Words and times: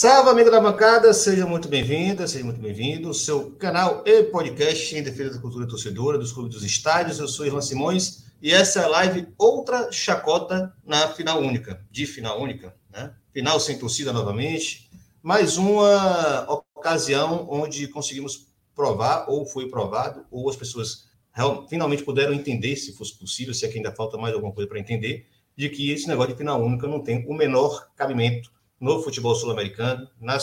Salve, 0.00 0.30
amigo 0.30 0.50
da 0.50 0.58
bancada, 0.58 1.12
seja 1.12 1.44
muito 1.44 1.68
bem-vinda, 1.68 2.26
seja 2.26 2.42
muito 2.42 2.58
bem-vindo. 2.58 3.12
Seu 3.12 3.50
canal 3.50 4.02
e 4.06 4.22
podcast 4.22 4.96
em 4.96 5.02
defesa 5.02 5.34
da 5.34 5.40
cultura 5.42 5.68
torcedora, 5.68 6.16
dos 6.16 6.32
clubes 6.32 6.54
dos 6.54 6.64
estádios. 6.64 7.18
Eu 7.18 7.28
sou 7.28 7.44
Irlan 7.44 7.60
Simões 7.60 8.24
e 8.40 8.50
essa 8.50 8.80
é 8.80 8.84
a 8.84 8.88
live 8.88 9.28
Outra 9.36 9.92
Chacota 9.92 10.74
na 10.86 11.08
final 11.08 11.42
única, 11.42 11.84
de 11.90 12.06
final 12.06 12.40
única, 12.40 12.74
né? 12.90 13.12
Final 13.30 13.60
sem 13.60 13.78
torcida 13.78 14.10
novamente. 14.10 14.90
Mais 15.22 15.58
uma 15.58 16.50
ocasião 16.50 17.46
onde 17.50 17.86
conseguimos 17.86 18.46
provar, 18.74 19.26
ou 19.28 19.44
foi 19.44 19.68
provado, 19.68 20.24
ou 20.30 20.48
as 20.48 20.56
pessoas 20.56 21.10
finalmente 21.68 22.04
puderam 22.04 22.32
entender, 22.32 22.74
se 22.76 22.96
fosse 22.96 23.18
possível, 23.18 23.52
se 23.52 23.66
é 23.66 23.68
que 23.68 23.76
ainda 23.76 23.92
falta 23.92 24.16
mais 24.16 24.32
alguma 24.32 24.54
coisa 24.54 24.66
para 24.66 24.80
entender, 24.80 25.26
de 25.54 25.68
que 25.68 25.90
esse 25.90 26.08
negócio 26.08 26.32
de 26.32 26.38
final 26.38 26.58
única 26.58 26.86
não 26.86 27.04
tem 27.04 27.26
o 27.28 27.34
menor 27.34 27.90
cabimento 27.94 28.50
no 28.80 29.02
futebol 29.02 29.34
sul-americano, 29.34 30.08
na 30.18 30.38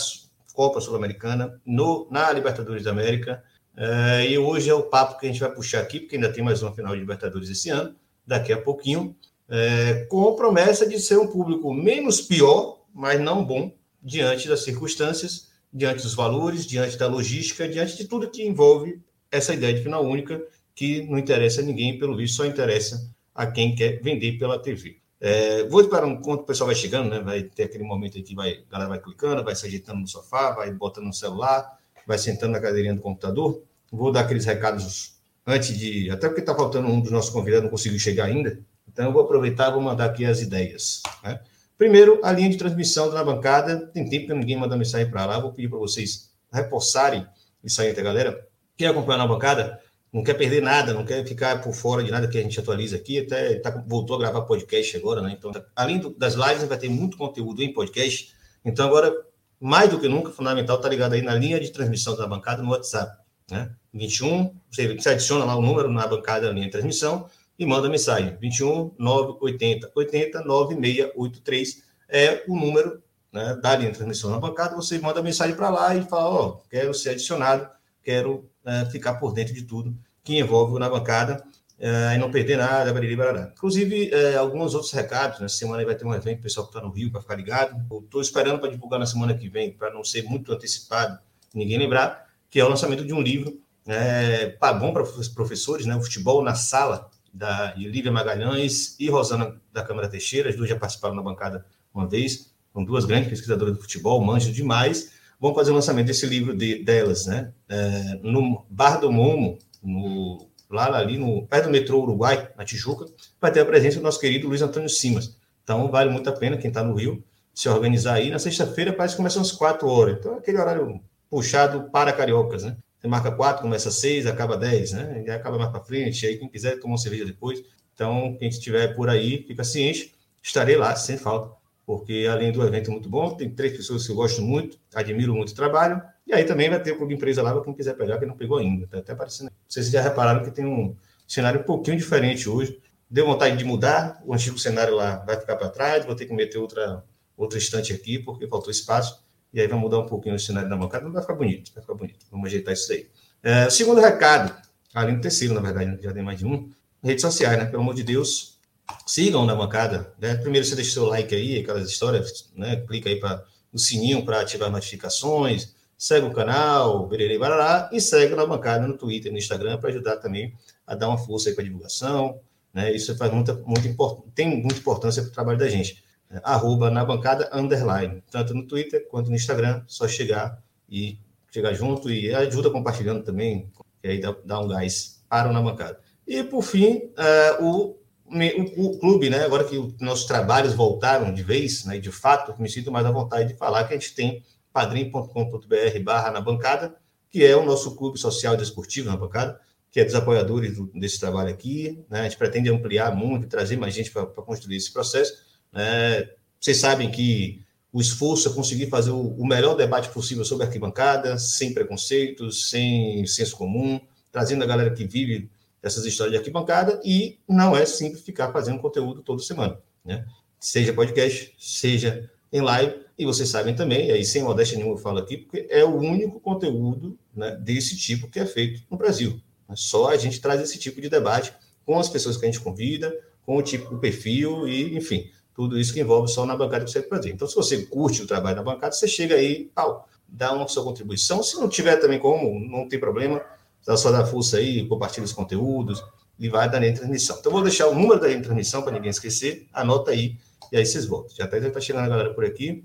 Copa 0.53 0.81
Sul-Americana, 0.81 1.61
na 2.09 2.31
Libertadores 2.31 2.83
da 2.83 2.91
América. 2.91 3.43
É, 3.75 4.27
e 4.27 4.37
hoje 4.37 4.69
é 4.69 4.73
o 4.73 4.83
papo 4.83 5.19
que 5.19 5.27
a 5.27 5.29
gente 5.29 5.39
vai 5.39 5.51
puxar 5.51 5.81
aqui, 5.81 5.99
porque 5.99 6.15
ainda 6.15 6.33
tem 6.33 6.43
mais 6.43 6.63
uma 6.63 6.73
final 6.73 6.93
de 6.93 6.99
Libertadores 6.99 7.49
esse 7.49 7.69
ano, 7.69 7.95
daqui 8.25 8.51
a 8.51 8.59
pouquinho, 8.59 9.15
é, 9.47 10.05
com 10.09 10.35
promessa 10.35 10.87
de 10.87 10.99
ser 10.99 11.17
um 11.17 11.27
público 11.27 11.71
menos 11.73 12.21
pior, 12.21 12.81
mas 12.93 13.19
não 13.19 13.45
bom, 13.45 13.71
diante 14.01 14.47
das 14.47 14.63
circunstâncias, 14.63 15.49
diante 15.71 16.01
dos 16.01 16.15
valores, 16.15 16.65
diante 16.65 16.97
da 16.97 17.07
logística, 17.07 17.67
diante 17.67 17.95
de 17.95 18.05
tudo 18.05 18.31
que 18.31 18.43
envolve 18.43 18.99
essa 19.31 19.53
ideia 19.53 19.73
de 19.73 19.83
final 19.83 20.03
única, 20.03 20.41
que 20.73 21.03
não 21.03 21.19
interessa 21.19 21.61
a 21.61 21.63
ninguém, 21.63 21.99
pelo 21.99 22.17
visto, 22.17 22.37
só 22.37 22.45
interessa 22.45 23.11
a 23.33 23.45
quem 23.45 23.75
quer 23.75 24.01
vender 24.01 24.39
pela 24.39 24.59
TV. 24.59 24.97
É, 25.19 25.63
vou 25.63 25.81
esperar 25.81 26.05
um 26.05 26.11
enquanto 26.11 26.41
o 26.41 26.45
pessoal 26.45 26.67
vai 26.67 26.75
chegando, 26.75 27.09
né? 27.09 27.19
Vai 27.19 27.43
ter 27.43 27.63
aquele 27.63 27.83
momento 27.83 28.17
em 28.19 28.23
que 28.23 28.35
vai, 28.35 28.63
a 28.67 28.71
galera 28.71 28.89
vai 28.89 28.99
clicando, 28.99 29.43
vai 29.43 29.55
se 29.55 29.65
ajeitando 29.65 29.99
no 29.99 30.07
sofá, 30.07 30.51
vai 30.51 30.71
botando 30.71 31.05
no 31.05 31.13
celular, 31.13 31.77
vai 32.05 32.17
sentando 32.17 32.53
na 32.53 32.59
cadeirinha 32.59 32.93
do 32.93 33.01
computador. 33.01 33.63
Vou 33.91 34.11
dar 34.11 34.21
aqueles 34.21 34.45
recados 34.45 35.17
antes 35.45 35.77
de. 35.77 36.09
Até 36.11 36.27
porque 36.27 36.41
está 36.41 36.53
faltando 36.53 36.87
um 36.87 37.01
dos 37.01 37.11
nossos 37.11 37.31
convidados, 37.31 37.63
não 37.63 37.71
conseguiu 37.71 37.99
chegar 37.99 38.25
ainda. 38.25 38.59
Então 38.87 39.05
eu 39.05 39.13
vou 39.13 39.23
aproveitar 39.23 39.69
e 39.69 39.73
vou 39.73 39.81
mandar 39.81 40.05
aqui 40.05 40.25
as 40.25 40.41
ideias. 40.41 41.01
Né? 41.23 41.39
Primeiro, 41.77 42.19
a 42.23 42.31
linha 42.31 42.49
de 42.49 42.57
transmissão 42.57 43.09
da 43.09 43.23
bancada. 43.23 43.87
Tem 43.87 44.07
tempo 44.09 44.27
que 44.27 44.33
ninguém 44.33 44.57
manda 44.57 44.75
mensagem 44.75 45.09
para 45.09 45.25
lá. 45.25 45.39
Vou 45.39 45.51
pedir 45.51 45.69
para 45.69 45.79
vocês 45.79 46.31
reforçarem 46.51 47.25
isso 47.63 47.81
aí 47.81 47.89
a 47.89 48.01
galera. 48.01 48.47
Quem 48.75 48.87
acompanha 48.87 49.19
na 49.19 49.27
bancada, 49.27 49.79
não 50.11 50.23
quer 50.23 50.33
perder 50.35 50.61
nada, 50.61 50.93
não 50.93 51.05
quer 51.05 51.25
ficar 51.25 51.61
por 51.61 51.73
fora 51.73 52.03
de 52.03 52.11
nada 52.11 52.27
que 52.27 52.37
a 52.37 52.41
gente 52.41 52.59
atualiza 52.59 52.95
aqui, 52.95 53.19
até 53.19 53.55
tá, 53.59 53.83
voltou 53.85 54.15
a 54.15 54.19
gravar 54.19 54.41
podcast 54.41 54.95
agora, 54.95 55.21
né? 55.21 55.35
Então, 55.37 55.51
além 55.75 55.99
do, 55.99 56.09
das 56.11 56.33
lives, 56.33 56.63
vai 56.63 56.77
ter 56.77 56.89
muito 56.89 57.17
conteúdo 57.17 57.61
em 57.61 57.73
podcast. 57.73 58.33
Então, 58.63 58.87
agora, 58.87 59.13
mais 59.59 59.89
do 59.89 59.99
que 59.99 60.07
nunca, 60.07 60.31
fundamental 60.31 60.79
tá 60.79 60.87
ligado 60.87 61.13
aí 61.13 61.21
na 61.21 61.35
linha 61.35 61.59
de 61.59 61.71
transmissão 61.71 62.15
da 62.15 62.25
bancada 62.25 62.63
no 62.63 62.71
WhatsApp, 62.71 63.17
né? 63.51 63.71
21, 63.93 64.55
você, 64.69 64.95
você 64.95 65.09
adiciona 65.09 65.43
lá 65.43 65.55
o 65.55 65.61
número 65.61 65.91
na 65.91 66.07
bancada, 66.07 66.47
na 66.47 66.53
linha 66.53 66.65
de 66.65 66.71
transmissão, 66.71 67.29
e 67.59 67.65
manda 67.65 67.89
mensagem. 67.89 68.37
21 68.39 68.95
980 68.97 69.91
80 69.95 70.43
9683 70.43 71.83
é 72.09 72.43
o 72.47 72.55
número 72.55 73.01
né, 73.33 73.55
da 73.61 73.75
linha 73.75 73.91
de 73.91 73.97
transmissão 73.97 74.29
na 74.29 74.39
bancada. 74.39 74.75
Você 74.75 74.99
manda 74.99 75.21
mensagem 75.21 75.55
para 75.55 75.69
lá 75.69 75.95
e 75.95 76.03
fala: 76.03 76.29
Ó, 76.29 76.47
oh, 76.47 76.69
quero 76.69 76.93
ser 76.93 77.11
adicionado, 77.11 77.67
quero 78.03 78.49
é, 78.63 78.85
ficar 78.85 79.15
por 79.15 79.33
dentro 79.33 79.53
de 79.53 79.63
tudo 79.63 79.97
que 80.27 80.37
envolve 80.37 80.77
na 80.77 80.89
bancada 80.89 81.41
é, 81.79 82.15
e 82.15 82.17
não 82.17 82.29
perder 82.29 82.57
nada, 82.57 82.93
bariri. 82.93 83.17
Inclusive, 83.53 84.13
é, 84.13 84.35
alguns 84.35 84.73
outros 84.73 84.91
recados. 84.91 85.39
Nessa 85.39 85.55
semana 85.55 85.85
vai 85.85 85.95
ter 85.95 86.05
um 86.05 86.13
evento, 86.13 86.39
o 86.39 86.43
pessoal 86.43 86.67
que 86.67 86.75
está 86.75 86.85
no 86.85 86.93
Rio 86.93 87.09
para 87.09 87.21
ficar 87.21 87.35
ligado. 87.35 87.81
Estou 88.03 88.19
esperando 88.19 88.59
para 88.59 88.69
divulgar 88.69 88.99
na 88.99 89.05
semana 89.05 89.33
que 89.33 89.47
vem, 89.47 89.71
para 89.71 89.89
não 89.93 90.03
ser 90.03 90.23
muito 90.23 90.51
antecipado, 90.51 91.17
ninguém 91.55 91.77
lembrar, 91.77 92.27
que 92.49 92.59
é 92.59 92.65
o 92.65 92.67
lançamento 92.67 93.05
de 93.05 93.13
um 93.13 93.21
livro 93.21 93.57
é, 93.87 94.57
bom 94.77 94.91
para 94.91 95.05
professores, 95.33 95.85
né? 95.85 95.95
O 95.95 96.01
Futebol 96.01 96.43
na 96.43 96.55
Sala, 96.55 97.09
da 97.33 97.73
Lívia 97.75 98.11
Magalhães 98.11 98.99
e 98.99 99.09
Rosana 99.09 99.55
da 99.71 99.81
Câmara 99.81 100.09
Teixeira. 100.09 100.49
As 100.49 100.57
duas 100.57 100.69
já 100.69 100.75
participaram 100.75 101.15
na 101.15 101.21
bancada 101.21 101.65
uma 101.93 102.05
vez, 102.05 102.53
são 102.73 102.83
duas 102.83 103.05
grandes 103.05 103.29
pesquisadoras 103.29 103.73
do 103.73 103.81
futebol, 103.81 104.21
manjam 104.21 104.51
demais 104.51 105.15
vão 105.39 105.53
fazer 105.53 105.71
o 105.71 105.75
lançamento 105.75 106.07
desse 106.07 106.25
livro 106.25 106.55
de, 106.55 106.83
delas, 106.83 107.25
né? 107.25 107.53
É, 107.69 108.19
no 108.23 108.65
Bar 108.69 108.99
do 108.99 109.11
Momo, 109.11 109.57
no, 109.83 110.47
lá 110.69 110.95
ali 110.97 111.17
no 111.17 111.45
perto 111.47 111.65
do 111.65 111.71
metrô 111.71 112.01
Uruguai, 112.01 112.49
na 112.57 112.65
Tijuca, 112.65 113.05
vai 113.39 113.51
ter 113.51 113.61
a 113.61 113.65
presença 113.65 113.97
do 113.97 114.03
nosso 114.03 114.19
querido 114.19 114.47
Luiz 114.47 114.61
Antônio 114.61 114.89
Simas. 114.89 115.37
Então, 115.63 115.89
vale 115.89 116.09
muito 116.09 116.29
a 116.29 116.33
pena 116.33 116.57
quem 116.57 116.69
está 116.69 116.83
no 116.83 116.95
Rio 116.95 117.23
se 117.53 117.67
organizar 117.67 118.15
aí. 118.15 118.29
Na 118.29 118.39
sexta-feira 118.39 118.93
parece 118.93 119.15
que 119.15 119.17
começa 119.17 119.41
às 119.41 119.51
quatro 119.51 119.87
horas. 119.87 120.17
Então, 120.19 120.35
é 120.35 120.37
aquele 120.37 120.57
horário 120.57 121.01
puxado 121.29 121.89
para 121.91 122.13
cariocas, 122.13 122.63
né? 122.63 122.77
Você 122.99 123.07
marca 123.07 123.31
quatro, 123.31 123.61
começa 123.61 123.91
seis, 123.91 124.25
acaba 124.25 124.57
dez, 124.57 124.91
né? 124.91 125.23
E 125.25 125.29
acaba 125.29 125.57
mais 125.57 125.71
para 125.71 125.83
frente. 125.83 126.25
Aí, 126.25 126.37
quem 126.37 126.47
quiser 126.47 126.79
tomar 126.79 126.93
uma 126.93 126.97
cerveja 126.97 127.25
depois. 127.25 127.61
Então, 127.93 128.35
quem 128.39 128.47
estiver 128.47 128.95
por 128.95 129.09
aí, 129.09 129.43
fica 129.47 129.63
ciente. 129.63 130.13
Estarei 130.41 130.77
lá, 130.77 130.95
sem 130.95 131.17
falta 131.17 131.57
porque 131.87 132.27
além 132.29 132.51
do 132.51 132.61
evento 132.67 132.91
muito 132.91 133.07
bom, 133.07 133.33
tem 133.33 133.49
três 133.49 133.77
pessoas 133.77 134.05
que 134.05 134.11
eu 134.11 134.15
gosto 134.17 134.41
muito, 134.41 134.77
admiro 134.93 135.33
muito 135.33 135.51
o 135.51 135.55
trabalho, 135.55 136.03
e 136.27 136.33
aí 136.33 136.43
também 136.43 136.69
vai 136.69 136.81
ter 136.81 136.91
o 136.91 136.97
Clube 136.97 137.13
Empresa 137.13 137.41
lá 137.41 137.59
quem 137.63 137.73
quiser 137.73 137.95
pegar, 137.95 138.19
que 138.19 138.25
não 138.25 138.35
pegou 138.35 138.57
ainda, 138.57 138.85
está 138.85 138.97
até 138.97 139.13
aparecendo. 139.13 139.49
Vocês 139.67 139.89
já 139.89 140.01
repararam 140.01 140.43
que 140.43 140.51
tem 140.51 140.65
um 140.65 140.95
cenário 141.27 141.61
um 141.61 141.63
pouquinho 141.63 141.97
diferente 141.97 142.49
hoje, 142.49 142.79
deu 143.09 143.25
vontade 143.25 143.55
de 143.55 143.63
mudar, 143.63 144.21
o 144.25 144.33
antigo 144.33 144.59
cenário 144.59 144.95
lá 144.95 145.17
vai 145.25 145.39
ficar 145.39 145.55
para 145.55 145.69
trás, 145.69 146.05
vou 146.05 146.15
ter 146.15 146.25
que 146.25 146.33
meter 146.33 146.57
outra, 146.57 147.03
outra 147.35 147.57
estante 147.57 147.93
aqui, 147.93 148.19
porque 148.19 148.47
faltou 148.47 148.69
espaço, 148.71 149.23
e 149.53 149.61
aí 149.61 149.67
vai 149.67 149.79
mudar 149.79 149.99
um 149.99 150.05
pouquinho 150.05 150.35
o 150.35 150.39
cenário 150.39 150.69
da 150.69 150.75
bancada, 150.75 151.05
mas 151.05 151.13
vai 151.13 151.21
ficar 151.21 151.35
bonito, 151.35 151.71
vai 151.73 151.81
ficar 151.81 151.93
bonito, 151.93 152.25
vamos 152.29 152.47
ajeitar 152.47 152.73
isso 152.73 152.91
aí. 152.91 153.07
É, 153.41 153.69
segundo 153.69 154.01
recado, 154.01 154.53
além 154.93 155.15
do 155.15 155.21
terceiro, 155.21 155.53
na 155.53 155.61
verdade, 155.61 156.01
já 156.01 156.11
tem 156.11 156.23
mais 156.23 156.39
de 156.39 156.45
um, 156.45 156.69
redes 157.03 157.21
sociais, 157.21 157.57
né, 157.57 157.65
pelo 157.65 157.81
amor 157.81 157.95
de 157.95 158.03
Deus, 158.03 158.57
sigam 159.05 159.45
na 159.45 159.55
bancada. 159.55 160.13
Né? 160.19 160.35
Primeiro 160.35 160.65
você 160.65 160.75
deixa 160.75 160.91
o 160.91 160.93
seu 160.93 161.05
like 161.05 161.33
aí, 161.33 161.59
aquelas 161.59 161.89
histórias, 161.89 162.49
né? 162.55 162.77
Clica 162.87 163.09
aí 163.09 163.19
para 163.19 163.43
o 163.71 163.77
sininho 163.77 164.23
para 164.23 164.41
ativar 164.41 164.71
notificações, 164.71 165.75
segue 165.97 166.27
o 166.27 166.33
canal, 166.33 167.07
bererei 167.07 167.37
barará, 167.37 167.89
e 167.91 167.99
segue 167.99 168.35
na 168.35 168.45
bancada 168.45 168.87
no 168.87 168.97
Twitter, 168.97 169.31
no 169.31 169.37
Instagram, 169.37 169.77
para 169.77 169.89
ajudar 169.89 170.17
também 170.17 170.53
a 170.85 170.93
dar 170.95 171.07
uma 171.07 171.17
força 171.17 171.51
para 171.51 171.61
a 171.61 171.65
divulgação. 171.65 172.39
Né? 172.73 172.93
Isso 172.93 173.15
faz 173.17 173.31
muita, 173.31 173.59
import, 173.85 174.23
tem 174.35 174.61
muita 174.61 174.79
importância 174.79 175.21
para 175.23 175.29
o 175.29 175.33
trabalho 175.33 175.57
da 175.57 175.67
gente. 175.67 176.03
Né? 176.29 176.39
Arroba 176.43 176.91
na 176.91 177.03
bancada 177.03 177.49
underline, 177.51 178.23
tanto 178.29 178.53
no 178.53 178.67
Twitter 178.67 179.07
quanto 179.09 179.29
no 179.29 179.35
Instagram, 179.35 179.83
só 179.87 180.07
chegar 180.07 180.61
e 180.89 181.17
chegar 181.51 181.73
junto 181.73 182.11
e 182.11 182.33
ajuda 182.35 182.69
compartilhando 182.69 183.23
também, 183.23 183.71
que 184.01 184.07
aí 184.07 184.21
dá, 184.21 184.35
dá 184.45 184.59
um 184.59 184.67
gás 184.67 185.23
para 185.27 185.49
o 185.49 185.53
na 185.53 185.61
bancada. 185.61 185.99
E 186.27 186.43
por 186.43 186.61
fim, 186.61 187.11
uh, 187.17 187.63
o 187.63 187.97
o, 188.29 188.87
o, 188.87 188.99
clube, 188.99 189.29
né, 189.29 189.45
agora 189.45 189.63
que 189.63 189.95
nossos 190.01 190.25
trabalhos 190.25 190.73
voltaram 190.73 191.33
de 191.33 191.41
vez, 191.41 191.85
né, 191.85 191.97
de 191.97 192.11
fato, 192.11 192.53
me 192.61 192.69
sinto 192.69 192.91
mais 192.91 193.05
à 193.05 193.11
vontade 193.11 193.53
de 193.53 193.57
falar 193.57 193.85
que 193.85 193.93
a 193.93 193.97
gente 193.97 194.13
tem 194.13 194.43
padrim.com.br 194.77 195.99
barra 196.03 196.29
na 196.29 196.39
bancada, 196.39 196.95
que 197.31 197.43
é 197.43 197.57
o 197.57 197.65
nosso 197.65 197.95
clube 197.95 198.19
social 198.19 198.55
desportivo 198.55 199.09
na 199.09 199.17
bancada, 199.17 199.59
que 199.89 199.99
é 199.99 200.05
dos 200.05 200.13
apoiadores 200.13 200.75
do, 200.75 200.85
desse 200.93 201.19
trabalho 201.19 201.49
aqui. 201.49 202.05
Né, 202.07 202.19
a 202.19 202.23
gente 202.23 202.37
pretende 202.37 202.69
ampliar 202.69 203.15
muito, 203.15 203.47
trazer 203.47 203.75
mais 203.75 203.95
gente 203.95 204.11
para 204.11 204.27
construir 204.27 204.75
esse 204.75 204.93
processo. 204.93 205.33
Né. 205.73 206.29
Vocês 206.59 206.77
sabem 206.77 207.09
que 207.09 207.65
o 207.91 207.99
esforço 207.99 208.49
é 208.49 208.53
conseguir 208.53 208.85
fazer 208.87 209.09
o, 209.09 209.19
o 209.19 209.47
melhor 209.47 209.73
debate 209.73 210.09
possível 210.09 210.45
sobre 210.45 210.67
arquibancada, 210.67 211.39
sem 211.39 211.73
preconceitos, 211.73 212.69
sem 212.69 213.25
senso 213.25 213.57
comum, 213.57 213.99
trazendo 214.31 214.63
a 214.63 214.67
galera 214.67 214.91
que 214.91 215.07
vive 215.07 215.49
essas 215.81 216.05
histórias 216.05 216.33
de 216.33 216.37
arquibancada 216.37 217.01
e 217.03 217.39
não 217.49 217.75
é 217.75 217.83
simples 217.83 218.21
ficar 218.21 218.51
fazendo 218.51 218.79
conteúdo 218.79 219.23
toda 219.23 219.41
semana, 219.41 219.79
né? 220.05 220.23
Seja 220.59 220.93
podcast, 220.93 221.55
seja 221.57 222.29
em 222.51 222.61
live, 222.61 223.06
e 223.17 223.25
vocês 223.25 223.49
sabem 223.49 223.75
também, 223.75 224.11
aí 224.11 224.23
sem 224.23 224.43
modéstia 224.43 224.77
nenhuma 224.77 224.95
eu 224.95 225.01
falo 225.01 225.17
aqui, 225.17 225.37
porque 225.37 225.65
é 225.69 225.83
o 225.83 225.95
único 225.95 226.39
conteúdo 226.39 227.17
né, 227.35 227.55
desse 227.55 227.97
tipo 227.97 228.29
que 228.29 228.39
é 228.39 228.45
feito 228.45 228.83
no 228.91 228.97
Brasil. 228.97 229.41
Né? 229.67 229.75
Só 229.75 230.09
a 230.09 230.17
gente 230.17 230.39
traz 230.39 230.61
esse 230.61 230.77
tipo 230.77 231.01
de 231.01 231.09
debate 231.09 231.51
com 231.83 231.99
as 231.99 232.07
pessoas 232.07 232.37
que 232.37 232.45
a 232.45 232.51
gente 232.51 232.61
convida, 232.61 233.11
com 233.43 233.57
o 233.57 233.61
tipo, 233.61 233.95
o 233.95 233.97
perfil 233.97 234.67
e, 234.67 234.95
enfim, 234.95 235.31
tudo 235.55 235.79
isso 235.79 235.93
que 235.93 235.99
envolve 235.99 236.27
só 236.27 236.45
na 236.45 236.55
bancada 236.55 236.85
você 236.85 236.99
vai 236.99 237.09
fazer. 237.09 237.31
Então, 237.31 237.47
se 237.47 237.55
você 237.55 237.85
curte 237.87 238.21
o 238.21 238.27
trabalho 238.27 238.57
na 238.57 238.63
bancada, 238.63 238.93
você 238.93 239.07
chega 239.07 239.35
aí, 239.35 239.71
pau, 239.73 240.07
dá 240.27 240.53
uma 240.53 240.67
sua 240.67 240.83
contribuição. 240.83 241.41
Se 241.41 241.55
não 241.55 241.67
tiver 241.67 241.95
também 241.95 242.19
como, 242.19 242.59
não 242.59 242.87
tem 242.87 242.99
problema, 242.99 243.41
então, 243.81 243.97
só 243.97 244.11
dá 244.11 244.25
força 244.25 244.57
aí, 244.57 244.85
compartilha 244.87 245.23
os 245.23 245.33
conteúdos 245.33 246.03
e 246.37 246.49
vai 246.49 246.69
dar 246.69 246.79
na 246.79 246.91
transmissão. 246.91 247.37
Então, 247.39 247.51
vou 247.51 247.63
deixar 247.63 247.87
o 247.87 247.95
número 247.95 248.19
da 248.19 248.27
transmissão 248.27 248.83
para 248.83 248.91
ninguém 248.91 249.09
esquecer. 249.09 249.65
Anota 249.73 250.11
aí 250.11 250.37
e 250.71 250.77
aí 250.77 250.85
vocês 250.85 251.05
voltam. 251.05 251.35
Já 251.35 251.45
está 251.45 251.71
tá 251.71 251.79
chegando 251.79 252.05
a 252.05 252.09
galera 252.09 252.33
por 252.33 252.45
aqui. 252.45 252.83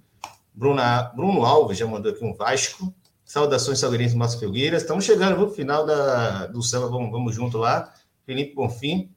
Bruna, 0.55 1.13
Bruno 1.15 1.45
Alves 1.45 1.79
já 1.79 1.87
mandou 1.87 2.13
aqui 2.13 2.25
um 2.25 2.35
Vasco. 2.35 2.95
Saudações 3.25 3.79
salgueirenses 3.79 4.17
Márcio 4.17 4.41
Filgueiras. 4.41 4.83
Estamos 4.83 5.05
chegando 5.05 5.39
no 5.39 5.51
final 5.51 5.87
da, 5.87 6.47
do 6.47 6.63
samba, 6.63 6.89
vamos, 6.89 7.11
vamos 7.11 7.35
junto 7.35 7.57
lá. 7.57 7.93
Felipe 8.27 8.55
Bonfim, 8.55 9.11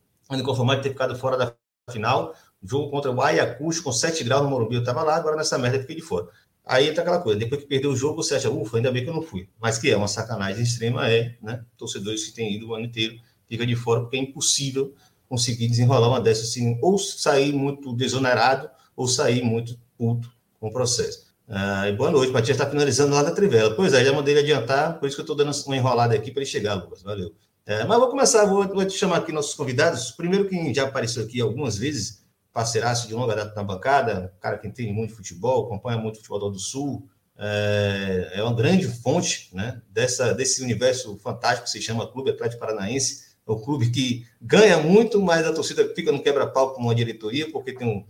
conformado 0.43 0.81
de 0.81 0.83
ter 0.83 0.89
ficado 0.89 1.15
fora 1.17 1.37
da 1.37 1.53
final. 1.91 2.33
Jogo 2.63 2.89
contra 2.89 3.11
o 3.11 3.21
Ayacucho 3.21 3.83
com 3.83 3.91
7 3.91 4.23
graus 4.23 4.43
no 4.43 4.49
Morumbi. 4.49 4.75
Eu 4.75 4.79
estava 4.79 5.03
lá, 5.03 5.15
agora 5.15 5.35
nessa 5.35 5.57
merda 5.57 5.79
fiquei 5.79 5.97
de 5.97 6.01
fora. 6.01 6.27
Aí 6.65 6.89
entra 6.89 7.03
aquela 7.03 7.21
coisa, 7.21 7.37
depois 7.37 7.61
que 7.61 7.67
perdeu 7.67 7.91
o 7.91 7.95
jogo, 7.95 8.23
você 8.23 8.35
acha, 8.35 8.49
ufa, 8.49 8.77
ainda 8.77 8.91
bem 8.91 9.03
que 9.03 9.09
eu 9.09 9.13
não 9.13 9.21
fui. 9.21 9.47
Mas 9.61 9.77
que 9.77 9.91
é 9.91 9.95
uma 9.95 10.07
sacanagem 10.07 10.63
extrema, 10.63 11.07
é, 11.07 11.37
né? 11.39 11.63
Torcedores 11.77 12.25
que 12.25 12.33
têm 12.33 12.55
ido 12.55 12.69
o 12.69 12.73
ano 12.73 12.85
inteiro, 12.85 13.19
fica 13.47 13.67
de 13.67 13.75
fora, 13.75 14.01
porque 14.01 14.17
é 14.17 14.19
impossível 14.19 14.95
conseguir 15.29 15.67
desenrolar 15.67 16.07
uma 16.07 16.19
dessas 16.19 16.49
assim, 16.49 16.79
ou 16.81 16.97
sair 16.97 17.53
muito 17.53 17.93
desonerado, 17.93 18.67
ou 18.95 19.07
sair 19.07 19.43
muito 19.43 19.77
puto 19.95 20.31
com 20.59 20.69
o 20.69 20.71
processo. 20.73 21.24
Ah, 21.47 21.91
boa 21.95 22.09
noite, 22.09 22.33
Matias 22.33 22.57
está 22.57 22.67
finalizando 22.69 23.13
lá 23.13 23.21
da 23.21 23.31
Trivela. 23.31 23.75
Pois 23.75 23.93
é, 23.93 24.03
já 24.03 24.11
mandei 24.11 24.33
ele 24.33 24.41
adiantar, 24.41 24.99
por 24.99 25.07
isso 25.07 25.15
que 25.15 25.21
eu 25.21 25.23
estou 25.23 25.35
dando 25.35 25.51
uma 25.67 25.75
enrolada 25.75 26.15
aqui 26.15 26.31
para 26.31 26.41
ele 26.41 26.49
chegar, 26.49 26.73
Lucas. 26.73 27.03
Valeu. 27.03 27.35
É, 27.67 27.83
mas 27.83 27.99
vou 27.99 28.09
começar, 28.09 28.45
vou, 28.45 28.67
vou, 28.67 28.85
te 28.85 28.97
chamar 28.97 29.17
aqui 29.17 29.31
nossos 29.31 29.53
convidados. 29.53 30.11
Primeiro, 30.11 30.47
quem 30.47 30.73
já 30.73 30.83
apareceu 30.83 31.23
aqui 31.23 31.39
algumas 31.39 31.77
vezes, 31.77 32.23
parceiraço 32.51 33.07
de 33.07 33.13
longa 33.13 33.35
data 33.35 33.53
na 33.55 33.63
bancada, 33.63 34.33
cara 34.39 34.57
que 34.57 34.67
entende 34.67 34.91
muito 34.91 35.15
futebol, 35.15 35.65
acompanha 35.65 35.97
muito 35.99 36.15
o 36.15 36.17
futebol 36.17 36.49
do 36.49 36.59
Sul, 36.59 37.07
é, 37.37 38.31
é, 38.35 38.43
uma 38.43 38.55
grande 38.55 38.87
fonte 38.87 39.49
né, 39.53 39.81
dessa, 39.91 40.33
desse 40.33 40.63
universo 40.63 41.17
fantástico 41.19 41.65
que 41.65 41.71
se 41.71 41.81
chama 41.81 42.07
Clube 42.07 42.31
Atlético 42.31 42.59
Paranaense. 42.59 43.25
É 43.47 43.51
um 43.51 43.59
clube 43.59 43.91
que 43.91 44.25
ganha 44.41 44.79
muito, 44.79 45.21
mas 45.21 45.45
a 45.45 45.53
torcida 45.53 45.87
fica 45.93 46.11
no 46.11 46.23
quebra-pau 46.23 46.73
com 46.73 46.81
uma 46.81 46.95
diretoria, 46.95 47.51
porque 47.51 47.73
tem 47.73 47.87
um, 47.87 48.03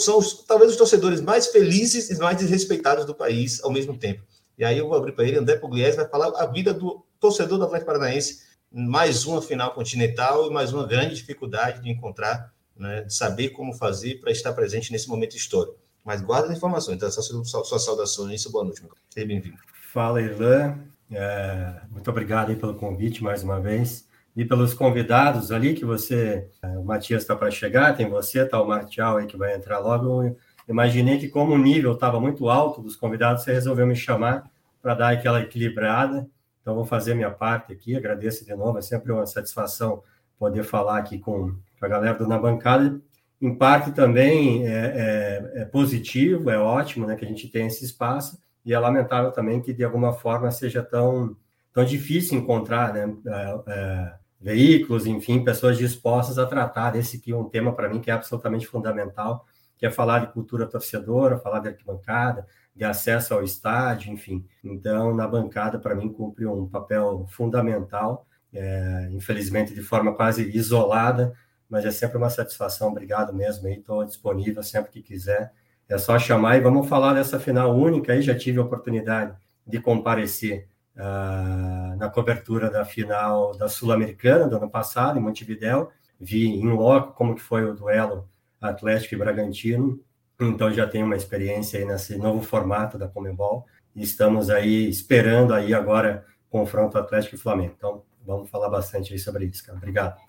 são 0.00 0.18
os, 0.18 0.44
talvez 0.44 0.70
os 0.70 0.76
torcedores 0.76 1.20
mais 1.20 1.46
felizes 1.46 2.10
e 2.10 2.18
mais 2.18 2.36
desrespeitados 2.36 3.04
do 3.04 3.14
país 3.14 3.62
ao 3.62 3.72
mesmo 3.72 3.96
tempo. 3.96 4.22
E 4.58 4.64
aí 4.64 4.78
eu 4.78 4.86
vou 4.86 4.96
abrir 4.96 5.12
para 5.12 5.24
ele, 5.24 5.38
André 5.38 5.56
Pugliese 5.56 5.96
vai 5.96 6.08
falar 6.08 6.28
a 6.40 6.46
vida 6.46 6.74
do 6.74 7.04
torcedor 7.18 7.58
do 7.58 7.64
Atlético 7.64 7.86
Paranaense, 7.92 8.42
mais 8.70 9.24
uma 9.24 9.40
final 9.40 9.72
continental 9.74 10.46
e 10.46 10.50
mais 10.52 10.72
uma 10.72 10.86
grande 10.86 11.14
dificuldade 11.14 11.82
de 11.82 11.90
encontrar 11.90 12.52
né, 12.76 13.02
de 13.02 13.14
saber 13.14 13.50
como 13.50 13.72
fazer 13.72 14.20
para 14.20 14.30
estar 14.30 14.52
presente 14.52 14.92
nesse 14.92 15.08
momento 15.08 15.36
histórico. 15.36 15.76
Mas 16.04 16.20
guarda 16.20 16.48
as 16.48 16.56
informações. 16.56 16.96
Então, 16.96 17.08
essa 17.08 17.22
sua, 17.22 17.78
saudação 17.78 18.30
isso. 18.32 18.50
Boa 18.50 18.64
noite, 18.64 18.82
meu 18.82 18.90
Seja 19.08 19.26
bem-vindo. 19.26 19.56
Fala, 19.92 20.20
Irlan. 20.20 20.78
É, 21.10 21.74
muito 21.90 22.10
obrigado 22.10 22.54
pelo 22.56 22.74
convite 22.74 23.22
mais 23.22 23.42
uma 23.42 23.60
vez. 23.60 24.04
E 24.34 24.44
pelos 24.44 24.72
convidados 24.72 25.52
ali, 25.52 25.74
que 25.74 25.84
você, 25.84 26.48
é, 26.62 26.78
o 26.78 26.84
Matias 26.84 27.22
está 27.22 27.36
para 27.36 27.50
chegar, 27.50 27.94
tem 27.94 28.08
você, 28.08 28.44
tá 28.46 28.60
o 28.60 28.66
Martial 28.66 29.18
aí 29.18 29.26
que 29.26 29.36
vai 29.36 29.54
entrar 29.54 29.78
logo. 29.78 30.22
Eu 30.22 30.36
imaginei 30.68 31.18
que, 31.18 31.28
como 31.28 31.54
o 31.54 31.58
nível 31.58 31.92
estava 31.92 32.18
muito 32.18 32.48
alto 32.48 32.80
dos 32.80 32.96
convidados, 32.96 33.44
você 33.44 33.52
resolveu 33.52 33.86
me 33.86 33.94
chamar 33.94 34.50
para 34.80 34.94
dar 34.94 35.12
aquela 35.12 35.40
equilibrada. 35.40 36.26
Então, 36.60 36.74
vou 36.74 36.84
fazer 36.84 37.14
minha 37.14 37.30
parte 37.30 37.72
aqui. 37.72 37.94
Agradeço 37.94 38.44
de 38.44 38.54
novo, 38.54 38.78
é 38.78 38.82
sempre 38.82 39.12
uma 39.12 39.26
satisfação 39.26 40.02
poder 40.38 40.64
falar 40.64 40.98
aqui 40.98 41.18
com, 41.18 41.54
a 41.80 41.88
galera 41.88 42.16
do 42.16 42.26
Na 42.26 42.38
Bancada. 42.38 43.00
Em 43.40 43.54
parte 43.54 43.92
também 43.92 44.66
é, 44.66 44.70
é, 44.70 45.62
é, 45.62 45.64
positivo, 45.64 46.48
é 46.48 46.58
ótimo 46.58 47.06
né, 47.06 47.16
que 47.16 47.24
a 47.24 47.28
gente 47.28 47.48
tenha 47.48 47.66
esse 47.66 47.84
espaço, 47.84 48.40
e 48.64 48.72
é 48.72 48.78
lamentável 48.78 49.32
também 49.32 49.60
que 49.60 49.72
de 49.72 49.84
alguma 49.84 50.12
forma 50.12 50.50
seja 50.50 50.82
tão, 50.82 51.36
tão 51.72 51.84
difícil 51.84 52.38
encontrar 52.38 52.92
né, 52.92 53.12
é, 53.26 53.62
é 53.66 54.21
veículos, 54.42 55.06
enfim, 55.06 55.44
pessoas 55.44 55.78
dispostas 55.78 56.38
a 56.38 56.46
tratar 56.46 56.96
esse 56.96 57.18
que 57.18 57.32
é 57.32 57.36
um 57.36 57.48
tema 57.48 57.72
para 57.72 57.88
mim 57.88 58.00
que 58.00 58.10
é 58.10 58.14
absolutamente 58.14 58.66
fundamental, 58.66 59.46
que 59.78 59.86
é 59.86 59.90
falar 59.90 60.20
de 60.20 60.32
cultura 60.32 60.66
torcedora, 60.66 61.38
falar 61.38 61.60
de 61.60 61.68
arquibancada, 61.68 62.46
de 62.74 62.84
acesso 62.84 63.34
ao 63.34 63.42
estádio, 63.42 64.12
enfim. 64.12 64.44
Então, 64.62 65.14
na 65.14 65.28
bancada, 65.28 65.78
para 65.78 65.94
mim, 65.94 66.12
cumpre 66.12 66.46
um 66.46 66.66
papel 66.66 67.26
fundamental 67.30 68.26
é, 68.52 69.08
infelizmente 69.12 69.72
de 69.72 69.82
forma 69.82 70.14
quase 70.14 70.50
isolada, 70.54 71.32
mas 71.68 71.84
é 71.84 71.90
sempre 71.90 72.18
uma 72.18 72.28
satisfação. 72.28 72.88
Obrigado 72.88 73.32
mesmo, 73.32 73.66
estou 73.68 74.04
disponível 74.04 74.62
sempre 74.62 74.92
que 74.92 75.02
quiser. 75.02 75.52
É 75.88 75.96
só 75.98 76.18
chamar 76.18 76.56
e 76.56 76.60
vamos 76.60 76.88
falar 76.88 77.14
dessa 77.14 77.40
final 77.40 77.74
única. 77.74 78.12
Aí 78.12 78.22
já 78.22 78.36
tive 78.36 78.58
a 78.58 78.62
oportunidade 78.62 79.34
de 79.66 79.80
comparecer 79.80 80.68
uh, 80.96 81.96
na 81.96 82.08
cobertura 82.10 82.70
da 82.70 82.84
final 82.84 83.56
da 83.56 83.68
Sul-Americana 83.68 84.48
do 84.48 84.56
ano 84.56 84.70
passado, 84.70 85.18
em 85.18 85.22
Montevidéu. 85.22 85.90
Vi 86.20 86.46
em 86.46 86.68
loco 86.68 87.14
como 87.14 87.34
que 87.34 87.42
foi 87.42 87.64
o 87.64 87.74
duelo 87.74 88.28
Atlético 88.60 89.14
e 89.14 89.18
Bragantino. 89.18 90.00
Então 90.40 90.72
já 90.72 90.86
tenho 90.86 91.06
uma 91.06 91.16
experiência 91.16 91.78
aí 91.78 91.84
nesse 91.84 92.16
novo 92.16 92.42
formato 92.42 92.98
da 92.98 93.08
Comembol. 93.08 93.66
E 93.94 94.02
estamos 94.02 94.50
aí 94.50 94.88
esperando 94.88 95.52
aí 95.52 95.74
agora 95.74 96.24
confronto 96.48 96.98
Atlético 96.98 97.34
e 97.34 97.38
Flamengo. 97.38 97.74
Então 97.76 98.02
vamos 98.24 98.50
falar 98.50 98.68
bastante 98.68 99.12
aí 99.12 99.18
sobre 99.18 99.46
isso, 99.46 99.64
cara. 99.64 99.78
Obrigado. 99.78 100.20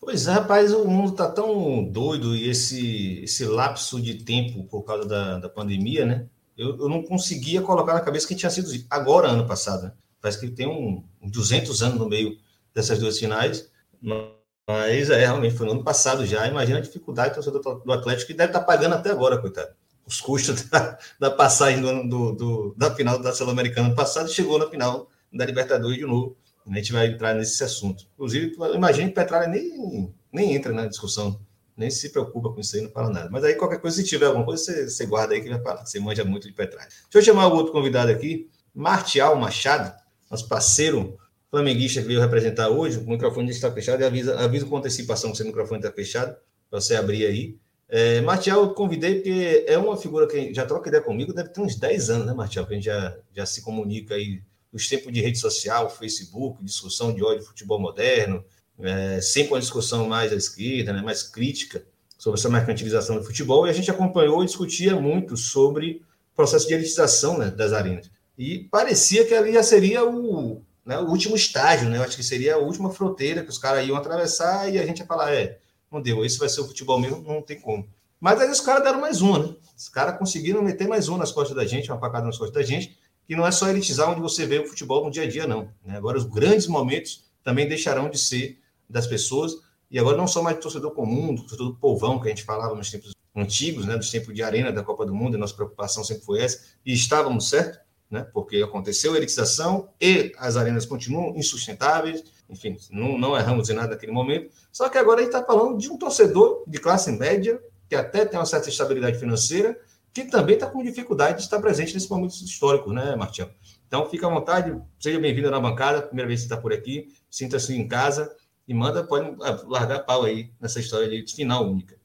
Pois 0.00 0.26
é, 0.26 0.32
rapaz, 0.32 0.72
o 0.72 0.84
mundo 0.88 1.12
está 1.12 1.30
tão 1.30 1.84
doido 1.84 2.34
e 2.34 2.48
esse, 2.48 3.22
esse 3.22 3.44
lapso 3.44 4.02
de 4.02 4.14
tempo 4.24 4.64
por 4.64 4.82
causa 4.82 5.06
da, 5.06 5.38
da 5.38 5.48
pandemia, 5.48 6.04
né? 6.04 6.26
Eu, 6.56 6.76
eu 6.78 6.88
não 6.88 7.02
conseguia 7.02 7.62
colocar 7.62 7.94
na 7.94 8.00
cabeça 8.00 8.26
que 8.26 8.34
tinha 8.34 8.50
sido 8.50 8.70
agora, 8.90 9.28
ano 9.28 9.46
passado, 9.46 9.84
né? 9.84 9.92
Parece 10.20 10.38
que 10.38 10.48
tem 10.50 10.66
um, 10.66 11.02
uns 11.20 11.32
200 11.32 11.82
anos 11.82 11.98
no 11.98 12.08
meio 12.08 12.38
dessas 12.72 12.98
duas 12.98 13.18
finais, 13.18 13.68
mas 14.00 15.10
é, 15.10 15.18
realmente 15.18 15.56
foi 15.56 15.66
no 15.66 15.72
ano 15.72 15.82
passado 15.84 16.24
já. 16.24 16.46
Imagina 16.46 16.78
a 16.78 16.82
dificuldade 16.82 17.34
do 17.40 17.60
do 17.60 17.92
Atlético 17.92 18.28
que 18.28 18.34
deve 18.34 18.50
estar 18.50 18.60
tá 18.60 18.64
pagando 18.64 18.94
até 18.94 19.10
agora, 19.10 19.38
coitado. 19.38 19.72
Os 20.06 20.20
custos 20.20 20.62
da, 20.70 20.98
da 21.18 21.30
passagem 21.30 21.80
do, 21.80 22.08
do, 22.08 22.32
do, 22.32 22.74
da 22.76 22.94
final 22.94 23.18
da 23.18 23.32
Sul-Americana 23.32 23.94
passado 23.94 24.30
chegou 24.30 24.58
na 24.58 24.68
final 24.68 25.08
da 25.32 25.44
Libertadores 25.44 25.98
de 25.98 26.04
novo. 26.04 26.36
A 26.64 26.74
gente 26.76 26.92
vai 26.92 27.08
entrar 27.08 27.34
nesse 27.34 27.62
assunto. 27.64 28.06
Inclusive, 28.14 28.54
imagine 28.74 29.08
que 29.08 29.14
Petralha 29.14 29.48
nem, 29.48 30.14
nem 30.32 30.54
entra 30.54 30.72
na 30.72 30.86
discussão, 30.86 31.40
nem 31.76 31.90
se 31.90 32.10
preocupa 32.10 32.50
com 32.50 32.60
isso 32.60 32.76
aí, 32.76 32.82
não 32.82 32.90
fala 32.90 33.10
nada. 33.10 33.28
Mas 33.30 33.44
aí, 33.44 33.54
qualquer 33.54 33.80
coisa, 33.80 33.96
se 33.96 34.04
tiver 34.04 34.26
alguma 34.26 34.44
coisa, 34.44 34.62
você, 34.62 34.88
você 34.88 35.06
guarda 35.06 35.34
aí 35.34 35.40
que. 35.40 35.48
Você 35.84 35.98
manja 36.00 36.24
muito 36.24 36.46
de 36.46 36.52
Petralha. 36.52 36.88
Deixa 36.88 37.18
eu 37.18 37.22
chamar 37.22 37.48
o 37.48 37.56
outro 37.56 37.72
convidado 37.72 38.10
aqui, 38.10 38.48
Martial 38.74 39.36
Machado, 39.36 39.92
nosso 40.30 40.48
parceiro 40.48 41.18
flamenguista 41.50 42.00
que 42.00 42.08
veio 42.08 42.20
representar 42.20 42.68
hoje. 42.70 42.98
O 42.98 43.08
microfone 43.08 43.50
está 43.50 43.70
fechado 43.70 44.00
e 44.00 44.04
avisa, 44.04 44.38
avisa 44.38 44.66
com 44.66 44.76
antecipação 44.76 45.30
que 45.30 45.36
seu 45.36 45.46
microfone 45.46 45.80
está 45.80 45.92
fechado, 45.92 46.36
para 46.70 46.80
você 46.80 46.94
abrir 46.94 47.26
aí. 47.26 47.56
É, 47.88 48.22
Martial, 48.22 48.62
eu 48.62 48.74
convidei 48.74 49.16
porque 49.16 49.64
é 49.68 49.76
uma 49.76 49.98
figura 49.98 50.26
que 50.26 50.54
já 50.54 50.64
troca 50.64 50.88
ideia 50.88 51.02
comigo, 51.04 51.34
deve 51.34 51.50
ter 51.50 51.60
uns 51.60 51.76
10 51.76 52.08
anos, 52.08 52.26
né, 52.26 52.32
Martial? 52.32 52.66
Que 52.66 52.72
a 52.72 52.76
gente 52.76 52.86
já, 52.86 53.16
já 53.34 53.44
se 53.44 53.60
comunica 53.60 54.14
aí 54.14 54.42
os 54.72 54.88
tempos 54.88 55.12
de 55.12 55.20
rede 55.20 55.38
social, 55.38 55.90
Facebook, 55.90 56.64
discussão 56.64 57.12
de 57.12 57.22
ódio 57.22 57.44
futebol 57.44 57.78
moderno, 57.78 58.42
é, 58.82 59.20
sempre 59.20 59.54
uma 59.54 59.60
discussão 59.60 60.08
mais 60.08 60.32
à 60.32 60.36
esquerda, 60.36 60.92
né, 60.92 61.02
mais 61.02 61.22
crítica 61.22 61.84
sobre 62.18 62.38
essa 62.38 62.48
mercantilização 62.48 63.16
do 63.16 63.24
futebol, 63.24 63.66
e 63.66 63.70
a 63.70 63.72
gente 63.72 63.90
acompanhou 63.90 64.42
e 64.42 64.46
discutia 64.46 64.94
muito 64.96 65.36
sobre 65.36 66.02
o 66.32 66.36
processo 66.36 66.68
de 66.68 66.74
elitização 66.74 67.38
né, 67.38 67.50
das 67.50 67.72
arenas. 67.72 68.10
E 68.38 68.60
parecia 68.70 69.24
que 69.24 69.34
ali 69.34 69.52
já 69.52 69.62
seria 69.62 70.04
o, 70.04 70.62
né, 70.84 70.98
o 70.98 71.08
último 71.08 71.36
estágio, 71.36 71.88
né? 71.88 71.98
Eu 71.98 72.02
acho 72.02 72.16
que 72.16 72.22
seria 72.22 72.54
a 72.54 72.58
última 72.58 72.90
fronteira 72.90 73.42
que 73.42 73.50
os 73.50 73.58
caras 73.58 73.86
iam 73.86 73.96
atravessar 73.96 74.72
e 74.72 74.78
a 74.78 74.86
gente 74.86 75.00
ia 75.00 75.06
falar, 75.06 75.32
é, 75.32 75.58
não 75.90 76.00
deu, 76.00 76.24
esse 76.24 76.38
vai 76.38 76.48
ser 76.48 76.60
o 76.60 76.66
futebol 76.66 76.98
mesmo, 76.98 77.22
não 77.22 77.42
tem 77.42 77.60
como. 77.60 77.86
Mas 78.18 78.40
aí 78.40 78.50
os 78.50 78.60
caras 78.60 78.84
deram 78.84 79.00
mais 79.00 79.20
uma, 79.20 79.38
né? 79.40 79.54
Os 79.76 79.88
caras 79.88 80.16
conseguiram 80.16 80.62
meter 80.62 80.88
mais 80.88 81.08
uma 81.08 81.18
nas 81.18 81.32
costas 81.32 81.56
da 81.56 81.66
gente, 81.66 81.90
uma 81.90 81.98
facada 81.98 82.24
nas 82.24 82.38
costas 82.38 82.54
da 82.54 82.62
gente, 82.62 82.96
que 83.26 83.36
não 83.36 83.46
é 83.46 83.50
só 83.50 83.68
elitizar 83.68 84.10
onde 84.10 84.20
você 84.20 84.46
vê 84.46 84.60
o 84.60 84.66
futebol 84.66 85.04
no 85.04 85.10
dia 85.10 85.24
a 85.24 85.28
dia, 85.28 85.46
não. 85.46 85.68
Né? 85.84 85.96
Agora, 85.96 86.16
os 86.16 86.24
grandes 86.24 86.66
momentos 86.66 87.24
também 87.42 87.68
deixarão 87.68 88.08
de 88.08 88.18
ser 88.18 88.61
das 88.92 89.06
pessoas, 89.06 89.52
e 89.90 89.98
agora 89.98 90.16
não 90.16 90.26
só 90.26 90.42
mais 90.42 90.56
do 90.56 90.62
torcedor 90.62 90.92
comum, 90.92 91.34
do 91.34 91.42
torcedor 91.42 91.68
do 91.68 91.76
povão, 91.76 92.20
que 92.20 92.26
a 92.26 92.30
gente 92.30 92.44
falava 92.44 92.74
nos 92.74 92.90
tempos 92.90 93.12
antigos, 93.34 93.86
né, 93.86 93.96
dos 93.96 94.10
tempos 94.10 94.34
de 94.34 94.42
arena 94.42 94.70
da 94.70 94.82
Copa 94.82 95.04
do 95.04 95.14
Mundo, 95.14 95.36
e 95.36 95.40
nossa 95.40 95.54
preocupação 95.54 96.04
sempre 96.04 96.24
foi 96.24 96.40
essa, 96.40 96.60
e 96.84 96.92
estávamos 96.92 97.48
certo, 97.48 97.78
né, 98.10 98.26
porque 98.32 98.58
aconteceu 98.58 99.14
a 99.14 99.16
elitização 99.16 99.88
e 100.00 100.32
as 100.36 100.56
arenas 100.56 100.84
continuam 100.84 101.34
insustentáveis, 101.36 102.22
enfim, 102.48 102.76
não, 102.90 103.18
não 103.18 103.36
erramos 103.36 103.70
em 103.70 103.74
nada 103.74 103.88
naquele 103.88 104.12
momento, 104.12 104.50
só 104.70 104.88
que 104.88 104.98
agora 104.98 105.20
a 105.20 105.24
gente 105.24 105.34
está 105.34 105.44
falando 105.44 105.78
de 105.78 105.90
um 105.90 105.96
torcedor 105.96 106.62
de 106.66 106.78
classe 106.78 107.10
média, 107.10 107.60
que 107.88 107.94
até 107.94 108.24
tem 108.24 108.38
uma 108.38 108.46
certa 108.46 108.68
estabilidade 108.68 109.18
financeira, 109.18 109.78
que 110.12 110.24
também 110.24 110.54
está 110.54 110.66
com 110.66 110.82
dificuldade 110.82 111.38
de 111.38 111.44
estar 111.44 111.58
presente 111.58 111.94
nesse 111.94 112.10
momento 112.10 112.32
histórico, 112.32 112.92
né, 112.92 113.16
Martião? 113.16 113.48
Então, 113.86 114.08
fica 114.08 114.26
à 114.26 114.30
vontade, 114.30 114.78
seja 114.98 115.18
bem-vindo 115.18 115.50
na 115.50 115.60
bancada, 115.60 116.02
primeira 116.02 116.28
vez 116.28 116.40
que 116.40 116.46
está 116.46 116.56
por 116.56 116.72
aqui, 116.72 117.08
sinta-se 117.30 117.74
em 117.74 117.88
casa 117.88 118.34
e 118.72 118.74
manda, 118.74 119.04
pode 119.04 119.36
ah, 119.42 119.62
largar 119.66 120.02
pau 120.02 120.24
aí 120.24 120.50
nessa 120.58 120.80
história 120.80 121.06
de 121.06 121.34
final 121.34 121.62
única. 121.64 121.98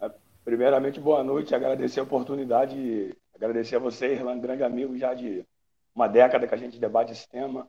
É, 0.00 0.08
primeiramente, 0.44 1.00
boa 1.00 1.24
noite, 1.24 1.54
agradecer 1.54 1.98
a 1.98 2.04
oportunidade, 2.04 3.16
agradecer 3.34 3.74
a 3.74 3.80
você, 3.80 4.12
Irlanda, 4.12 4.40
grande 4.40 4.62
amigo 4.62 4.96
já 4.96 5.12
de 5.12 5.44
uma 5.92 6.06
década 6.06 6.46
que 6.46 6.54
a 6.54 6.58
gente 6.58 6.78
debate 6.78 7.10
esse 7.10 7.28
tema. 7.28 7.68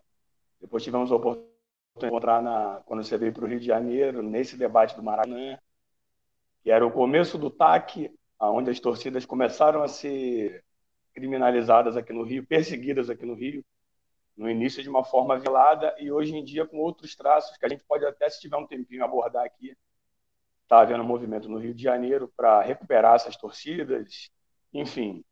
Depois 0.62 0.84
tivemos 0.84 1.12
a 1.12 1.16
oportunidade 1.16 1.56
de 2.00 2.06
encontrar 2.06 2.44
na, 2.44 2.82
quando 2.86 3.04
você 3.04 3.18
veio 3.18 3.34
para 3.34 3.46
o 3.46 3.48
Rio 3.48 3.60
de 3.60 3.66
Janeiro, 3.66 4.22
nesse 4.22 4.56
debate 4.56 4.96
do 4.96 5.02
Maracanã, 5.02 5.58
que 6.64 6.70
era 6.70 6.86
o 6.86 6.92
começo 6.92 7.40
do 7.40 7.50
TAC, 7.50 8.12
onde 8.40 8.70
as 8.70 8.80
torcidas 8.80 9.26
começaram 9.26 9.82
a 9.82 9.88
ser 9.88 10.64
criminalizadas 11.16 11.98
aqui 11.98 12.14
no 12.14 12.22
Rio, 12.22 12.46
perseguidas 12.46 13.10
aqui 13.10 13.26
no 13.26 13.34
Rio, 13.34 13.66
no 14.36 14.50
início 14.50 14.84
de 14.84 14.90
uma 14.90 15.04
forma 15.04 15.38
velada 15.38 15.96
e 15.98 16.12
hoje 16.12 16.36
em 16.36 16.44
dia 16.44 16.66
com 16.66 16.78
outros 16.78 17.16
traços 17.16 17.58
que 17.58 17.66
a 17.66 17.70
gente 17.70 17.84
pode 17.86 18.06
até, 18.06 18.30
se 18.30 18.42
tiver 18.42 18.58
um 18.58 18.68
tempinho, 18.68 19.04
abordar 19.04 19.46
aqui. 19.46 19.78
Está 20.64 20.82
havendo 20.82 21.04
um 21.04 21.08
movimento 21.08 21.48
no 21.48 21.60
Rio 21.60 21.74
de 21.74 21.84
Janeiro 21.84 22.32
para 22.36 22.62
recuperar 22.62 23.16
essas 23.16 23.38
torcidas, 23.38 24.32
enfim. 24.74 25.24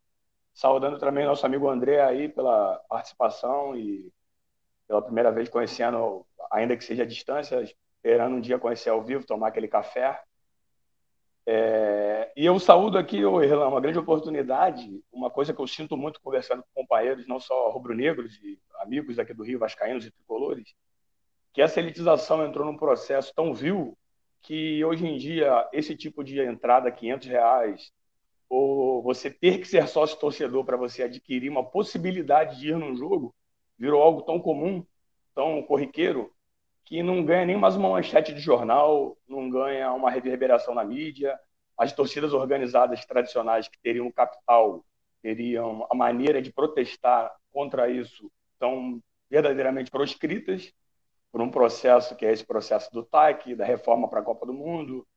Saudando 0.53 0.99
também 0.99 1.25
nosso 1.25 1.45
amigo 1.45 1.67
André 1.67 2.01
aí 2.01 2.29
pela 2.29 2.77
participação 2.87 3.75
e 3.75 4.11
pela 4.87 5.01
primeira 5.01 5.31
vez 5.31 5.49
conhecendo, 5.49 6.25
ainda 6.51 6.77
que 6.77 6.83
seja 6.83 7.03
à 7.03 7.05
distância, 7.05 7.61
esperando 7.61 8.35
um 8.35 8.41
dia 8.41 8.59
conhecer 8.59 8.89
ao 8.89 9.01
vivo, 9.01 9.25
tomar 9.25 9.47
aquele 9.47 9.67
café. 9.67 10.21
É, 11.45 12.31
e 12.37 12.45
eu 12.45 12.57
saúdo 12.57 12.97
aqui, 12.97 13.17
Irlan, 13.17 13.67
uma 13.67 13.81
grande 13.81 13.99
oportunidade, 13.99 15.03
uma 15.11 15.29
coisa 15.29 15.53
que 15.53 15.61
eu 15.61 15.67
sinto 15.67 15.97
muito 15.97 16.21
conversando 16.21 16.63
com 16.63 16.81
companheiros, 16.81 17.27
não 17.27 17.39
só 17.39 17.69
rubro-negros 17.69 18.35
e 18.41 18.57
amigos 18.79 19.19
aqui 19.19 19.33
do 19.33 19.43
Rio, 19.43 19.59
vascaínos 19.59 20.05
e 20.05 20.11
tricolores, 20.11 20.73
que 21.53 21.61
essa 21.61 21.79
elitização 21.79 22.45
entrou 22.45 22.65
num 22.65 22.77
processo 22.77 23.33
tão 23.35 23.53
vil 23.53 23.97
que 24.41 24.83
hoje 24.83 25.05
em 25.05 25.17
dia 25.17 25.67
esse 25.73 25.95
tipo 25.95 26.23
de 26.23 26.39
entrada, 26.39 26.91
500 26.91 27.27
reais, 27.27 27.91
ou 28.49 29.01
você 29.01 29.29
ter 29.29 29.59
que 29.59 29.67
ser 29.67 29.87
sócio 29.87 30.19
torcedor 30.19 30.63
para 30.63 30.77
você 30.77 31.03
adquirir 31.03 31.49
uma 31.49 31.63
possibilidade 31.63 32.59
de 32.59 32.69
ir 32.69 32.77
num 32.77 32.95
jogo, 32.95 33.33
virou 33.77 34.01
algo 34.01 34.21
tão 34.21 34.39
comum, 34.39 34.85
tão 35.33 35.61
corriqueiro, 35.63 36.31
que 36.85 37.01
não 37.01 37.23
ganha 37.23 37.45
nem 37.45 37.57
mais 37.57 37.75
uma 37.75 37.89
manchete 37.89 38.33
de 38.33 38.39
jornal, 38.39 39.17
não 39.27 39.49
ganha 39.49 39.91
uma 39.93 40.11
reverberação 40.11 40.75
na 40.75 40.83
mídia. 40.83 41.39
As 41.77 41.93
torcidas 41.93 42.33
organizadas 42.33 43.05
tradicionais 43.05 43.67
que 43.67 43.79
teriam 43.79 44.11
capital, 44.11 44.85
teriam 45.21 45.87
a 45.89 45.95
maneira 45.95 46.41
de 46.41 46.51
protestar 46.51 47.33
contra 47.51 47.89
isso, 47.89 48.31
estão 48.53 49.01
verdadeiramente 49.29 49.89
proscritas 49.89 50.73
por 51.31 51.41
um 51.41 51.49
processo 51.49 52.15
que 52.15 52.25
é 52.25 52.31
esse 52.31 52.45
processo 52.45 52.91
do 52.91 53.03
TAC, 53.03 53.55
da 53.55 53.65
reforma 53.65 54.07
para 54.07 54.19
a 54.19 54.23
Copa 54.23 54.45
do 54.45 54.53
Mundo. 54.53 55.07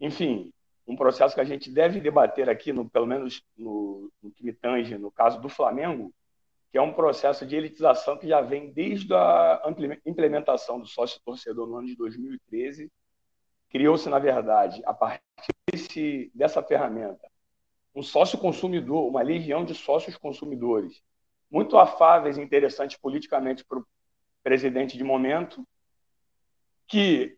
Enfim, 0.00 0.52
um 0.86 0.94
processo 0.94 1.34
que 1.34 1.40
a 1.40 1.44
gente 1.44 1.70
deve 1.70 2.00
debater 2.00 2.48
aqui, 2.48 2.72
no, 2.72 2.88
pelo 2.88 3.06
menos 3.06 3.42
no, 3.56 4.10
no 4.22 4.30
que 4.30 4.44
me 4.44 4.52
tange, 4.52 4.96
no 4.96 5.10
caso 5.10 5.40
do 5.40 5.48
Flamengo, 5.48 6.14
que 6.70 6.78
é 6.78 6.82
um 6.82 6.92
processo 6.92 7.46
de 7.46 7.56
elitização 7.56 8.16
que 8.16 8.28
já 8.28 8.40
vem 8.40 8.70
desde 8.70 9.12
a 9.14 9.62
implementação 10.04 10.80
do 10.80 10.86
sócio-torcedor 10.86 11.66
no 11.66 11.76
ano 11.76 11.86
de 11.86 11.96
2013. 11.96 12.90
Criou-se, 13.70 14.08
na 14.08 14.18
verdade, 14.18 14.82
a 14.84 14.92
partir 14.92 15.22
desse, 15.70 16.30
dessa 16.34 16.62
ferramenta, 16.62 17.28
um 17.94 18.02
sócio-consumidor, 18.02 19.08
uma 19.08 19.22
legião 19.22 19.64
de 19.64 19.74
sócios 19.74 20.16
consumidores, 20.16 21.02
muito 21.50 21.78
afáveis 21.78 22.36
e 22.36 22.42
interessantes 22.42 22.98
politicamente 22.98 23.64
para 23.64 23.78
o 23.78 23.86
presidente 24.42 24.96
de 24.96 25.04
momento, 25.04 25.66
que 26.86 27.36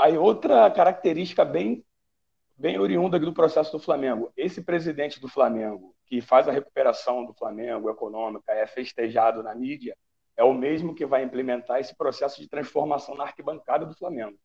aí 0.00 0.16
outra 0.16 0.70
característica 0.70 1.44
bem 1.44 1.84
bem 2.58 2.78
oriunda 2.78 3.20
do 3.20 3.32
processo 3.32 3.70
do 3.70 3.78
Flamengo. 3.78 4.32
Esse 4.36 4.60
presidente 4.62 5.20
do 5.20 5.28
Flamengo, 5.28 5.94
que 6.08 6.20
faz 6.20 6.48
a 6.48 6.52
recuperação 6.52 7.24
do 7.24 7.34
Flamengo 7.34 7.90
econômica, 7.90 8.52
é 8.52 8.66
festejado 8.66 9.42
na 9.42 9.54
mídia, 9.54 9.96
é 10.36 10.44
o 10.44 10.54
mesmo 10.54 10.94
que 10.94 11.04
vai 11.04 11.22
implementar 11.22 11.80
esse 11.80 11.96
processo 11.96 12.40
de 12.40 12.48
transformação 12.48 13.14
na 13.14 13.24
arquibancada 13.24 13.84
do 13.84 13.94
Flamengo, 13.94 14.38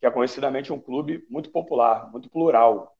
que 0.00 0.06
é 0.06 0.10
conhecidamente 0.10 0.72
um 0.72 0.80
clube 0.80 1.24
muito 1.28 1.50
popular, 1.50 2.10
muito 2.10 2.28
plural. 2.30 2.96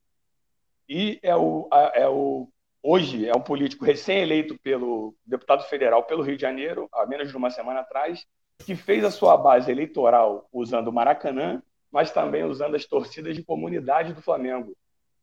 E 0.88 1.18
é 1.22 1.34
o, 1.34 1.68
é 1.94 2.08
o 2.08 2.48
hoje 2.82 3.28
é 3.28 3.34
um 3.34 3.40
político 3.40 3.84
recém-eleito 3.84 4.56
pelo 4.60 5.14
deputado 5.25 5.64
federal 5.64 6.04
pelo 6.04 6.22
Rio 6.22 6.36
de 6.36 6.42
Janeiro, 6.42 6.88
há 6.92 7.04
menos 7.06 7.30
de 7.30 7.36
uma 7.36 7.50
semana 7.50 7.80
atrás, 7.80 8.25
que 8.64 8.76
fez 8.76 9.04
a 9.04 9.10
sua 9.10 9.36
base 9.36 9.70
eleitoral 9.70 10.48
usando 10.52 10.88
o 10.88 10.92
Maracanã 10.92 11.62
mas 11.96 12.10
também 12.10 12.44
usando 12.44 12.75
as 12.75 12.84
torcidas 12.84 13.34
de 13.34 13.42
comunidade 13.42 14.12
do 14.12 14.20
Flamengo, 14.20 14.76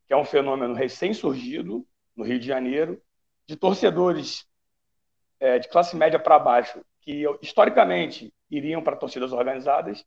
que 0.07 0.13
é 0.13 0.17
um 0.17 0.25
fenômeno 0.25 0.73
recém-surgido 0.73 1.85
no 2.15 2.23
Rio 2.23 2.39
de 2.39 2.47
Janeiro, 2.47 3.01
de 3.45 3.55
torcedores 3.55 4.47
é, 5.39 5.59
de 5.59 5.67
classe 5.67 5.95
média 5.95 6.19
para 6.19 6.39
baixo, 6.39 6.83
que 7.01 7.25
historicamente 7.41 8.33
iriam 8.49 8.81
para 8.81 8.95
torcidas 8.95 9.31
organizadas, 9.33 10.05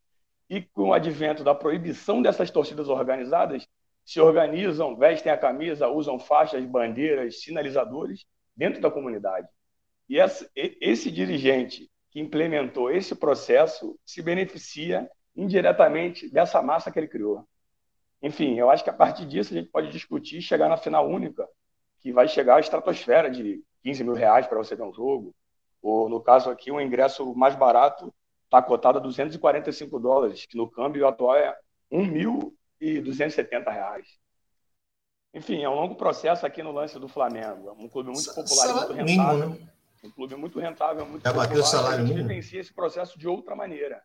e 0.49 0.63
com 0.63 0.91
o 0.91 0.95
advento 0.95 1.43
da 1.43 1.55
proibição 1.55 2.23
dessas 2.23 2.51
torcidas 2.51 2.89
organizadas, 2.89 3.69
se 4.05 4.21
organizam, 4.21 4.97
vestem 4.97 5.33
a 5.33 5.37
camisa, 5.37 5.89
usam 5.89 6.19
faixas, 6.19 6.65
bandeiras, 6.65 7.43
sinalizadores 7.43 8.25
dentro 8.57 8.81
da 8.81 8.91
comunidade. 8.91 9.49
E 10.09 10.17
esse 10.81 11.11
dirigente 11.11 11.91
que 12.11 12.21
implementou 12.21 12.91
esse 12.91 13.17
processo 13.17 13.99
se 14.07 14.23
beneficia 14.23 15.11
indiretamente 15.35 16.33
dessa 16.33 16.63
massa 16.63 16.91
que 16.91 16.99
ele 16.99 17.09
criou. 17.09 17.45
Enfim, 18.23 18.57
eu 18.59 18.71
acho 18.71 18.85
que 18.85 18.91
a 18.91 18.95
partir 18.95 19.27
disso 19.27 19.53
a 19.53 19.59
gente 19.59 19.71
pode 19.71 19.91
discutir 19.91 20.41
chegar 20.41 20.69
na 20.69 20.77
final 20.77 21.09
única, 21.09 21.47
que 22.00 22.12
vai 22.12 22.29
chegar 22.29 22.57
à 22.57 22.61
estratosfera 22.61 23.31
de 23.31 23.62
15 23.83 24.05
mil 24.05 24.15
reais 24.15 24.47
para 24.47 24.59
você 24.59 24.75
ver 24.75 24.83
um 24.83 24.93
jogo. 24.93 25.35
Ou, 25.83 26.09
no 26.09 26.21
caso 26.21 26.50
aqui, 26.50 26.71
o 26.71 26.81
ingresso 26.81 27.35
mais 27.35 27.55
barato 27.55 28.12
está 28.45 28.62
cotado 28.62 28.99
a 28.99 29.00
245 29.00 29.99
dólares, 29.99 30.47
que 30.47 30.57
no 30.57 30.71
câmbio 30.71 31.07
atual 31.07 31.37
é 31.37 31.57
1.270 31.93 33.73
reais. 33.73 34.07
Enfim, 35.35 35.62
é 35.62 35.69
um 35.69 35.75
longo 35.75 35.95
processo 35.95 36.47
aqui 36.47 36.62
no 36.62 36.73
lance 36.73 36.99
do 36.99 37.09
Flamengo. 37.09 37.69
É 37.69 37.73
um 37.73 37.88
clube 37.88 38.11
muito 38.11 38.35
popular 38.35 38.69
e 38.69 38.73
muito 38.73 38.93
rentável. 38.93 39.49
Mínimo, 39.50 39.67
né? 39.67 39.73
Um 40.05 40.11
clube 40.11 40.37
muito 40.37 40.59
rentável, 40.59 41.07
muito 41.07 41.23
Já 41.23 41.31
popular. 41.31 41.47
Bateu 41.49 41.62
o 41.62 41.67
salário 41.67 42.05
a 42.05 42.07
gente 42.07 42.17
vivencia 42.17 42.61
esse 42.61 42.73
processo 42.73 43.19
de 43.19 43.29
outra 43.29 43.55
maneira 43.55 44.03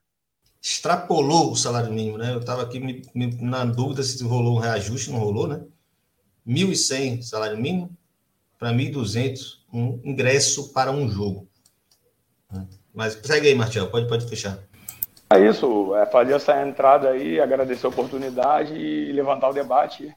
extrapolou 0.62 1.52
o 1.52 1.56
salário 1.56 1.92
mínimo, 1.92 2.18
né? 2.18 2.34
Eu 2.34 2.40
estava 2.40 2.62
aqui 2.62 2.80
me, 2.80 3.02
me, 3.16 3.36
na 3.42 3.66
dúvida 3.66 4.04
se 4.04 4.24
rolou 4.24 4.58
um 4.58 4.60
reajuste, 4.60 5.10
não 5.10 5.20
rolou, 5.20 5.48
né? 5.48 5.66
1.100 6.48 7.22
salário 7.22 7.58
mínimo 7.58 7.90
para 8.58 8.72
1.200 8.72 9.62
um 9.74 10.00
ingresso 10.04 10.74
para 10.74 10.92
um 10.92 11.10
jogo. 11.10 11.48
Mas 12.94 13.18
segue 13.24 13.48
aí, 13.48 13.56
Martial, 13.56 13.88
pode, 13.88 14.08
pode 14.08 14.28
fechar. 14.28 14.60
É 15.34 15.40
isso, 15.40 15.96
é 15.96 16.06
fazer 16.06 16.34
essa 16.34 16.62
entrada 16.62 17.10
aí, 17.10 17.40
agradecer 17.40 17.86
a 17.86 17.90
oportunidade 17.90 18.74
e 18.74 19.12
levantar 19.14 19.50
o 19.50 19.54
debate. 19.54 20.14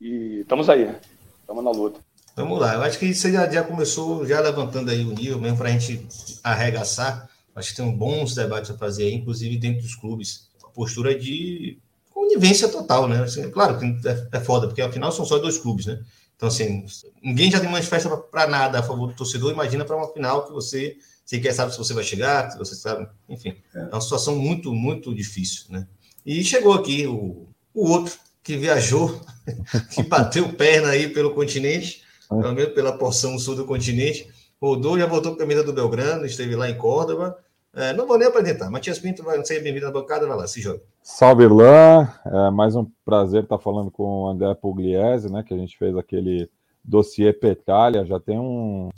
E 0.00 0.40
estamos 0.40 0.68
aí, 0.68 0.92
estamos 1.40 1.62
na 1.62 1.70
luta. 1.70 2.00
Vamos 2.34 2.60
lá, 2.60 2.74
eu 2.74 2.82
acho 2.82 2.98
que 2.98 3.14
você 3.14 3.32
já, 3.32 3.48
já 3.48 3.62
começou 3.62 4.26
já 4.26 4.40
levantando 4.40 4.90
aí 4.90 5.04
o 5.04 5.12
nível 5.12 5.38
mesmo 5.38 5.56
para 5.56 5.68
a 5.68 5.72
gente 5.72 6.06
arregaçar. 6.42 7.30
Acho 7.54 7.70
que 7.70 7.76
tem 7.76 7.96
bons 7.96 8.34
debates 8.34 8.70
a 8.70 8.76
fazer, 8.76 9.10
inclusive 9.10 9.56
dentro 9.56 9.82
dos 9.82 9.94
clubes. 9.94 10.50
A 10.62 10.68
postura 10.68 11.18
de 11.18 11.78
conivência 12.16 12.66
total, 12.68 13.06
né? 13.06 13.22
Assim, 13.22 13.50
claro 13.50 13.78
que 13.78 13.84
é, 14.08 14.28
é 14.32 14.40
foda, 14.40 14.66
porque 14.66 14.80
afinal 14.80 15.12
são 15.12 15.26
só 15.26 15.38
dois 15.38 15.58
clubes, 15.58 15.84
né? 15.84 16.02
Então, 16.34 16.48
assim, 16.48 16.84
ninguém 17.22 17.50
já 17.50 17.60
tem 17.60 17.70
manifesta 17.70 18.14
para 18.16 18.46
nada 18.46 18.78
a 18.78 18.82
favor 18.82 19.08
do 19.08 19.14
torcedor. 19.14 19.52
Imagina 19.52 19.84
para 19.84 19.96
uma 19.96 20.10
final 20.12 20.46
que 20.46 20.52
você 20.52 20.96
sequer 21.26 21.52
sabe 21.52 21.72
se 21.72 21.78
você 21.78 21.92
vai 21.92 22.04
chegar, 22.04 22.50
se 22.50 22.58
você 22.58 22.74
sabe. 22.74 23.06
Enfim, 23.28 23.56
é 23.74 23.82
uma 23.92 24.00
situação 24.00 24.34
muito, 24.34 24.72
muito 24.72 25.14
difícil, 25.14 25.66
né? 25.68 25.86
E 26.24 26.42
chegou 26.42 26.72
aqui 26.72 27.06
o, 27.06 27.48
o 27.74 27.90
outro 27.90 28.14
que 28.42 28.56
viajou, 28.56 29.20
que 29.92 30.02
bateu 30.02 30.50
perna 30.54 30.88
aí 30.88 31.08
pelo 31.08 31.34
continente, 31.34 32.02
pelo 32.28 32.54
menos 32.54 32.72
pela 32.72 32.96
porção 32.96 33.38
sul 33.38 33.54
do 33.56 33.66
continente. 33.66 34.28
Rodou, 34.60 34.98
já 34.98 35.06
voltou 35.06 35.32
com 35.32 35.36
a 35.36 35.40
camisa 35.40 35.62
do 35.62 35.72
Belgrano, 35.72 36.24
esteve 36.24 36.56
lá 36.56 36.68
em 36.68 36.78
Córdoba. 36.78 37.36
É, 37.74 37.92
não 37.92 38.06
vou 38.06 38.16
nem 38.16 38.26
apresentar. 38.26 38.70
Matias 38.70 38.98
Pinto 38.98 39.22
vai 39.22 39.42
ser 39.44 39.62
bem-vindo 39.62 39.84
na 39.84 39.92
bancada, 39.92 40.26
vai 40.26 40.36
lá, 40.36 40.46
se 40.46 40.62
joga. 40.62 40.80
Salve, 41.08 41.44
Irlan. 41.44 42.08
É 42.24 42.50
mais 42.50 42.74
um 42.74 42.84
prazer 43.04 43.44
estar 43.44 43.58
falando 43.58 43.92
com 43.92 44.24
o 44.24 44.26
André 44.26 44.52
Pugliese, 44.56 45.32
né? 45.32 45.44
Que 45.44 45.54
a 45.54 45.56
gente 45.56 45.78
fez 45.78 45.96
aquele 45.96 46.50
dossiê 46.82 47.32
Petralha, 47.32 48.04
já 48.04 48.18
tem 48.18 48.40
um. 48.40 48.88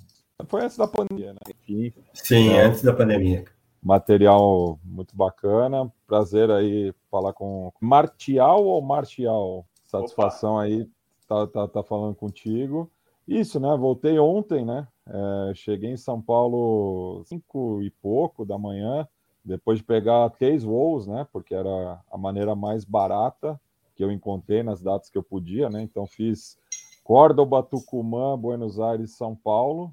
Foi 0.46 0.64
antes 0.64 0.78
da 0.78 0.88
pandemia, 0.88 1.34
né? 1.34 1.38
Enfim, 1.50 1.92
Sim, 2.14 2.48
é, 2.48 2.62
antes 2.64 2.82
da 2.82 2.94
pandemia. 2.94 3.44
Material 3.82 4.80
muito 4.82 5.14
bacana. 5.14 5.92
Prazer 6.06 6.50
aí 6.50 6.94
falar 7.10 7.34
com. 7.34 7.70
Martial 7.78 8.64
ou 8.64 8.80
Martial? 8.80 9.66
Satisfação 9.84 10.54
Opa. 10.54 10.62
aí 10.62 10.88
tá, 11.28 11.46
tá, 11.46 11.68
tá 11.68 11.82
falando 11.82 12.14
contigo. 12.14 12.90
Isso, 13.28 13.60
né? 13.60 13.76
Voltei 13.76 14.18
ontem, 14.18 14.64
né? 14.64 14.88
É, 15.06 15.52
cheguei 15.54 15.90
em 15.90 15.98
São 15.98 16.22
Paulo 16.22 17.22
cinco 17.26 17.82
e 17.82 17.90
pouco 17.90 18.46
da 18.46 18.56
manhã, 18.56 19.06
depois 19.48 19.78
de 19.78 19.84
pegar 19.84 20.28
três 20.30 20.62
voos, 20.62 21.06
né? 21.06 21.26
Porque 21.32 21.54
era 21.54 22.00
a 22.10 22.18
maneira 22.18 22.54
mais 22.54 22.84
barata 22.84 23.58
que 23.96 24.04
eu 24.04 24.12
encontrei 24.12 24.62
nas 24.62 24.80
datas 24.82 25.08
que 25.08 25.16
eu 25.16 25.22
podia, 25.22 25.70
né? 25.70 25.82
Então 25.82 26.06
fiz 26.06 26.58
Córdoba, 27.02 27.62
Tucumã, 27.62 28.38
Buenos 28.38 28.78
Aires, 28.78 29.16
São 29.16 29.34
Paulo. 29.34 29.92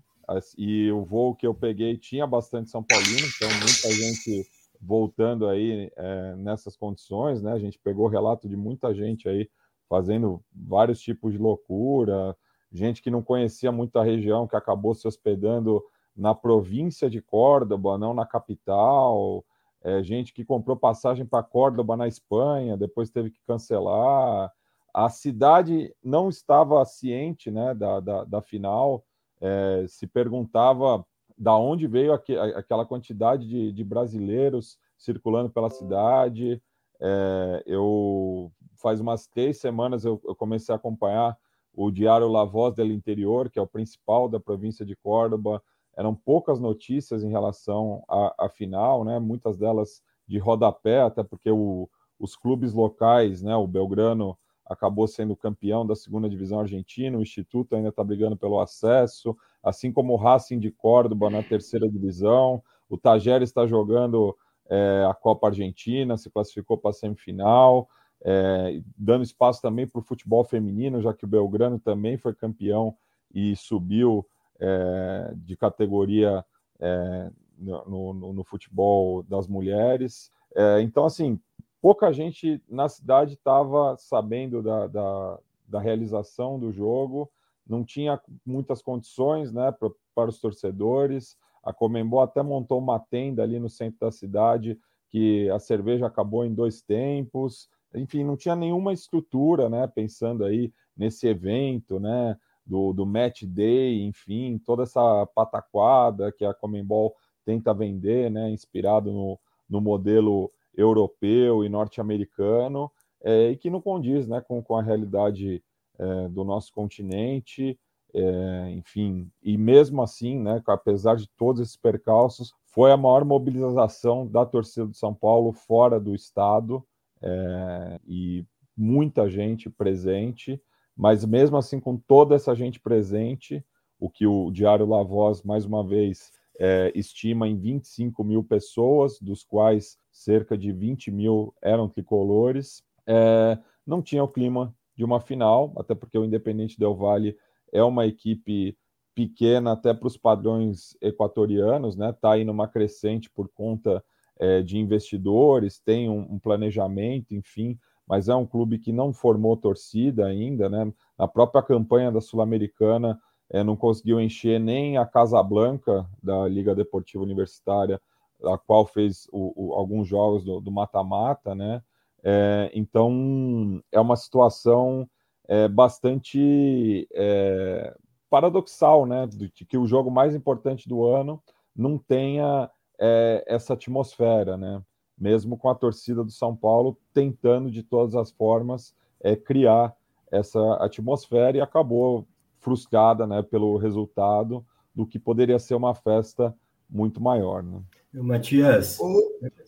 E 0.58 0.92
o 0.92 1.04
voo 1.04 1.34
que 1.34 1.48
eu 1.48 1.54
peguei 1.54 1.98
tinha 1.98 2.28
bastante 2.28 2.70
São 2.70 2.84
Paulino, 2.84 3.28
então 3.28 3.48
muita 3.50 3.90
gente 3.92 4.46
voltando 4.82 5.48
aí 5.48 5.90
é, 5.96 6.36
nessas 6.36 6.76
condições, 6.76 7.42
né? 7.42 7.54
A 7.54 7.60
gente 7.60 7.80
pegou 7.80 8.08
relato 8.08 8.50
de 8.50 8.58
muita 8.58 8.94
gente 8.94 9.30
aí 9.30 9.50
fazendo 9.88 10.44
vários 10.54 11.00
tipos 11.00 11.32
de 11.32 11.38
loucura, 11.38 12.36
gente 12.72 13.02
que 13.02 13.10
não 13.10 13.24
conhecia 13.24 13.72
muito 13.72 13.98
a 13.98 14.04
região, 14.04 14.48
que 14.48 14.56
acabou 14.56 14.94
se 14.94 15.08
hospedando 15.08 15.82
na 16.16 16.34
província 16.34 17.10
de 17.10 17.22
Córdoba, 17.22 17.98
não 17.98 18.14
na 18.14 18.26
capital, 18.26 19.44
é, 19.84 20.02
gente 20.02 20.34
que 20.34 20.46
comprou 20.46 20.76
passagem 20.76 21.26
para 21.26 21.44
Córdoba 21.44 21.96
na 21.96 22.08
Espanha, 22.08 22.78
depois 22.78 23.12
teve 23.12 23.30
que 23.30 23.40
cancelar. 23.46 24.52
A 24.94 25.10
cidade 25.10 25.94
não 26.04 26.30
estava 26.30 26.84
ciente 26.86 27.52
né, 27.52 27.74
da, 27.74 28.00
da, 28.00 28.24
da 28.24 28.42
final, 28.42 29.04
é, 29.42 29.86
se 29.88 30.08
perguntava 30.08 31.06
da 31.38 31.56
onde 31.56 31.86
veio 31.86 32.14
aqu 32.14 32.32
aquela 32.56 32.86
quantidade 32.86 33.48
de, 33.48 33.72
de, 33.72 33.84
brasileiros 33.84 34.80
circulando 34.98 35.50
pela 35.50 35.70
cidade. 35.70 36.62
É, 37.00 37.64
eu 37.66 38.52
faz 38.76 39.02
umas 39.02 39.28
três 39.28 39.60
semanas 39.60 40.06
eu, 40.06 40.20
eu, 40.24 40.34
comecei 40.34 40.74
a 40.74 40.78
acompanhar 40.78 41.38
o 41.74 41.92
diário 41.92 42.28
La 42.28 42.46
Voz 42.46 42.74
del 42.74 42.92
Interior, 42.92 43.50
que 43.50 43.60
é 43.60 43.62
o 43.62 43.68
principal 43.68 44.30
da 44.30 44.40
província 44.40 44.86
de 44.86 44.96
Córdoba. 44.96 45.62
Eram 45.98 46.14
poucas 46.14 46.60
notícias 46.60 47.24
em 47.24 47.30
relação 47.30 48.04
à, 48.08 48.46
à 48.46 48.50
final, 48.50 49.04
né? 49.04 49.20
Muitas 49.20 49.58
delas 49.58 50.02
de 50.28 50.38
rodapé, 50.38 51.02
até 51.02 51.24
porque 51.24 51.50
o, 51.50 51.90
os 52.20 52.36
clubes 52.36 52.74
locais, 52.74 53.42
né? 53.42 53.56
O 53.56 53.68
Belgrano 53.68 54.38
acabou 54.66 55.08
sendo 55.08 55.36
campeão 55.36 55.86
da 55.86 55.96
segunda 55.96 56.28
divisão 56.28 56.60
argentina, 56.60 57.18
o 57.18 57.22
Instituto 57.22 57.76
ainda 57.76 57.90
está 57.90 58.04
brigando 58.04 58.36
pelo 58.36 58.60
acesso, 58.60 59.38
assim 59.62 59.92
como 59.92 60.14
o 60.14 60.18
Racing 60.18 60.60
de 60.60 60.72
Córdoba 60.72 61.30
na 61.30 61.44
terceira 61.44 61.88
divisão, 61.88 62.64
o 62.90 62.98
Tajeres 62.98 63.50
está 63.50 63.68
jogando 63.68 64.36
é, 64.68 65.06
a 65.08 65.14
Copa 65.14 65.48
Argentina, 65.48 66.18
se 66.18 66.30
classificou 66.32 66.78
para 66.78 66.90
a 66.90 66.94
semifinal, 66.94 67.88
é, 68.24 68.82
dando 68.98 69.24
espaço 69.24 69.62
também 69.62 69.88
para 69.88 70.00
o 70.00 70.04
futebol 70.04 70.44
feminino, 70.44 71.02
já 71.02 71.14
que 71.14 71.26
o 71.26 71.28
Belgrano 71.28 71.80
também 71.80 72.18
foi 72.18 72.34
campeão 72.34 72.96
e 73.34 73.56
subiu 73.56 74.26
é, 74.60 75.34
de 75.36 75.56
categoria 75.56 76.46
é, 76.80 77.32
no, 77.58 78.14
no, 78.14 78.34
no, 78.34 78.44
futebol 78.44 79.24
das 79.24 79.48
mulheres. 79.48 80.32
É, 80.56 80.82
então, 80.82 81.06
assim, 81.06 81.40
pouca 81.82 82.12
gente 82.12 82.62
na 82.70 82.90
cidade 82.90 83.34
estava 83.34 83.96
sabendo 83.98 84.62
da, 84.62 84.88
da, 84.88 85.40
da, 85.68 85.80
realização 85.80 86.60
do 86.60 86.72
jogo, 86.72 87.30
não 87.68 87.84
tinha 87.84 88.20
muitas 88.46 88.82
condições 88.82 89.52
né, 89.52 89.72
pra, 89.72 89.90
para 90.14 90.30
os 90.30 90.40
torcedores. 90.40 91.38
A 91.64 91.74
Comembol 91.74 92.22
até 92.22 92.44
montou 92.44 92.80
uma 92.80 93.00
tenda 93.00 93.42
ali 93.44 93.60
no 93.60 93.70
centro 93.70 94.00
da 94.02 94.12
cidade, 94.12 94.80
que 95.10 95.50
a 95.50 95.60
cerveja 95.60 96.06
acabou 96.06 96.46
em 96.46 96.54
dois 96.54 96.82
tempos. 96.82 97.70
Enfim, 97.94 98.24
não 98.24 98.38
tinha 98.38 98.56
nenhuma 98.56 98.94
estrutura, 98.94 99.70
né, 99.70 99.88
pensando 99.88 100.44
aí 100.44 100.72
nesse 100.96 101.28
evento, 101.28 102.00
né, 102.00 102.38
do, 102.66 102.94
do 102.94 103.06
match 103.06 103.44
day, 103.44 104.04
enfim, 104.04 104.58
toda 104.58 104.84
essa 104.84 105.26
pataquada 105.36 106.32
que 106.32 106.44
a 106.44 106.54
Comembol 106.54 107.14
tenta 107.46 107.74
vender, 107.74 108.32
né, 108.32 108.50
inspirado 108.50 109.12
no, 109.12 109.40
no 109.70 109.80
modelo 109.80 110.52
europeu 110.76 111.64
e 111.64 111.70
norte-americano, 111.70 112.92
é, 113.24 113.52
e 113.52 113.58
que 113.58 113.70
não 113.70 113.82
condiz 113.82 114.28
né, 114.28 114.42
com, 114.42 114.62
com 114.62 114.76
a 114.76 114.82
realidade 114.82 115.64
é, 115.98 116.28
do 116.30 116.44
nosso 116.44 116.74
continente, 116.74 117.80
é, 118.14 118.72
enfim, 118.72 119.30
e 119.44 119.58
mesmo 119.58 120.02
assim, 120.02 120.40
né, 120.40 120.62
apesar 120.68 121.16
de 121.16 121.28
todos 121.38 121.62
esses 121.62 121.76
percalços, 121.76 122.54
foi 122.66 122.92
a 122.92 122.98
maior 122.98 123.24
mobilização 123.26 124.28
da 124.28 124.46
torcida 124.46 124.88
de 124.88 124.98
São 124.98 125.14
Paulo 125.14 125.52
fora 125.54 126.00
do 126.00 126.16
estado, 126.16 126.86
é, 127.22 128.00
e 128.08 128.46
muita 128.76 129.30
gente 129.30 129.70
presente, 129.70 130.62
mas 130.96 131.26
mesmo 131.26 131.58
assim, 131.58 131.80
com 131.80 131.98
toda 131.98 132.36
essa 132.36 132.56
gente 132.56 132.80
presente, 132.80 133.64
o 134.00 134.10
que 134.10 134.26
o 134.26 134.52
Diário 134.52 134.88
La 134.88 135.04
Voz, 135.04 135.44
mais 135.44 135.66
uma 135.66 135.86
vez, 135.86 136.32
é, 136.60 136.92
estima 136.96 137.48
em 137.48 137.58
25 137.58 138.24
mil 138.24 138.44
pessoas, 138.44 139.20
dos 139.20 139.44
quais 139.44 139.98
cerca 140.12 140.58
de 140.58 140.72
20 140.72 141.12
mil 141.12 141.54
eram 141.62 141.90
tricolores. 141.90 142.82
É, 143.06 143.58
não 143.86 144.02
tinha 144.02 144.24
o 144.24 144.28
clima 144.28 144.74
de 144.96 145.04
uma 145.04 145.20
final, 145.20 145.74
até 145.78 145.94
porque 145.94 146.18
o 146.18 146.24
Independente 146.24 146.80
Del 146.80 146.96
Valle 146.96 147.38
é 147.72 147.84
uma 147.84 148.06
equipe 148.06 148.78
pequena 149.14 149.74
até 149.74 149.94
para 149.94 150.08
os 150.08 150.18
padrões 150.18 150.96
equatorianos, 151.02 151.96
né? 151.96 152.10
Está 152.10 152.34
aí 152.34 152.44
numa 152.44 152.68
crescente 152.68 153.30
por 153.30 153.50
conta 153.50 154.04
é, 154.38 154.62
de 154.62 154.78
investidores, 154.78 155.80
tem 155.80 156.10
um, 156.10 156.34
um, 156.34 156.40
planejamento, 156.40 157.34
enfim, 157.34 157.80
mas 158.08 158.30
é 158.30 158.36
um 158.36 158.46
clube 158.46 158.78
que 158.78 158.92
não 158.92 159.12
formou 159.14 159.58
torcida 159.58 160.26
ainda, 160.26 160.70
né? 160.70 160.92
Na 161.18 161.28
própria 161.28 161.62
campanha 161.64 162.12
da 162.12 162.22
Sul-Americana 162.22 163.20
é, 163.50 163.64
não 163.64 163.76
conseguiu 163.76 164.20
encher 164.20 164.60
nem 164.60 164.98
a 164.98 165.06
Casa 165.06 165.42
Blanca 165.42 166.08
da 166.22 166.48
Liga 166.48 166.76
Deportiva 166.76 167.24
Universitária, 167.24 168.00
a 168.44 168.58
qual 168.58 168.86
fez 168.86 169.28
o, 169.32 169.54
o, 169.56 169.74
alguns 169.74 170.08
jogos 170.08 170.44
do 170.44 170.72
mata-mata, 170.72 171.56
né? 171.56 171.82
É, 172.24 172.72
então 172.74 173.82
é 173.92 174.00
uma 174.00 174.16
situação 174.16 175.08
é, 175.48 175.68
bastante 175.68 177.08
é, 177.14 177.96
paradoxal, 178.30 179.06
né? 179.06 179.28
De 179.28 179.50
que 179.66 179.78
o 179.78 179.88
jogo 179.88 180.12
mais 180.12 180.36
importante 180.36 180.90
do 180.90 181.06
ano 181.06 181.42
não 181.76 181.98
tenha 181.98 182.70
é, 183.00 183.44
essa 183.48 183.74
atmosfera, 183.74 184.58
né? 184.58 184.82
Mesmo 185.18 185.58
com 185.58 185.70
a 185.70 185.76
torcida 185.76 186.24
do 186.24 186.32
São 186.32 186.56
Paulo 186.56 186.98
tentando 187.14 187.72
de 187.72 187.84
todas 187.84 188.16
as 188.16 188.32
formas 188.32 188.94
é, 189.22 189.36
criar 189.36 189.96
essa 190.32 190.60
atmosfera 190.76 191.58
e 191.58 191.62
acabou 191.62 192.28
frustrada 192.60 193.26
né, 193.26 193.42
pelo 193.42 193.78
resultado 193.78 194.66
do 194.94 195.06
que 195.06 195.20
poderia 195.20 195.60
ser 195.60 195.76
uma 195.76 195.94
festa 195.94 196.54
muito 196.90 197.22
maior. 197.22 197.64
Né? 197.64 197.80
Matias, 198.14 198.98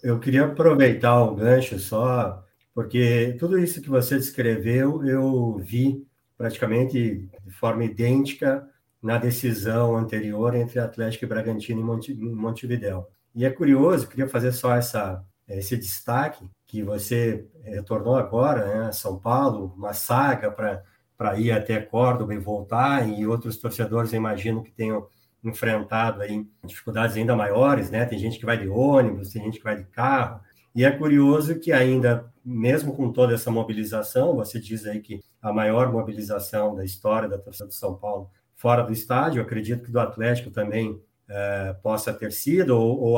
eu 0.04 0.20
queria 0.20 0.46
aproveitar 0.46 1.24
o 1.24 1.36
gancho 1.36 1.78
só, 1.80 2.44
porque 2.74 3.36
tudo 3.40 3.60
isso 3.60 3.82
que 3.82 3.90
você 3.90 4.16
descreveu 4.16 5.06
eu 5.06 5.58
vi 5.58 6.06
praticamente 6.38 7.30
de 7.44 7.52
forma 7.52 7.84
idêntica 7.84 8.68
na 9.02 9.18
decisão 9.18 9.96
anterior 9.96 10.56
entre 10.56 10.80
Atlético 10.80 11.26
e 11.26 11.28
Bragantino 11.28 12.00
em 12.10 12.36
Montevidéu. 12.36 13.08
E 13.36 13.46
é 13.46 13.50
curioso, 13.50 14.08
queria 14.08 14.28
fazer 14.28 14.52
só 14.52 14.76
essa, 14.76 15.24
esse 15.48 15.78
destaque 15.78 16.50
que 16.66 16.84
você 16.84 17.48
retornou 17.64 18.16
agora, 18.16 18.66
né, 18.66 18.92
São 18.92 19.18
Paulo, 19.18 19.74
uma 19.78 19.94
saga 19.94 20.52
para 20.52 21.40
ir 21.40 21.52
até 21.52 21.80
Córdoba 21.80 22.34
e 22.34 22.38
voltar, 22.38 23.08
e 23.08 23.26
outros 23.26 23.58
torcedores, 23.58 24.12
eu 24.12 24.18
imagino, 24.18 24.64
que 24.64 24.72
tenham 24.72 25.08
enfrentado 25.44 26.22
aí 26.22 26.46
dificuldades 26.66 27.16
ainda 27.16 27.36
maiores, 27.36 27.90
né? 27.90 28.06
Tem 28.06 28.20
gente 28.20 28.40
que 28.40 28.46
vai 28.46 28.58
de 28.58 28.68
ônibus, 28.68 29.30
tem 29.30 29.44
gente 29.44 29.60
que 29.60 29.64
vai 29.64 29.78
de 29.78 29.86
carro, 29.86 30.42
e 30.76 30.86
é 30.86 30.92
curioso 30.92 31.60
que 31.60 31.72
ainda, 31.72 32.32
mesmo 32.46 32.96
com 32.96 33.12
toda 33.12 33.34
essa 33.34 33.50
mobilização, 33.50 34.36
você 34.36 34.60
diz 34.60 34.86
aí 34.86 35.00
que 35.00 35.22
a 35.42 35.52
maior 35.52 35.92
mobilização 35.92 36.76
da 36.76 36.86
história 36.86 37.28
da 37.28 37.38
torcida 37.38 37.68
de 37.68 37.76
São 37.76 37.96
Paulo 37.96 38.30
fora 38.56 38.84
do 38.84 38.94
estádio, 38.94 39.42
acredito 39.42 39.84
que 39.84 39.92
do 39.92 40.00
Atlético 40.00 40.52
também 40.52 41.02
é, 41.28 41.74
possa 41.82 42.14
ter 42.14 42.32
sido, 42.32 42.78
ou, 42.78 43.00
ou 43.00 43.18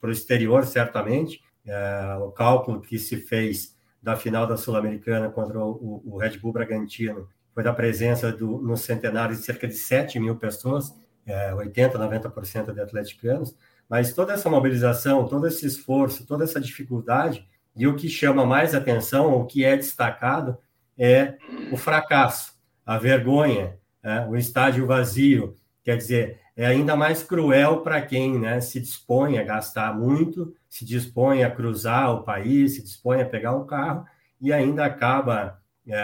para 0.00 0.08
o 0.08 0.12
exterior, 0.12 0.64
certamente, 0.66 1.42
é, 1.66 2.16
o 2.20 2.30
cálculo 2.30 2.80
que 2.80 2.98
se 2.98 3.16
fez 3.16 3.76
da 4.02 4.16
final 4.16 4.46
da 4.46 4.56
Sul-Americana 4.56 5.28
contra 5.28 5.58
o, 5.58 6.02
o, 6.04 6.16
Red 6.16 6.38
Bull 6.38 6.52
Bragantino 6.52 7.28
foi 7.54 7.62
da 7.62 7.72
presença 7.72 8.32
do, 8.32 8.58
no 8.58 8.76
centenário 8.76 9.36
de 9.36 9.42
cerca 9.42 9.68
de 9.68 9.74
7 9.74 10.18
mil 10.18 10.36
pessoas, 10.36 10.94
é, 11.26 11.52
80%, 11.52 11.92
90% 11.92 12.72
de 12.72 12.80
atleticanos, 12.80 13.54
mas 13.88 14.14
toda 14.14 14.32
essa 14.32 14.48
mobilização, 14.48 15.26
todo 15.26 15.46
esse 15.46 15.66
esforço, 15.66 16.26
toda 16.26 16.44
essa 16.44 16.60
dificuldade, 16.60 17.46
e 17.76 17.86
o 17.86 17.94
que 17.94 18.08
chama 18.08 18.46
mais 18.46 18.74
atenção, 18.74 19.34
o 19.34 19.46
que 19.46 19.64
é 19.64 19.76
destacado, 19.76 20.56
é 20.96 21.36
o 21.72 21.76
fracasso, 21.76 22.54
a 22.84 22.98
vergonha, 22.98 23.78
é, 24.02 24.20
o 24.26 24.36
estádio 24.36 24.86
vazio. 24.86 25.56
Quer 25.82 25.96
dizer, 25.96 26.40
é 26.60 26.66
ainda 26.66 26.94
mais 26.94 27.22
cruel 27.22 27.80
para 27.80 28.02
quem 28.02 28.38
né, 28.38 28.60
se 28.60 28.78
dispõe 28.78 29.38
a 29.38 29.42
gastar 29.42 29.98
muito, 29.98 30.54
se 30.68 30.84
dispõe 30.84 31.42
a 31.42 31.50
cruzar 31.50 32.12
o 32.12 32.22
país, 32.22 32.74
se 32.74 32.82
dispõe 32.82 33.22
a 33.22 33.26
pegar 33.26 33.56
um 33.56 33.64
carro 33.64 34.04
e 34.38 34.52
ainda 34.52 34.84
acaba 34.84 35.58
é, 35.88 35.98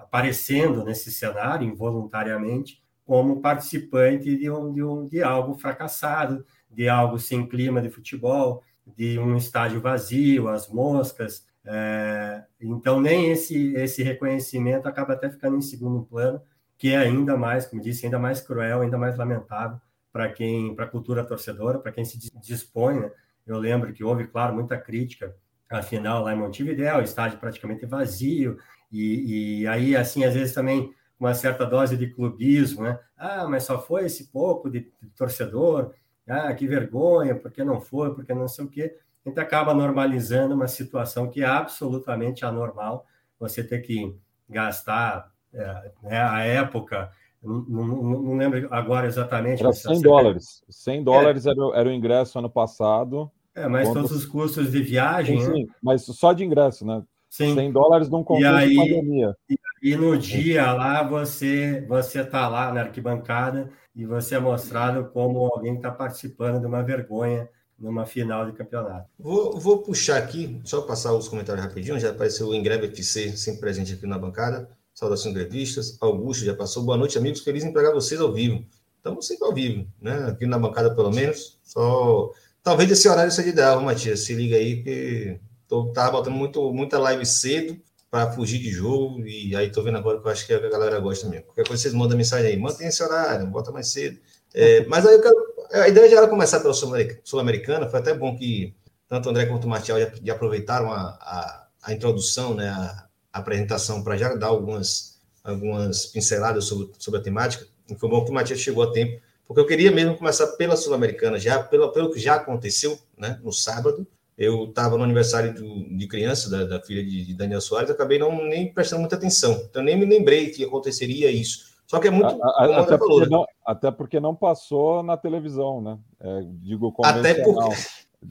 aparecendo 0.00 0.84
nesse 0.84 1.10
cenário 1.10 1.66
involuntariamente 1.66 2.80
como 3.04 3.40
participante 3.40 4.38
de, 4.38 4.48
um, 4.48 4.72
de, 4.72 4.84
um, 4.84 5.08
de 5.08 5.24
algo 5.24 5.54
fracassado, 5.54 6.46
de 6.70 6.88
algo 6.88 7.18
sem 7.18 7.44
clima 7.44 7.82
de 7.82 7.90
futebol, 7.90 8.62
de 8.86 9.18
um 9.18 9.36
estádio 9.36 9.80
vazio, 9.80 10.46
as 10.46 10.68
moscas. 10.68 11.48
É, 11.66 12.44
então, 12.60 13.00
nem 13.00 13.32
esse, 13.32 13.74
esse 13.74 14.04
reconhecimento 14.04 14.86
acaba 14.86 15.14
até 15.14 15.28
ficando 15.28 15.56
em 15.56 15.62
segundo 15.62 16.04
plano 16.04 16.40
que 16.76 16.92
é 16.92 16.98
ainda 16.98 17.36
mais, 17.36 17.66
como 17.66 17.82
disse, 17.82 18.04
ainda 18.04 18.18
mais 18.18 18.40
cruel, 18.40 18.82
ainda 18.82 18.98
mais 18.98 19.16
lamentável 19.16 19.80
para 20.12 20.30
quem, 20.30 20.74
para 20.74 20.84
a 20.84 20.88
cultura 20.88 21.24
torcedora, 21.24 21.78
para 21.78 21.92
quem 21.92 22.04
se 22.04 22.18
dispõe. 22.40 23.00
Né? 23.00 23.10
Eu 23.46 23.58
lembro 23.58 23.92
que 23.92 24.04
houve, 24.04 24.26
claro, 24.26 24.54
muita 24.54 24.78
crítica, 24.78 25.34
afinal, 25.68 26.22
lá 26.22 26.32
em 26.32 26.38
Montevidéu, 26.38 27.00
estádio 27.00 27.38
praticamente 27.38 27.84
vazio, 27.84 28.58
e, 28.92 29.62
e 29.62 29.66
aí, 29.66 29.96
assim, 29.96 30.24
às 30.24 30.34
vezes 30.34 30.54
também 30.54 30.94
uma 31.18 31.34
certa 31.34 31.64
dose 31.64 31.96
de 31.96 32.08
clubismo, 32.08 32.84
né? 32.84 32.98
Ah, 33.16 33.46
mas 33.48 33.64
só 33.64 33.80
foi 33.80 34.04
esse 34.06 34.28
pouco 34.28 34.70
de, 34.70 34.80
de 35.02 35.10
torcedor, 35.16 35.92
ah, 36.28 36.52
que 36.54 36.66
vergonha, 36.66 37.34
porque 37.34 37.64
não 37.64 37.80
foi, 37.80 38.14
porque 38.14 38.32
não 38.32 38.46
sei 38.46 38.64
o 38.64 38.68
quê. 38.68 38.96
A 39.24 39.28
gente 39.28 39.40
acaba 39.40 39.74
normalizando 39.74 40.54
uma 40.54 40.68
situação 40.68 41.28
que 41.30 41.42
é 41.42 41.46
absolutamente 41.46 42.44
anormal, 42.44 43.06
você 43.38 43.64
ter 43.64 43.80
que 43.80 44.14
gastar 44.48 45.32
é, 45.54 45.92
né, 46.02 46.20
a 46.20 46.40
época 46.40 47.10
Não, 47.42 47.62
não, 47.62 47.86
não, 47.86 48.36
lembro 48.36 48.68
agora 48.70 49.06
exatamente. 49.06 49.62
Era 49.62 49.72
100 49.72 50.00
dólares. 50.00 50.62
100 50.68 51.04
dólares 51.04 51.46
é. 51.46 51.50
era, 51.50 51.60
era 51.74 51.88
o 51.88 51.92
ingresso 51.92 52.38
ano 52.38 52.50
passado. 52.50 53.30
É, 53.54 53.68
mas 53.68 53.92
todos 53.92 54.10
os 54.10 54.26
custos 54.26 54.72
de 54.72 54.82
viagem. 54.82 55.40
Sim, 55.40 55.46
né? 55.46 55.54
sim, 55.54 55.68
mas 55.82 56.02
só 56.02 56.32
de 56.32 56.44
ingresso, 56.44 56.84
né? 56.84 57.02
Sim. 57.30 57.54
100 57.54 57.72
dólares 57.72 58.08
concurso 58.08 58.42
e 58.42 58.46
aí, 58.46 58.70
de 58.70 58.76
pandemia. 58.76 59.36
E, 59.50 59.58
e 59.82 59.96
no 59.96 60.16
dia 60.16 60.72
lá 60.72 61.02
você 61.02 61.84
você 61.88 62.20
está 62.20 62.48
lá 62.48 62.72
na 62.72 62.82
arquibancada 62.82 63.70
e 63.94 64.04
você 64.04 64.36
é 64.36 64.40
mostrado 64.40 65.10
como 65.12 65.46
alguém 65.46 65.76
está 65.76 65.90
participando 65.90 66.60
de 66.60 66.66
uma 66.66 66.82
vergonha 66.82 67.48
numa 67.78 68.06
final 68.06 68.46
de 68.46 68.52
campeonato. 68.52 69.08
Vou, 69.18 69.58
vou 69.58 69.82
puxar 69.82 70.16
aqui, 70.16 70.60
só 70.64 70.82
passar 70.82 71.12
os 71.12 71.28
comentários 71.28 71.64
rapidinho, 71.64 71.98
já 71.98 72.10
apareceu 72.10 72.48
o 72.48 72.54
Engreve 72.54 72.86
FC 72.86 73.36
sempre 73.36 73.60
presente 73.60 73.94
aqui 73.94 74.06
na 74.06 74.18
bancada. 74.18 74.68
Saudações 74.94 75.34
grevistas. 75.34 75.98
Augusto 76.00 76.44
já 76.44 76.54
passou. 76.54 76.84
Boa 76.84 76.96
noite, 76.96 77.18
amigos. 77.18 77.40
Feliz 77.40 77.64
em 77.64 77.72
pegar 77.72 77.90
vocês 77.90 78.20
ao 78.20 78.32
vivo. 78.32 78.64
Estamos 78.96 79.26
sempre 79.26 79.44
ao 79.44 79.52
vivo, 79.52 79.86
né? 80.00 80.28
Aqui 80.28 80.46
na 80.46 80.56
bancada, 80.56 80.94
pelo 80.94 81.10
menos. 81.10 81.58
Só. 81.64 82.30
Talvez 82.62 82.88
esse 82.90 83.08
horário 83.08 83.32
seja 83.32 83.48
ideal, 83.48 83.80
Matias. 83.82 84.20
Se 84.20 84.34
liga 84.34 84.56
aí, 84.56 84.84
que 84.84 85.40
tô, 85.66 85.92
tava 85.92 86.12
botando 86.12 86.34
muito, 86.34 86.72
muita 86.72 86.96
live 86.98 87.26
cedo 87.26 87.76
para 88.08 88.30
fugir 88.30 88.60
de 88.60 88.70
jogo. 88.70 89.20
E 89.26 89.56
aí 89.56 89.68
tô 89.68 89.82
vendo 89.82 89.98
agora 89.98 90.20
que 90.20 90.28
eu 90.28 90.30
acho 90.30 90.46
que 90.46 90.54
a 90.54 90.70
galera 90.70 91.00
gosta 91.00 91.28
mesmo. 91.28 91.46
Qualquer 91.46 91.66
coisa, 91.66 91.82
vocês 91.82 91.92
mandam 91.92 92.16
mensagem 92.16 92.52
aí. 92.52 92.56
Mantenha 92.56 92.88
esse 92.88 93.02
horário, 93.02 93.48
bota 93.48 93.72
mais 93.72 93.88
cedo. 93.88 94.20
É, 94.54 94.86
mas 94.86 95.04
aí 95.04 95.14
eu 95.14 95.20
quero. 95.20 95.34
A 95.72 95.88
ideia 95.88 96.08
já 96.08 96.18
era 96.18 96.28
começar 96.28 96.60
pela 96.60 96.72
Sul-Americana. 96.72 97.88
Foi 97.88 97.98
até 97.98 98.14
bom 98.14 98.36
que 98.36 98.72
tanto 99.08 99.26
o 99.26 99.30
André 99.30 99.46
quanto 99.46 99.64
o 99.64 99.68
Martial 99.68 99.98
já, 99.98 100.12
já 100.22 100.32
aproveitaram 100.34 100.92
a, 100.92 101.00
a, 101.20 101.66
a 101.82 101.92
introdução, 101.92 102.54
né? 102.54 102.68
A, 102.68 103.03
apresentação 103.38 104.02
para 104.02 104.16
já 104.16 104.34
dar 104.34 104.46
algumas, 104.46 105.20
algumas 105.42 106.06
pinceladas 106.06 106.64
sobre, 106.66 106.90
sobre 106.98 107.20
a 107.20 107.22
temática. 107.22 107.66
E 107.90 107.94
foi 107.96 108.08
bom 108.08 108.24
que 108.24 108.30
o 108.30 108.34
Matias 108.34 108.60
chegou 108.60 108.84
a 108.84 108.92
tempo, 108.92 109.20
porque 109.46 109.60
eu 109.60 109.66
queria 109.66 109.90
mesmo 109.90 110.16
começar 110.16 110.46
pela 110.56 110.76
Sul-Americana, 110.76 111.38
já 111.38 111.62
pelo, 111.62 111.90
pelo 111.92 112.10
que 112.10 112.20
já 112.20 112.36
aconteceu 112.36 112.98
né, 113.18 113.38
no 113.42 113.52
sábado. 113.52 114.06
Eu 114.36 114.64
estava 114.64 114.96
no 114.96 115.04
aniversário 115.04 115.54
do, 115.54 115.96
de 115.96 116.08
criança 116.08 116.50
da, 116.50 116.64
da 116.64 116.80
filha 116.80 117.04
de, 117.04 117.24
de, 117.24 117.34
Daniel 117.34 117.60
Soares, 117.60 117.90
acabei 117.90 118.18
não 118.18 118.44
nem 118.44 118.72
prestando 118.72 119.00
muita 119.00 119.16
atenção. 119.16 119.52
Então 119.68 119.82
nem 119.82 119.96
me 119.96 120.06
lembrei 120.06 120.50
que 120.50 120.64
aconteceria 120.64 121.30
isso. 121.30 121.74
Só 121.86 122.00
que 122.00 122.08
é 122.08 122.10
muito. 122.10 122.42
A, 122.42 122.64
a, 122.64 122.80
até, 122.80 122.98
porque 122.98 123.26
não, 123.28 123.46
até, 123.64 123.90
porque 123.90 124.20
não, 124.20 124.34
passou 124.34 125.02
na 125.02 125.16
televisão, 125.16 125.80
né? 125.80 125.98
É, 126.18 126.40
digo 126.62 126.92
Até 127.04 127.34
porque, 127.34 127.76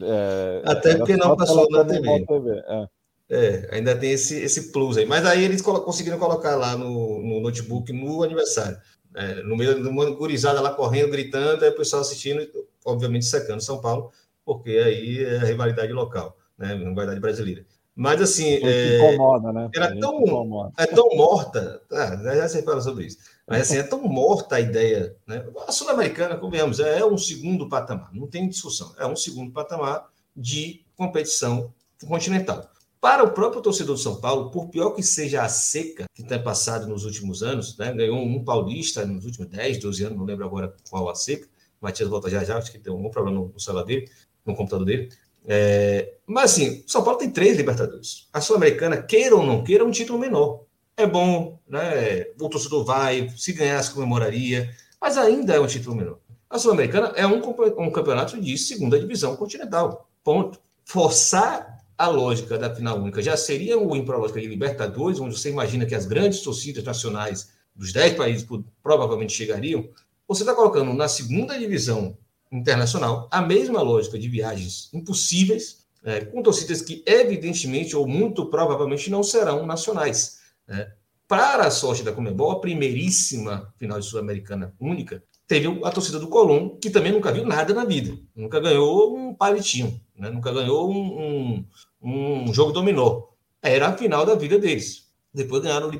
é, 0.02 0.62
até 0.66 0.96
porque 0.96 1.16
não 1.16 1.36
passou 1.36 1.70
na 1.70 1.84
TV. 1.84 2.26
TV 2.26 2.50
é. 2.66 2.88
É, 3.34 3.68
ainda 3.72 3.96
tem 3.96 4.12
esse, 4.12 4.40
esse 4.40 4.70
plus 4.70 4.96
aí. 4.96 5.04
Mas 5.04 5.26
aí 5.26 5.42
eles 5.42 5.60
conseguiram 5.60 6.18
colocar 6.20 6.54
lá 6.54 6.76
no, 6.76 7.20
no 7.20 7.40
notebook 7.40 7.92
no 7.92 8.22
aniversário. 8.22 8.78
É, 9.12 9.42
no 9.42 9.56
meio 9.56 9.82
do 9.82 9.92
mundo, 9.92 10.16
gurizada 10.16 10.60
lá 10.60 10.70
correndo, 10.70 11.10
gritando, 11.10 11.64
aí 11.64 11.70
o 11.70 11.76
pessoal 11.76 12.02
assistindo, 12.02 12.46
obviamente 12.84 13.24
secando 13.24 13.60
São 13.60 13.80
Paulo, 13.80 14.12
porque 14.44 14.70
aí 14.70 15.24
é 15.24 15.38
a 15.38 15.44
rivalidade 15.44 15.92
local, 15.92 16.36
né? 16.56 16.72
A 16.72 16.76
rivalidade 16.76 17.20
brasileira. 17.20 17.66
Mas 17.94 18.20
assim. 18.20 18.58
É, 18.64 18.98
incomoda, 18.98 19.52
né? 19.52 19.68
Era 19.74 19.98
tão, 19.98 20.72
é 20.76 20.86
tão 20.86 21.08
morta. 21.16 21.80
Ah, 21.90 22.16
já 22.22 22.48
você 22.48 22.62
fala 22.62 22.80
sobre 22.80 23.06
isso. 23.06 23.18
Mas 23.48 23.62
assim, 23.62 23.78
é 23.78 23.82
tão 23.82 24.02
morta 24.02 24.56
a 24.56 24.60
ideia. 24.60 25.16
Né? 25.26 25.44
A 25.66 25.72
Sul-Americana, 25.72 26.36
convenhamos, 26.36 26.78
é 26.78 27.04
um 27.04 27.18
segundo 27.18 27.68
patamar, 27.68 28.10
não 28.12 28.26
tem 28.28 28.48
discussão. 28.48 28.92
É 28.98 29.06
um 29.06 29.16
segundo 29.16 29.52
patamar 29.52 30.08
de 30.36 30.84
competição 30.96 31.72
continental. 32.06 32.68
Para 33.04 33.22
o 33.22 33.32
próprio 33.32 33.60
torcedor 33.60 33.96
do 33.96 34.00
São 34.00 34.16
Paulo, 34.16 34.50
por 34.50 34.70
pior 34.70 34.92
que 34.92 35.02
seja 35.02 35.42
a 35.42 35.48
seca 35.50 36.06
que 36.14 36.22
tem 36.22 36.42
passado 36.42 36.86
nos 36.86 37.04
últimos 37.04 37.42
anos, 37.42 37.76
né? 37.76 37.92
ganhou 37.92 38.16
um 38.16 38.42
paulista 38.42 39.04
nos 39.04 39.26
últimos 39.26 39.50
10, 39.50 39.76
12 39.76 40.04
anos, 40.04 40.18
não 40.18 40.24
lembro 40.24 40.46
agora 40.46 40.74
qual 40.88 41.10
a 41.10 41.14
seca. 41.14 41.46
O 41.78 41.84
Matias 41.84 42.08
volta 42.08 42.30
já 42.30 42.42
já, 42.42 42.56
acho 42.56 42.72
que 42.72 42.78
tem 42.78 42.90
algum 42.90 43.10
problema 43.10 43.38
no, 43.52 43.60
celular 43.60 43.84
dele, 43.84 44.10
no 44.42 44.56
computador 44.56 44.86
dele. 44.86 45.10
É, 45.46 46.14
mas 46.26 46.52
assim, 46.52 46.82
o 46.86 46.90
São 46.90 47.04
Paulo 47.04 47.18
tem 47.18 47.28
três 47.28 47.58
Libertadores. 47.58 48.26
A 48.32 48.40
Sul-Americana, 48.40 49.02
queira 49.02 49.36
ou 49.36 49.44
não 49.44 49.62
queira, 49.62 49.84
é 49.84 49.86
um 49.86 49.90
título 49.90 50.18
menor. 50.18 50.62
É 50.96 51.06
bom, 51.06 51.60
né? 51.68 52.28
O 52.40 52.48
torcedor 52.48 52.86
vai, 52.86 53.28
se 53.36 53.52
ganhasse, 53.52 53.92
comemoraria, 53.92 54.74
mas 54.98 55.18
ainda 55.18 55.52
é 55.52 55.60
um 55.60 55.66
título 55.66 55.94
menor. 55.94 56.20
A 56.48 56.58
Sul-Americana 56.58 57.12
é 57.16 57.26
um, 57.26 57.36
um 57.36 57.90
campeonato 57.90 58.40
de 58.40 58.56
segunda 58.56 58.98
divisão 58.98 59.36
continental. 59.36 60.08
Ponto. 60.24 60.58
Forçar 60.86 61.73
a 61.96 62.08
lógica 62.08 62.58
da 62.58 62.74
final 62.74 62.98
única 62.98 63.22
já 63.22 63.36
seria 63.36 63.78
o 63.78 63.92
a 63.92 64.16
lógica 64.16 64.40
de 64.40 64.46
Libertadores, 64.46 65.20
onde 65.20 65.38
você 65.38 65.50
imagina 65.50 65.86
que 65.86 65.94
as 65.94 66.06
grandes 66.06 66.40
torcidas 66.40 66.84
nacionais 66.84 67.50
dos 67.74 67.92
10 67.92 68.14
países 68.14 68.46
provavelmente 68.82 69.32
chegariam, 69.32 69.88
você 70.26 70.42
está 70.42 70.54
colocando 70.54 70.92
na 70.92 71.08
segunda 71.08 71.58
divisão 71.58 72.16
internacional 72.50 73.28
a 73.30 73.42
mesma 73.42 73.82
lógica 73.82 74.18
de 74.18 74.28
viagens 74.28 74.88
impossíveis, 74.92 75.84
é, 76.04 76.24
com 76.24 76.42
torcidas 76.42 76.82
que 76.82 77.02
evidentemente 77.06 77.96
ou 77.96 78.06
muito 78.06 78.46
provavelmente 78.46 79.10
não 79.10 79.22
serão 79.22 79.66
nacionais. 79.66 80.40
Né? 80.66 80.92
Para 81.26 81.66
a 81.66 81.70
sorte 81.70 82.02
da 82.02 82.12
Comebol, 82.12 82.52
a 82.52 82.60
primeiríssima 82.60 83.72
final 83.78 83.98
de 83.98 84.06
Sul-Americana 84.06 84.74
única 84.78 85.22
teve 85.46 85.80
a 85.84 85.90
torcida 85.90 86.18
do 86.18 86.28
Colón, 86.28 86.70
que 86.80 86.90
também 86.90 87.12
nunca 87.12 87.32
viu 87.32 87.46
nada 87.46 87.74
na 87.74 87.84
vida, 87.84 88.16
nunca 88.34 88.60
ganhou 88.60 89.16
um 89.16 89.34
palitinho, 89.34 90.00
né? 90.16 90.30
nunca 90.30 90.52
ganhou 90.52 90.90
um, 90.90 91.64
um, 92.02 92.46
um, 92.46 92.54
jogo 92.54 92.72
dominó. 92.72 93.22
Era 93.62 93.88
a 93.88 93.96
final 93.96 94.26
da 94.26 94.34
vida 94.34 94.58
deles. 94.58 95.04
Depois 95.32 95.62
ganharam 95.62 95.90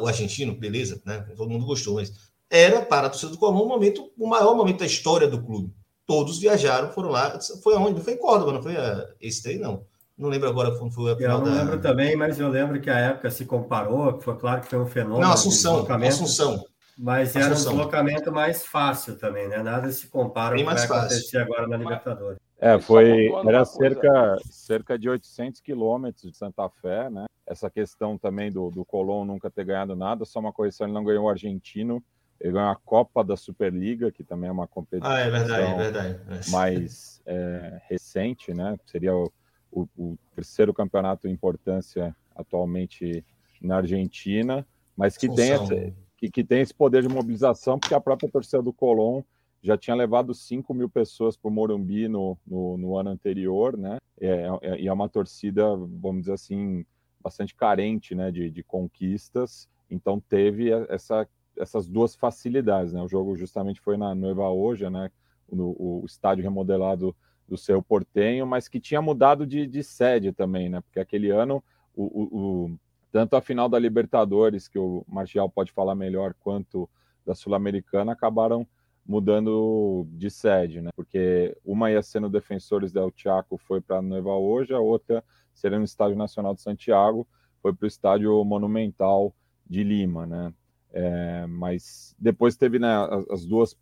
o 0.00 0.06
argentino, 0.06 0.54
beleza, 0.54 1.00
né? 1.04 1.24
todo 1.36 1.50
mundo 1.50 1.64
gostou, 1.64 1.94
mas 1.94 2.12
era 2.50 2.82
para 2.82 3.06
a 3.06 3.10
torcida 3.10 3.32
do 3.32 3.38
Colón 3.38 3.62
o 3.62 3.68
momento, 3.68 4.10
o 4.18 4.26
maior 4.28 4.54
momento 4.54 4.80
da 4.80 4.86
história 4.86 5.26
do 5.26 5.42
clube. 5.42 5.72
Todos 6.06 6.38
viajaram, 6.38 6.92
foram 6.92 7.08
lá. 7.08 7.38
Foi 7.62 7.74
aonde? 7.74 7.94
Não 7.94 8.02
foi 8.02 8.14
em 8.14 8.18
Córdoba, 8.18 8.52
não 8.52 8.62
foi 8.62 8.76
a, 8.76 9.08
esse 9.20 9.42
daí, 9.42 9.56
não. 9.56 9.86
Não 10.18 10.28
lembro 10.28 10.48
agora 10.48 10.76
quando 10.76 10.92
foi 10.92 11.12
a 11.12 11.16
final. 11.16 11.38
Eu 11.38 11.46
não 11.46 11.54
da... 11.54 11.62
lembro 11.62 11.80
também, 11.80 12.14
mas 12.16 12.38
eu 12.38 12.48
lembro 12.48 12.80
que 12.80 12.90
a 12.90 12.98
época 12.98 13.30
se 13.30 13.46
comparou, 13.46 14.20
foi 14.20 14.36
claro 14.36 14.60
que 14.60 14.68
foi 14.68 14.78
um 14.78 14.86
fenômeno. 14.86 15.20
Não, 15.20 15.32
Assunção, 15.32 15.86
Assunção. 16.06 16.64
Mas 16.96 17.34
era 17.34 17.46
um 17.46 17.54
deslocamento 17.54 18.30
mais 18.30 18.66
fácil 18.66 19.16
também, 19.16 19.48
né? 19.48 19.62
Nada 19.62 19.90
se 19.90 20.08
compara 20.08 20.54
com 20.54 20.62
o 20.62 20.66
que 20.66 20.74
vai 20.74 20.84
acontecer 20.84 21.38
agora 21.38 21.66
na 21.66 21.76
Libertadores. 21.76 22.38
É, 22.58 22.78
foi 22.78 23.28
era 23.44 23.64
cerca, 23.64 24.36
cerca 24.44 24.98
de 24.98 25.08
800 25.08 25.60
quilômetros 25.60 26.30
de 26.30 26.36
Santa 26.36 26.68
Fé, 26.68 27.10
né? 27.10 27.24
Essa 27.46 27.68
questão 27.68 28.16
também 28.16 28.52
do, 28.52 28.70
do 28.70 28.84
Colón 28.84 29.24
nunca 29.24 29.50
ter 29.50 29.64
ganhado 29.64 29.96
nada, 29.96 30.24
só 30.24 30.38
uma 30.38 30.52
coisa, 30.52 30.84
ele 30.84 30.92
não 30.92 31.02
ganhou 31.02 31.24
o 31.24 31.28
argentino, 31.28 32.02
ele 32.40 32.52
ganhou 32.52 32.70
a 32.70 32.76
Copa 32.76 33.24
da 33.24 33.36
Superliga, 33.36 34.12
que 34.12 34.22
também 34.22 34.48
é 34.48 34.52
uma 34.52 34.68
competição 34.68 35.10
ah, 35.10 35.18
é 35.18 35.28
verdade, 35.30 35.62
é 35.62 35.76
verdade. 35.76 36.20
É. 36.28 36.50
mais 36.50 37.20
é, 37.26 37.80
recente, 37.88 38.54
né? 38.54 38.76
Seria 38.86 39.14
o, 39.14 39.32
o, 39.72 39.88
o 39.96 40.18
terceiro 40.34 40.72
campeonato 40.72 41.26
em 41.26 41.32
importância 41.32 42.14
atualmente 42.36 43.24
na 43.60 43.78
Argentina, 43.78 44.66
mas 44.96 45.16
que 45.16 45.26
Função. 45.26 45.44
tem 45.44 45.52
essa, 45.52 45.94
que, 46.22 46.30
que 46.30 46.44
tem 46.44 46.60
esse 46.60 46.72
poder 46.72 47.02
de 47.02 47.08
mobilização, 47.08 47.78
porque 47.78 47.94
a 47.94 48.00
própria 48.00 48.30
torcida 48.30 48.62
do 48.62 48.72
Colón 48.72 49.22
já 49.60 49.76
tinha 49.76 49.96
levado 49.96 50.32
5 50.32 50.72
mil 50.72 50.88
pessoas 50.88 51.36
para 51.36 51.48
o 51.48 51.52
Morumbi 51.52 52.06
no, 52.06 52.38
no, 52.46 52.76
no, 52.76 52.96
ano 52.96 53.10
anterior, 53.10 53.76
né? 53.76 53.98
É, 54.20 54.46
é, 54.62 54.80
e 54.80 54.88
é, 54.88 54.92
uma 54.92 55.08
torcida, 55.08 55.64
vamos 55.76 56.22
dizer 56.22 56.34
assim, 56.34 56.84
bastante 57.20 57.54
carente 57.54 58.14
né, 58.14 58.30
de, 58.30 58.50
de 58.50 58.62
conquistas, 58.62 59.68
então 59.90 60.20
teve 60.20 60.70
essa, 60.88 61.28
essas 61.58 61.88
duas 61.88 62.14
facilidades, 62.14 62.92
né? 62.92 63.02
O 63.02 63.08
jogo 63.08 63.36
justamente 63.36 63.80
foi 63.80 63.96
na 63.96 64.14
Nova 64.14 64.48
Oja, 64.48 64.88
né? 64.88 65.10
No, 65.50 65.74
o 65.78 66.04
estádio 66.06 66.44
remodelado 66.44 67.14
do 67.48 67.58
seu 67.58 67.82
Portenho, 67.82 68.46
mas 68.46 68.68
que 68.68 68.80
tinha 68.80 69.02
mudado 69.02 69.44
de, 69.44 69.66
de 69.66 69.82
sede 69.82 70.32
também, 70.32 70.68
né? 70.68 70.80
Porque 70.80 71.00
aquele 71.00 71.30
ano 71.30 71.62
o, 71.94 72.04
o, 72.04 72.78
tanto 73.12 73.36
a 73.36 73.42
final 73.42 73.68
da 73.68 73.78
Libertadores, 73.78 74.66
que 74.66 74.78
o 74.78 75.04
Martial 75.06 75.48
pode 75.48 75.70
falar 75.70 75.94
melhor, 75.94 76.34
quanto 76.40 76.88
da 77.24 77.34
Sul-Americana, 77.34 78.12
acabaram 78.12 78.66
mudando 79.06 80.06
de 80.12 80.30
sede, 80.30 80.80
né? 80.80 80.90
Porque 80.96 81.56
uma 81.64 81.90
ia 81.90 82.02
ser 82.02 82.20
no 82.20 82.30
Defensores 82.30 82.90
del 82.90 83.12
Chaco, 83.14 83.58
foi 83.58 83.80
para 83.80 84.00
Nova 84.00 84.32
hoje, 84.32 84.72
a 84.72 84.80
outra 84.80 85.22
seria 85.52 85.78
no 85.78 85.84
Estádio 85.84 86.16
Nacional 86.16 86.54
de 86.54 86.62
Santiago, 86.62 87.26
foi 87.60 87.74
para 87.74 87.84
o 87.84 87.88
Estádio 87.88 88.42
Monumental 88.44 89.34
de 89.68 89.84
Lima, 89.84 90.26
né? 90.26 90.54
É, 90.94 91.46
mas 91.46 92.14
depois 92.18 92.56
teve 92.56 92.78
né, 92.78 92.88
as, 93.30 93.46
duas 93.46 93.74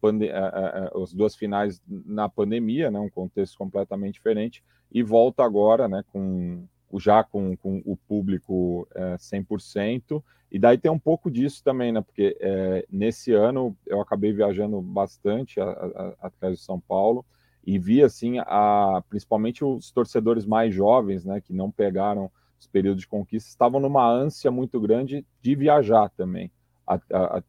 as 1.02 1.12
duas 1.12 1.34
finais 1.34 1.82
na 1.88 2.28
pandemia, 2.28 2.88
né, 2.88 3.00
um 3.00 3.10
contexto 3.10 3.58
completamente 3.58 4.14
diferente, 4.14 4.62
e 4.92 5.02
volta 5.02 5.42
agora 5.42 5.88
né, 5.88 6.04
com 6.12 6.68
já 6.98 7.22
com, 7.22 7.56
com 7.56 7.82
o 7.84 7.96
público 7.96 8.88
é, 8.94 9.16
100%, 9.16 10.22
e 10.50 10.58
daí 10.58 10.76
tem 10.76 10.90
um 10.90 10.98
pouco 10.98 11.30
disso 11.30 11.62
também, 11.62 11.92
né? 11.92 12.00
Porque 12.00 12.36
é, 12.40 12.84
nesse 12.90 13.32
ano 13.32 13.76
eu 13.86 14.00
acabei 14.00 14.32
viajando 14.32 14.80
bastante 14.80 15.60
atrás 16.20 16.58
de 16.58 16.64
São 16.64 16.80
Paulo 16.80 17.24
e 17.64 17.78
vi, 17.78 18.02
assim, 18.02 18.38
a, 18.40 19.02
principalmente 19.08 19.64
os 19.64 19.92
torcedores 19.92 20.44
mais 20.44 20.74
jovens, 20.74 21.24
né? 21.24 21.40
Que 21.40 21.52
não 21.52 21.70
pegaram 21.70 22.30
os 22.58 22.66
períodos 22.66 23.02
de 23.02 23.08
conquista, 23.08 23.48
estavam 23.48 23.80
numa 23.80 24.10
ânsia 24.10 24.50
muito 24.50 24.80
grande 24.80 25.24
de 25.40 25.54
viajar 25.54 26.10
também. 26.10 26.50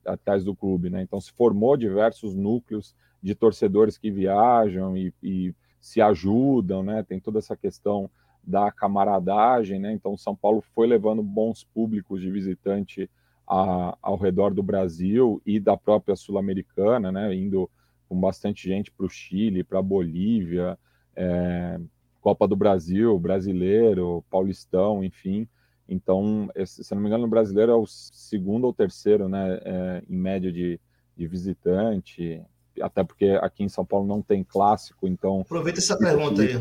atrás 0.05 0.43
do 0.43 0.55
clube, 0.55 0.91
né? 0.91 1.01
Então 1.01 1.19
se 1.19 1.31
formou 1.31 1.75
diversos 1.75 2.35
núcleos 2.35 2.95
de 3.21 3.33
torcedores 3.33 3.97
que 3.97 4.11
viajam 4.11 4.95
e, 4.95 5.11
e 5.23 5.55
se 5.79 5.99
ajudam, 5.99 6.83
né? 6.83 7.01
Tem 7.01 7.19
toda 7.19 7.39
essa 7.39 7.55
questão 7.55 8.09
da 8.43 8.71
camaradagem, 8.71 9.79
né? 9.79 9.93
Então 9.93 10.17
São 10.17 10.35
Paulo 10.35 10.63
foi 10.73 10.87
levando 10.87 11.21
bons 11.21 11.63
públicos 11.63 12.21
de 12.21 12.31
visitante 12.31 13.09
a, 13.47 13.97
ao 14.01 14.17
redor 14.17 14.53
do 14.53 14.63
Brasil 14.63 15.41
e 15.45 15.59
da 15.59 15.77
própria 15.77 16.15
sul-americana, 16.15 17.11
né? 17.11 17.33
Indo 17.35 17.69
com 18.07 18.19
bastante 18.19 18.67
gente 18.67 18.91
para 18.91 19.05
o 19.05 19.09
Chile, 19.09 19.63
para 19.63 19.79
a 19.79 19.83
Bolívia, 19.83 20.77
é, 21.15 21.79
Copa 22.19 22.47
do 22.47 22.55
Brasil, 22.55 23.17
Brasileiro, 23.17 24.23
Paulistão, 24.29 25.03
enfim. 25.03 25.47
Então, 25.87 26.49
esse, 26.55 26.83
se 26.83 26.95
não 26.95 27.01
me 27.01 27.07
engano, 27.07 27.25
o 27.25 27.29
brasileiro 27.29 27.71
é 27.71 27.75
o 27.75 27.85
segundo 27.85 28.65
ou 28.65 28.73
terceiro, 28.73 29.27
né, 29.27 29.59
é, 29.63 30.03
em 30.09 30.15
média 30.15 30.51
de, 30.51 30.79
de 31.17 31.27
visitante, 31.27 32.41
até 32.81 33.03
porque 33.03 33.37
aqui 33.41 33.63
em 33.63 33.69
São 33.69 33.85
Paulo 33.85 34.07
não 34.07 34.21
tem 34.21 34.43
clássico, 34.43 35.07
então. 35.07 35.41
Aproveita 35.41 35.79
essa 35.79 35.97
pergunta 35.97 36.41
aí. 36.41 36.53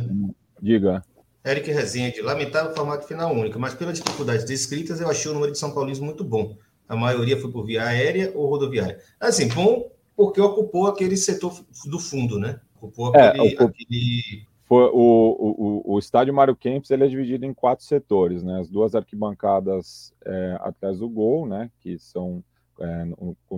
Diga. 0.61 1.05
Eric 1.45 1.71
Rezende, 1.71 2.21
lamentável 2.21 2.75
formato 2.75 3.07
final 3.07 3.33
único, 3.33 3.59
mas 3.59 3.75
pela 3.75 3.93
dificuldade 3.93 4.45
descritas, 4.45 5.01
eu 5.01 5.09
achei 5.09 5.31
o 5.31 5.35
número 5.35 5.53
de 5.53 5.59
São 5.59 5.73
Paulinos 5.73 6.01
muito 6.01 6.23
bom. 6.23 6.57
A 6.89 6.95
maioria 6.95 7.41
foi 7.41 7.51
por 7.51 7.65
via 7.65 7.85
aérea 7.85 8.33
ou 8.35 8.49
rodoviária. 8.49 8.99
Assim, 9.19 9.49
bom 9.49 9.91
porque 10.17 10.41
ocupou 10.41 10.87
aquele 10.87 11.17
setor 11.17 11.65
do 11.87 11.99
fundo, 11.99 12.39
né? 12.39 12.61
Ocupou 12.77 13.15
é, 13.15 13.29
aquele, 13.29 13.55
é, 13.55 13.63
aquele... 13.63 14.47
Foi 14.67 14.85
o, 14.93 15.83
o, 15.89 15.95
o, 15.95 15.99
estádio 15.99 16.35
Mário 16.35 16.55
Kempis 16.55 16.91
ele 16.91 17.05
é 17.05 17.09
dividido 17.09 17.47
em 17.47 17.55
quatro 17.55 17.85
setores, 17.85 18.43
né? 18.43 18.61
As 18.61 18.69
duas 18.69 18.95
arquibancadas 18.95 20.13
é, 20.25 20.59
atrás 20.61 20.99
do 20.99 21.09
gol, 21.09 21.47
né? 21.47 21.71
Que 21.81 21.99
são 21.99 22.45
é, 22.79 23.05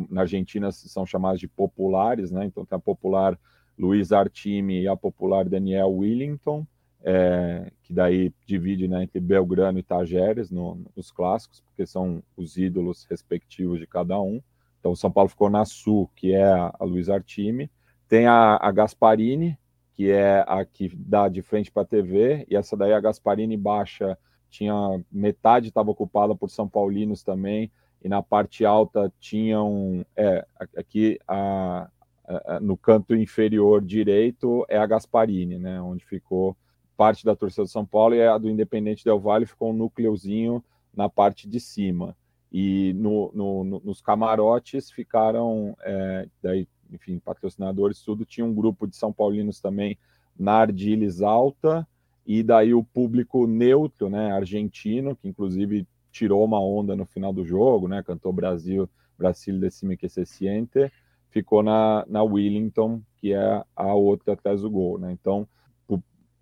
na 0.08 0.22
Argentina 0.22 0.70
são 0.72 1.04
chamadas 1.04 1.40
de 1.40 1.48
populares, 1.48 2.30
né? 2.30 2.44
Então 2.44 2.64
tem 2.64 2.76
a 2.76 2.80
popular 2.80 3.38
Luiz 3.78 4.12
Artime 4.12 4.82
e 4.82 4.88
a 4.88 4.96
popular 4.96 5.48
Daniel 5.48 5.90
Willington 5.90 6.66
é, 7.04 7.70
que 7.82 7.92
daí 7.92 8.32
divide 8.46 8.86
né, 8.86 9.02
entre 9.02 9.20
Belgrano 9.20 9.78
e 9.78 9.82
Tajeres 9.82 10.50
no, 10.50 10.84
nos 10.96 11.10
clássicos, 11.10 11.60
porque 11.60 11.86
são 11.86 12.22
os 12.36 12.56
ídolos 12.56 13.04
respectivos 13.10 13.78
de 13.78 13.86
cada 13.86 14.20
um. 14.20 14.40
Então, 14.78 14.94
São 14.94 15.10
Paulo 15.10 15.28
ficou 15.28 15.50
na 15.50 15.64
Sul, 15.64 16.10
que 16.14 16.32
é 16.32 16.44
a, 16.44 16.74
a 16.78 16.84
Luiz 16.84 17.08
Artime. 17.08 17.70
Tem 18.08 18.26
a, 18.26 18.58
a 18.60 18.70
Gasparini, 18.70 19.58
que 19.94 20.10
é 20.10 20.44
a 20.46 20.64
que 20.64 20.90
dá 20.94 21.28
de 21.28 21.42
frente 21.42 21.70
para 21.70 21.82
a 21.82 21.86
TV, 21.86 22.46
e 22.48 22.56
essa 22.56 22.76
daí, 22.76 22.92
a 22.92 23.00
Gasparini 23.00 23.56
baixa, 23.56 24.18
tinha 24.48 24.74
metade 25.10 25.68
estava 25.68 25.90
ocupada 25.90 26.34
por 26.34 26.50
São 26.50 26.68
Paulinos 26.68 27.22
também, 27.22 27.70
e 28.02 28.08
na 28.08 28.22
parte 28.22 28.64
alta 28.64 29.12
tinham. 29.20 30.04
É, 30.16 30.44
aqui 30.76 31.18
a, 31.26 31.88
a, 32.26 32.60
no 32.60 32.76
canto 32.76 33.14
inferior 33.14 33.80
direito 33.80 34.64
é 34.68 34.78
a 34.78 34.86
Gasparini, 34.86 35.58
né, 35.58 35.80
onde 35.80 36.04
ficou 36.04 36.56
parte 36.96 37.24
da 37.24 37.34
torcida 37.34 37.64
do 37.64 37.68
São 37.68 37.84
Paulo 37.84 38.14
e 38.14 38.26
a 38.26 38.36
do 38.38 38.48
Independente 38.48 39.04
Del 39.04 39.18
Valle 39.18 39.46
ficou 39.46 39.70
um 39.70 39.76
núcleozinho 39.76 40.62
na 40.94 41.08
parte 41.08 41.48
de 41.48 41.58
cima. 41.58 42.16
E 42.52 42.92
no, 42.94 43.30
no, 43.34 43.64
no, 43.64 43.80
nos 43.84 44.00
camarotes 44.00 44.90
ficaram, 44.90 45.74
é, 45.82 46.28
daí, 46.42 46.68
enfim, 46.90 47.18
patrocinadores, 47.18 48.02
tudo. 48.02 48.26
Tinha 48.26 48.44
um 48.44 48.54
grupo 48.54 48.86
de 48.86 48.94
São 48.94 49.12
Paulinos 49.12 49.60
também 49.60 49.98
na 50.38 50.54
Ardiles 50.54 51.22
Alta, 51.22 51.86
e 52.26 52.42
daí 52.42 52.72
o 52.74 52.84
público 52.84 53.46
neutro, 53.46 54.08
né, 54.08 54.32
argentino, 54.32 55.16
que 55.16 55.28
inclusive 55.28 55.86
tirou 56.10 56.44
uma 56.44 56.60
onda 56.60 56.94
no 56.94 57.04
final 57.06 57.32
do 57.32 57.44
jogo, 57.44 57.88
né, 57.88 58.02
cantou 58.02 58.32
Brasil, 58.32 58.88
Brasil 59.18 59.58
decime 59.58 59.96
que 59.96 60.08
se 60.08 60.24
siente, 60.24 60.90
ficou 61.30 61.62
na, 61.62 62.04
na 62.08 62.22
Willington, 62.22 63.02
que 63.16 63.32
é 63.32 63.64
a 63.74 63.94
outra 63.94 64.34
atrás 64.34 64.62
do 64.62 64.70
gol, 64.70 64.98
né, 64.98 65.10
então 65.12 65.48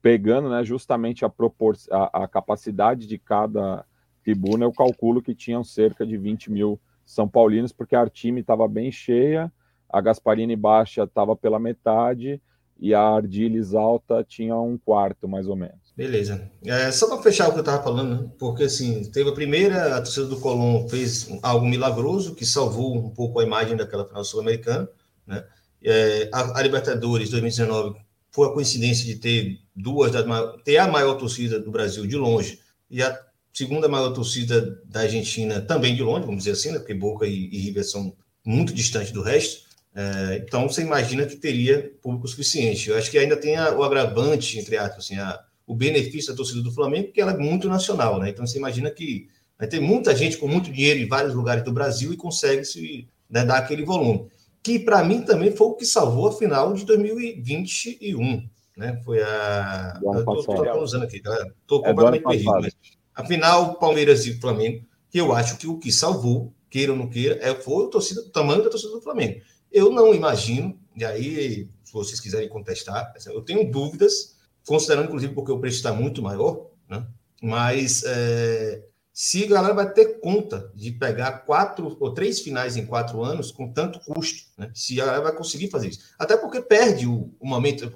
pegando 0.03 0.49
né, 0.49 0.65
justamente 0.65 1.25
a, 1.25 1.29
propor 1.29 1.77
a, 1.91 2.25
a 2.25 2.29
capacidade 2.29 3.07
de 3.07 3.19
cada 3.19 3.85
tribuna, 4.23 4.65
eu 4.65 4.73
calculo 4.73 5.23
que 5.23 5.35
tinham 5.35 5.65
cerca 5.65 6.07
de 6.07 6.17
20 6.17 6.51
mil 6.51 6.81
São 7.05 7.29
Paulinos, 7.29 7.73
porque 7.73 7.95
a 7.95 8.01
Artime 8.01 8.41
estava 8.41 8.67
bem 8.69 8.91
cheia, 8.91 9.53
a 9.89 10.01
Gasparini 10.01 10.57
Baixa 10.57 11.05
estava 11.05 11.35
pela 11.35 11.59
metade 11.59 12.41
e 12.79 12.95
a 12.95 13.03
Ardiles 13.03 13.75
Alta 13.75 14.25
tinha 14.27 14.57
um 14.57 14.79
quarto, 14.79 15.29
mais 15.29 15.47
ou 15.47 15.57
menos. 15.57 15.93
Beleza. 15.95 16.51
É, 16.65 16.91
só 16.91 17.09
para 17.09 17.23
fechar 17.23 17.49
o 17.49 17.53
que 17.53 17.59
eu 17.59 17.61
estava 17.61 17.83
falando, 17.83 18.23
né? 18.23 18.31
porque 18.39 18.65
assim, 18.65 19.11
teve 19.11 19.29
a 19.29 19.35
primeira, 19.35 19.97
a 19.97 20.01
torcida 20.01 20.27
do 20.27 20.41
Colón 20.41 20.89
fez 20.89 21.29
algo 21.43 21.67
milagroso, 21.67 22.35
que 22.35 22.47
salvou 22.47 22.97
um 22.97 23.11
pouco 23.11 23.39
a 23.39 23.45
imagem 23.45 23.77
daquela 23.77 24.07
final 24.07 24.25
sul-americana, 24.25 24.89
né? 25.27 25.45
É, 25.83 26.29
a, 26.33 26.59
a 26.59 26.63
Libertadores 26.63 27.31
2019 27.31 27.99
foi 28.31 28.49
a 28.49 28.53
coincidência 28.53 29.05
de 29.05 29.17
ter 29.17 29.61
duas 29.75 30.13
das 30.13 30.25
ter 30.65 30.79
a 30.79 30.87
maior 30.87 31.15
torcida 31.15 31.59
do 31.59 31.71
Brasil 31.71 32.07
de 32.07 32.17
longe 32.17 32.61
e 32.91 33.03
a 33.03 33.19
segunda 33.53 33.89
maior 33.89 34.11
torcida 34.11 34.81
da 34.85 35.01
Argentina 35.01 35.61
também 35.61 35.95
de 35.95 36.03
longe, 36.03 36.27
vamos 36.27 36.45
dizer 36.45 36.53
assim, 36.53 36.71
né? 36.71 36.79
porque 36.79 36.95
Boca 36.95 37.27
e, 37.27 37.49
e 37.53 37.59
River 37.59 37.85
são 37.85 38.15
muito 38.45 38.73
distantes 38.73 39.13
do 39.13 39.23
resto. 39.23 39.69
É, 39.95 40.43
então 40.47 40.69
você 40.69 40.83
imagina 40.83 41.27
que 41.27 41.37
teria 41.37 41.93
público 42.01 42.29
suficiente. 42.29 42.89
Eu 42.89 42.97
acho 42.97 43.11
que 43.11 43.19
ainda 43.19 43.37
tem 43.37 43.57
a, 43.57 43.75
o 43.75 43.83
agravante, 43.83 44.59
entre 44.59 44.77
aspas, 44.77 45.05
assim, 45.05 45.19
a, 45.19 45.41
o 45.67 45.75
benefício 45.75 46.31
da 46.31 46.37
torcida 46.37 46.63
do 46.63 46.73
Flamengo, 46.73 47.13
que 47.13 47.21
ela 47.21 47.33
é 47.33 47.37
muito 47.37 47.69
nacional, 47.69 48.21
né? 48.21 48.31
Então 48.31 48.47
você 48.47 48.59
imagina 48.59 48.91
que 48.91 49.29
vai 49.59 49.67
ter 49.67 49.81
muita 49.81 50.15
gente 50.15 50.37
com 50.37 50.47
muito 50.47 50.71
dinheiro 50.71 51.01
em 51.01 51.09
vários 51.09 51.35
lugares 51.35 51.65
do 51.65 51.73
Brasil 51.73 52.13
e 52.13 52.17
consegue 52.17 52.65
se 52.65 53.09
né, 53.29 53.45
dar 53.45 53.59
aquele 53.59 53.85
volume 53.85 54.31
que 54.63 54.79
para 54.79 55.03
mim 55.05 55.23
também 55.23 55.55
foi 55.55 55.67
o 55.69 55.75
que 55.75 55.85
salvou 55.85 56.29
a 56.29 56.33
final 56.33 56.73
de 56.73 56.85
2021. 56.85 58.49
Né? 58.77 59.01
Foi 59.05 59.23
a. 59.23 60.01
Estou 60.29 60.83
usando 60.83 61.05
aqui, 61.05 61.21
galera. 61.21 61.55
Estou 61.63 61.85
é 61.85 61.89
completamente 61.89 62.25
perdido. 62.25 62.51
Mas 62.53 62.75
a 63.15 63.25
final, 63.25 63.75
Palmeiras 63.75 64.27
e 64.27 64.41
Flamengo, 64.41 64.85
que 65.11 65.19
eu 65.19 65.33
acho 65.33 65.57
que 65.59 65.67
o 65.67 65.79
que 65.79 65.93
salvou, 65.93 66.53
queira 66.71 66.93
ou 66.93 66.99
não 66.99 67.09
queira, 67.09 67.39
é, 67.43 67.55
foi 67.55 67.85
o, 67.85 67.89
torcida, 67.89 68.21
o 68.21 68.31
tamanho 68.31 68.63
da 68.63 68.71
torcida 68.71 68.93
do 68.93 69.03
Flamengo. 69.03 69.41
Eu 69.71 69.91
não 69.91 70.15
imagino, 70.15 70.79
e 70.97 71.05
aí, 71.05 71.69
se 71.85 71.93
vocês 71.93 72.21
quiserem 72.21 72.49
contestar, 72.49 73.13
eu 73.27 73.43
tenho 73.43 73.71
dúvidas, 73.71 74.37
considerando 74.67 75.07
inclusive 75.07 75.35
porque 75.35 75.53
o 75.53 75.59
preço 75.59 75.77
está 75.77 75.93
muito 75.93 76.23
maior, 76.23 76.67
né? 76.89 77.07
mas 77.43 78.03
é, 78.05 78.83
se 79.13 79.45
a 79.45 79.49
galera 79.49 79.75
vai 79.75 79.93
ter 79.93 80.21
conta 80.21 80.71
de 80.75 80.93
pegar 80.93 81.41
quatro 81.41 81.97
ou 82.01 82.15
três 82.15 82.41
finais 82.41 82.77
em 82.77 82.87
quatro 82.87 83.23
anos 83.23 83.51
com 83.51 83.73
tanto 83.73 84.01
custo, 84.01 84.49
né? 84.57 84.71
se 84.75 85.01
a 85.01 85.05
galera 85.05 85.25
vai 85.25 85.37
conseguir 85.37 85.69
fazer 85.69 85.89
isso. 85.89 86.15
Até 86.19 86.37
porque 86.37 86.61
perde 86.61 87.07
o, 87.07 87.35
o 87.39 87.47
momento. 87.47 87.91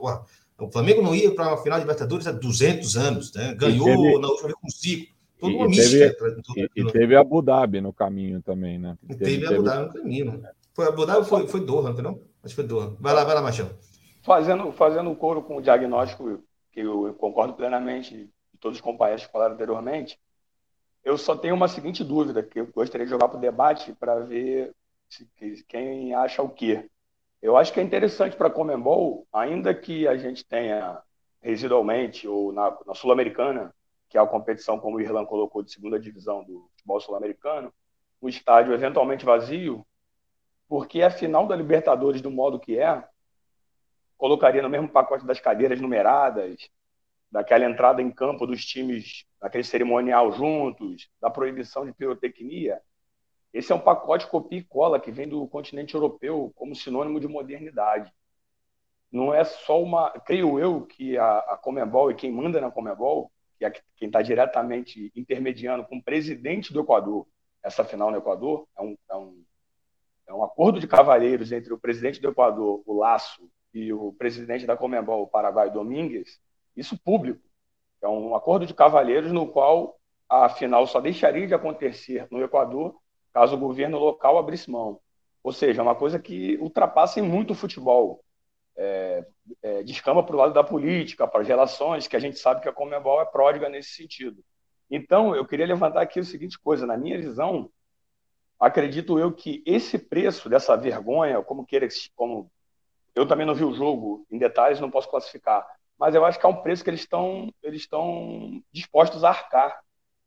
o 0.58 0.70
Flamengo 0.70 1.02
não 1.02 1.14
ia 1.14 1.34
para 1.34 1.48
uma 1.48 1.62
final 1.62 1.78
de 1.78 1.84
Libertadores 1.84 2.26
há 2.26 2.32
200 2.32 2.96
anos, 2.96 3.32
né? 3.32 3.54
ganhou 3.54 3.86
teve, 3.86 4.18
na 4.18 4.28
última 4.28 4.48
vez 4.48 4.60
com 4.60 4.68
cinco. 4.68 5.14
Toda 5.38 5.54
uma 5.54 5.66
e, 5.66 5.68
mística. 5.68 6.14
Teve, 6.14 6.70
e, 6.76 6.80
e, 6.80 6.92
teve 6.92 7.16
Abu 7.16 7.42
Dhabi 7.42 7.80
no 7.80 7.92
caminho 7.92 8.40
também, 8.40 8.78
né? 8.78 8.96
Teve, 9.08 9.24
teve 9.24 9.46
Abu 9.46 9.62
Dhabi 9.62 9.86
no 9.86 9.92
caminho. 9.92 10.42
Foi 10.72 10.86
Abu 10.86 11.06
Dhabi 11.06 11.26
foi, 11.26 11.46
foi 11.46 11.64
Doha, 11.64 11.90
entendeu? 11.90 12.22
Acho 12.42 12.54
que 12.54 12.60
foi 12.60 12.64
Doha. 12.64 12.96
Vai 12.98 13.14
lá, 13.14 13.24
vai 13.24 13.34
lá, 13.34 13.42
Machão. 13.42 13.70
Fazendo, 14.22 14.72
fazendo 14.72 15.10
um 15.10 15.14
coro 15.14 15.42
com 15.42 15.56
o 15.56 15.62
diagnóstico, 15.62 16.40
que 16.72 16.80
eu, 16.80 17.06
eu 17.06 17.14
concordo 17.14 17.54
plenamente 17.54 18.16
de 18.16 18.58
todos 18.58 18.78
os 18.78 18.82
companheiros 18.82 19.26
que 19.26 19.32
falaram 19.32 19.54
anteriormente, 19.54 20.18
eu 21.04 21.18
só 21.18 21.36
tenho 21.36 21.54
uma 21.54 21.68
seguinte 21.68 22.02
dúvida 22.02 22.42
que 22.42 22.60
eu 22.60 22.66
gostaria 22.68 23.04
de 23.04 23.10
jogar 23.10 23.28
para 23.28 23.36
o 23.36 23.40
debate 23.40 23.92
para 23.92 24.20
ver 24.20 24.74
se, 25.08 25.28
quem 25.68 26.14
acha 26.14 26.42
o 26.42 26.48
quê. 26.48 26.88
Eu 27.42 27.56
acho 27.56 27.72
que 27.72 27.78
é 27.78 27.82
interessante 27.82 28.36
para 28.36 28.48
a 28.48 28.50
Comembol, 28.50 29.26
ainda 29.32 29.74
que 29.74 30.08
a 30.08 30.16
gente 30.16 30.44
tenha 30.44 30.98
residualmente 31.42 32.26
ou 32.26 32.52
na, 32.52 32.74
na 32.86 32.94
Sul-Americana, 32.94 33.74
que 34.08 34.16
é 34.16 34.20
a 34.20 34.26
competição, 34.26 34.78
como 34.78 34.96
o 34.96 35.00
Irlan 35.00 35.26
colocou, 35.26 35.62
de 35.62 35.70
segunda 35.70 36.00
divisão 36.00 36.42
do 36.42 36.68
futebol 36.70 37.00
sul-americano, 37.00 37.72
o 38.20 38.28
estádio 38.28 38.72
eventualmente 38.72 39.24
vazio, 39.24 39.86
porque 40.66 41.02
a 41.02 41.10
final 41.10 41.46
da 41.46 41.54
Libertadores, 41.54 42.22
do 42.22 42.30
modo 42.30 42.58
que 42.58 42.78
é, 42.78 43.04
colocaria 44.16 44.62
no 44.62 44.70
mesmo 44.70 44.88
pacote 44.88 45.26
das 45.26 45.38
cadeiras 45.38 45.80
numeradas, 45.80 46.70
daquela 47.34 47.64
entrada 47.64 48.00
em 48.00 48.12
campo 48.12 48.46
dos 48.46 48.64
times, 48.64 49.24
daquele 49.40 49.64
cerimonial 49.64 50.30
juntos, 50.30 51.10
da 51.20 51.28
proibição 51.28 51.84
de 51.84 51.92
pirotecnia. 51.92 52.80
Esse 53.52 53.72
é 53.72 53.74
um 53.74 53.80
pacote 53.80 54.28
copia 54.28 54.60
e 54.60 54.62
cola 54.62 55.00
que 55.00 55.10
vem 55.10 55.28
do 55.28 55.44
continente 55.48 55.96
europeu 55.96 56.52
como 56.54 56.76
sinônimo 56.76 57.18
de 57.18 57.26
modernidade. 57.26 58.12
Não 59.10 59.34
é 59.34 59.42
só 59.42 59.82
uma. 59.82 60.10
Creio 60.20 60.60
eu 60.60 60.86
que 60.86 61.18
a, 61.18 61.38
a 61.38 61.56
Comebol 61.56 62.12
e 62.12 62.14
quem 62.14 62.30
manda 62.30 62.60
na 62.60 62.70
Comebol, 62.70 63.32
que 63.58 63.64
é 63.64 63.72
quem 63.96 64.06
está 64.06 64.22
diretamente 64.22 65.10
intermediando 65.16 65.84
com 65.86 65.96
o 65.96 66.02
presidente 66.04 66.72
do 66.72 66.82
Equador, 66.82 67.26
essa 67.64 67.84
final 67.84 68.12
no 68.12 68.18
Equador, 68.18 68.68
é 68.78 68.82
um, 68.82 68.96
é 69.10 69.16
um, 69.16 69.44
é 70.28 70.34
um 70.34 70.44
acordo 70.44 70.78
de 70.78 70.86
cavalheiros 70.86 71.50
entre 71.50 71.72
o 71.74 71.80
presidente 71.80 72.20
do 72.20 72.28
Equador, 72.28 72.80
o 72.86 72.96
Laço, 72.96 73.50
e 73.72 73.92
o 73.92 74.12
presidente 74.12 74.66
da 74.66 74.76
Comebol, 74.76 75.24
o 75.24 75.26
Paraguai 75.26 75.68
Domingues, 75.68 76.40
isso 76.76 76.98
público. 76.98 77.40
É 78.02 78.08
um 78.08 78.34
acordo 78.34 78.66
de 78.66 78.74
cavalheiros 78.74 79.32
no 79.32 79.46
qual 79.46 79.98
a 80.28 80.48
final 80.48 80.86
só 80.86 81.00
deixaria 81.00 81.46
de 81.46 81.54
acontecer 81.54 82.26
no 82.30 82.42
Equador 82.42 82.96
caso 83.32 83.56
o 83.56 83.58
governo 83.58 83.98
local 83.98 84.38
abrisse 84.38 84.70
mão. 84.70 85.00
Ou 85.42 85.52
seja, 85.52 85.80
é 85.80 85.82
uma 85.82 85.94
coisa 85.94 86.18
que 86.18 86.56
ultrapassa 86.58 87.22
muito 87.22 87.50
o 87.50 87.54
futebol. 87.54 88.24
É, 88.76 89.26
é, 89.62 89.82
descamba 89.82 90.22
para 90.22 90.34
o 90.34 90.38
lado 90.38 90.54
da 90.54 90.64
política, 90.64 91.26
para 91.26 91.42
as 91.42 91.48
relações, 91.48 92.06
que 92.06 92.16
a 92.16 92.20
gente 92.20 92.38
sabe 92.38 92.60
que 92.60 92.68
a 92.68 92.72
Comebol 92.72 93.20
é 93.20 93.24
pródiga 93.24 93.68
nesse 93.68 93.90
sentido. 93.90 94.42
Então, 94.90 95.34
eu 95.34 95.44
queria 95.46 95.66
levantar 95.66 96.02
aqui 96.02 96.20
a 96.20 96.24
seguinte 96.24 96.58
coisa: 96.58 96.86
na 96.86 96.96
minha 96.96 97.18
visão, 97.18 97.70
acredito 98.58 99.18
eu 99.18 99.32
que 99.32 99.62
esse 99.66 99.98
preço 99.98 100.48
dessa 100.48 100.76
vergonha, 100.76 101.42
como 101.42 101.66
queira, 101.66 101.88
como 102.14 102.50
eu 103.14 103.26
também 103.26 103.46
não 103.46 103.54
vi 103.54 103.64
o 103.64 103.74
jogo 103.74 104.26
em 104.30 104.38
detalhes, 104.38 104.80
não 104.80 104.90
posso 104.90 105.08
classificar, 105.08 105.66
mas 105.98 106.14
eu 106.14 106.24
acho 106.24 106.38
que 106.38 106.46
é 106.46 106.48
um 106.48 106.62
preço 106.62 106.82
que 106.82 106.90
eles 106.90 107.00
estão 107.00 107.52
eles 107.62 107.82
estão 107.82 108.62
dispostos 108.72 109.24
a 109.24 109.30
arcar, 109.30 109.80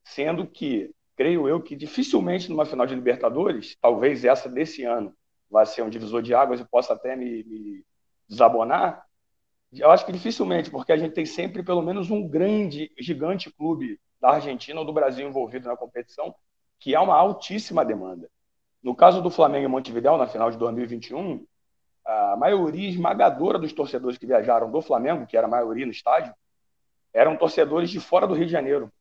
sendo 0.04 0.48
que 0.48 0.92
creio 1.16 1.48
eu 1.48 1.62
que 1.62 1.76
dificilmente 1.76 2.50
numa 2.50 2.66
final 2.66 2.86
de 2.86 2.96
Libertadores, 2.96 3.76
talvez 3.82 4.24
essa 4.24 4.48
desse 4.48 4.84
ano, 4.84 5.14
vai 5.50 5.66
ser 5.66 5.82
um 5.82 5.90
divisor 5.90 6.22
de 6.22 6.34
águas 6.34 6.60
e 6.60 6.66
possa 6.66 6.94
até 6.94 7.16
me, 7.16 7.44
me 7.44 7.86
desabonar. 8.28 9.04
Eu 9.74 9.90
acho 9.92 10.06
que 10.06 10.12
dificilmente, 10.12 10.70
porque 10.70 10.92
a 10.92 10.98
gente 10.98 11.14
tem 11.14 11.26
sempre 11.26 11.64
pelo 11.64 11.82
menos 11.82 12.10
um 12.12 12.28
grande, 12.28 12.92
gigante 13.00 13.52
clube 13.52 14.00
da 14.22 14.32
Argentina 14.32 14.80
ou 14.80 14.86
do 14.86 14.94
Brasil 14.94 15.28
envolvido 15.28 15.68
na 15.68 15.76
competição, 15.76 16.34
que 16.80 16.96
há 16.96 17.02
uma 17.02 17.16
altíssima 17.16 17.84
demanda. 17.84 18.30
No 18.82 18.96
caso 18.96 19.22
do 19.22 19.30
Flamengo 19.30 19.66
e 19.66 19.68
Montevideo, 19.68 20.18
na 20.18 20.28
final 20.28 20.52
de 20.52 20.58
2021, 20.58 21.46
a 22.08 22.38
maioria 22.38 22.90
esmagadora 22.90 23.60
dos 23.60 23.74
torcedores 23.74 24.18
que 24.18 24.26
viajaram 24.26 24.72
do 24.72 24.82
Flamengo, 24.82 25.28
que 25.28 25.36
era 25.36 25.46
a 25.46 25.50
maioria 25.50 25.86
no 25.86 25.92
estádio, 25.92 26.34
eram 27.14 27.36
torcedores 27.36 27.90
de 27.90 28.00
fora 28.00 28.26
do 28.26 28.34
Rio 28.34 28.46
de 28.46 28.52
Janeiro. 28.52 28.92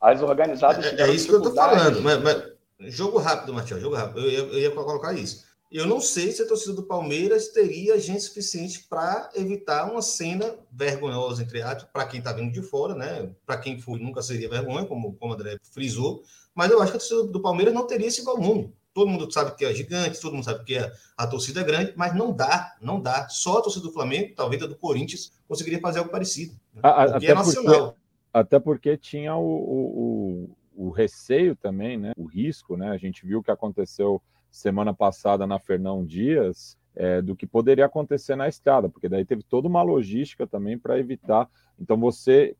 As 0.00 0.20
organizadas. 0.20 0.84
É, 0.84 1.02
é 1.02 1.10
isso 1.10 1.28
que 1.28 1.34
eu 1.34 1.38
estou 1.38 1.54
falando. 1.54 2.02
Mas, 2.02 2.20
mas, 2.20 2.92
jogo 2.92 3.18
rápido, 3.18 3.54
Matheus, 3.54 3.80
jogo 3.80 3.94
rápido. 3.94 4.20
Eu, 4.20 4.30
eu, 4.30 4.52
eu, 4.54 4.58
ia 4.58 4.70
colocar 4.72 5.12
isso. 5.12 5.44
Eu 5.70 5.86
não 5.86 6.00
sei 6.00 6.32
se 6.32 6.42
a 6.42 6.46
torcida 6.46 6.74
do 6.74 6.82
Palmeiras 6.82 7.48
teria 7.48 7.98
gente 7.98 8.20
suficiente 8.22 8.84
para 8.90 9.30
evitar 9.34 9.90
uma 9.90 10.02
cena 10.02 10.54
vergonhosa, 10.70 11.42
entre 11.42 11.62
aspas, 11.62 11.84
para 11.84 12.04
quem 12.06 12.18
está 12.18 12.32
vindo 12.32 12.52
de 12.52 12.60
fora, 12.60 12.94
né? 12.94 13.30
Para 13.46 13.58
quem 13.58 13.80
foi, 13.80 13.98
nunca 14.00 14.20
seria 14.20 14.50
vergonha, 14.50 14.84
como, 14.84 15.14
como 15.14 15.32
o 15.32 15.34
André 15.34 15.56
frisou. 15.70 16.22
Mas 16.54 16.70
eu 16.70 16.82
acho 16.82 16.90
que 16.90 16.96
a 16.96 17.00
torcida 17.00 17.24
do 17.24 17.40
Palmeiras 17.40 17.72
não 17.72 17.86
teria 17.86 18.08
esse 18.08 18.22
volume. 18.22 18.74
Todo 18.94 19.08
mundo 19.08 19.30
sabe 19.32 19.56
que 19.56 19.64
é 19.64 19.74
gigante, 19.74 20.20
todo 20.20 20.34
mundo 20.34 20.44
sabe 20.44 20.64
que 20.64 20.76
é, 20.76 20.92
a 21.16 21.26
torcida 21.26 21.60
é 21.60 21.64
grande, 21.64 21.92
mas 21.96 22.14
não 22.14 22.32
dá, 22.32 22.76
não 22.80 23.00
dá. 23.00 23.28
Só 23.28 23.58
a 23.58 23.62
torcida 23.62 23.86
do 23.86 23.92
Flamengo, 23.92 24.34
talvez 24.36 24.62
a 24.62 24.66
do 24.66 24.76
Corinthians, 24.76 25.32
conseguiria 25.48 25.80
fazer 25.80 26.00
algo 26.00 26.10
parecido. 26.10 26.54
Né? 26.74 26.82
Porque 26.82 27.26
é 27.26 27.34
nacional. 27.34 27.92
Porque 27.92 28.02
até 28.32 28.58
porque 28.58 28.96
tinha 28.96 29.36
o, 29.36 29.44
o, 29.44 30.56
o, 30.74 30.90
receio 30.90 31.54
também, 31.54 31.98
né? 31.98 32.12
o 32.16 32.24
risco, 32.24 32.76
né? 32.76 32.90
A 32.90 32.96
gente 32.96 33.26
viu 33.26 33.40
o 33.40 33.42
que 33.42 33.50
aconteceu 33.50 34.22
semana 34.50 34.94
passada 34.94 35.46
na 35.46 35.58
Fernão 35.58 36.04
Dias, 36.04 36.78
é, 36.94 37.20
do 37.20 37.34
que 37.36 37.46
poderia 37.46 37.86
acontecer 37.86 38.36
na 38.36 38.48
estrada, 38.48 38.88
porque 38.88 39.08
daí 39.08 39.24
teve 39.24 39.42
toda 39.42 39.68
uma 39.68 39.82
logística 39.82 40.46
também 40.46 40.78
para 40.78 40.98
evitar. 40.98 41.48
Então, 41.78 41.98
você, 41.98 42.54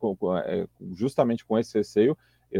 é, 0.44 0.66
justamente 0.92 1.44
com 1.44 1.58
esse 1.58 1.76
receio, 1.76 2.16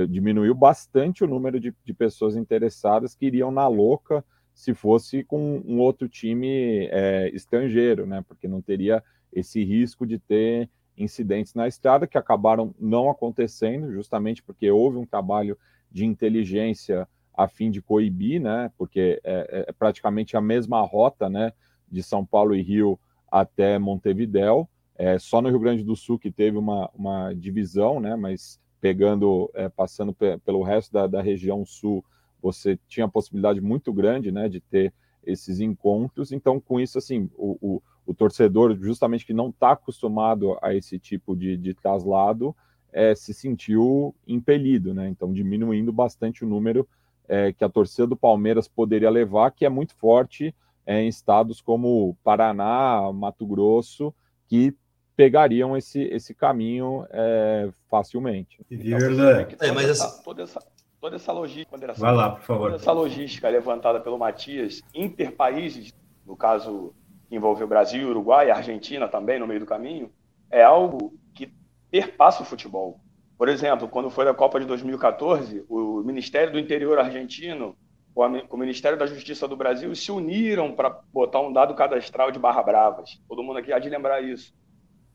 diminuiu 0.08 0.54
bastante 0.54 1.22
o 1.22 1.26
número 1.26 1.60
de, 1.60 1.74
de, 1.84 1.92
pessoas 1.94 2.36
interessadas 2.36 3.14
que 3.14 3.26
iriam 3.26 3.50
na 3.50 3.68
louca 3.68 4.24
se 4.54 4.74
fosse 4.74 5.24
com 5.24 5.62
um 5.66 5.78
outro 5.78 6.08
time 6.08 6.88
é, 6.90 7.30
estrangeiro, 7.34 8.06
né? 8.06 8.24
Porque 8.26 8.48
não 8.48 8.60
teria 8.60 9.02
esse 9.32 9.64
risco 9.64 10.06
de 10.06 10.18
ter 10.18 10.68
incidentes 10.96 11.54
na 11.54 11.66
estrada 11.66 12.06
que 12.06 12.18
acabaram 12.18 12.74
não 12.78 13.08
acontecendo, 13.08 13.92
justamente 13.92 14.42
porque 14.42 14.70
houve 14.70 14.98
um 14.98 15.06
trabalho 15.06 15.56
de 15.90 16.04
inteligência 16.04 17.08
a 17.34 17.48
fim 17.48 17.70
de 17.70 17.80
coibir, 17.80 18.40
né? 18.40 18.70
Porque 18.76 19.20
é, 19.24 19.32
é, 19.50 19.64
é 19.68 19.72
praticamente 19.72 20.36
a 20.36 20.40
mesma 20.40 20.80
rota, 20.82 21.28
né? 21.28 21.52
De 21.90 22.02
São 22.02 22.24
Paulo 22.24 22.54
e 22.54 22.62
Rio 22.62 22.98
até 23.30 23.78
Montevidéu. 23.78 24.68
É, 24.96 25.18
só 25.18 25.40
no 25.40 25.48
Rio 25.48 25.58
Grande 25.58 25.82
do 25.82 25.96
Sul 25.96 26.18
que 26.18 26.30
teve 26.30 26.58
uma, 26.58 26.90
uma 26.94 27.32
divisão, 27.32 27.98
né? 27.98 28.14
Mas 28.16 28.60
pegando, 28.82 29.50
é, 29.54 29.70
passando 29.70 30.12
pelo 30.12 30.62
resto 30.62 30.92
da, 30.92 31.06
da, 31.06 31.22
região 31.22 31.64
sul, 31.64 32.04
você 32.42 32.78
tinha 32.86 33.06
a 33.06 33.08
possibilidade 33.08 33.62
muito 33.62 33.90
grande, 33.94 34.30
né? 34.30 34.46
De 34.46 34.60
ter 34.60 34.92
esses 35.24 35.60
encontros. 35.60 36.32
Então, 36.32 36.60
com 36.60 36.78
isso, 36.78 36.98
assim, 36.98 37.30
o, 37.34 37.56
o 37.62 37.82
o 38.06 38.12
torcedor, 38.12 38.76
justamente 38.80 39.24
que 39.24 39.32
não 39.32 39.48
está 39.48 39.72
acostumado 39.72 40.58
a 40.60 40.74
esse 40.74 40.98
tipo 40.98 41.36
de, 41.36 41.56
de 41.56 41.74
traslado, 41.74 42.54
é, 42.92 43.14
se 43.14 43.32
sentiu 43.32 44.14
impelido, 44.26 44.92
né? 44.92 45.08
Então, 45.08 45.32
diminuindo 45.32 45.92
bastante 45.92 46.44
o 46.44 46.48
número 46.48 46.86
é, 47.28 47.52
que 47.52 47.64
a 47.64 47.68
torcida 47.68 48.06
do 48.06 48.16
Palmeiras 48.16 48.68
poderia 48.68 49.08
levar, 49.08 49.50
que 49.52 49.64
é 49.64 49.68
muito 49.68 49.94
forte 49.94 50.54
é, 50.84 51.00
em 51.00 51.08
estados 51.08 51.60
como 51.60 52.16
Paraná, 52.22 53.10
Mato 53.14 53.46
Grosso, 53.46 54.12
que 54.46 54.74
pegariam 55.16 55.76
esse, 55.76 56.02
esse 56.04 56.34
caminho 56.34 57.06
é, 57.10 57.70
facilmente. 57.90 58.58
Então, 58.70 58.98
verdade. 58.98 59.56
É, 59.60 59.72
mas 59.72 59.88
essa, 59.88 60.22
toda 60.22 60.42
essa 60.42 60.60
toda 61.02 61.16
essa 61.16 61.32
logística, 61.32 61.76
Vai 61.98 62.14
lá, 62.14 62.30
por 62.30 62.42
favor. 62.42 62.64
Toda 62.66 62.76
essa 62.76 62.92
logística 62.92 63.48
levantada 63.48 63.98
pelo 63.98 64.16
Matias, 64.16 64.80
interpaíses, 64.94 65.92
no 66.24 66.36
caso 66.36 66.94
que 67.28 67.34
envolveu 67.34 67.66
Brasil, 67.66 68.08
Uruguai, 68.08 68.52
Argentina 68.52 69.08
também 69.08 69.40
no 69.40 69.46
meio 69.46 69.58
do 69.58 69.66
caminho, 69.66 70.12
é 70.48 70.62
algo 70.62 71.12
que 71.34 71.52
perpassa 71.90 72.44
o 72.44 72.46
futebol. 72.46 73.00
Por 73.36 73.48
exemplo, 73.48 73.88
quando 73.88 74.10
foi 74.10 74.28
a 74.28 74.34
Copa 74.34 74.60
de 74.60 74.66
2014, 74.66 75.64
o 75.68 76.04
Ministério 76.04 76.52
do 76.52 76.58
Interior 76.58 76.96
argentino 77.00 77.76
com 78.14 78.56
o 78.56 78.60
Ministério 78.60 78.98
da 78.98 79.06
Justiça 79.06 79.48
do 79.48 79.56
Brasil 79.56 79.92
se 79.96 80.12
uniram 80.12 80.72
para 80.72 81.00
botar 81.12 81.40
um 81.40 81.52
dado 81.52 81.74
cadastral 81.74 82.30
de 82.30 82.38
Barra 82.38 82.62
Bravas. 82.62 83.20
Todo 83.26 83.42
mundo 83.42 83.58
aqui 83.58 83.72
há 83.72 83.78
de 83.78 83.88
lembrar 83.88 84.22
isso. 84.22 84.54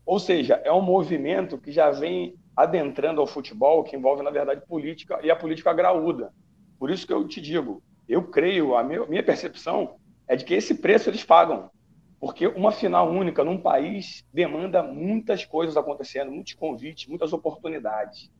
Ou 0.08 0.18
seja, 0.18 0.54
é 0.64 0.72
um 0.72 0.80
movimento 0.80 1.58
que 1.58 1.70
já 1.70 1.90
vem 1.90 2.34
adentrando 2.56 3.20
ao 3.20 3.26
futebol, 3.26 3.84
que 3.84 3.94
envolve, 3.94 4.22
na 4.22 4.30
verdade, 4.30 4.62
política 4.66 5.20
e 5.22 5.30
a 5.30 5.36
política 5.36 5.70
graúda. 5.74 6.32
Por 6.78 6.90
isso 6.90 7.06
que 7.06 7.12
eu 7.12 7.28
te 7.28 7.42
digo, 7.42 7.82
eu 8.08 8.22
creio, 8.22 8.74
a 8.74 8.82
minha 8.82 9.22
percepção 9.22 9.96
é 10.26 10.34
de 10.34 10.46
que 10.46 10.54
esse 10.54 10.76
preço 10.76 11.10
eles 11.10 11.22
pagam. 11.22 11.70
Porque 12.18 12.46
uma 12.46 12.72
final 12.72 13.10
única 13.10 13.44
num 13.44 13.58
país 13.58 14.24
demanda 14.32 14.82
muitas 14.82 15.44
coisas 15.44 15.76
acontecendo, 15.76 16.32
muitos 16.32 16.54
convites, 16.54 17.06
muitas 17.06 17.34
oportunidades. 17.34 18.30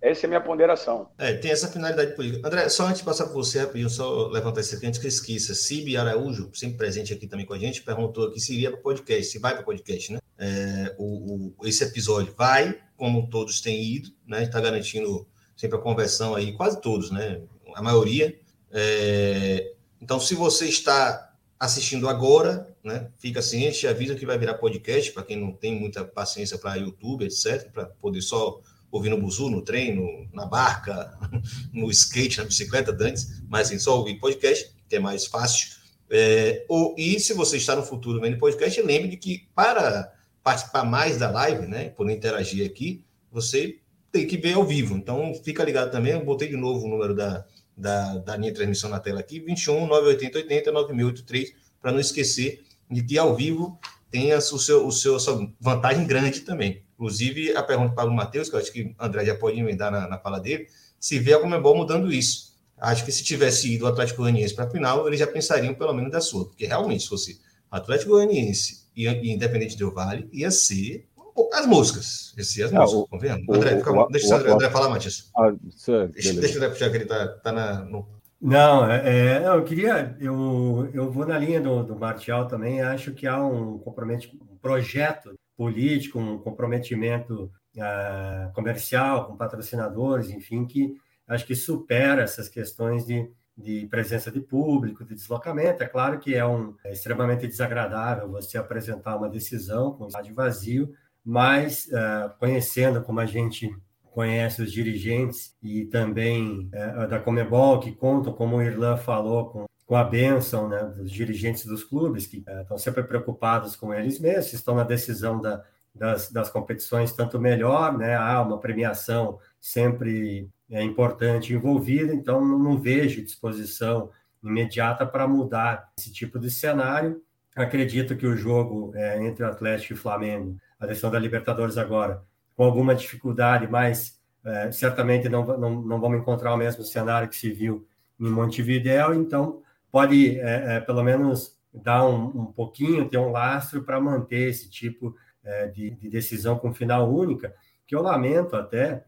Essa 0.00 0.24
é 0.24 0.26
a 0.26 0.28
minha 0.28 0.40
ponderação. 0.40 1.10
É, 1.18 1.32
tem 1.34 1.50
essa 1.50 1.66
finalidade 1.66 2.14
política. 2.14 2.46
André, 2.46 2.68
só 2.68 2.84
antes 2.84 3.00
de 3.00 3.04
passar 3.04 3.24
para 3.24 3.34
você, 3.34 3.68
eu 3.74 3.90
só 3.90 4.28
levantar 4.28 4.60
esse 4.60 4.76
aqui 4.76 4.86
antes 4.86 5.00
que 5.00 5.06
eu 5.06 5.10
esqueça. 5.10 5.54
Cibi 5.54 5.96
Araújo, 5.96 6.50
sempre 6.54 6.78
presente 6.78 7.12
aqui 7.12 7.26
também 7.26 7.44
com 7.44 7.52
a 7.52 7.58
gente, 7.58 7.82
perguntou 7.82 8.28
aqui 8.28 8.38
se 8.38 8.54
iria 8.54 8.70
para 8.70 8.80
podcast, 8.80 9.24
se 9.24 9.40
vai 9.40 9.54
para 9.54 9.64
podcast, 9.64 10.12
né? 10.12 10.20
É, 10.42 10.94
o, 10.98 11.52
o, 11.58 11.66
esse 11.66 11.84
episódio 11.84 12.34
vai, 12.36 12.80
como 12.96 13.28
todos 13.28 13.60
têm 13.60 13.84
ido, 13.84 14.10
né? 14.26 14.42
Está 14.42 14.58
garantindo 14.58 15.28
sempre 15.54 15.76
a 15.76 15.80
conversão 15.80 16.34
aí, 16.34 16.54
quase 16.54 16.80
todos, 16.80 17.10
né? 17.10 17.42
A 17.74 17.82
maioria. 17.82 18.34
É, 18.72 19.74
então, 20.00 20.18
se 20.18 20.34
você 20.34 20.66
está 20.66 21.34
assistindo 21.58 22.08
agora, 22.08 22.74
né? 22.82 23.10
Fica 23.18 23.42
ciente, 23.42 23.86
avisa 23.86 24.14
que 24.14 24.24
vai 24.24 24.38
virar 24.38 24.54
podcast 24.54 25.12
para 25.12 25.22
quem 25.22 25.36
não 25.38 25.52
tem 25.52 25.78
muita 25.78 26.02
paciência 26.02 26.56
para 26.56 26.76
YouTube, 26.76 27.26
etc, 27.26 27.70
para 27.70 27.84
poder 27.84 28.22
só 28.22 28.62
ouvir 28.90 29.10
no 29.10 29.20
buzu, 29.20 29.50
no 29.50 29.62
trem, 29.62 29.94
no, 29.94 30.26
na 30.32 30.46
barca, 30.46 31.18
no 31.70 31.90
skate, 31.90 32.38
na 32.38 32.44
bicicleta, 32.44 32.96
antes, 32.98 33.42
mas 33.46 33.68
assim, 33.68 33.78
só 33.78 33.98
ouvir 33.98 34.18
podcast, 34.18 34.74
que 34.88 34.96
é 34.96 34.98
mais 34.98 35.26
fácil. 35.26 35.78
É, 36.08 36.64
ou, 36.66 36.94
e 36.98 37.20
se 37.20 37.34
você 37.34 37.58
está 37.58 37.76
no 37.76 37.84
futuro 37.84 38.20
vendo 38.20 38.38
podcast, 38.38 38.80
lembre 38.80 39.08
de 39.08 39.16
que 39.18 39.46
para 39.54 40.12
participar 40.42 40.84
mais 40.84 41.18
da 41.18 41.30
live, 41.30 41.66
né, 41.66 41.90
poder 41.90 42.14
interagir 42.14 42.66
aqui, 42.66 43.04
você 43.30 43.78
tem 44.10 44.26
que 44.26 44.36
ver 44.36 44.54
ao 44.54 44.64
vivo. 44.64 44.96
Então, 44.96 45.32
fica 45.44 45.64
ligado 45.64 45.90
também. 45.90 46.12
Eu 46.12 46.24
botei 46.24 46.48
de 46.48 46.56
novo 46.56 46.86
o 46.86 46.88
número 46.88 47.14
da, 47.14 47.44
da, 47.76 48.16
da 48.18 48.38
minha 48.38 48.52
transmissão 48.52 48.90
na 48.90 48.98
tela 48.98 49.20
aqui, 49.20 49.40
21 49.40 49.86
980 49.86 50.38
80 50.38 50.72
9083, 50.72 51.54
para 51.80 51.92
não 51.92 52.00
esquecer 52.00 52.64
de 52.90 53.02
que 53.02 53.18
ao 53.18 53.34
vivo 53.34 53.78
tem 54.10 54.34
o 54.34 54.40
seu, 54.40 54.86
o 54.86 54.90
seu, 54.90 55.16
a 55.16 55.20
sua 55.20 55.48
vantagem 55.60 56.06
grande 56.06 56.40
também. 56.40 56.82
Inclusive, 56.94 57.56
a 57.56 57.62
pergunta 57.62 57.94
para 57.94 58.10
o 58.10 58.12
Matheus, 58.12 58.48
que 58.48 58.56
eu 58.56 58.60
acho 58.60 58.72
que 58.72 58.82
o 58.82 58.94
André 58.98 59.24
já 59.24 59.34
pode 59.34 59.58
emendar 59.58 59.90
na, 59.90 60.08
na 60.08 60.18
fala 60.18 60.40
dele, 60.40 60.66
se 60.98 61.18
vê 61.18 61.32
a 61.32 61.38
Comebol 61.38 61.76
mudando 61.76 62.12
isso. 62.12 62.50
Acho 62.76 63.04
que 63.04 63.12
se 63.12 63.22
tivesse 63.22 63.74
ido 63.74 63.84
o 63.84 63.88
Atlético 63.88 64.22
Goianiense 64.22 64.54
para 64.54 64.64
a 64.64 64.70
final, 64.70 65.06
eles 65.06 65.20
já 65.20 65.26
pensariam 65.26 65.74
pelo 65.74 65.94
menos 65.94 66.10
da 66.10 66.20
sua, 66.20 66.46
porque 66.46 66.66
realmente, 66.66 67.04
se 67.04 67.08
fosse 67.08 67.40
Atlético 67.70 68.10
Goianiense 68.10 68.86
e, 69.06 69.22
e 69.22 69.32
Independente 69.32 69.76
do 69.76 69.92
Vale, 69.92 70.28
ia 70.32 70.50
ser 70.50 71.08
as 71.52 71.66
músicas. 71.66 72.34
Esse, 72.36 72.62
as 72.62 72.72
músicas, 72.72 73.08
o, 73.10 73.18
vendo? 73.18 73.52
André, 73.52 73.76
fica, 73.76 73.92
o, 73.92 74.08
deixa 74.08 74.34
o, 74.34 74.38
André, 74.38 74.52
André 74.52 74.70
falar, 74.70 74.88
Matias. 74.88 75.30
Ah, 75.36 75.50
deixa, 75.50 76.06
deixa 76.06 76.54
o 76.54 76.56
André 76.58 76.68
puxar 76.68 76.90
que 76.90 76.96
ele 76.96 77.04
está 77.04 77.28
tá 77.28 77.52
na, 77.52 77.84
no... 77.84 78.06
Não, 78.40 78.90
é, 78.90 79.42
é, 79.42 79.46
eu 79.46 79.62
queria, 79.64 80.16
eu, 80.18 80.88
eu 80.94 81.10
vou 81.10 81.26
na 81.26 81.38
linha 81.38 81.60
do, 81.60 81.82
do 81.82 81.94
Martial 81.94 82.48
também, 82.48 82.80
acho 82.80 83.12
que 83.12 83.26
há 83.26 83.42
um 83.44 83.78
comprometimento, 83.78 84.42
um 84.50 84.56
projeto 84.56 85.34
político, 85.56 86.18
um 86.18 86.38
comprometimento 86.38 87.52
uh, 87.76 88.52
comercial 88.54 89.26
com 89.26 89.36
patrocinadores, 89.36 90.30
enfim, 90.30 90.64
que 90.64 90.94
acho 91.28 91.46
que 91.46 91.54
supera 91.54 92.22
essas 92.22 92.48
questões 92.48 93.04
de, 93.04 93.30
de 93.60 93.86
presença 93.86 94.30
de 94.30 94.40
público, 94.40 95.04
de 95.04 95.14
deslocamento. 95.14 95.82
É 95.82 95.86
claro 95.86 96.18
que 96.18 96.34
é, 96.34 96.44
um, 96.44 96.74
é 96.84 96.92
extremamente 96.92 97.46
desagradável 97.46 98.30
você 98.30 98.58
apresentar 98.58 99.16
uma 99.16 99.28
decisão 99.28 99.92
com 99.92 100.06
estádio 100.06 100.34
vazio, 100.34 100.92
mas 101.24 101.86
uh, 101.88 102.30
conhecendo 102.38 103.02
como 103.02 103.20
a 103.20 103.26
gente 103.26 103.70
conhece 104.10 104.62
os 104.62 104.72
dirigentes 104.72 105.54
e 105.62 105.84
também 105.84 106.68
uh, 106.74 107.06
da 107.08 107.20
Comebol, 107.20 107.80
que 107.80 107.92
contam, 107.92 108.32
como 108.32 108.56
o 108.56 108.62
Irlan 108.62 108.96
falou, 108.96 109.50
com, 109.50 109.66
com 109.86 109.96
a 109.96 110.04
bênção 110.04 110.68
né, 110.68 110.82
dos 110.96 111.10
dirigentes 111.10 111.64
dos 111.66 111.84
clubes, 111.84 112.26
que 112.26 112.38
uh, 112.38 112.62
estão 112.62 112.78
sempre 112.78 113.02
preocupados 113.04 113.76
com 113.76 113.92
eles 113.92 114.18
mesmos, 114.18 114.52
estão 114.52 114.74
na 114.74 114.84
decisão 114.84 115.40
da, 115.40 115.62
das, 115.94 116.30
das 116.30 116.48
competições, 116.48 117.12
tanto 117.12 117.38
melhor, 117.38 117.96
né? 117.96 118.16
há 118.16 118.40
uma 118.42 118.58
premiação 118.58 119.38
sempre 119.60 120.48
é 120.70 120.82
importante 120.82 121.52
envolvida, 121.52 122.14
então 122.14 122.44
não 122.44 122.78
vejo 122.78 123.22
disposição 123.22 124.10
imediata 124.42 125.04
para 125.04 125.28
mudar 125.28 125.92
esse 125.98 126.12
tipo 126.12 126.38
de 126.38 126.50
cenário. 126.50 127.22
Acredito 127.54 128.16
que 128.16 128.26
o 128.26 128.36
jogo 128.36 128.92
é, 128.94 129.22
entre 129.22 129.44
o 129.44 129.48
Atlético 129.48 129.92
e 129.92 129.96
o 129.96 129.98
Flamengo, 129.98 130.56
a 130.78 130.86
decisão 130.86 131.10
da 131.10 131.18
Libertadores 131.18 131.76
agora, 131.76 132.22
com 132.56 132.64
alguma 132.64 132.94
dificuldade, 132.94 133.66
mas 133.68 134.18
é, 134.44 134.72
certamente 134.72 135.28
não, 135.28 135.44
não, 135.58 135.82
não 135.82 136.00
vamos 136.00 136.20
encontrar 136.20 136.54
o 136.54 136.56
mesmo 136.56 136.82
cenário 136.84 137.28
que 137.28 137.36
se 137.36 137.50
viu 137.52 137.86
em 138.18 138.30
Montevideo, 138.30 139.14
então 139.14 139.62
pode 139.90 140.38
é, 140.38 140.76
é, 140.76 140.80
pelo 140.80 141.02
menos 141.02 141.58
dar 141.72 142.06
um, 142.06 142.26
um, 142.26 142.46
pouquinho, 142.46 143.08
ter 143.08 143.18
um 143.18 143.30
lastro 143.30 143.82
para 143.82 144.00
manter 144.00 144.48
esse 144.48 144.70
tipo 144.70 145.14
é, 145.44 145.68
de, 145.68 145.90
de 145.90 146.08
decisão 146.08 146.58
com 146.58 146.72
final 146.72 147.12
única, 147.12 147.54
que 147.86 147.94
eu 147.94 148.02
lamento 148.02 148.56
até, 148.56 149.04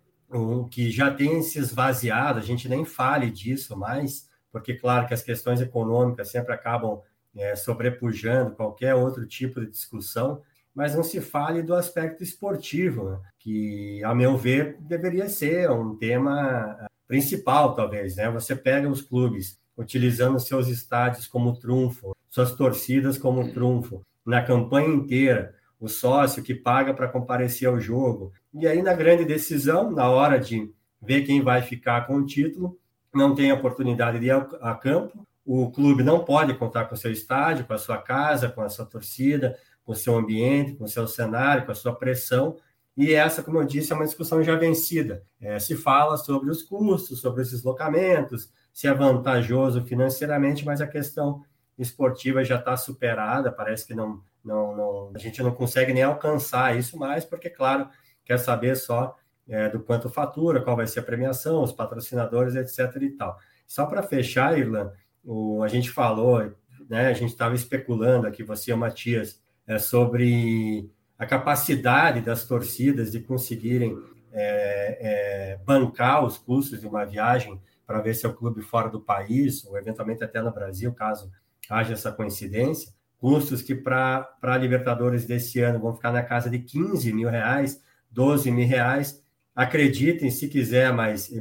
que 0.71 0.91
já 0.91 1.13
tem 1.13 1.43
se 1.43 1.59
esvaziado, 1.59 2.39
a 2.39 2.43
gente 2.43 2.69
nem 2.69 2.85
fale 2.85 3.31
disso 3.31 3.77
mais, 3.77 4.29
porque, 4.51 4.75
claro, 4.75 5.07
que 5.07 5.15
as 5.15 5.23
questões 5.23 5.61
econômicas 5.61 6.31
sempre 6.31 6.53
acabam 6.53 7.01
é, 7.35 7.57
sobrepujando 7.57 8.55
qualquer 8.55 8.95
outro 8.95 9.27
tipo 9.27 9.61
de 9.61 9.71
discussão, 9.71 10.43
mas 10.75 10.95
não 10.95 11.03
se 11.03 11.21
fale 11.21 11.63
do 11.63 11.75
aspecto 11.75 12.23
esportivo, 12.23 13.11
né? 13.11 13.19
que, 13.39 14.03
a 14.05 14.15
meu 14.15 14.37
ver, 14.37 14.77
deveria 14.81 15.29
ser 15.29 15.71
um 15.71 15.97
tema 15.97 16.77
ah, 16.81 16.87
principal, 17.07 17.75
talvez. 17.75 18.17
Né? 18.17 18.31
Você 18.31 18.57
pega 18.57 18.89
os 18.89 19.03
clubes 19.03 19.59
utilizando 19.77 20.39
seus 20.41 20.69
estádios 20.69 21.27
como 21.27 21.59
trunfo, 21.59 22.17
suas 22.31 22.53
torcidas 22.55 23.19
como 23.19 23.53
trunfo, 23.53 24.03
na 24.25 24.43
campanha 24.43 24.89
inteira, 24.89 25.55
o 25.83 25.89
sócio 25.89 26.45
que 26.45 26.55
paga 26.55 26.95
para 26.95 27.09
comparecer 27.09 27.67
ao 27.67 27.81
jogo. 27.81 28.33
E 28.55 28.69
aí, 28.69 28.81
na 28.81 28.95
grande 28.95 29.25
decisão, 29.25 29.91
na 29.91 30.09
hora 30.09 30.39
de 30.39 30.73
ver 31.03 31.23
quem 31.23 31.43
vai 31.43 31.61
ficar 31.61 32.07
com 32.07 32.15
o 32.15 32.25
título, 32.25 32.79
não 33.13 33.35
tem 33.35 33.51
oportunidade 33.51 34.21
de 34.21 34.27
ir 34.27 34.31
a 34.31 34.75
campo, 34.77 35.27
o 35.45 35.73
clube 35.73 36.05
não 36.05 36.25
pode 36.25 36.55
contar 36.55 36.85
com 36.85 36.95
o 36.95 36.97
seu 36.97 37.11
estádio, 37.11 37.65
com 37.65 37.73
a 37.73 37.79
sua 37.79 37.99
casa, 37.99 38.49
com 38.49 38.63
a 38.63 38.69
sua 38.69 38.87
torcida, 38.87 39.59
com 39.85 39.91
o 39.91 39.97
seu 39.97 40.17
ambiente, 40.17 40.75
com 40.75 40.85
o 40.85 40.89
seu 40.89 41.09
cenário, 41.09 41.67
com 41.67 41.73
a 41.73 41.75
sua 41.75 41.93
pressão. 41.93 42.57
E 42.97 43.13
essa, 43.13 43.43
como 43.43 43.59
eu 43.59 43.65
disse, 43.65 43.93
é 43.93 43.97
uma 43.97 44.05
discussão 44.05 44.41
já 44.41 44.55
vencida. 44.55 45.25
É, 45.41 45.59
se 45.59 45.75
fala 45.75 46.17
sobre 46.17 46.49
os 46.49 46.63
custos, 46.63 47.21
sobre 47.21 47.43
os 47.43 47.51
deslocamentos, 47.51 48.53
se 48.73 48.87
é 48.87 48.95
vantajoso 48.95 49.83
financeiramente, 49.83 50.65
mas 50.65 50.81
a 50.81 50.87
questão 50.87 51.43
esportiva 51.77 52.45
já 52.45 52.57
está 52.57 52.77
superada, 52.77 53.51
parece 53.51 53.85
que 53.85 53.95
não, 53.95 54.23
não, 54.45 54.77
não, 54.77 55.13
a 55.15 55.19
gente 55.19 55.43
não 55.43 55.53
consegue 55.53 55.93
nem 55.93 56.03
alcançar 56.03 56.77
isso 56.77 56.99
mais, 56.99 57.25
porque, 57.25 57.49
claro, 57.49 57.89
quer 58.25 58.39
saber 58.39 58.77
só 58.77 59.17
é, 59.49 59.69
do 59.69 59.81
quanto 59.81 60.09
fatura, 60.09 60.63
qual 60.63 60.77
vai 60.77 60.87
ser 60.87 61.01
a 61.01 61.05
premiação, 61.05 61.63
os 61.63 61.73
patrocinadores, 61.73 62.55
etc. 62.55 63.03
e 63.03 63.11
tal. 63.11 63.39
Só 63.67 63.87
para 63.87 64.03
fechar, 64.03 64.59
Irlan, 64.59 64.93
o, 65.25 65.63
a 65.63 65.69
gente 65.69 65.91
falou, 65.91 66.53
né, 66.89 67.07
a 67.07 67.13
gente 67.13 67.31
estava 67.31 67.55
especulando 67.55 68.27
aqui, 68.27 68.43
você 68.43 68.71
e 68.71 68.75
o 68.75 68.79
Matias, 68.79 69.41
é, 69.67 69.79
sobre 69.79 70.91
a 71.19 71.25
capacidade 71.25 72.21
das 72.21 72.45
torcidas 72.45 73.13
de 73.13 73.21
conseguirem 73.21 73.97
é, 74.33 75.53
é, 75.53 75.59
bancar 75.65 76.25
os 76.25 76.37
custos 76.37 76.81
de 76.81 76.87
uma 76.87 77.05
viagem 77.05 77.61
para 77.87 78.01
ver 78.01 78.15
seu 78.15 78.35
clube 78.35 78.63
fora 78.63 78.89
do 78.89 79.01
país, 79.01 79.65
ou 79.65 79.79
eventualmente 79.79 80.25
até 80.25 80.41
no 80.41 80.53
Brasil, 80.53 80.93
caso 80.93 81.31
haja 81.71 81.93
essa 81.93 82.11
coincidência 82.11 82.93
custos 83.23 83.63
que 83.63 83.73
para 83.73 84.29
a 84.43 84.59
Libertadores 84.59 85.25
desse 85.25 85.61
ano 85.61 85.79
vão 85.79 85.95
ficar 85.95 86.11
na 86.11 86.25
casa 86.25 86.51
de 86.51 86.59
15 86.59 87.13
mil 87.13 87.31
reais, 87.31 87.81
12 88.11 88.51
mil 88.51 88.67
reais. 88.67 89.23
Acreditem 89.55 90.29
se 90.29 90.49
quiser, 90.49 90.93
mas 90.93 91.33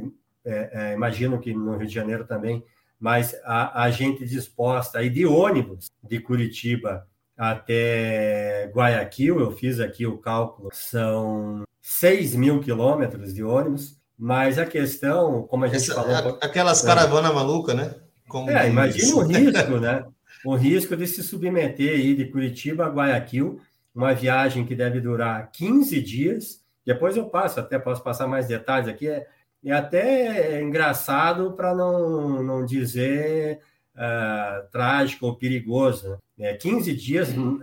é, 0.44 0.70
é, 0.72 0.94
imagino 0.94 1.40
que 1.40 1.52
no 1.52 1.76
Rio 1.76 1.88
de 1.88 1.92
Janeiro 1.92 2.24
também, 2.24 2.64
mas 3.00 3.34
a, 3.42 3.82
a 3.82 3.90
gente 3.90 4.24
disposta 4.24 5.00
aí 5.00 5.10
de 5.10 5.26
ônibus 5.26 5.90
de 6.04 6.20
Curitiba 6.20 7.04
até 7.36 8.70
Guayaquil, 8.72 9.40
eu 9.40 9.50
fiz 9.50 9.80
aqui 9.80 10.06
o 10.06 10.18
cálculo, 10.18 10.68
são 10.72 11.64
6 11.80 12.36
mil 12.36 12.60
quilômetros 12.60 13.34
de 13.34 13.42
ônibus, 13.42 13.96
mas 14.16 14.56
a 14.56 14.64
questão, 14.64 15.42
como 15.48 15.64
a 15.64 15.66
gente 15.66 15.90
Essa, 15.90 15.94
falou... 15.94 16.38
Aquelas 16.40 16.80
caravanas 16.80 17.34
malucas, 17.34 17.74
né? 17.74 17.92
Como 18.28 18.48
é, 18.48 18.68
imagina 18.68 19.16
o 19.16 19.22
risco, 19.24 19.80
né? 19.80 20.04
O 20.44 20.54
risco 20.54 20.96
de 20.96 21.06
se 21.06 21.22
submeter 21.22 21.94
aí 21.94 22.14
de 22.14 22.26
Curitiba 22.26 22.86
a 22.86 22.88
Guayaquil, 22.88 23.60
uma 23.94 24.14
viagem 24.14 24.64
que 24.64 24.74
deve 24.74 25.00
durar 25.00 25.50
15 25.52 26.00
dias. 26.00 26.62
Depois 26.84 27.16
eu 27.16 27.26
passo, 27.26 27.60
até 27.60 27.78
posso 27.78 28.02
passar 28.02 28.26
mais 28.26 28.48
detalhes 28.48 28.88
aqui. 28.88 29.08
É, 29.08 29.26
é 29.64 29.72
até 29.72 30.60
engraçado 30.60 31.52
para 31.52 31.74
não, 31.74 32.42
não 32.42 32.64
dizer 32.64 33.60
uh, 33.94 34.70
trágico 34.70 35.26
ou 35.26 35.36
perigoso. 35.36 36.18
É, 36.38 36.54
15 36.54 36.94
dias, 36.94 37.28
uh, 37.30 37.58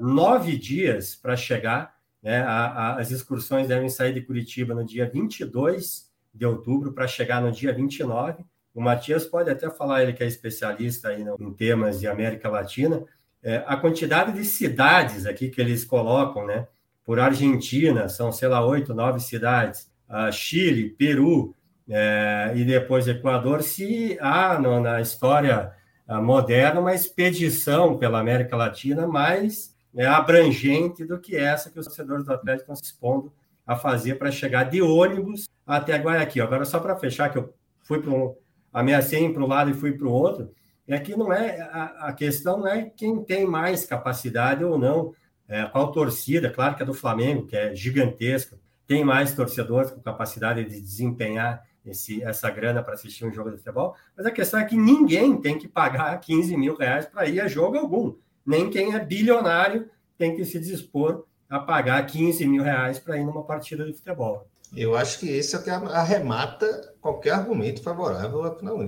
uh, 0.00 0.04
9 0.04 0.56
dias 0.58 1.14
para 1.14 1.36
chegar. 1.36 1.94
Né? 2.22 2.42
A, 2.42 2.66
a, 2.66 2.96
as 3.00 3.10
excursões 3.10 3.68
devem 3.68 3.88
sair 3.88 4.12
de 4.12 4.20
Curitiba 4.20 4.74
no 4.74 4.84
dia 4.84 5.08
22 5.08 6.10
de 6.34 6.46
outubro 6.46 6.92
para 6.92 7.06
chegar 7.06 7.40
no 7.40 7.50
dia 7.50 7.72
29. 7.72 8.44
O 8.74 8.80
Matias 8.80 9.24
pode 9.24 9.50
até 9.50 9.68
falar, 9.68 10.02
ele 10.02 10.12
que 10.12 10.22
é 10.22 10.26
especialista 10.26 11.08
aí 11.08 11.24
em 11.38 11.52
temas 11.52 12.00
de 12.00 12.06
América 12.06 12.48
Latina, 12.48 13.04
é, 13.42 13.64
a 13.66 13.76
quantidade 13.76 14.32
de 14.32 14.44
cidades 14.44 15.26
aqui 15.26 15.48
que 15.48 15.60
eles 15.60 15.84
colocam, 15.84 16.46
né? 16.46 16.66
Por 17.04 17.18
Argentina, 17.18 18.08
são, 18.08 18.30
sei 18.30 18.48
lá, 18.48 18.64
oito, 18.64 18.94
nove 18.94 19.18
cidades, 19.20 19.90
uh, 20.08 20.30
Chile, 20.30 20.90
Peru 20.90 21.54
é, 21.88 22.52
e 22.54 22.64
depois 22.64 23.08
Equador, 23.08 23.62
se 23.62 24.16
há 24.20 24.58
no, 24.58 24.80
na 24.80 25.00
história 25.00 25.72
uh, 26.06 26.22
moderna 26.22 26.80
uma 26.80 26.94
expedição 26.94 27.98
pela 27.98 28.20
América 28.20 28.56
Latina 28.56 29.06
mais 29.08 29.74
é, 29.96 30.06
abrangente 30.06 31.04
do 31.04 31.18
que 31.18 31.36
essa 31.36 31.70
que 31.70 31.78
os 31.78 31.86
torcedores 31.86 32.24
do 32.24 32.32
Atlético 32.32 32.62
estão 32.62 32.76
se 32.76 32.84
expondo 32.84 33.32
a 33.66 33.74
fazer 33.74 34.16
para 34.16 34.30
chegar 34.30 34.64
de 34.64 34.80
ônibus 34.82 35.48
até 35.66 35.96
Guayaquil. 35.96 36.44
Agora, 36.44 36.64
só 36.64 36.78
para 36.78 36.96
fechar, 36.96 37.30
que 37.30 37.38
eu 37.38 37.52
fui 37.82 38.00
para 38.00 38.10
um 38.10 38.34
ameacei 38.72 39.32
para 39.32 39.42
um 39.42 39.46
lado 39.46 39.70
e 39.70 39.74
fui 39.74 39.92
para 39.92 40.06
o 40.06 40.12
outro, 40.12 40.52
é 40.86 40.98
que 40.98 41.16
não 41.16 41.32
é 41.32 41.60
a, 41.60 42.08
a, 42.08 42.12
questão 42.12 42.58
não 42.58 42.66
é 42.66 42.90
quem 42.96 43.22
tem 43.22 43.46
mais 43.46 43.84
capacidade 43.84 44.64
ou 44.64 44.76
não. 44.78 45.14
É, 45.48 45.64
qual 45.64 45.90
torcida, 45.90 46.50
claro 46.50 46.76
que 46.76 46.82
é 46.82 46.86
do 46.86 46.94
Flamengo, 46.94 47.46
que 47.46 47.56
é 47.56 47.74
gigantesca, 47.74 48.56
tem 48.86 49.04
mais 49.04 49.34
torcedores 49.34 49.90
com 49.90 50.00
capacidade 50.00 50.64
de 50.64 50.80
desempenhar 50.80 51.64
esse, 51.84 52.22
essa 52.22 52.50
grana 52.50 52.82
para 52.82 52.94
assistir 52.94 53.24
um 53.24 53.32
jogo 53.32 53.50
de 53.50 53.56
futebol, 53.56 53.96
mas 54.16 54.26
a 54.26 54.30
questão 54.30 54.60
é 54.60 54.64
que 54.64 54.76
ninguém 54.76 55.40
tem 55.40 55.58
que 55.58 55.66
pagar 55.66 56.18
15 56.20 56.56
mil 56.56 56.76
reais 56.76 57.06
para 57.06 57.26
ir 57.26 57.40
a 57.40 57.48
jogo 57.48 57.78
algum. 57.78 58.14
Nem 58.44 58.70
quem 58.70 58.94
é 58.94 59.04
bilionário 59.04 59.88
tem 60.16 60.36
que 60.36 60.44
se 60.44 60.58
dispor 60.60 61.24
a 61.48 61.58
pagar 61.58 62.04
15 62.06 62.46
mil 62.46 62.62
reais 62.62 62.98
para 62.98 63.18
ir 63.18 63.24
numa 63.24 63.42
partida 63.42 63.84
de 63.84 63.92
futebol. 63.92 64.46
Eu 64.76 64.96
acho 64.96 65.18
que 65.18 65.28
esse 65.28 65.54
é 65.54 65.58
o 65.58 65.62
que 65.62 65.70
arremata 65.70 66.94
qualquer 67.00 67.32
argumento 67.32 67.82
favorável 67.82 68.44
a 68.44 68.56
final 68.56 68.78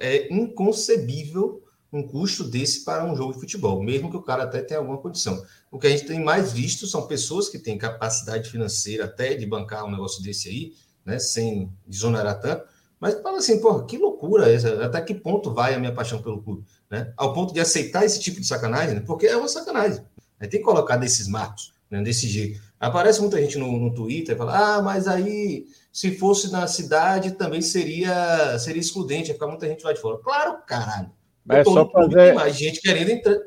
É 0.00 0.32
inconcebível 0.32 1.62
um 1.92 2.06
custo 2.06 2.44
desse 2.44 2.84
para 2.84 3.04
um 3.04 3.16
jogo 3.16 3.32
de 3.32 3.40
futebol, 3.40 3.82
mesmo 3.82 4.10
que 4.10 4.16
o 4.16 4.22
cara 4.22 4.44
até 4.44 4.60
tenha 4.60 4.80
alguma 4.80 4.98
condição. 4.98 5.42
O 5.70 5.78
que 5.78 5.86
a 5.86 5.90
gente 5.90 6.06
tem 6.06 6.22
mais 6.22 6.52
visto 6.52 6.86
são 6.86 7.06
pessoas 7.06 7.48
que 7.48 7.58
têm 7.58 7.78
capacidade 7.78 8.50
financeira 8.50 9.04
até 9.04 9.34
de 9.34 9.46
bancar 9.46 9.84
um 9.84 9.90
negócio 9.90 10.22
desse 10.22 10.48
aí, 10.48 10.72
né, 11.04 11.18
sem 11.18 11.70
desonerar 11.86 12.40
tanto, 12.40 12.66
mas 12.98 13.14
fala 13.20 13.38
assim, 13.38 13.60
porra, 13.60 13.84
que 13.84 13.98
loucura 13.98 14.50
essa, 14.50 14.84
até 14.84 15.00
que 15.00 15.14
ponto 15.14 15.52
vai 15.52 15.74
a 15.74 15.78
minha 15.78 15.94
paixão 15.94 16.20
pelo 16.20 16.42
clube, 16.42 16.64
né? 16.90 17.12
Ao 17.16 17.32
ponto 17.32 17.52
de 17.52 17.60
aceitar 17.60 18.04
esse 18.04 18.18
tipo 18.18 18.40
de 18.40 18.46
sacanagem, 18.46 18.94
né? 18.94 19.02
porque 19.06 19.26
é 19.26 19.36
uma 19.36 19.48
sacanagem. 19.48 20.00
Né? 20.40 20.48
Tem 20.48 20.60
que 20.60 20.66
colocar 20.66 20.96
desses 20.96 21.28
marcos, 21.28 21.74
né, 21.90 22.02
desse 22.02 22.26
jeito. 22.26 22.60
Aparece 22.78 23.20
muita 23.20 23.40
gente 23.40 23.58
no, 23.58 23.72
no 23.72 23.94
Twitter 23.94 24.34
e 24.34 24.38
fala: 24.38 24.76
ah, 24.76 24.82
mas 24.82 25.08
aí 25.08 25.66
se 25.92 26.16
fosse 26.16 26.52
na 26.52 26.66
cidade 26.66 27.32
também 27.32 27.62
seria 27.62 28.58
seria 28.58 28.80
excludente, 28.80 29.28
ia 29.28 29.34
ficar 29.34 29.46
muita 29.46 29.66
gente 29.66 29.84
lá 29.84 29.92
de 29.92 30.00
fora. 30.00 30.18
Claro, 30.18 30.58
caralho. 30.66 31.10
Mas 31.44 31.58
é 31.58 31.64
só 31.64 31.88
fazer... 31.88 32.16
Tem 32.16 32.34
mais 32.34 32.56
gente 32.56 32.80
querendo 32.80 33.10
entrar. 33.10 33.32
É 33.32 33.38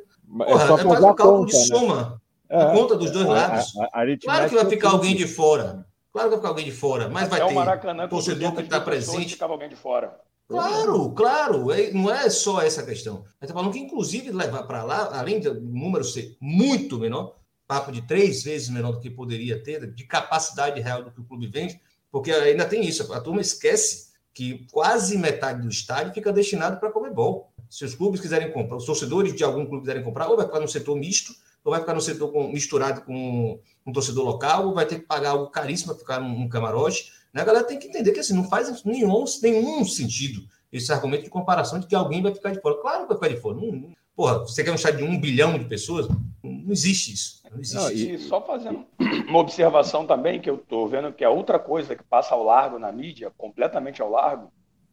Porra, 0.45 0.63
é 0.63 0.67
só 0.67 0.77
fazer 0.77 1.05
um 1.05 1.15
cálculo 1.15 1.39
conta, 1.39 1.51
de 1.51 1.57
né? 1.57 1.65
soma. 1.65 2.21
Né? 2.49 2.63
A 2.63 2.71
conta 2.71 2.95
dos 2.95 3.11
dois 3.11 3.27
lados. 3.27 3.73
A, 3.77 3.99
a, 3.99 4.03
a 4.03 4.17
claro 4.17 4.49
que 4.49 4.55
vai 4.55 4.65
ficar 4.65 4.89
alguém 4.89 5.15
de 5.15 5.27
fora. 5.27 5.85
Claro 6.11 6.29
que 6.29 6.35
vai 6.35 6.37
ficar 6.37 6.49
alguém 6.49 6.65
de 6.65 6.71
fora, 6.71 7.07
mas 7.09 7.29
vai 7.29 7.41
é 7.41 7.45
ter 7.45 7.53
Maracanã, 7.53 8.07
torcedor 8.07 8.55
que 8.55 8.61
está 8.61 8.79
presente. 8.79 9.33
Ficava 9.33 9.53
alguém 9.53 9.69
de 9.69 9.75
fora. 9.75 10.19
Claro, 10.47 11.11
claro, 11.11 11.71
é, 11.71 11.91
não 11.91 12.11
é 12.11 12.27
só 12.27 12.59
essa 12.59 12.81
questão. 12.81 13.17
A 13.17 13.17
gente 13.17 13.43
está 13.43 13.53
falando 13.53 13.71
que, 13.71 13.77
inclusive, 13.77 14.31
levar 14.31 14.63
para 14.63 14.83
lá, 14.83 15.19
além 15.19 15.39
do 15.39 15.61
número 15.61 16.03
ser 16.03 16.35
muito 16.41 16.97
menor, 16.97 17.35
papo 17.69 17.91
de 17.91 18.01
três 18.01 18.41
vezes 18.41 18.67
menor 18.67 18.93
do 18.93 18.99
que 18.99 19.11
poderia 19.11 19.61
ter, 19.61 19.93
de 19.93 20.03
capacidade 20.03 20.81
real 20.81 21.03
do 21.03 21.11
que 21.11 21.21
o 21.21 21.23
clube 21.23 21.45
vende, 21.45 21.79
porque 22.11 22.31
ainda 22.31 22.65
tem 22.65 22.83
isso, 22.83 23.13
a 23.13 23.21
turma 23.21 23.41
esquece 23.41 24.09
que 24.33 24.65
quase 24.71 25.15
metade 25.19 25.61
do 25.61 25.69
estádio 25.69 26.11
fica 26.11 26.33
destinado 26.33 26.79
para 26.79 26.89
Comebol. 26.89 27.53
Se 27.69 27.85
os 27.85 27.93
clubes 27.93 28.19
quiserem 28.19 28.51
comprar, 28.51 28.77
os 28.77 28.85
torcedores 28.85 29.35
de 29.35 29.43
algum 29.43 29.67
clube 29.67 29.81
quiserem 29.81 30.03
comprar, 30.03 30.27
ou 30.29 30.35
vai 30.35 30.47
ficar 30.47 30.59
no 30.59 30.67
setor 30.67 30.95
misto, 30.95 31.31
ou 31.63 31.69
vai 31.69 31.79
ficar 31.79 31.93
no 31.93 32.01
setor 32.01 32.31
com, 32.31 32.51
misturado 32.51 33.01
com 33.01 33.59
um 33.85 33.93
torcedor 33.93 34.25
local, 34.25 34.69
ou 34.69 34.73
vai 34.73 34.87
ter 34.87 35.01
que 35.01 35.05
pagar 35.05 35.31
algo 35.31 35.51
caríssimo 35.51 35.93
para 35.93 35.99
ficar 35.99 36.19
num, 36.19 36.39
num 36.39 36.49
camarote. 36.49 37.11
Né? 37.31 37.43
A 37.43 37.45
galera 37.45 37.65
tem 37.67 37.77
que 37.77 37.87
entender 37.87 38.13
que 38.13 38.19
assim, 38.19 38.33
não 38.33 38.49
faz 38.49 38.83
nenhum, 38.83 39.25
nenhum 39.43 39.85
sentido 39.85 40.41
esse 40.71 40.91
argumento 40.91 41.25
de 41.25 41.29
comparação 41.29 41.79
de 41.79 41.85
que 41.85 41.93
alguém 41.93 42.23
vai 42.23 42.33
ficar 42.33 42.51
de 42.51 42.59
fora. 42.61 42.81
Claro 42.81 43.01
que 43.03 43.09
vai 43.09 43.17
ficar 43.17 43.35
de 43.35 43.41
fora. 43.41 43.57
Não, 43.57 43.91
porra, 44.19 44.39
você 44.39 44.65
quer 44.65 44.71
um 44.71 44.75
estádio 44.75 44.97
de 44.99 45.05
um 45.05 45.17
bilhão 45.17 45.57
de 45.57 45.63
pessoas? 45.63 46.05
Não 46.43 46.73
existe 46.73 47.13
isso. 47.13 47.41
Não 47.49 47.57
existe 47.61 48.07
não, 48.07 48.15
e 48.15 48.19
só 48.19 48.41
fazendo 48.41 48.85
uma 49.29 49.39
observação 49.39 50.05
também, 50.05 50.41
que 50.41 50.49
eu 50.49 50.55
estou 50.55 50.89
vendo 50.89 51.13
que 51.13 51.23
é 51.23 51.29
outra 51.29 51.57
coisa 51.57 51.95
que 51.95 52.03
passa 52.03 52.35
ao 52.35 52.43
largo 52.43 52.77
na 52.77 52.91
mídia, 52.91 53.31
completamente 53.37 54.01
ao 54.01 54.09
largo, 54.09 54.51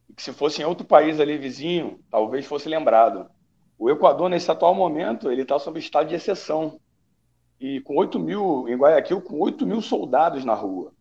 e 0.08 0.14
que 0.14 0.22
se 0.22 0.32
fosse 0.32 0.62
em 0.62 0.64
outro 0.64 0.86
país 0.86 1.18
ali 1.18 1.36
vizinho, 1.36 1.98
talvez 2.08 2.46
fosse 2.46 2.68
lembrado. 2.68 3.26
O 3.76 3.90
Equador, 3.90 4.28
nesse 4.28 4.48
atual 4.48 4.76
momento, 4.76 5.28
ele 5.28 5.42
está 5.42 5.58
sob 5.58 5.76
estado 5.80 6.08
de 6.08 6.14
exceção. 6.14 6.78
E 7.58 7.80
com 7.80 7.96
8 7.96 8.20
mil, 8.20 8.68
em 8.68 8.76
Guayaquil, 8.76 9.20
com 9.20 9.40
8 9.40 9.66
mil 9.66 9.82
soldados 9.82 10.44
na 10.44 10.54
rua. 10.54 10.92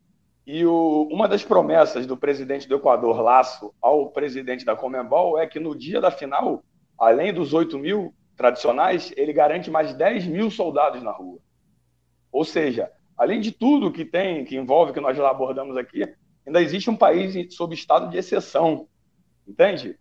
E 0.48 0.66
o, 0.66 1.08
uma 1.12 1.28
das 1.28 1.44
promessas 1.44 2.08
do 2.08 2.18
presidente 2.18 2.68
do 2.68 2.74
Equador, 2.74 3.22
Laço, 3.22 3.72
ao 3.80 4.10
presidente 4.10 4.66
da 4.66 4.76
Comembol 4.76 5.38
é 5.38 5.46
que 5.46 5.60
no 5.60 5.76
dia 5.76 6.02
da 6.02 6.10
final, 6.10 6.64
além 6.98 7.34
dos 7.34 7.54
8 7.54 7.78
mil 7.78 8.14
tradicionais, 8.36 9.14
ele 9.16 9.34
garante 9.34 9.72
mais 9.72 9.94
10 9.94 10.28
mil 10.28 10.52
soldados 10.52 11.02
na 11.02 11.12
rua. 11.12 11.40
Ou 12.32 12.44
seja, 12.44 12.92
além 13.18 13.40
de 13.40 13.52
tudo 13.52 13.92
que 13.92 14.04
tem, 14.04 14.44
que 14.44 14.58
envolve, 14.58 14.94
que 14.94 15.00
nós 15.00 15.16
já 15.16 15.30
abordamos 15.30 15.78
aqui, 15.78 16.04
ainda 16.46 16.62
existe 16.62 16.90
um 16.90 16.98
país 16.98 17.54
sob 17.56 17.74
estado 17.74 18.10
de 18.10 18.18
exceção. 18.18 18.88
Entende? 19.48 19.98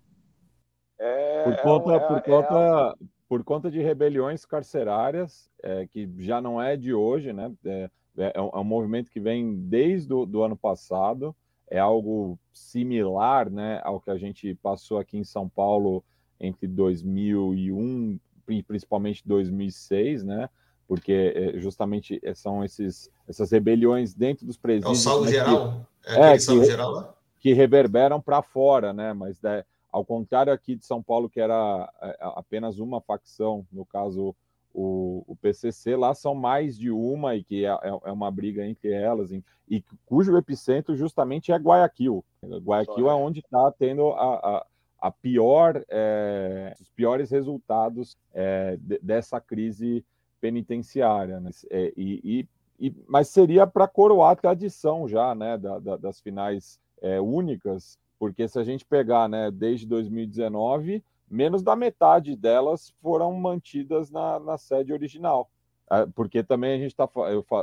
É, 0.98 1.44
por 1.44 1.56
conta, 1.62 1.92
é, 1.92 2.00
por, 2.00 2.16
é, 2.16 2.20
conta, 2.20 2.98
por 3.28 3.44
conta 3.44 3.70
de 3.70 3.80
rebeliões 3.80 4.44
carcerárias, 4.44 5.50
é, 5.62 5.86
que 5.86 6.10
já 6.18 6.40
não 6.40 6.60
é 6.60 6.76
de 6.76 6.92
hoje, 6.92 7.32
né? 7.32 7.52
É, 7.64 7.90
é, 8.16 8.40
um, 8.40 8.50
é 8.54 8.58
um 8.58 8.64
movimento 8.64 9.10
que 9.10 9.20
vem 9.20 9.54
desde 9.54 10.12
o 10.12 10.24
do 10.24 10.42
ano 10.42 10.56
passado, 10.56 11.34
é 11.68 11.78
algo 11.78 12.38
similar 12.52 13.50
né, 13.50 13.80
ao 13.82 14.00
que 14.00 14.10
a 14.10 14.16
gente 14.16 14.54
passou 14.56 14.98
aqui 14.98 15.18
em 15.18 15.24
São 15.24 15.48
Paulo 15.48 16.04
entre 16.40 16.66
2001 16.66 18.18
e 18.48 18.62
principalmente 18.62 19.22
2006, 19.26 20.24
né? 20.24 20.48
porque 20.86 21.32
é, 21.34 21.58
justamente 21.58 22.20
é, 22.22 22.34
são 22.34 22.64
esses, 22.64 23.10
essas 23.28 23.50
rebeliões 23.50 24.14
dentro 24.14 24.46
dos 24.46 24.56
presídios. 24.56 24.98
É 24.98 25.00
o 25.00 25.02
saldo 25.02 25.24
né, 25.24 25.30
geral? 25.30 25.86
Que, 26.02 26.10
é, 26.10 26.32
é 26.32 26.36
que, 26.36 26.64
geral 26.64 26.90
lá? 26.92 27.14
que 27.40 27.52
reverberam 27.52 28.20
para 28.20 28.42
fora, 28.42 28.92
né? 28.92 29.12
Mas 29.12 29.40
né, 29.40 29.64
ao 29.90 30.04
contrário 30.04 30.52
aqui 30.52 30.74
de 30.74 30.84
São 30.84 31.02
Paulo, 31.02 31.28
que 31.28 31.40
era 31.40 31.90
é, 32.02 32.16
apenas 32.20 32.78
uma 32.78 33.00
facção, 33.00 33.66
no 33.72 33.84
caso 33.84 34.34
o, 34.72 35.24
o 35.26 35.36
PCC, 35.36 35.96
lá 35.96 36.14
são 36.14 36.34
mais 36.34 36.76
de 36.76 36.90
uma 36.90 37.36
e 37.36 37.44
que 37.44 37.64
é, 37.64 37.78
é 38.04 38.12
uma 38.12 38.30
briga 38.30 38.66
entre 38.66 38.92
elas, 38.92 39.30
e 39.68 39.84
cujo 40.04 40.36
epicentro 40.36 40.96
justamente 40.96 41.52
é 41.52 41.56
Guayaquil. 41.56 42.24
Guayaquil 42.42 43.08
é 43.08 43.14
onde 43.14 43.40
está 43.40 43.72
tendo 43.78 44.08
a, 44.10 44.34
a 44.34 44.66
a 45.04 45.10
pior, 45.10 45.84
é, 45.90 46.74
os 46.80 46.88
piores 46.88 47.30
resultados 47.30 48.16
é, 48.32 48.78
dessa 49.02 49.38
crise 49.38 50.02
penitenciária, 50.40 51.38
né? 51.40 51.50
É, 51.70 51.92
e, 51.94 52.48
e, 52.78 52.88
e, 52.88 52.94
mas 53.06 53.28
seria 53.28 53.66
para 53.66 53.86
coroar 53.86 54.30
a 54.30 54.36
tradição 54.36 55.06
já, 55.06 55.34
né, 55.34 55.58
da, 55.58 55.78
da, 55.78 55.96
das 55.98 56.22
finais 56.22 56.80
é, 57.02 57.20
únicas, 57.20 57.98
porque 58.18 58.48
se 58.48 58.58
a 58.58 58.64
gente 58.64 58.82
pegar, 58.86 59.28
né, 59.28 59.50
desde 59.50 59.86
2019, 59.86 61.04
menos 61.30 61.62
da 61.62 61.76
metade 61.76 62.34
delas 62.34 62.88
foram 63.02 63.30
mantidas 63.34 64.10
na, 64.10 64.40
na 64.40 64.56
sede 64.56 64.90
original, 64.90 65.50
é, 65.90 66.06
porque 66.14 66.42
também 66.42 66.76
a 66.76 66.78
gente 66.78 66.96
tá, 66.96 67.06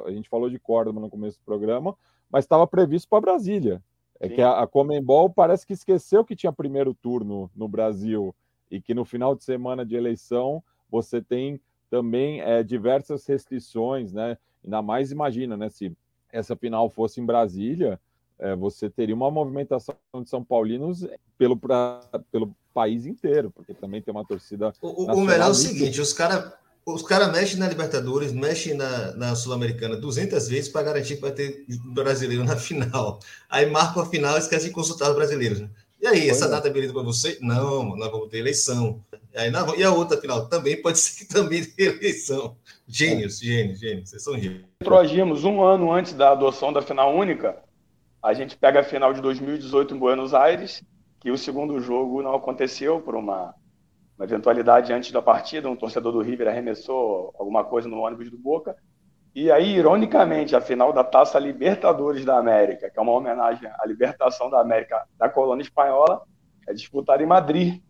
a 0.05 0.11
gente 0.11 0.29
falou 0.29 0.47
de 0.47 0.59
Córdoba 0.59 1.01
no 1.01 1.09
começo 1.09 1.39
do 1.39 1.43
programa, 1.43 1.97
mas 2.29 2.45
estava 2.45 2.67
previsto 2.67 3.09
para 3.09 3.21
Brasília. 3.21 3.81
É 4.21 4.29
Sim. 4.29 4.35
que 4.35 4.41
a, 4.41 4.61
a 4.61 4.67
Comembol 4.67 5.31
parece 5.31 5.65
que 5.65 5.73
esqueceu 5.73 6.23
que 6.23 6.35
tinha 6.35 6.53
primeiro 6.53 6.93
turno 6.93 7.49
no 7.55 7.67
Brasil 7.67 8.35
e 8.69 8.79
que 8.79 8.93
no 8.93 9.03
final 9.03 9.35
de 9.35 9.43
semana 9.43 9.83
de 9.83 9.95
eleição 9.95 10.63
você 10.91 11.19
tem 11.19 11.59
também 11.89 12.39
é, 12.39 12.61
diversas 12.61 13.25
restrições, 13.25 14.13
né? 14.13 14.37
Ainda 14.63 14.79
mais 14.79 15.11
imagina, 15.11 15.57
né? 15.57 15.69
Se 15.69 15.91
essa 16.31 16.55
final 16.55 16.87
fosse 16.87 17.19
em 17.19 17.25
Brasília, 17.25 17.99
é, 18.37 18.55
você 18.55 18.91
teria 18.91 19.15
uma 19.15 19.31
movimentação 19.31 19.95
de 20.13 20.29
São 20.29 20.43
Paulinos 20.43 21.03
pelo, 21.35 21.57
pra, 21.57 22.01
pelo 22.31 22.55
país 22.71 23.07
inteiro, 23.07 23.49
porque 23.49 23.73
também 23.73 24.03
tem 24.03 24.13
uma 24.13 24.23
torcida. 24.23 24.71
O, 24.79 25.11
o 25.11 25.21
melhor 25.21 25.47
é 25.47 25.51
o 25.51 25.55
seguinte: 25.55 25.99
os 25.99 26.13
caras 26.13 26.53
os 26.85 27.01
cara 27.03 27.27
mexem 27.27 27.57
na 27.57 27.67
Libertadores, 27.67 28.33
mexem 28.33 28.73
na, 28.73 29.11
na 29.15 29.35
Sul-Americana 29.35 29.95
200 29.95 30.47
vezes 30.47 30.69
para 30.69 30.83
garantir 30.83 31.15
que 31.15 31.21
vai 31.21 31.31
ter 31.31 31.65
brasileiro 31.93 32.43
na 32.43 32.55
final. 32.57 33.19
Aí 33.49 33.65
marca 33.67 34.01
a 34.01 34.05
final 34.05 34.35
e 34.35 34.39
esquece 34.39 34.67
de 34.67 34.71
consultar 34.71 35.09
os 35.09 35.15
brasileiros. 35.15 35.59
Né? 35.59 35.69
E 36.01 36.07
aí, 36.07 36.29
essa 36.29 36.45
é. 36.45 36.49
data 36.49 36.67
é 36.67 36.71
beleza 36.71 36.93
para 36.93 37.03
você? 37.03 37.37
Não, 37.39 37.95
nós 37.95 38.09
vamos 38.09 38.29
ter 38.29 38.39
eleição. 38.39 38.99
Aí, 39.35 39.51
não, 39.51 39.75
e 39.75 39.83
a 39.83 39.93
outra 39.93 40.19
final? 40.19 40.47
Também 40.47 40.81
pode 40.81 40.97
ser 40.99 41.19
que 41.19 41.31
também 41.31 41.63
tenha 41.63 41.91
eleição. 41.91 42.55
Gênios, 42.87 43.39
é. 43.39 43.45
gênios, 43.45 43.79
gênios. 43.79 44.09
Vocês 44.09 44.23
são 44.23 44.37
gênios. 44.37 44.65
Proagimos 44.79 45.43
um 45.43 45.61
ano 45.61 45.93
antes 45.93 46.13
da 46.13 46.31
adoção 46.31 46.73
da 46.73 46.81
final 46.81 47.15
única. 47.15 47.57
A 48.23 48.33
gente 48.33 48.57
pega 48.57 48.79
a 48.79 48.83
final 48.83 49.13
de 49.13 49.21
2018 49.21 49.93
em 49.93 49.97
Buenos 49.99 50.33
Aires, 50.33 50.83
que 51.19 51.29
o 51.29 51.37
segundo 51.37 51.79
jogo 51.79 52.23
não 52.23 52.35
aconteceu 52.35 52.99
por 52.99 53.15
uma, 53.15 53.53
uma 54.21 54.25
eventualidade 54.25 54.93
antes 54.93 55.11
da 55.11 55.21
partida. 55.21 55.69
Um 55.69 55.75
torcedor 55.75 56.11
do 56.11 56.21
River 56.21 56.47
arremessou 56.47 57.33
alguma 57.37 57.63
coisa 57.63 57.89
no 57.89 57.99
ônibus 57.99 58.29
do 58.29 58.37
Boca. 58.37 58.75
E 59.33 59.49
aí, 59.49 59.75
ironicamente, 59.75 60.55
a 60.55 60.61
final 60.61 60.93
da 60.93 61.03
Taça 61.03 61.39
Libertadores 61.39 62.23
da 62.23 62.37
América, 62.37 62.89
que 62.89 62.99
é 62.99 63.01
uma 63.01 63.13
homenagem 63.13 63.67
à 63.79 63.85
libertação 63.85 64.49
da 64.49 64.59
América 64.59 65.07
da 65.17 65.27
colônia 65.27 65.63
espanhola, 65.63 66.21
é 66.67 66.73
disputada 66.73 67.23
em 67.23 67.25
Madrid. 67.25 67.81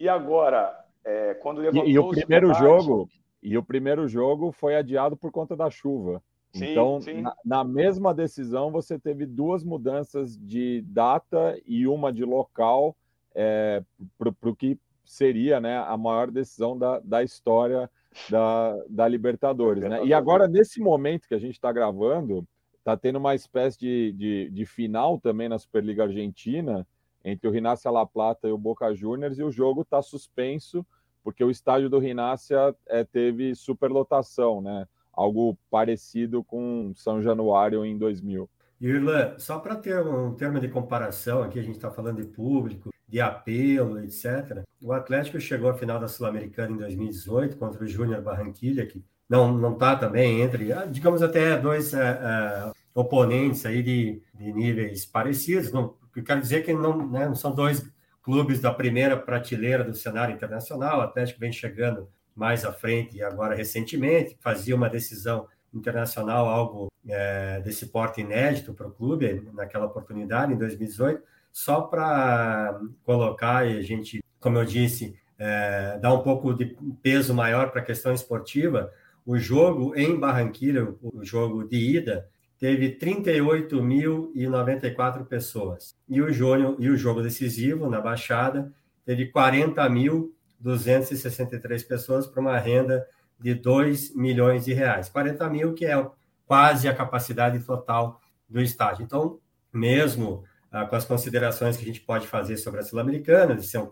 E 0.00 0.08
agora, 0.08 0.72
é, 1.04 1.34
quando 1.34 1.60
levantou 1.60 1.86
e, 1.86 1.92
e 1.92 1.98
o 1.98 2.08
primeiro 2.08 2.54
jogo 2.54 3.08
e 3.42 3.58
o 3.58 3.62
primeiro 3.62 4.08
jogo 4.08 4.50
foi 4.50 4.74
adiado 4.74 5.16
por 5.16 5.30
conta 5.30 5.54
da 5.54 5.68
chuva. 5.68 6.22
Sim, 6.54 6.70
então, 6.70 7.00
sim. 7.00 7.20
Na, 7.20 7.34
na, 7.44 7.64
mesma 7.64 8.14
decisão, 8.14 8.70
você 8.70 8.98
teve 8.98 9.26
duas 9.26 9.62
mudanças 9.62 10.36
de 10.36 10.82
data 10.86 11.60
e 11.66 11.86
uma 11.86 12.12
de 12.12 12.24
local 12.24 12.96
é, 13.34 13.82
para 14.16 14.50
o 14.50 14.56
que 14.56 14.78
seria 15.08 15.58
né, 15.58 15.78
a 15.78 15.96
maior 15.96 16.30
decisão 16.30 16.78
da, 16.78 17.00
da 17.00 17.22
história 17.22 17.90
da, 18.28 18.76
da 18.90 19.08
Libertadores, 19.08 19.82
né? 19.84 20.04
E 20.04 20.12
agora, 20.12 20.46
nesse 20.46 20.80
momento 20.80 21.26
que 21.26 21.34
a 21.34 21.38
gente 21.38 21.54
está 21.54 21.72
gravando, 21.72 22.46
está 22.78 22.94
tendo 22.94 23.16
uma 23.16 23.34
espécie 23.34 23.78
de, 23.78 24.12
de, 24.12 24.50
de, 24.50 24.66
final 24.66 25.18
também 25.18 25.48
na 25.48 25.58
Superliga 25.58 26.04
Argentina 26.04 26.86
entre 27.24 27.48
o 27.48 27.50
Rinácia 27.50 27.90
La 27.90 28.04
Plata 28.04 28.46
e 28.46 28.52
o 28.52 28.58
Boca 28.58 28.94
Juniors, 28.94 29.38
e 29.38 29.42
o 29.42 29.50
jogo 29.50 29.80
está 29.80 30.02
suspenso 30.02 30.84
porque 31.24 31.42
o 31.42 31.50
estádio 31.50 31.88
do 31.88 31.98
Rinácia 31.98 32.74
é, 32.86 33.02
teve 33.02 33.54
superlotação, 33.54 34.60
né? 34.60 34.86
Algo 35.12 35.58
parecido 35.70 36.44
com 36.44 36.92
São 36.94 37.22
Januário 37.22 37.84
em 37.84 37.96
2000. 37.96 38.48
Irlan, 38.80 39.38
só 39.38 39.58
para 39.58 39.74
ter 39.74 40.00
um 40.06 40.34
termo 40.34 40.60
de 40.60 40.68
comparação, 40.68 41.42
aqui 41.42 41.58
a 41.58 41.62
gente 41.62 41.76
está 41.76 41.90
falando 41.90 42.22
de 42.22 42.28
público, 42.28 42.90
de 43.08 43.20
apelo, 43.20 44.00
etc. 44.02 44.62
O 44.82 44.92
Atlético 44.92 45.40
chegou 45.40 45.70
à 45.70 45.74
final 45.74 45.98
da 45.98 46.08
Sul-Americana 46.08 46.72
em 46.72 46.76
2018 46.76 47.56
contra 47.56 47.82
o 47.82 47.88
Júnior 47.88 48.20
Barranquilha, 48.20 48.86
que 48.86 49.02
não 49.28 49.56
não 49.56 49.72
está 49.72 49.96
também 49.96 50.42
entre, 50.42 50.72
ah, 50.72 50.84
digamos 50.84 51.22
até 51.22 51.56
dois 51.56 51.92
uh, 51.92 51.96
uh, 51.96 52.72
oponentes 52.94 53.64
aí 53.64 53.82
de, 53.82 54.22
de 54.34 54.52
níveis 54.52 55.06
parecidos. 55.06 55.72
Não, 55.72 55.96
eu 56.14 56.22
quero 56.22 56.40
dizer 56.40 56.64
que 56.64 56.72
não, 56.72 57.08
né, 57.08 57.26
não 57.26 57.34
são 57.34 57.54
dois 57.54 57.84
clubes 58.22 58.60
da 58.60 58.72
primeira 58.72 59.16
prateleira 59.16 59.82
do 59.82 59.94
cenário 59.94 60.34
internacional. 60.34 60.98
O 60.98 61.02
Atlético 61.02 61.40
vem 61.40 61.52
chegando 61.52 62.08
mais 62.34 62.64
à 62.64 62.72
frente 62.72 63.16
e 63.16 63.22
agora 63.22 63.54
recentemente 63.54 64.36
fazia 64.40 64.76
uma 64.76 64.88
decisão 64.88 65.48
internacional, 65.72 66.46
algo 66.46 66.90
é, 67.06 67.60
desse 67.60 67.86
porte 67.86 68.20
inédito 68.20 68.74
para 68.74 68.86
o 68.86 68.90
clube 68.90 69.48
naquela 69.52 69.86
oportunidade 69.86 70.52
em 70.52 70.56
2018 70.56 71.22
só 71.58 71.80
para 71.80 72.80
colocar 73.02 73.68
e 73.68 73.78
a 73.78 73.82
gente, 73.82 74.22
como 74.38 74.58
eu 74.58 74.64
disse, 74.64 75.18
é, 75.36 75.98
dar 75.98 76.14
um 76.14 76.22
pouco 76.22 76.54
de 76.54 76.76
peso 77.02 77.34
maior 77.34 77.72
para 77.72 77.80
a 77.80 77.84
questão 77.84 78.14
esportiva, 78.14 78.92
o 79.26 79.36
jogo 79.36 79.92
em 79.96 80.16
Barranquilla, 80.16 80.94
o 81.02 81.24
jogo 81.24 81.66
de 81.66 81.96
ida, 81.96 82.28
teve 82.60 82.96
38.094 82.96 85.26
pessoas. 85.26 85.98
E 86.08 86.22
o, 86.22 86.32
jogo, 86.32 86.76
e 86.78 86.88
o 86.88 86.96
jogo 86.96 87.22
decisivo, 87.22 87.90
na 87.90 88.00
Baixada, 88.00 88.72
teve 89.04 89.32
40.263 89.32 91.88
pessoas 91.88 92.28
para 92.28 92.40
uma 92.40 92.56
renda 92.56 93.04
de 93.36 93.52
2 93.52 94.14
milhões 94.14 94.64
de 94.64 94.72
reais. 94.72 95.08
40 95.08 95.50
mil, 95.50 95.74
que 95.74 95.86
é 95.86 96.08
quase 96.46 96.86
a 96.86 96.94
capacidade 96.94 97.58
total 97.64 98.20
do 98.48 98.60
estádio. 98.60 99.02
Então, 99.02 99.40
mesmo 99.72 100.44
ah, 100.70 100.84
com 100.86 100.96
as 100.96 101.04
considerações 101.04 101.76
que 101.76 101.82
a 101.82 101.86
gente 101.86 102.00
pode 102.00 102.26
fazer 102.26 102.56
sobre 102.56 102.80
a 102.80 102.82
Sul-Americana, 102.82 103.54
de 103.54 103.66
ser 103.66 103.78
um 103.78 103.88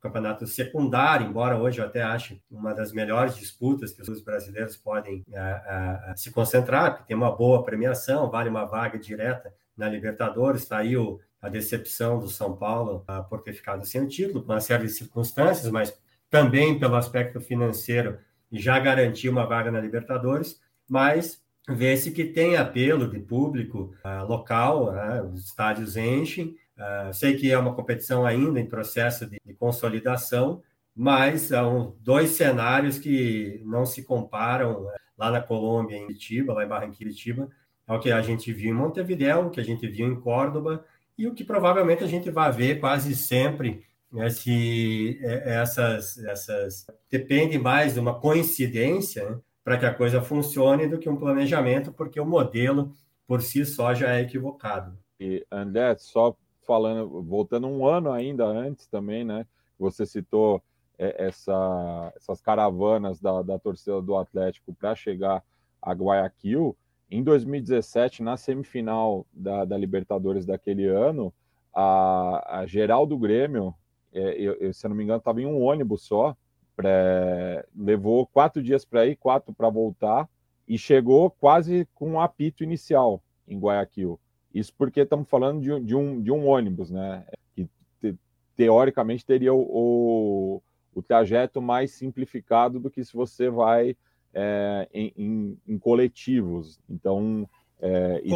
campeonato 0.00 0.46
secundário, 0.46 1.26
embora 1.26 1.58
hoje 1.58 1.80
eu 1.80 1.84
até 1.84 2.02
ache 2.02 2.40
uma 2.50 2.72
das 2.72 2.92
melhores 2.92 3.36
disputas 3.36 3.92
que 3.92 4.00
os 4.00 4.22
brasileiros 4.22 4.76
podem 4.76 5.24
ah, 5.34 6.08
ah, 6.10 6.16
se 6.16 6.30
concentrar, 6.30 6.92
porque 6.92 7.08
tem 7.08 7.16
uma 7.16 7.34
boa 7.34 7.62
premiação, 7.64 8.30
vale 8.30 8.48
uma 8.48 8.64
vaga 8.64 8.98
direta 8.98 9.52
na 9.76 9.88
Libertadores, 9.88 10.62
está 10.62 10.78
aí 10.78 10.96
o, 10.96 11.20
a 11.40 11.48
decepção 11.48 12.18
do 12.18 12.28
São 12.28 12.56
Paulo 12.56 13.04
por 13.28 13.42
ter 13.42 13.52
ficado 13.52 13.84
sem 13.84 14.02
o 14.02 14.08
título, 14.08 14.42
por 14.42 14.52
uma 14.52 14.60
série 14.60 14.84
de 14.84 14.92
circunstâncias, 14.92 15.70
mas 15.70 15.98
também 16.28 16.78
pelo 16.78 16.96
aspecto 16.96 17.40
financeiro 17.40 18.18
já 18.52 18.78
garantiu 18.78 19.32
uma 19.32 19.46
vaga 19.46 19.70
na 19.70 19.80
Libertadores, 19.80 20.60
mas 20.88 21.42
vê-se 21.74 22.10
que 22.10 22.24
tem 22.24 22.56
apelo 22.56 23.08
de 23.08 23.18
público 23.18 23.94
uh, 24.04 24.26
local, 24.26 24.92
uh, 24.92 25.26
os 25.32 25.46
estádios 25.46 25.96
enchem. 25.96 26.56
Uh, 26.76 27.12
sei 27.12 27.36
que 27.36 27.50
é 27.50 27.58
uma 27.58 27.74
competição 27.74 28.24
ainda 28.24 28.58
em 28.58 28.66
processo 28.66 29.26
de, 29.26 29.38
de 29.44 29.54
consolidação, 29.54 30.62
mas 30.94 31.42
são 31.42 31.94
dois 32.00 32.30
cenários 32.30 32.98
que 32.98 33.60
não 33.64 33.84
se 33.84 34.02
comparam 34.02 34.84
uh, 34.84 34.90
lá 35.16 35.30
na 35.30 35.40
Colômbia, 35.40 35.96
em 35.96 36.06
Curitiba, 36.06 36.54
lá 36.54 36.64
em 36.64 36.68
Barranquilla, 36.68 37.48
ao 37.86 38.00
que 38.00 38.10
a 38.10 38.22
gente 38.22 38.52
viu 38.52 38.70
em 38.70 38.76
Montevideo, 38.76 39.46
o 39.46 39.50
que 39.50 39.60
a 39.60 39.64
gente 39.64 39.86
viu 39.86 40.06
em 40.06 40.20
Córdoba 40.20 40.84
e 41.18 41.26
o 41.26 41.34
que 41.34 41.44
provavelmente 41.44 42.02
a 42.02 42.06
gente 42.06 42.30
vai 42.30 42.50
ver 42.50 42.80
quase 42.80 43.14
sempre 43.14 43.84
né, 44.10 44.30
se 44.30 45.18
é, 45.22 45.56
essas, 45.60 46.18
essas 46.18 46.86
depende 47.10 47.58
mais 47.58 47.94
de 47.94 48.00
uma 48.00 48.18
coincidência 48.18 49.28
né, 49.28 49.38
para 49.70 49.78
que 49.78 49.86
a 49.86 49.94
coisa 49.94 50.20
funcione 50.20 50.88
do 50.88 50.98
que 50.98 51.08
um 51.08 51.14
planejamento, 51.14 51.92
porque 51.92 52.18
o 52.18 52.26
modelo 52.26 52.92
por 53.24 53.40
si 53.40 53.64
só 53.64 53.94
já 53.94 54.16
é 54.16 54.22
equivocado. 54.22 54.98
E 55.20 55.46
André, 55.48 55.96
só 55.96 56.36
falando, 56.66 57.22
voltando 57.22 57.68
um 57.68 57.86
ano 57.86 58.10
ainda 58.10 58.44
antes 58.44 58.88
também, 58.88 59.24
né? 59.24 59.46
Você 59.78 60.04
citou 60.04 60.60
é, 60.98 61.24
essa, 61.24 62.12
essas 62.16 62.40
caravanas 62.40 63.20
da, 63.20 63.42
da 63.42 63.60
torcida 63.60 64.02
do 64.02 64.16
Atlético 64.16 64.74
para 64.74 64.96
chegar 64.96 65.40
a 65.80 65.92
Guayaquil. 65.92 66.76
Em 67.08 67.22
2017, 67.22 68.24
na 68.24 68.36
semifinal 68.36 69.24
da, 69.32 69.64
da 69.64 69.78
Libertadores 69.78 70.44
daquele 70.44 70.88
ano, 70.88 71.32
a, 71.72 72.58
a 72.62 72.66
geral 72.66 73.06
do 73.06 73.16
Grêmio 73.16 73.72
é, 74.12 74.30
eu, 74.32 74.54
eu, 74.54 74.72
se 74.74 74.84
eu 74.84 74.88
não 74.88 74.96
me 74.96 75.04
engano, 75.04 75.18
estava 75.18 75.40
em 75.40 75.46
um 75.46 75.62
ônibus 75.62 76.02
só. 76.02 76.36
Pra, 76.82 77.64
levou 77.76 78.26
quatro 78.26 78.62
dias 78.62 78.84
para 78.84 79.06
ir, 79.06 79.16
quatro 79.16 79.52
para 79.52 79.68
voltar, 79.68 80.28
e 80.66 80.78
chegou 80.78 81.30
quase 81.30 81.86
com 81.94 82.10
um 82.10 82.20
apito 82.20 82.62
inicial 82.62 83.22
em 83.46 83.58
Guayaquil. 83.58 84.18
Isso 84.54 84.72
porque 84.76 85.00
estamos 85.00 85.28
falando 85.28 85.60
de, 85.60 85.80
de, 85.80 85.94
um, 85.94 86.20
de 86.20 86.30
um 86.30 86.46
ônibus, 86.46 86.90
né? 86.90 87.24
Que 87.54 87.68
te, 88.00 88.16
teoricamente 88.56 89.24
teria 89.24 89.52
o, 89.54 89.60
o, 89.60 90.62
o, 90.94 91.02
trajeto 91.02 91.62
mais 91.62 91.92
simplificado 91.92 92.80
do 92.80 92.90
que 92.90 93.04
se 93.04 93.12
você 93.12 93.48
vai 93.48 93.96
é, 94.34 94.88
em, 94.92 95.12
em, 95.16 95.58
em, 95.66 95.78
coletivos. 95.78 96.78
Então, 96.88 97.48
é, 97.80 98.20
e, 98.24 98.32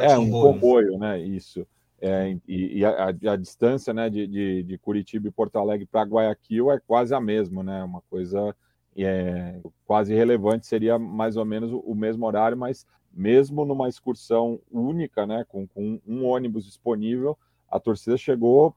é 0.00 0.18
um 0.18 0.30
comboio, 0.30 0.98
né? 0.98 1.20
Isso. 1.20 1.66
É, 2.00 2.36
e, 2.46 2.78
e 2.78 2.84
a, 2.84 3.06
a, 3.08 3.36
distância 3.36 3.92
né, 3.92 4.08
de, 4.08 4.26
de, 4.26 4.62
de, 4.62 4.78
Curitiba 4.78 5.26
e 5.26 5.32
Porto 5.32 5.58
Alegre 5.58 5.84
para 5.84 6.06
Guayaquil 6.06 6.70
é 6.70 6.78
quase 6.78 7.12
a 7.12 7.20
mesma, 7.20 7.62
né? 7.64 7.82
Uma 7.82 8.00
coisa 8.02 8.54
é, 8.96 9.60
quase 9.84 10.14
relevante, 10.14 10.66
seria 10.66 10.98
mais 10.98 11.36
ou 11.36 11.44
menos 11.44 11.72
o, 11.72 11.78
o, 11.78 11.94
mesmo 11.94 12.24
horário, 12.26 12.56
mas 12.56 12.86
mesmo 13.12 13.64
numa 13.64 13.88
excursão 13.88 14.60
única, 14.70 15.26
né, 15.26 15.44
com, 15.48 15.66
com 15.66 16.00
um 16.06 16.24
ônibus 16.24 16.64
disponível, 16.64 17.36
a 17.70 17.78
torcida 17.78 18.16
chegou 18.16 18.74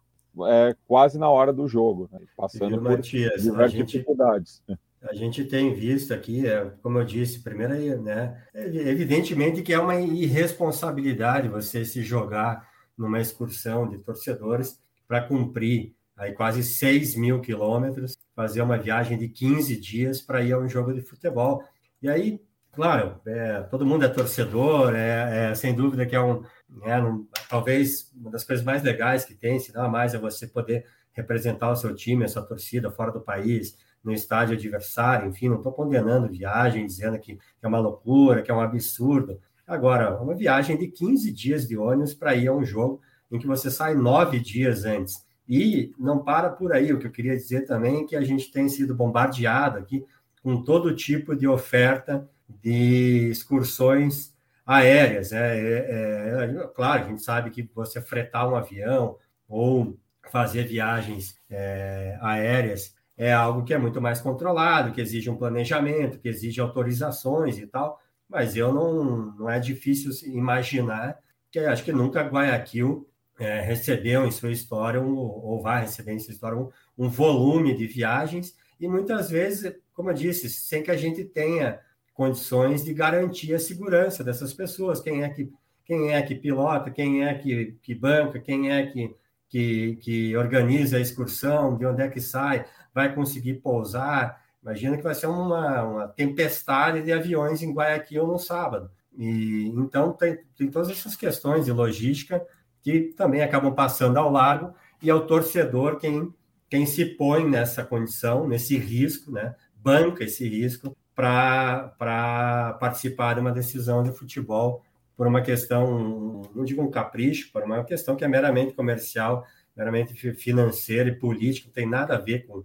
é, 0.47 0.75
quase 0.87 1.17
na 1.17 1.29
hora 1.29 1.51
do 1.51 1.67
jogo, 1.67 2.09
né, 2.11 2.19
passando 2.35 2.79
por 2.79 2.91
Matias, 2.91 3.43
diversas 3.43 3.71
gente... 3.71 3.87
dificuldades. 3.87 4.63
A 5.01 5.15
gente 5.15 5.43
tem 5.45 5.73
visto 5.73 6.13
aqui, 6.13 6.47
é, 6.47 6.71
como 6.83 6.99
eu 6.99 7.03
disse, 7.03 7.39
primeiro, 7.39 8.01
né, 8.01 8.43
evidentemente 8.53 9.63
que 9.63 9.73
é 9.73 9.79
uma 9.79 9.99
irresponsabilidade 9.99 11.49
você 11.49 11.83
se 11.83 12.03
jogar 12.03 12.70
numa 13.01 13.19
excursão 13.19 13.89
de 13.89 13.97
torcedores 13.97 14.79
para 15.07 15.21
cumprir 15.21 15.93
aí 16.15 16.33
quase 16.33 16.63
6 16.63 17.15
mil 17.15 17.41
quilômetros, 17.41 18.17
fazer 18.35 18.61
uma 18.61 18.77
viagem 18.77 19.17
de 19.17 19.27
15 19.27 19.75
dias 19.75 20.21
para 20.21 20.43
ir 20.43 20.53
a 20.53 20.59
um 20.59 20.69
jogo 20.69 20.93
de 20.93 21.01
futebol. 21.01 21.63
E 22.01 22.07
aí, 22.07 22.39
claro, 22.71 23.19
é, 23.25 23.61
todo 23.63 23.85
mundo 23.85 24.05
é 24.05 24.07
torcedor, 24.07 24.93
é, 24.95 25.51
é, 25.51 25.55
sem 25.55 25.73
dúvida 25.73 26.05
que 26.05 26.15
é 26.15 26.21
um, 26.21 26.43
é 26.83 27.01
um, 27.01 27.27
talvez 27.49 28.11
uma 28.15 28.29
das 28.29 28.43
coisas 28.43 28.63
mais 28.63 28.83
legais 28.83 29.25
que 29.25 29.33
tem, 29.33 29.59
se 29.59 29.73
não 29.73 29.85
a 29.85 29.89
mais, 29.89 30.13
é 30.13 30.19
você 30.19 30.45
poder 30.45 30.85
representar 31.11 31.71
o 31.71 31.75
seu 31.75 31.93
time, 31.95 32.23
a 32.23 32.27
sua 32.27 32.43
torcida 32.43 32.91
fora 32.91 33.11
do 33.11 33.19
país, 33.19 33.75
no 34.03 34.11
estádio 34.11 34.55
adversário, 34.55 35.27
enfim, 35.27 35.49
não 35.49 35.57
estou 35.57 35.71
condenando 35.71 36.27
viagem, 36.27 36.85
dizendo 36.85 37.19
que, 37.19 37.35
que 37.35 37.41
é 37.63 37.67
uma 37.67 37.79
loucura, 37.79 38.41
que 38.41 38.49
é 38.49 38.53
um 38.53 38.61
absurdo, 38.61 39.39
Agora, 39.71 40.21
uma 40.21 40.35
viagem 40.35 40.77
de 40.77 40.89
15 40.89 41.31
dias 41.31 41.65
de 41.65 41.77
ônibus 41.77 42.13
para 42.13 42.35
ir 42.35 42.49
a 42.49 42.53
um 42.53 42.61
jogo 42.61 42.99
em 43.31 43.39
que 43.39 43.47
você 43.47 43.71
sai 43.71 43.95
nove 43.95 44.37
dias 44.37 44.83
antes. 44.83 45.25
E 45.47 45.95
não 45.97 46.21
para 46.21 46.49
por 46.49 46.73
aí. 46.73 46.91
O 46.91 46.99
que 46.99 47.07
eu 47.07 47.11
queria 47.11 47.37
dizer 47.37 47.61
também 47.61 48.01
é 48.01 48.03
que 48.05 48.17
a 48.17 48.21
gente 48.21 48.51
tem 48.51 48.67
sido 48.67 48.93
bombardeado 48.93 49.77
aqui 49.77 50.05
com 50.43 50.61
todo 50.61 50.93
tipo 50.93 51.33
de 51.33 51.47
oferta 51.47 52.29
de 52.61 53.29
excursões 53.29 54.35
aéreas. 54.65 55.31
É, 55.31 55.57
é, 55.57 56.53
é, 56.53 56.67
claro, 56.75 57.05
a 57.05 57.07
gente 57.07 57.21
sabe 57.21 57.49
que 57.49 57.71
você 57.73 58.01
fretar 58.01 58.49
um 58.49 58.57
avião 58.57 59.15
ou 59.47 59.97
fazer 60.29 60.65
viagens 60.65 61.39
é, 61.49 62.17
aéreas 62.19 62.93
é 63.15 63.31
algo 63.31 63.63
que 63.63 63.73
é 63.73 63.77
muito 63.77 64.01
mais 64.01 64.19
controlado, 64.19 64.91
que 64.91 64.99
exige 64.99 65.29
um 65.29 65.37
planejamento, 65.37 66.19
que 66.19 66.27
exige 66.27 66.59
autorizações 66.59 67.57
e 67.57 67.65
tal 67.65 68.01
mas 68.31 68.55
eu 68.55 68.73
não, 68.73 69.35
não 69.35 69.49
é 69.49 69.59
difícil 69.59 70.11
imaginar 70.33 71.19
que 71.51 71.59
acho 71.59 71.83
que 71.83 71.91
nunca 71.91 72.23
Guayaquil 72.23 73.05
é, 73.37 73.59
recebeu 73.59 74.25
em 74.25 74.31
sua 74.31 74.51
história, 74.51 75.01
um, 75.01 75.17
ou 75.17 75.61
vai 75.61 75.81
receber 75.81 76.13
em 76.13 76.19
sua 76.19 76.33
história, 76.33 76.57
um, 76.57 76.69
um, 76.97 77.09
volume 77.09 77.75
de 77.75 77.85
viagens, 77.85 78.55
e 78.79 78.87
muitas 78.87 79.29
vezes, 79.29 79.75
como 79.93 80.09
eu 80.09 80.13
disse, 80.13 80.49
sem 80.49 80.81
que 80.81 80.91
a 80.91 80.95
gente 80.95 81.25
tenha 81.25 81.79
condições 82.13 82.85
de 82.85 82.93
garantir 82.93 83.53
a 83.53 83.59
segurança 83.59 84.23
dessas 84.23 84.53
pessoas, 84.53 85.01
quem 85.01 85.23
é 85.23 85.29
que, 85.29 85.51
quem 85.83 86.13
é 86.13 86.21
que 86.21 86.35
pilota, 86.35 86.89
quem 86.89 87.25
é 87.25 87.33
que, 87.33 87.77
que 87.81 87.93
banca, 87.93 88.39
quem 88.39 88.71
é 88.71 88.85
que, 88.85 89.13
que, 89.49 89.95
que 89.97 90.37
organiza 90.37 90.97
a 90.97 91.01
excursão, 91.01 91.77
de 91.77 91.85
onde 91.85 92.01
é 92.01 92.07
que 92.07 92.21
sai, 92.21 92.65
vai 92.93 93.13
conseguir 93.13 93.55
pousar, 93.55 94.41
Imagina 94.61 94.97
que 94.97 95.03
vai 95.03 95.15
ser 95.15 95.27
uma, 95.27 95.83
uma 95.83 96.07
tempestade 96.07 97.01
de 97.01 97.11
aviões 97.11 97.61
em 97.61 97.73
Guayaquil 97.73 98.27
no 98.27 98.37
sábado. 98.37 98.91
E 99.17 99.67
então 99.75 100.13
tem, 100.13 100.39
tem 100.55 100.69
todas 100.69 100.89
essas 100.89 101.15
questões 101.15 101.65
de 101.65 101.71
logística 101.71 102.45
que 102.81 103.13
também 103.15 103.41
acabam 103.41 103.73
passando 103.73 104.17
ao 104.17 104.31
largo 104.31 104.73
e 105.01 105.09
é 105.09 105.13
o 105.13 105.25
torcedor 105.25 105.97
quem, 105.97 106.33
quem 106.69 106.85
se 106.85 107.05
põe 107.05 107.47
nessa 107.47 107.83
condição, 107.83 108.47
nesse 108.47 108.77
risco, 108.77 109.31
né? 109.31 109.55
banca 109.75 110.23
esse 110.23 110.47
risco 110.47 110.95
para 111.15 112.77
participar 112.79 113.33
de 113.33 113.41
uma 113.41 113.51
decisão 113.51 114.03
de 114.03 114.11
futebol 114.11 114.83
por 115.17 115.27
uma 115.27 115.41
questão, 115.41 116.41
não 116.55 116.63
digo 116.63 116.81
um 116.81 116.89
capricho, 116.89 117.51
por 117.51 117.63
uma 117.63 117.83
questão 117.83 118.15
que 118.15 118.23
é 118.23 118.27
meramente 118.27 118.73
comercial, 118.73 119.45
meramente 119.75 120.15
financeira 120.33 121.09
e 121.09 121.15
política, 121.15 121.67
não 121.67 121.73
tem 121.73 121.87
nada 121.87 122.15
a 122.15 122.19
ver 122.19 122.47
com 122.47 122.63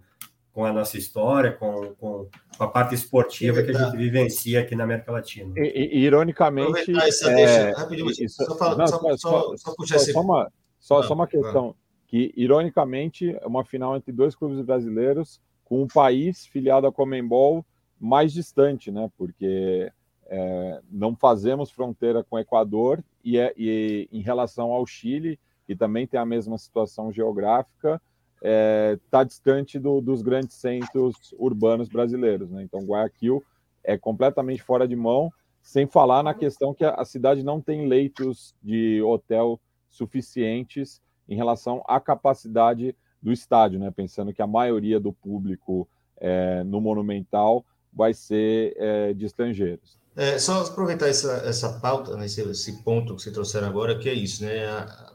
com 0.57 0.65
a 0.65 0.73
nossa 0.73 0.97
história, 0.97 1.53
com, 1.53 1.95
com, 1.97 2.31
com 2.57 2.65
a 2.65 2.67
parte 2.67 2.95
esportiva 2.95 3.63
que 3.63 3.73
a 3.73 3.75
gente 3.75 3.95
vivencia 3.95 4.63
aqui 4.63 4.75
na 4.75 4.85
América 4.85 5.13
Latina. 5.13 5.53
E, 5.55 5.99
e 5.99 5.99
ironicamente. 5.99 6.97
Essa, 6.97 7.31
é, 7.31 7.73
rapidinho, 7.73 8.11
isso, 8.11 8.43
só, 8.43 8.57
fala, 8.57 8.75
não, 8.75 8.87
só, 8.87 8.99
só, 8.99 9.17
só, 9.19 9.57
só, 9.59 9.75
puxar 9.75 9.99
só, 9.99 10.19
uma, 10.19 10.51
só, 10.81 11.03
só 11.03 11.13
uma 11.13 11.27
questão. 11.27 11.75
Que, 12.07 12.33
ironicamente, 12.35 13.37
é 13.39 13.47
uma 13.47 13.67
final 13.67 13.99
entre 13.99 14.11
dois 14.11 14.35
clubes 14.35 14.59
brasileiros, 14.63 15.43
com 15.63 15.83
um 15.83 15.87
país 15.87 16.47
filiado 16.47 16.87
à 16.87 16.93
Comembol 16.93 17.63
mais 18.01 18.33
distante, 18.33 18.91
né? 18.91 19.11
Porque 19.19 19.93
é, 20.25 20.81
não 20.91 21.15
fazemos 21.15 21.71
fronteira 21.71 22.25
com 22.25 22.37
o 22.37 22.39
Equador 22.39 23.05
e, 23.23 23.37
é, 23.37 23.53
e 23.59 24.09
em 24.11 24.23
relação 24.23 24.73
ao 24.73 24.87
Chile, 24.87 25.39
que 25.67 25.77
também 25.77 26.07
tem 26.07 26.19
a 26.19 26.25
mesma 26.25 26.57
situação 26.57 27.13
geográfica, 27.13 28.01
está 28.37 28.49
é, 28.49 28.99
tá 29.11 29.25
distante 29.25 29.79
do, 29.79 30.01
dos 30.01 30.23
grandes 30.23 30.57
centros 30.57 31.35
urbanos 31.39 31.89
brasileiros. 31.89 32.51
Né? 32.51 32.63
Então, 32.63 32.81
Guayaquil 32.85 33.43
é 33.83 33.97
completamente 33.97 34.63
fora 34.63 34.87
de 34.87 34.97
mão. 34.97 35.33
Sem 35.63 35.87
falar 35.87 36.23
na 36.23 36.33
questão 36.33 36.73
que 36.73 36.85
a 36.85 37.05
cidade 37.05 37.43
não 37.43 37.61
tem 37.61 37.89
leitos 37.89 38.55
de 38.63 39.03
hotel 39.03 39.61
suficientes 39.89 41.01
em 41.29 41.35
relação 41.35 41.83
à 41.89 41.99
capacidade 41.99 42.95
do 43.21 43.33
estádio, 43.33 43.81
né? 43.81 43.91
Pensando 43.91 44.33
que 44.33 44.41
a 44.41 44.47
maioria 44.47 45.01
do 45.01 45.13
público 45.13 45.89
é, 46.19 46.63
no 46.63 46.81
Monumental 46.81 47.65
vai 47.93 48.15
ser 48.15 48.77
é, 48.77 49.13
de 49.13 49.25
estrangeiros. 49.25 49.99
É, 50.15 50.39
só 50.39 50.63
aproveitar 50.63 51.09
essa, 51.09 51.43
essa 51.45 51.81
pauta, 51.81 52.17
né, 52.17 52.25
esse, 52.25 52.41
esse, 52.43 52.83
ponto 52.83 53.17
que 53.17 53.23
você 53.23 53.31
trouxeram 53.31 53.67
agora, 53.67 53.99
que 53.99 54.09
é 54.09 54.15
isso, 54.15 54.45
né? 54.45 54.67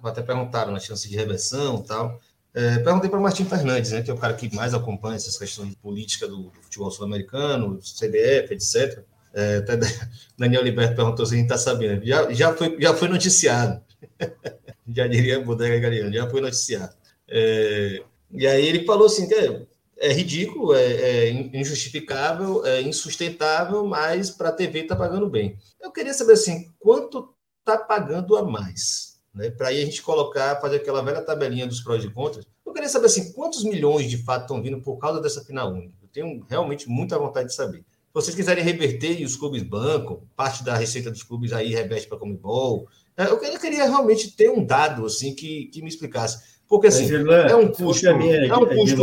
Até 0.04 0.22
perguntaram 0.22 0.72
na 0.72 0.80
chance 0.80 1.10
de 1.10 1.16
reversão 1.16 1.78
e 1.78 1.88
tal. 1.88 2.20
É, 2.54 2.80
perguntei 2.80 3.10
para 3.10 3.20
o 3.20 3.22
Martim 3.22 3.46
Fernandes, 3.46 3.92
né, 3.92 4.02
que 4.02 4.12
é 4.12 4.14
o 4.14 4.18
cara 4.18 4.34
que 4.34 4.54
mais 4.54 4.74
acompanha 4.74 5.16
essas 5.16 5.38
questões 5.38 5.70
de 5.70 5.76
política 5.78 6.28
do, 6.28 6.44
do 6.44 6.62
futebol 6.62 6.92
sul-americano, 6.92 7.80
CBF, 7.80 8.54
etc. 8.54 9.04
É, 9.34 9.58
até 9.58 9.78
Daniel 10.38 10.64
Liberto 10.64 10.96
perguntou 10.96 11.26
se 11.26 11.34
a 11.34 11.38
gente 11.38 11.46
está 11.46 11.58
sabendo. 11.58 12.06
Já, 12.06 12.32
já, 12.34 12.54
foi, 12.54 12.78
já 12.80 12.94
foi 12.94 13.08
noticiado. 13.08 13.82
já 14.94 15.08
diria 15.08 15.40
Bodega 15.40 15.80
Galeano, 15.80 16.14
já 16.14 16.30
foi 16.30 16.42
noticiado. 16.42 16.94
É, 17.28 18.04
e 18.32 18.46
aí 18.46 18.66
ele 18.66 18.86
falou 18.86 19.06
assim, 19.06 19.28
que 19.28 19.34
é, 19.34 19.62
é 19.98 20.12
ridículo, 20.12 20.74
é, 20.74 20.84
é, 20.84 21.32
injustificável, 21.32 22.66
é 22.66 22.82
insustentável, 22.82 23.86
mas 23.86 24.30
para 24.30 24.50
a 24.50 24.54
TV 24.54 24.80
está 24.80 24.96
pagando 24.96 25.30
bem. 25.30 25.58
Eu 25.80 25.92
queria 25.92 26.14
saber 26.14 26.34
assim, 26.34 26.70
quanto 26.80 27.34
está 27.60 27.78
pagando 27.78 28.36
a 28.36 28.44
mais? 28.44 29.11
Né? 29.34 29.50
Para 29.50 29.70
aí 29.70 29.82
a 29.82 29.86
gente 29.86 30.02
colocar, 30.02 30.60
fazer 30.60 30.78
aquela 30.78 31.02
velha 31.02 31.22
tabelinha 31.22 31.68
dos 31.68 31.82
prós 31.82 32.04
e 32.04 32.10
contras. 32.10 32.46
Eu 32.66 32.74
queria 32.74 32.90
saber 32.90 33.08
assim, 33.08 33.32
quantos 33.34 33.64
milhões 33.64 34.10
de 34.10 34.18
fato 34.18 34.44
estão 34.44 34.62
vindo 34.62 34.82
por 34.82 34.98
causa 34.98 35.22
dessa 35.22 35.44
final 35.44 35.72
única? 35.72 35.94
Eu 36.02 36.08
tenho 36.10 36.46
realmente 36.50 36.90
muita 36.90 37.18
vontade 37.18 37.50
de 37.50 37.56
saber. 37.56 37.80
Se 37.80 38.14
vocês 38.14 38.36
quiserem 38.36 38.64
reverter 38.64 39.22
e 39.22 39.26
os 39.26 39.38
clubes 39.38 39.64
bancam, 39.64 40.22
parte 40.36 40.64
da 40.64 40.76
receita 40.76 41.10
dos 41.10 41.24
clubes 41.24 41.54
aí 41.54 41.74
reveste 41.74 42.10
para 42.10 42.18
Comebol. 42.18 42.88
É, 43.16 43.24
eu 43.26 43.40
queria 43.60 43.86
realmente 43.86 44.36
ter 44.36 44.50
um 44.50 44.66
dado 44.66 45.06
assim 45.06 45.34
que, 45.34 45.66
que 45.68 45.82
me 45.82 45.88
explicasse. 45.88 46.60
Porque 46.68 46.88
assim, 46.88 47.06
Irlan, 47.06 47.48
é 47.48 47.56
um 47.56 47.72
custo, 47.72 48.08
é 48.08 48.14
um 48.14 48.66
custo 48.66 49.02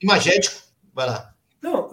imagético. 0.00 0.62
Vai 0.92 1.06
lá. 1.06 1.34
Não, 1.60 1.88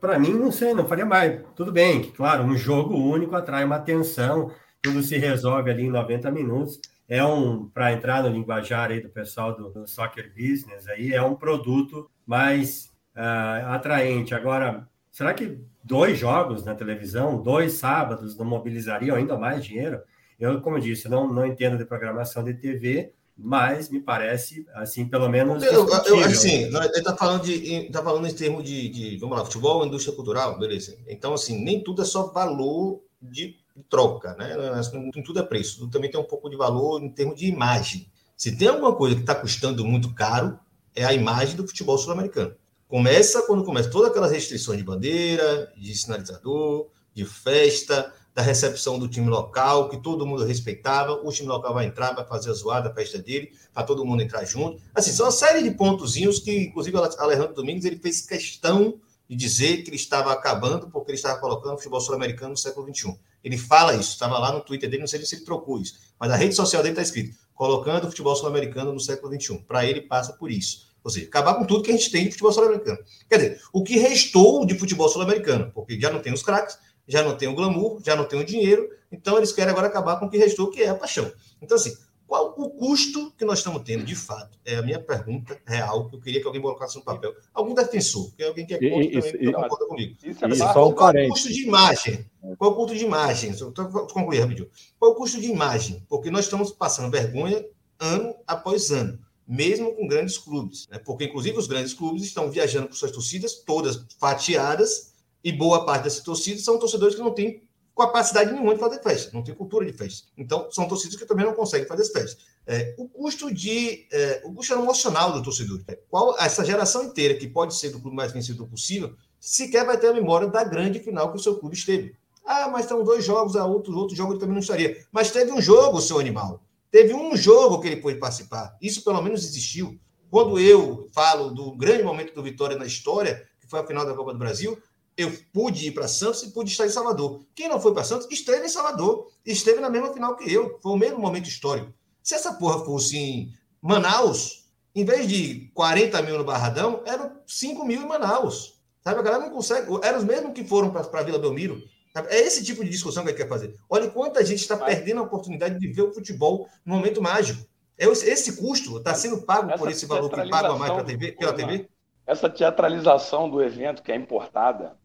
para 0.00 0.18
mim, 0.18 0.34
não 0.34 0.52
sei, 0.52 0.74
não 0.74 0.86
faria 0.86 1.06
mais. 1.06 1.40
Tudo 1.56 1.72
bem, 1.72 2.02
que 2.02 2.12
claro, 2.12 2.44
um 2.44 2.56
jogo 2.56 2.94
único 2.94 3.34
atrai 3.34 3.64
uma 3.64 3.76
atenção, 3.76 4.50
tudo 4.82 5.02
se 5.02 5.16
resolve 5.16 5.70
ali 5.70 5.84
em 5.84 5.90
90 5.90 6.30
minutos. 6.30 6.80
É 7.08 7.24
um, 7.24 7.68
para 7.68 7.92
entrar 7.92 8.22
no 8.22 8.28
linguajar 8.28 8.90
aí 8.90 9.00
do 9.00 9.08
pessoal 9.08 9.56
do, 9.56 9.70
do, 9.70 9.86
soccer 9.86 10.30
business, 10.36 10.86
aí 10.88 11.14
é 11.14 11.22
um 11.22 11.34
produto 11.34 12.10
mais 12.26 12.92
uh, 13.16 13.68
atraente. 13.68 14.34
Agora, 14.34 14.86
será 15.10 15.32
que 15.32 15.58
dois 15.82 16.18
jogos 16.18 16.64
na 16.64 16.74
televisão, 16.74 17.42
dois 17.42 17.74
sábados, 17.74 18.36
não 18.36 18.44
mobilizariam 18.44 19.16
ainda 19.16 19.38
mais 19.38 19.64
dinheiro? 19.64 20.02
Eu, 20.38 20.60
como 20.60 20.76
eu 20.76 20.80
disse, 20.80 21.08
não, 21.08 21.32
não 21.32 21.46
entendo 21.46 21.78
de 21.78 21.84
programação 21.86 22.44
de 22.44 22.52
TV, 22.52 23.12
mas 23.36 23.88
me 23.88 24.00
parece, 24.00 24.66
assim, 24.74 25.08
pelo 25.08 25.28
menos. 25.28 25.62
Eu, 25.62 25.88
eu 25.88 26.20
assim, 26.24 26.64
ele 26.64 26.76
está 26.76 27.16
falando, 27.16 27.44
de, 27.44 27.88
tá 27.90 28.02
falando 28.02 28.26
em 28.26 28.34
termos 28.34 28.64
de, 28.64 28.88
de, 28.88 29.16
vamos 29.16 29.38
lá, 29.38 29.44
futebol, 29.44 29.86
indústria 29.86 30.14
cultural, 30.14 30.58
beleza. 30.58 30.98
Então, 31.06 31.32
assim, 31.32 31.64
nem 31.64 31.82
tudo 31.82 32.02
é 32.02 32.04
só 32.04 32.26
valor 32.32 33.00
de 33.22 33.56
troca, 33.84 34.34
né? 34.34 34.56
Nem 34.92 35.22
tudo 35.22 35.40
é 35.40 35.42
preço, 35.42 35.78
tudo 35.80 35.90
também 35.90 36.10
tem 36.10 36.20
um 36.20 36.24
pouco 36.24 36.48
de 36.48 36.56
valor 36.56 37.02
em 37.02 37.10
termos 37.10 37.38
de 37.38 37.46
imagem. 37.46 38.10
Se 38.36 38.56
tem 38.56 38.68
alguma 38.68 38.94
coisa 38.94 39.14
que 39.14 39.22
está 39.22 39.34
custando 39.34 39.84
muito 39.84 40.14
caro, 40.14 40.58
é 40.94 41.04
a 41.04 41.12
imagem 41.12 41.56
do 41.56 41.66
futebol 41.66 41.98
sul-americano. 41.98 42.54
Começa 42.86 43.42
quando 43.42 43.64
começa 43.64 43.90
todas 43.90 44.10
aquelas 44.10 44.30
restrições 44.30 44.78
de 44.78 44.84
bandeira, 44.84 45.72
de 45.76 45.94
sinalizador, 45.94 46.88
de 47.12 47.24
festa, 47.24 48.12
da 48.34 48.42
recepção 48.42 48.98
do 48.98 49.08
time 49.08 49.28
local, 49.28 49.88
que 49.88 50.00
todo 50.00 50.24
mundo 50.24 50.44
respeitava. 50.44 51.14
O 51.14 51.32
time 51.32 51.48
local 51.48 51.74
vai 51.74 51.86
entrar, 51.86 52.14
vai 52.14 52.24
fazer 52.24 52.50
a 52.50 52.54
zoada, 52.54 52.88
a 52.88 52.94
festa 52.94 53.18
dele, 53.18 53.52
para 53.74 53.82
todo 53.82 54.04
mundo 54.04 54.22
entrar 54.22 54.44
junto. 54.44 54.80
Assim, 54.94 55.10
são 55.10 55.26
uma 55.26 55.32
série 55.32 55.62
de 55.62 55.72
pontozinhos 55.72 56.38
que, 56.38 56.56
inclusive, 56.56 56.96
o 56.96 57.02
Alejandro 57.02 57.52
Domingos 57.52 57.84
ele 57.84 57.98
fez 57.98 58.20
questão 58.20 59.00
de 59.28 59.36
dizer 59.36 59.82
que 59.82 59.90
ele 59.90 59.96
estava 59.96 60.32
acabando 60.32 60.88
porque 60.88 61.10
ele 61.10 61.16
estava 61.16 61.38
colocando 61.40 61.74
o 61.74 61.76
futebol 61.76 62.00
sul-americano 62.00 62.52
no 62.52 62.56
século 62.56 62.86
XXI. 62.94 63.18
Ele 63.42 63.56
fala 63.56 63.94
isso, 63.94 64.12
estava 64.12 64.38
lá 64.38 64.52
no 64.52 64.60
Twitter 64.60 64.88
dele, 64.88 65.00
não 65.00 65.06
sei 65.06 65.24
se 65.24 65.36
ele 65.36 65.44
trocou 65.44 65.80
isso, 65.80 65.94
mas 66.18 66.30
a 66.30 66.36
rede 66.36 66.54
social 66.54 66.82
dele 66.82 66.92
está 66.92 67.02
escrito: 67.02 67.36
colocando 67.54 68.04
o 68.04 68.08
futebol 68.08 68.34
sul-americano 68.36 68.92
no 68.92 69.00
século 69.00 69.32
XXI. 69.32 69.58
Para 69.66 69.84
ele, 69.84 70.02
passa 70.02 70.32
por 70.32 70.50
isso. 70.50 70.88
Ou 71.02 71.10
seja, 71.10 71.26
acabar 71.26 71.54
com 71.54 71.64
tudo 71.64 71.82
que 71.82 71.90
a 71.90 71.96
gente 71.96 72.10
tem 72.10 72.24
de 72.24 72.32
futebol 72.32 72.52
sul-americano. 72.52 72.98
Quer 73.28 73.36
dizer, 73.36 73.62
o 73.72 73.82
que 73.82 73.98
restou 73.98 74.66
de 74.66 74.78
futebol 74.78 75.08
sul-americano, 75.08 75.70
porque 75.74 75.98
já 76.00 76.10
não 76.10 76.20
tem 76.20 76.32
os 76.32 76.42
craques, 76.42 76.78
já 77.06 77.22
não 77.22 77.36
tem 77.36 77.48
o 77.48 77.54
glamour, 77.54 78.00
já 78.04 78.14
não 78.14 78.24
tem 78.24 78.38
o 78.38 78.44
dinheiro, 78.44 78.88
então 79.10 79.38
eles 79.38 79.52
querem 79.52 79.70
agora 79.70 79.86
acabar 79.86 80.18
com 80.18 80.26
o 80.26 80.30
que 80.30 80.36
restou, 80.36 80.70
que 80.70 80.82
é 80.82 80.90
a 80.90 80.94
paixão. 80.94 81.32
Então, 81.62 81.76
assim, 81.76 81.96
qual 82.28 82.54
o 82.58 82.70
custo 82.70 83.32
que 83.38 83.44
nós 83.46 83.58
estamos 83.58 83.82
tendo, 83.82 84.04
de 84.04 84.14
fato? 84.14 84.58
É 84.62 84.76
a 84.76 84.82
minha 84.82 85.00
pergunta 85.00 85.58
real, 85.66 86.10
que 86.10 86.16
eu 86.16 86.20
queria 86.20 86.40
que 86.42 86.46
alguém 86.46 86.60
colocasse 86.60 86.94
no 86.96 87.02
papel. 87.02 87.34
Algum 87.54 87.72
defensor, 87.72 88.30
que 88.36 88.42
é 88.42 88.48
alguém 88.48 88.66
que 88.66 88.74
é 88.74 88.76
contra 88.76 89.18
isso, 89.18 89.32
também, 89.32 89.46
que 89.46 89.52
concorda 89.52 89.86
comigo. 89.86 90.16
Isso 90.22 90.44
é 90.44 90.72
qual, 90.74 90.92
qual 90.92 91.16
é 91.16 91.24
o 91.24 91.28
custo 91.30 91.48
de 91.48 91.62
imagem? 91.62 92.30
Qual 92.58 92.70
é 92.70 92.74
o 92.74 92.76
custo 92.76 92.94
de 92.94 93.04
imagem? 93.04 93.50
Estou 93.50 93.72
concluir 94.08 94.40
rapidinho. 94.40 94.68
Qual 94.98 95.10
é 95.10 95.14
o 95.14 95.16
custo 95.16 95.40
de 95.40 95.50
imagem? 95.50 96.04
Porque 96.06 96.30
nós 96.30 96.44
estamos 96.44 96.70
passando 96.70 97.10
vergonha 97.10 97.64
ano 97.98 98.34
após 98.46 98.90
ano 98.90 99.18
mesmo 99.48 99.94
com 99.94 100.06
grandes 100.06 100.36
clubes, 100.36 100.86
né? 100.90 100.98
porque 100.98 101.24
inclusive 101.24 101.56
os 101.56 101.66
grandes 101.66 101.94
clubes 101.94 102.22
estão 102.22 102.50
viajando 102.50 102.88
com 102.88 102.92
suas 102.92 103.10
torcidas 103.10 103.54
todas 103.54 104.04
fatiadas 104.18 105.14
e 105.42 105.50
boa 105.50 105.86
parte 105.86 106.04
dessas 106.04 106.22
torcidas 106.22 106.62
são 106.62 106.78
torcedores 106.78 107.14
que 107.14 107.22
não 107.22 107.32
têm 107.32 107.62
capacidade 107.98 108.52
nenhuma 108.52 108.74
de 108.74 108.80
fazer 108.80 109.02
festa, 109.02 109.30
não 109.34 109.42
tem 109.42 109.54
cultura 109.54 109.84
de 109.84 109.92
festa. 109.92 110.28
Então, 110.36 110.70
são 110.70 110.86
torcidas 110.86 111.16
que 111.16 111.26
também 111.26 111.44
não 111.44 111.52
conseguem 111.52 111.86
fazer 111.86 112.04
festa. 112.12 112.40
É, 112.66 112.94
o 112.96 113.08
custo 113.08 113.52
de 113.52 114.06
é, 114.12 114.42
o 114.44 114.52
custo 114.54 114.72
emocional 114.74 115.32
do 115.32 115.42
torcedor. 115.42 115.82
É, 115.88 115.98
qual 116.08 116.38
essa 116.38 116.64
geração 116.64 117.02
inteira 117.04 117.34
que 117.34 117.48
pode 117.48 117.74
ser 117.74 117.90
do 117.90 118.00
clube 118.00 118.16
mais 118.16 118.32
vencido 118.32 118.66
possível, 118.66 119.14
sequer 119.40 119.84
vai 119.84 119.98
ter 119.98 120.08
a 120.08 120.12
memória 120.12 120.48
da 120.48 120.62
grande 120.64 121.00
final 121.00 121.30
que 121.30 121.38
o 121.38 121.40
seu 121.40 121.58
clube 121.58 121.76
esteve. 121.76 122.14
Ah, 122.44 122.68
mas 122.68 122.86
são 122.86 123.04
dois 123.04 123.24
jogos, 123.24 123.56
a 123.56 123.66
outros 123.66 123.94
outro 123.94 124.16
jogo 124.16 124.32
ele 124.32 124.40
também 124.40 124.54
não 124.54 124.62
estaria. 124.62 125.04
Mas 125.12 125.30
teve 125.30 125.52
um 125.52 125.60
jogo, 125.60 126.00
seu 126.00 126.18
animal. 126.18 126.62
Teve 126.90 127.12
um 127.12 127.36
jogo 127.36 127.80
que 127.80 127.88
ele 127.88 127.96
pôde 127.96 128.18
participar. 128.18 128.76
Isso 128.80 129.04
pelo 129.04 129.20
menos 129.20 129.44
existiu. 129.44 129.98
Quando 130.30 130.58
eu 130.58 131.08
falo 131.12 131.50
do 131.50 131.76
grande 131.76 132.02
momento 132.02 132.34
do 132.34 132.42
Vitória 132.42 132.76
na 132.76 132.86
história, 132.86 133.46
que 133.60 133.66
foi 133.68 133.80
a 133.80 133.86
final 133.86 134.06
da 134.06 134.14
Copa 134.14 134.32
do 134.32 134.38
Brasil, 134.38 134.78
eu 135.18 135.36
pude 135.52 135.88
ir 135.88 135.90
para 135.90 136.06
Santos 136.06 136.44
e 136.44 136.50
pude 136.52 136.70
estar 136.70 136.86
em 136.86 136.90
Salvador. 136.90 137.44
Quem 137.52 137.68
não 137.68 137.80
foi 137.80 137.92
para 137.92 138.04
Santos, 138.04 138.28
esteve 138.30 138.66
em 138.66 138.68
Salvador. 138.68 139.28
Esteve 139.44 139.80
na 139.80 139.90
mesma 139.90 140.12
final 140.12 140.36
que 140.36 140.50
eu. 140.50 140.78
Foi 140.80 140.92
o 140.92 140.96
mesmo 140.96 141.18
momento 141.18 141.48
histórico. 141.48 141.92
Se 142.22 142.36
essa 142.36 142.52
porra 142.52 142.84
fosse 142.84 143.18
em 143.18 143.52
Manaus, 143.82 144.70
em 144.94 145.04
vez 145.04 145.28
de 145.28 145.72
40 145.74 146.22
mil 146.22 146.38
no 146.38 146.44
Barradão, 146.44 147.02
eram 147.04 147.32
5 147.44 147.84
mil 147.84 148.00
em 148.00 148.06
Manaus. 148.06 148.80
Sabe? 149.02 149.18
A 149.18 149.22
galera 149.22 149.44
não 149.44 149.50
consegue. 149.50 149.88
Eram 150.04 150.18
os 150.18 150.24
mesmos 150.24 150.52
que 150.52 150.62
foram 150.62 150.90
para 150.90 151.20
a 151.20 151.22
Vila 151.24 151.38
Belmiro. 151.38 151.82
Sabe? 152.14 152.28
É 152.28 152.38
esse 152.38 152.64
tipo 152.64 152.84
de 152.84 152.90
discussão 152.90 153.24
que 153.24 153.30
ele 153.30 153.36
quer 153.36 153.48
fazer. 153.48 153.74
Olha 153.90 154.08
quanta 154.08 154.44
gente 154.44 154.60
está 154.60 154.76
perdendo 154.76 155.18
a 155.18 155.24
oportunidade 155.24 155.80
de 155.80 155.88
ver 155.88 156.02
o 156.02 156.14
futebol 156.14 156.68
no 156.86 156.94
momento 156.94 157.20
mágico. 157.20 157.66
É 157.98 158.06
esse 158.06 158.56
custo 158.56 158.98
está 158.98 159.12
sendo 159.14 159.42
pago 159.42 159.68
essa 159.68 159.78
por 159.78 159.90
esse 159.90 160.06
valor 160.06 160.30
que 160.30 160.48
paga 160.48 160.76
mais 160.76 161.02
TV, 161.02 161.32
pela 161.32 161.52
TV? 161.52 161.88
Essa 162.24 162.48
teatralização 162.48 163.50
do 163.50 163.60
evento 163.60 164.00
que 164.00 164.12
é 164.12 164.14
importada, 164.14 164.96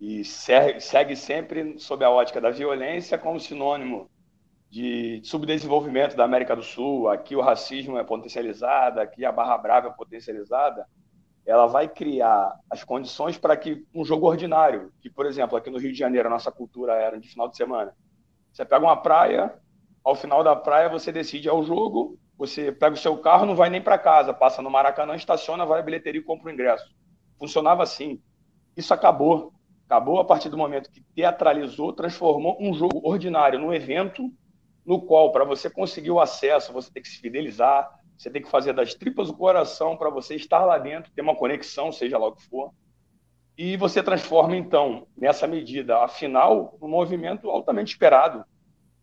e 0.00 0.24
segue 0.24 1.14
sempre 1.14 1.78
sob 1.78 2.04
a 2.04 2.10
ótica 2.10 2.40
da 2.40 2.50
violência 2.50 3.18
como 3.18 3.38
sinônimo 3.38 4.10
de 4.70 5.20
subdesenvolvimento 5.24 6.16
da 6.16 6.24
América 6.24 6.56
do 6.56 6.62
Sul, 6.62 7.08
aqui 7.08 7.36
o 7.36 7.40
racismo 7.40 7.98
é 7.98 8.04
potencializado, 8.04 9.00
aqui 9.00 9.24
a 9.24 9.32
barra 9.32 9.58
brava 9.58 9.88
é 9.88 9.92
potencializada, 9.92 10.86
ela 11.44 11.66
vai 11.66 11.88
criar 11.88 12.54
as 12.70 12.84
condições 12.84 13.36
para 13.36 13.56
que 13.56 13.84
um 13.92 14.04
jogo 14.04 14.26
ordinário, 14.26 14.92
que, 15.00 15.10
por 15.10 15.26
exemplo, 15.26 15.56
aqui 15.56 15.68
no 15.68 15.78
Rio 15.78 15.92
de 15.92 15.98
Janeiro, 15.98 16.28
a 16.28 16.30
nossa 16.30 16.52
cultura 16.52 16.94
era 16.94 17.18
de 17.18 17.28
final 17.28 17.48
de 17.48 17.56
semana, 17.56 17.94
você 18.52 18.64
pega 18.64 18.84
uma 18.84 18.96
praia, 18.96 19.52
ao 20.04 20.14
final 20.14 20.42
da 20.42 20.56
praia 20.56 20.88
você 20.88 21.12
decide 21.12 21.48
ao 21.48 21.62
jogo, 21.62 22.18
você 22.38 22.72
pega 22.72 22.94
o 22.94 22.98
seu 22.98 23.18
carro, 23.18 23.44
não 23.44 23.54
vai 23.54 23.68
nem 23.68 23.82
para 23.82 23.98
casa, 23.98 24.32
passa 24.32 24.62
no 24.62 24.70
Maracanã, 24.70 25.14
estaciona, 25.14 25.66
vai 25.66 25.80
à 25.80 25.82
bilheteria 25.82 26.20
e 26.20 26.24
compra 26.24 26.48
o 26.48 26.52
ingresso. 26.52 26.90
Funcionava 27.38 27.82
assim. 27.82 28.22
Isso 28.76 28.94
acabou. 28.94 29.52
Acabou 29.90 30.20
a 30.20 30.24
partir 30.24 30.48
do 30.48 30.56
momento 30.56 30.88
que 30.88 31.00
teatralizou, 31.16 31.92
transformou 31.92 32.56
um 32.60 32.72
jogo 32.72 33.00
ordinário 33.02 33.58
num 33.58 33.74
evento 33.74 34.30
no 34.86 35.02
qual, 35.02 35.32
para 35.32 35.44
você 35.44 35.68
conseguir 35.68 36.12
o 36.12 36.20
acesso, 36.20 36.72
você 36.72 36.92
tem 36.92 37.02
que 37.02 37.08
se 37.08 37.18
fidelizar, 37.18 37.90
você 38.16 38.30
tem 38.30 38.40
que 38.40 38.48
fazer 38.48 38.72
das 38.72 38.94
tripas 38.94 39.28
o 39.28 39.36
coração 39.36 39.96
para 39.96 40.08
você 40.08 40.36
estar 40.36 40.64
lá 40.64 40.78
dentro, 40.78 41.10
ter 41.10 41.22
uma 41.22 41.34
conexão, 41.34 41.90
seja 41.90 42.18
lá 42.18 42.28
o 42.28 42.36
que 42.36 42.46
for. 42.46 42.72
E 43.58 43.76
você 43.76 44.00
transforma, 44.00 44.56
então, 44.56 45.08
nessa 45.16 45.48
medida, 45.48 45.98
a 45.98 46.06
final, 46.06 46.78
num 46.80 46.86
movimento 46.86 47.50
altamente 47.50 47.90
esperado. 47.90 48.44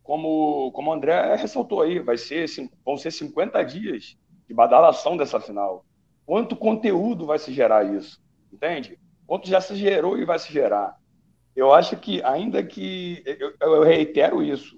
Como, 0.01 0.71
como 0.71 0.89
o 0.89 0.93
André 0.93 1.35
ressaltou 1.35 1.81
aí, 1.81 1.99
vai 1.99 2.17
ser, 2.17 2.45
vão 2.85 2.95
ser 2.95 3.11
50 3.11 3.61
dias 3.63 4.17
de 4.47 4.53
badalação 4.53 5.17
dessa 5.17 5.37
final. 5.37 5.85
Quanto 6.25 6.55
conteúdo 6.55 7.25
vai 7.25 7.39
se 7.39 7.51
gerar 7.51 7.83
isso? 7.93 8.23
Entende? 8.53 8.97
Quanto 9.27 9.47
já 9.47 9.59
se 9.61 9.75
gerou 9.75 10.17
e 10.17 10.25
vai 10.25 10.39
se 10.39 10.51
gerar. 10.51 10.97
eu 11.55 11.73
acho 11.73 11.97
que, 11.97 12.23
ainda 12.23 12.63
que. 12.63 13.21
Eu, 13.25 13.53
eu 13.59 13.83
reitero 13.83 14.41
isso. 14.41 14.75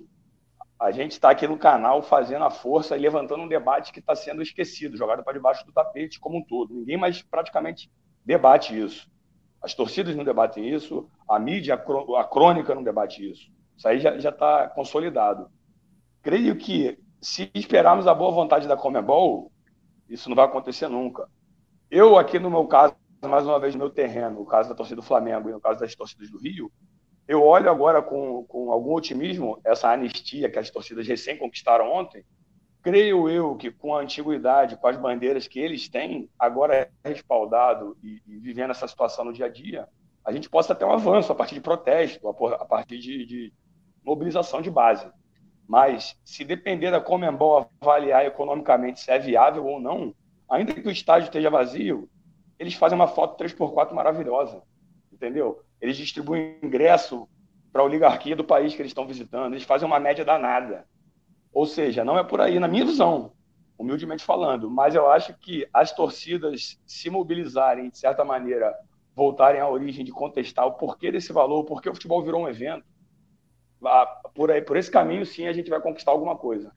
A 0.79 0.91
gente 0.91 1.11
está 1.11 1.29
aqui 1.29 1.45
no 1.45 1.57
canal 1.57 2.01
fazendo 2.01 2.45
a 2.45 2.49
força 2.49 2.97
e 2.97 3.01
levantando 3.01 3.43
um 3.43 3.47
debate 3.47 3.91
que 3.91 3.99
está 3.99 4.15
sendo 4.15 4.41
esquecido, 4.41 4.97
jogado 4.97 5.23
para 5.23 5.33
debaixo 5.33 5.65
do 5.65 5.73
tapete 5.73 6.19
como 6.19 6.37
um 6.39 6.43
todo. 6.43 6.73
Ninguém 6.73 6.97
mais 6.97 7.21
praticamente 7.21 7.91
debate 8.25 8.77
isso. 8.77 9.09
As 9.61 9.73
torcidas 9.73 10.15
não 10.15 10.23
debatem 10.23 10.73
isso, 10.73 11.09
a 11.27 11.37
mídia, 11.37 11.75
a 11.75 12.23
crônica 12.23 12.73
não 12.73 12.81
debate 12.81 13.29
isso. 13.29 13.51
Isso 13.77 13.87
aí 13.87 13.99
já 13.99 14.29
está 14.29 14.69
consolidado. 14.69 15.49
Creio 16.21 16.55
que, 16.55 16.97
se 17.21 17.51
esperarmos 17.53 18.07
a 18.07 18.13
boa 18.13 18.31
vontade 18.31 18.65
da 18.65 18.77
Comebol, 18.77 19.51
isso 20.07 20.29
não 20.29 20.35
vai 20.35 20.45
acontecer 20.45 20.87
nunca. 20.87 21.27
Eu, 21.91 22.17
aqui 22.17 22.39
no 22.39 22.49
meu 22.49 22.65
caso, 22.67 22.95
mais 23.27 23.45
uma 23.45 23.59
vez 23.59 23.75
no 23.75 23.79
meu 23.79 23.89
terreno, 23.89 24.39
no 24.39 24.45
caso 24.45 24.69
da 24.69 24.75
torcida 24.75 24.95
do 24.95 25.05
Flamengo 25.05 25.49
e 25.49 25.51
no 25.51 25.59
caso 25.59 25.79
das 25.79 25.93
torcidas 25.95 26.29
do 26.29 26.39
Rio, 26.39 26.71
eu 27.27 27.43
olho 27.43 27.69
agora 27.69 28.01
com, 28.01 28.43
com 28.45 28.71
algum 28.71 28.93
otimismo 28.93 29.59
essa 29.63 29.91
anistia 29.91 30.49
que 30.49 30.57
as 30.57 30.69
torcidas 30.69 31.07
recém 31.07 31.37
conquistaram 31.37 31.91
ontem. 31.91 32.23
Creio 32.81 33.29
eu 33.29 33.55
que 33.55 33.69
com 33.69 33.95
a 33.95 34.01
antiguidade, 34.01 34.77
com 34.77 34.87
as 34.87 34.97
bandeiras 34.97 35.47
que 35.47 35.59
eles 35.59 35.89
têm, 35.89 36.29
agora 36.39 36.89
respaldado 37.03 37.97
e, 38.01 38.21
e 38.25 38.37
vivendo 38.37 38.71
essa 38.71 38.87
situação 38.87 39.25
no 39.25 39.33
dia 39.33 39.47
a 39.47 39.49
dia, 39.49 39.87
a 40.23 40.31
gente 40.31 40.49
possa 40.49 40.73
ter 40.73 40.85
um 40.85 40.91
avanço 40.91 41.31
a 41.31 41.35
partir 41.35 41.55
de 41.55 41.61
protesto, 41.61 42.27
a 42.27 42.65
partir 42.65 42.99
de, 42.99 43.25
de 43.25 43.53
mobilização 44.03 44.61
de 44.61 44.71
base. 44.71 45.07
Mas, 45.67 46.19
se 46.25 46.43
depender 46.43 46.89
da 46.89 46.99
Comembol 46.99 47.69
avaliar 47.79 48.25
economicamente 48.25 49.01
se 49.01 49.11
é 49.11 49.19
viável 49.19 49.65
ou 49.65 49.79
não, 49.79 50.15
ainda 50.49 50.73
que 50.73 50.87
o 50.87 50.91
estádio 50.91 51.25
esteja 51.25 51.49
vazio, 51.49 52.09
eles 52.59 52.73
fazem 52.73 52.95
uma 52.95 53.07
foto 53.07 53.41
3x4 53.41 53.93
maravilhosa, 53.93 54.61
entendeu? 55.11 55.63
Eles 55.79 55.97
distribuem 55.97 56.57
ingresso 56.61 57.27
para 57.71 57.81
a 57.81 57.85
oligarquia 57.85 58.35
do 58.35 58.43
país 58.43 58.75
que 58.75 58.81
eles 58.81 58.91
estão 58.91 59.07
visitando, 59.07 59.53
eles 59.53 59.63
fazem 59.63 59.87
uma 59.87 59.99
média 59.99 60.25
danada. 60.25 60.85
Ou 61.53 61.65
seja, 61.65 62.03
não 62.03 62.17
é 62.17 62.23
por 62.23 62.41
aí, 62.41 62.59
na 62.59 62.67
minha 62.67 62.85
visão, 62.85 63.31
humildemente 63.77 64.23
falando, 64.23 64.69
mas 64.69 64.93
eu 64.93 65.09
acho 65.09 65.33
que 65.39 65.67
as 65.73 65.93
torcidas 65.93 66.79
se 66.85 67.09
mobilizarem, 67.09 67.89
de 67.89 67.97
certa 67.97 68.25
maneira, 68.25 68.75
voltarem 69.15 69.61
à 69.61 69.67
origem 69.67 70.03
de 70.03 70.11
contestar 70.11 70.67
o 70.67 70.73
porquê 70.73 71.11
desse 71.11 71.31
valor, 71.31 71.63
porque 71.63 71.89
o 71.89 71.93
futebol 71.93 72.21
virou 72.21 72.41
um 72.41 72.49
evento, 72.49 72.85
por, 74.33 74.51
aí, 74.51 74.61
por 74.61 74.75
esse 74.75 74.91
caminho, 74.91 75.25
sim, 75.25 75.47
a 75.47 75.53
gente 75.53 75.69
vai 75.69 75.79
conquistar 75.79 76.11
alguma 76.11 76.35
coisa. 76.35 76.73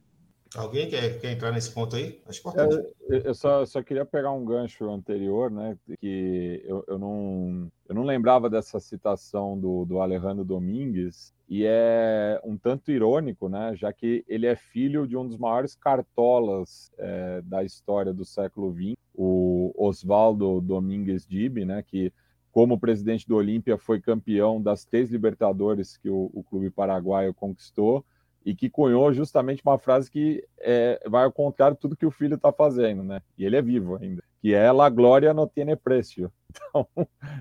Alguém 0.57 0.89
quer, 0.89 1.19
quer 1.19 1.33
entrar 1.33 1.53
nesse 1.53 1.71
ponto 1.71 1.97
aí? 1.97 2.21
Acho 2.27 2.41
importante. 2.41 2.77
É, 3.11 3.29
eu 3.29 3.35
só, 3.35 3.65
só 3.65 3.83
queria 3.83 4.05
pegar 4.05 4.33
um 4.33 4.45
gancho 4.45 4.91
anterior, 4.91 5.51
né? 5.51 5.77
Que 6.01 6.63
eu, 6.65 6.85
eu, 6.87 6.99
não, 6.99 7.71
eu 7.89 7.95
não 7.95 8.03
lembrava 8.03 8.51
dessa 8.51 8.79
citação 8.79 9.59
do, 9.59 9.85
do 9.85 10.01
Alejandro 10.01 10.45
Domingues, 10.45 11.35
e 11.49 11.65
é 11.67 12.41
um 12.45 12.57
tanto 12.57 12.91
irônico, 12.91 13.49
né? 13.49 13.75
Já 13.77 13.93
que 13.93 14.25
ele 14.27 14.47
é 14.47 14.57
filho 14.57 15.07
de 15.07 15.17
um 15.17 15.27
dos 15.27 15.39
maiores 15.39 15.75
cartolas 15.75 16.91
é, 16.99 17.43
da 17.43 17.63
história 17.63 18.13
do 18.13 18.25
século 18.25 18.73
XX, 18.73 18.97
o 19.15 19.73
Oswaldo 19.77 20.61
Domingues 20.61 21.27
Dib, 21.27 21.59
né? 21.65 21.83
Que 21.83 22.13
como 22.51 22.79
presidente 22.79 23.27
do 23.27 23.37
Olímpia 23.37 23.79
foi 23.79 24.01
campeão 24.01 24.61
das 24.61 24.85
três 24.85 25.11
Libertadores 25.11 25.97
que 25.97 26.11
o, 26.11 26.31
o 26.35 26.43
clube 26.43 26.71
paraguaio 26.71 27.33
conquistou 27.33 28.05
e 28.45 28.55
que 28.55 28.68
cunhou 28.68 29.12
justamente 29.12 29.62
uma 29.64 29.78
frase 29.78 30.11
que 30.11 30.45
é, 30.59 31.01
vai 31.09 31.24
ao 31.24 31.32
contrário 31.32 31.74
de 31.74 31.80
tudo 31.80 31.97
que 31.97 32.07
o 32.07 32.11
filho 32.11 32.34
está 32.34 32.53
fazendo, 32.53 33.03
né? 33.03 33.22
E 33.38 33.45
ele 33.45 33.57
é 33.57 33.62
vivo 33.62 33.97
ainda, 33.97 34.22
que 34.40 34.55
é 34.55 34.70
La 34.70 34.88
Glória 34.88 35.32
no 35.32 35.47
tiene 35.47 35.76
preço. 35.76 36.30
Então, 36.55 36.86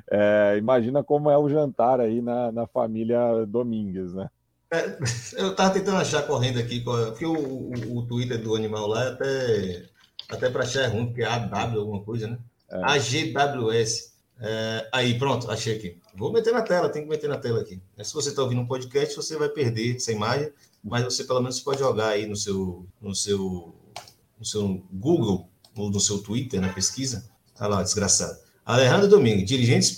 é, 0.09 0.55
imagina 0.57 1.03
como 1.03 1.29
é 1.29 1.37
o 1.37 1.49
jantar 1.49 1.99
aí 1.99 2.21
na, 2.21 2.49
na 2.49 2.65
família 2.65 3.45
Domingues, 3.45 4.13
né? 4.13 4.29
É, 4.73 4.97
eu 5.35 5.51
estava 5.51 5.73
tentando 5.73 5.97
achar 5.97 6.25
correndo 6.25 6.57
aqui, 6.57 6.79
porque 6.79 7.25
o, 7.25 7.33
o, 7.33 7.97
o, 7.97 8.05
Twitter 8.05 8.41
do 8.41 8.55
animal 8.55 8.87
lá 8.87 9.03
é 9.03 9.07
até, 9.09 9.83
até 10.29 10.49
para 10.49 10.63
achar 10.63 10.83
é 10.83 10.87
ruim, 10.87 11.07
porque 11.07 11.23
é 11.23 11.25
AW 11.25 11.77
alguma 11.77 12.01
coisa, 12.03 12.29
né? 12.29 12.39
É. 12.69 12.81
AGWS. 12.83 14.13
É, 14.39 14.87
aí, 14.93 15.19
pronto, 15.19 15.51
achei 15.51 15.75
aqui. 15.75 15.99
Vou 16.15 16.31
meter 16.31 16.53
na 16.53 16.61
tela, 16.61 16.87
tem 16.87 17.03
que 17.03 17.09
meter 17.09 17.27
na 17.27 17.37
tela 17.37 17.59
aqui. 17.59 17.81
Se 18.01 18.13
você 18.13 18.29
está 18.29 18.41
ouvindo 18.41 18.61
um 18.61 18.65
podcast, 18.65 19.13
você 19.13 19.37
vai 19.37 19.49
perder 19.49 19.97
essa 19.97 20.13
imagem 20.13 20.53
mas 20.83 21.03
você 21.03 21.23
pelo 21.23 21.41
menos 21.41 21.59
pode 21.59 21.79
jogar 21.79 22.09
aí 22.09 22.25
no 22.25 22.35
seu, 22.35 22.85
no 22.99 23.15
seu, 23.15 23.75
no 24.39 24.45
seu 24.45 24.83
Google 24.91 25.49
ou 25.75 25.89
no 25.89 25.99
seu 25.99 26.19
Twitter, 26.19 26.59
na 26.59 26.73
pesquisa. 26.73 27.29
Olha 27.59 27.69
lá, 27.69 27.83
desgraçado. 27.83 28.37
Alejandro 28.65 29.07
Domingues, 29.07 29.45
dirigente, 29.45 29.95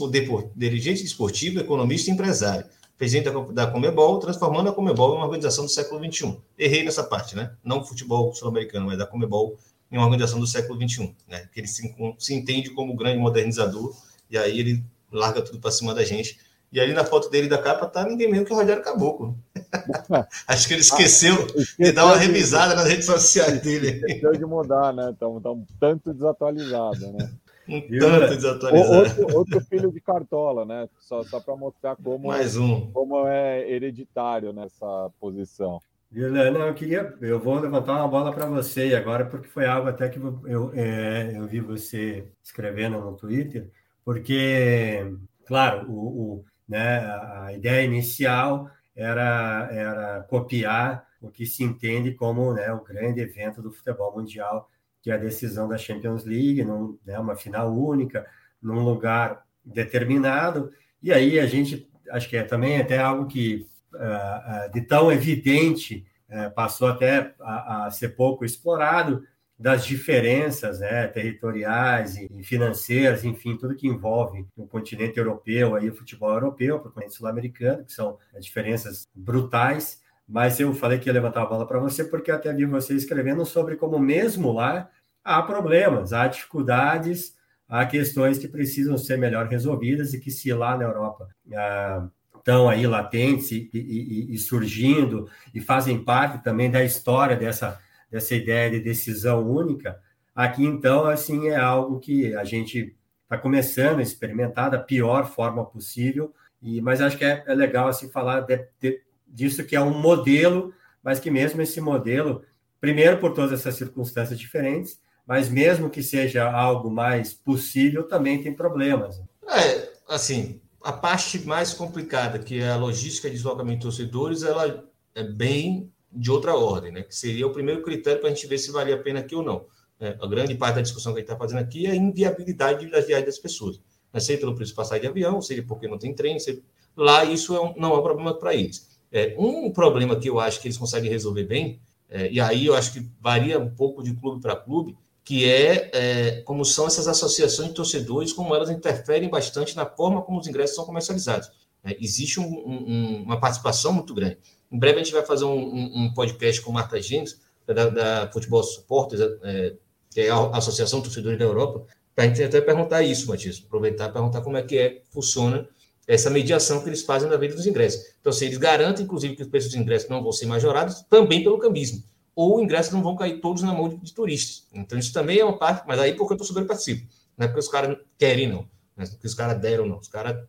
dirigente 0.55 1.03
esportivo, 1.03 1.59
economista 1.59 2.09
e 2.09 2.13
empresário. 2.13 2.65
Presidente 2.97 3.29
da, 3.31 3.65
da 3.65 3.67
Comebol, 3.67 4.19
transformando 4.19 4.69
a 4.69 4.73
Comebol 4.73 5.13
em 5.13 5.17
uma 5.17 5.25
organização 5.25 5.65
do 5.65 5.69
século 5.69 5.99
XXI. 6.03 6.37
Errei 6.57 6.83
nessa 6.83 7.03
parte, 7.03 7.35
né? 7.35 7.55
Não 7.63 7.83
futebol 7.83 8.33
sul-americano, 8.33 8.85
mas 8.85 8.97
da 8.97 9.05
Comebol 9.05 9.57
em 9.91 9.97
uma 9.97 10.05
organização 10.05 10.39
do 10.39 10.47
século 10.47 10.79
XXI, 10.79 11.15
né? 11.27 11.49
Que 11.53 11.59
ele 11.59 11.67
se, 11.67 11.93
se 12.17 12.33
entende 12.33 12.69
como 12.71 12.95
grande 12.95 13.19
modernizador 13.19 13.95
e 14.29 14.37
aí 14.37 14.59
ele 14.59 14.83
larga 15.11 15.41
tudo 15.41 15.59
para 15.59 15.71
cima 15.71 15.93
da 15.93 16.03
gente 16.03 16.39
e 16.73 16.79
ali 16.79 16.91
na 16.91 17.05
foto 17.05 17.29
dele 17.29 17.47
da 17.47 17.59
capa 17.59 17.85
tá 17.85 18.03
ninguém 18.03 18.31
menos 18.31 18.47
que 18.47 18.53
o 18.53 18.57
Rogério 18.57 18.83
Caboclo. 18.83 19.37
Acho 20.47 20.67
que 20.67 20.73
ele 20.73 20.81
esqueceu, 20.81 21.35
ah, 21.35 21.45
esqueceu 21.45 21.85
de 21.85 21.91
dar 21.91 22.05
uma 22.05 22.17
revisada 22.17 22.73
nas 22.73 22.89
redes 22.89 23.05
sociais 23.05 23.61
dele. 23.61 24.01
Esqueceu 24.07 24.31
de 24.31 24.43
mudar, 24.43 24.91
né? 24.91 25.11
Estão 25.11 25.39
tá 25.39 25.51
um 25.51 25.63
tanto 25.79 26.11
desatualizado, 26.11 27.11
né? 27.11 27.29
Um 27.69 27.79
tanto 27.99 28.35
desatualizado. 28.35 29.21
Outro, 29.21 29.37
outro, 29.37 29.61
filho 29.61 29.91
de 29.91 30.01
cartola, 30.01 30.65
né? 30.65 30.89
Só, 30.99 31.23
só 31.23 31.39
para 31.39 31.55
mostrar 31.55 31.95
como, 31.95 32.29
Mais 32.29 32.57
um. 32.57 32.89
como 32.91 33.27
é 33.27 33.69
hereditário 33.69 34.51
nessa 34.51 35.11
posição. 35.19 35.79
Não, 36.11 36.67
eu 36.67 36.73
queria, 36.73 37.13
eu 37.21 37.39
vou 37.39 37.59
levantar 37.59 37.93
uma 37.97 38.07
bola 38.07 38.33
para 38.33 38.47
você 38.47 38.95
agora, 38.95 39.25
porque 39.25 39.47
foi 39.47 39.67
algo 39.67 39.89
até 39.89 40.09
que 40.09 40.17
eu, 40.17 40.41
eu, 40.45 40.71
é, 40.73 41.37
eu 41.37 41.45
vi 41.47 41.59
você 41.59 42.27
escrevendo 42.43 42.99
no 42.99 43.15
Twitter, 43.15 43.69
porque, 44.03 45.05
claro, 45.45 45.89
o, 45.89 46.39
o 46.39 46.45
né? 46.67 46.99
A 47.45 47.53
ideia 47.53 47.85
inicial 47.85 48.69
era, 48.95 49.69
era 49.71 50.23
copiar 50.29 51.07
o 51.21 51.29
que 51.29 51.45
se 51.45 51.63
entende 51.63 52.11
como 52.11 52.53
né, 52.53 52.71
o 52.73 52.83
grande 52.83 53.21
evento 53.21 53.61
do 53.61 53.71
futebol 53.71 54.13
mundial, 54.13 54.69
que 55.01 55.09
é 55.09 55.13
a 55.13 55.17
decisão 55.17 55.67
da 55.67 55.77
Champions 55.77 56.25
League, 56.25 56.63
num, 56.63 56.97
né, 57.05 57.17
uma 57.17 57.35
final 57.35 57.73
única, 57.73 58.25
num 58.61 58.83
lugar 58.83 59.45
determinado. 59.63 60.71
E 61.01 61.13
aí 61.13 61.39
a 61.39 61.45
gente, 61.45 61.89
acho 62.11 62.29
que 62.29 62.37
é 62.37 62.43
também 62.43 62.79
até 62.79 62.99
algo 62.99 63.25
que, 63.25 63.67
uh, 63.93 64.67
uh, 64.67 64.71
de 64.73 64.81
tão 64.81 65.11
evidente, 65.11 66.05
uh, 66.29 66.53
passou 66.53 66.89
até 66.89 67.33
a, 67.39 67.85
a 67.85 67.91
ser 67.91 68.09
pouco 68.09 68.43
explorado, 68.43 69.25
das 69.63 69.85
diferenças 69.85 70.81
né, 70.81 71.07
territoriais 71.07 72.17
e 72.17 72.43
financeiras, 72.43 73.23
enfim, 73.23 73.55
tudo 73.55 73.73
que 73.73 73.87
envolve 73.87 74.45
o 74.57 74.67
continente 74.67 75.17
europeu, 75.17 75.73
aí, 75.73 75.89
o 75.89 75.95
futebol 75.95 76.33
europeu, 76.33 76.75
o 76.75 76.79
continente 76.81 77.15
sul-americano, 77.15 77.85
que 77.85 77.93
são 77.93 78.17
diferenças 78.41 79.07
brutais. 79.15 80.01
Mas 80.27 80.59
eu 80.59 80.73
falei 80.73 80.99
que 80.99 81.07
ia 81.07 81.13
levantar 81.13 81.43
a 81.43 81.45
bola 81.45 81.65
para 81.65 81.79
você, 81.79 82.03
porque 82.03 82.29
até 82.29 82.51
vi 82.51 82.65
você 82.65 82.93
escrevendo 82.93 83.45
sobre 83.45 83.77
como, 83.77 83.97
mesmo 83.97 84.51
lá, 84.51 84.89
há 85.23 85.41
problemas, 85.41 86.11
há 86.11 86.27
dificuldades, 86.27 87.33
há 87.65 87.85
questões 87.85 88.37
que 88.37 88.49
precisam 88.49 88.97
ser 88.97 89.17
melhor 89.17 89.47
resolvidas 89.47 90.13
e 90.13 90.19
que, 90.19 90.29
se 90.29 90.53
lá 90.53 90.77
na 90.77 90.83
Europa. 90.83 91.29
Ah, 91.53 92.09
estão 92.37 92.67
aí 92.67 92.85
latentes 92.85 93.49
e, 93.51 93.69
e, 93.73 94.33
e 94.33 94.37
surgindo 94.37 95.29
e 95.53 95.61
fazem 95.61 96.03
parte 96.03 96.43
também 96.43 96.69
da 96.69 96.83
história 96.83 97.37
dessa 97.37 97.79
dessa 98.13 98.35
ideia 98.35 98.69
de 98.69 98.79
decisão 98.79 99.49
única, 99.49 99.99
aqui 100.35 100.63
então 100.63 101.07
assim 101.07 101.47
é 101.47 101.55
algo 101.55 101.99
que 101.99 102.35
a 102.35 102.43
gente 102.43 102.95
está 103.23 103.39
começando 103.39 103.97
a 103.97 104.03
experimentar 104.03 104.69
da 104.69 104.77
pior 104.77 105.25
forma 105.25 105.65
possível, 105.65 106.31
e 106.61 106.79
mas 106.79 107.01
acho 107.01 107.17
que 107.17 107.25
é, 107.25 107.43
é 107.47 107.55
legal 107.55 107.87
assim 107.87 108.11
falar 108.11 108.41
de, 108.41 108.67
de, 108.79 109.01
disso 109.27 109.65
que 109.65 109.75
é 109.75 109.81
um 109.81 109.99
modelo, 109.99 110.71
mas 111.01 111.19
que 111.19 111.31
mesmo 111.31 111.59
esse 111.59 111.81
modelo, 111.81 112.43
primeiro 112.79 113.17
por 113.17 113.33
todas 113.33 113.51
essas 113.51 113.73
circunstâncias 113.75 114.37
diferentes, 114.37 115.01
mas 115.25 115.49
mesmo 115.49 115.89
que 115.89 116.03
seja 116.03 116.47
algo 116.51 116.91
mais 116.91 117.33
possível, 117.33 118.03
também 118.03 118.43
tem 118.43 118.53
problemas. 118.53 119.19
É, 119.47 119.89
assim, 120.07 120.61
a 120.83 120.93
parte 120.93 121.39
mais 121.47 121.73
complicada, 121.73 122.37
que 122.37 122.61
é 122.61 122.69
a 122.69 122.77
logística 122.77 123.27
de 123.27 123.35
deslocamento 123.35 123.79
de 123.79 123.83
torcedores, 123.85 124.43
ela 124.43 124.87
é 125.15 125.23
bem 125.23 125.91
de 126.15 126.31
outra 126.31 126.55
ordem, 126.55 126.91
né? 126.91 127.01
que 127.03 127.15
seria 127.15 127.47
o 127.47 127.51
primeiro 127.51 127.81
critério 127.81 128.19
para 128.19 128.29
a 128.29 128.33
gente 128.33 128.45
ver 128.47 128.57
se 128.57 128.71
valia 128.71 128.95
a 128.95 128.97
pena 128.97 129.19
aqui 129.19 129.35
ou 129.35 129.43
não. 129.43 129.65
Né? 129.99 130.17
A 130.21 130.27
grande 130.27 130.55
parte 130.55 130.75
da 130.75 130.81
discussão 130.81 131.13
que 131.13 131.19
a 131.19 131.21
gente 131.21 131.29
está 131.29 131.37
fazendo 131.37 131.59
aqui 131.59 131.85
é 131.85 131.91
a 131.91 131.95
inviabilidade 131.95 132.89
das 132.89 133.05
viagens 133.05 133.27
das 133.27 133.39
pessoas. 133.39 133.79
Né? 134.13 134.19
Seja 134.19 134.39
pelo 134.39 134.55
preço 134.55 134.71
de 134.71 134.75
passagem 134.75 135.01
de 135.01 135.07
avião, 135.07 135.41
seja 135.41 135.63
porque 135.63 135.87
não 135.87 135.97
tem 135.97 136.13
trem, 136.13 136.39
seja... 136.39 136.61
lá 136.95 137.23
isso 137.25 137.55
é 137.55 137.61
um, 137.61 137.73
não 137.75 137.93
é 137.93 137.99
um 137.99 138.03
problema 138.03 138.33
para 138.33 138.53
eles. 138.53 138.93
É, 139.11 139.35
um 139.37 139.71
problema 139.71 140.15
que 140.15 140.29
eu 140.29 140.39
acho 140.39 140.59
que 140.59 140.67
eles 140.67 140.77
conseguem 140.77 141.09
resolver 141.09 141.43
bem, 141.43 141.79
é, 142.09 142.31
e 142.31 142.39
aí 142.39 142.65
eu 142.65 142.75
acho 142.75 142.93
que 142.93 143.07
varia 143.19 143.59
um 143.59 143.69
pouco 143.69 144.03
de 144.03 144.13
clube 144.13 144.41
para 144.41 144.55
clube, 144.55 144.95
que 145.23 145.49
é, 145.49 145.89
é, 145.93 146.41
como 146.41 146.65
são 146.65 146.85
essas 146.85 147.07
associações 147.07 147.69
de 147.69 147.75
torcedores, 147.75 148.33
como 148.33 148.53
elas 148.53 148.69
interferem 148.69 149.29
bastante 149.29 149.75
na 149.75 149.85
forma 149.85 150.21
como 150.21 150.39
os 150.39 150.47
ingressos 150.47 150.75
são 150.75 150.85
comercializados. 150.85 151.49
Né? 151.83 151.95
Existe 151.99 152.39
um, 152.39 152.45
um, 152.45 153.23
uma 153.23 153.39
participação 153.39 153.93
muito 153.93 154.13
grande. 154.13 154.37
Em 154.73 154.79
breve 154.79 154.99
a 154.99 155.03
gente 155.03 155.13
vai 155.13 155.23
fazer 155.23 155.45
um, 155.45 156.05
um 156.05 156.13
podcast 156.15 156.59
com 156.61 156.71
Marta 156.71 156.99
James, 156.99 157.39
da, 157.67 157.89
da 157.89 158.31
Futebol 158.31 158.63
Supporters, 158.63 159.21
é, 159.43 159.75
que 160.09 160.21
é 160.21 160.31
a 160.31 160.49
Associação 160.57 160.99
Torcedores 160.99 161.37
da 161.37 161.45
Europa, 161.45 161.85
para 162.15 162.25
a 162.25 162.27
gente 162.27 162.43
até 162.43 162.59
perguntar 162.59 163.03
isso, 163.03 163.27
Matias, 163.27 163.63
aproveitar 163.65 164.09
e 164.09 164.11
perguntar 164.11 164.41
como 164.41 164.57
é 164.57 164.63
que 164.63 164.77
é, 164.77 165.01
funciona 165.11 165.67
essa 166.07 166.29
mediação 166.29 166.81
que 166.81 166.89
eles 166.89 167.03
fazem 167.03 167.29
na 167.29 167.37
venda 167.37 167.55
dos 167.55 167.65
ingressos. 167.65 168.15
Então, 168.19 168.33
se 168.33 168.45
eles 168.45 168.57
garantem, 168.57 169.05
inclusive, 169.05 169.35
que 169.35 169.43
os 169.43 169.47
preços 169.47 169.71
dos 169.71 169.79
ingressos 169.79 170.09
não 170.09 170.21
vão 170.21 170.31
ser 170.31 170.47
majorados, 170.47 171.01
também 171.03 171.43
pelo 171.43 171.59
cambismo. 171.59 172.03
Ou 172.35 172.61
ingressos 172.61 172.91
não 172.91 173.01
vão 173.01 173.15
cair 173.15 173.39
todos 173.39 173.61
na 173.61 173.73
mão 173.73 173.87
de, 173.87 173.97
de 173.97 174.13
turistas. 174.13 174.67
Então, 174.73 174.97
isso 174.97 175.13
também 175.13 175.39
é 175.39 175.45
uma 175.45 175.57
parte, 175.57 175.87
mas 175.87 175.99
aí 175.99 176.13
porque 176.13 176.33
o 176.33 176.37
torcedor 176.37 176.65
participa. 176.65 177.07
Não 177.37 177.45
é 177.45 177.47
porque 177.47 177.59
os 177.59 177.69
caras 177.69 177.97
querem, 178.17 178.47
não. 178.47 178.67
Não 178.97 179.05
é 179.05 179.07
porque 179.07 179.27
os 179.27 179.33
caras 179.33 179.61
deram, 179.61 179.85
não. 179.85 179.99
Os 179.99 180.07
caras 180.07 180.45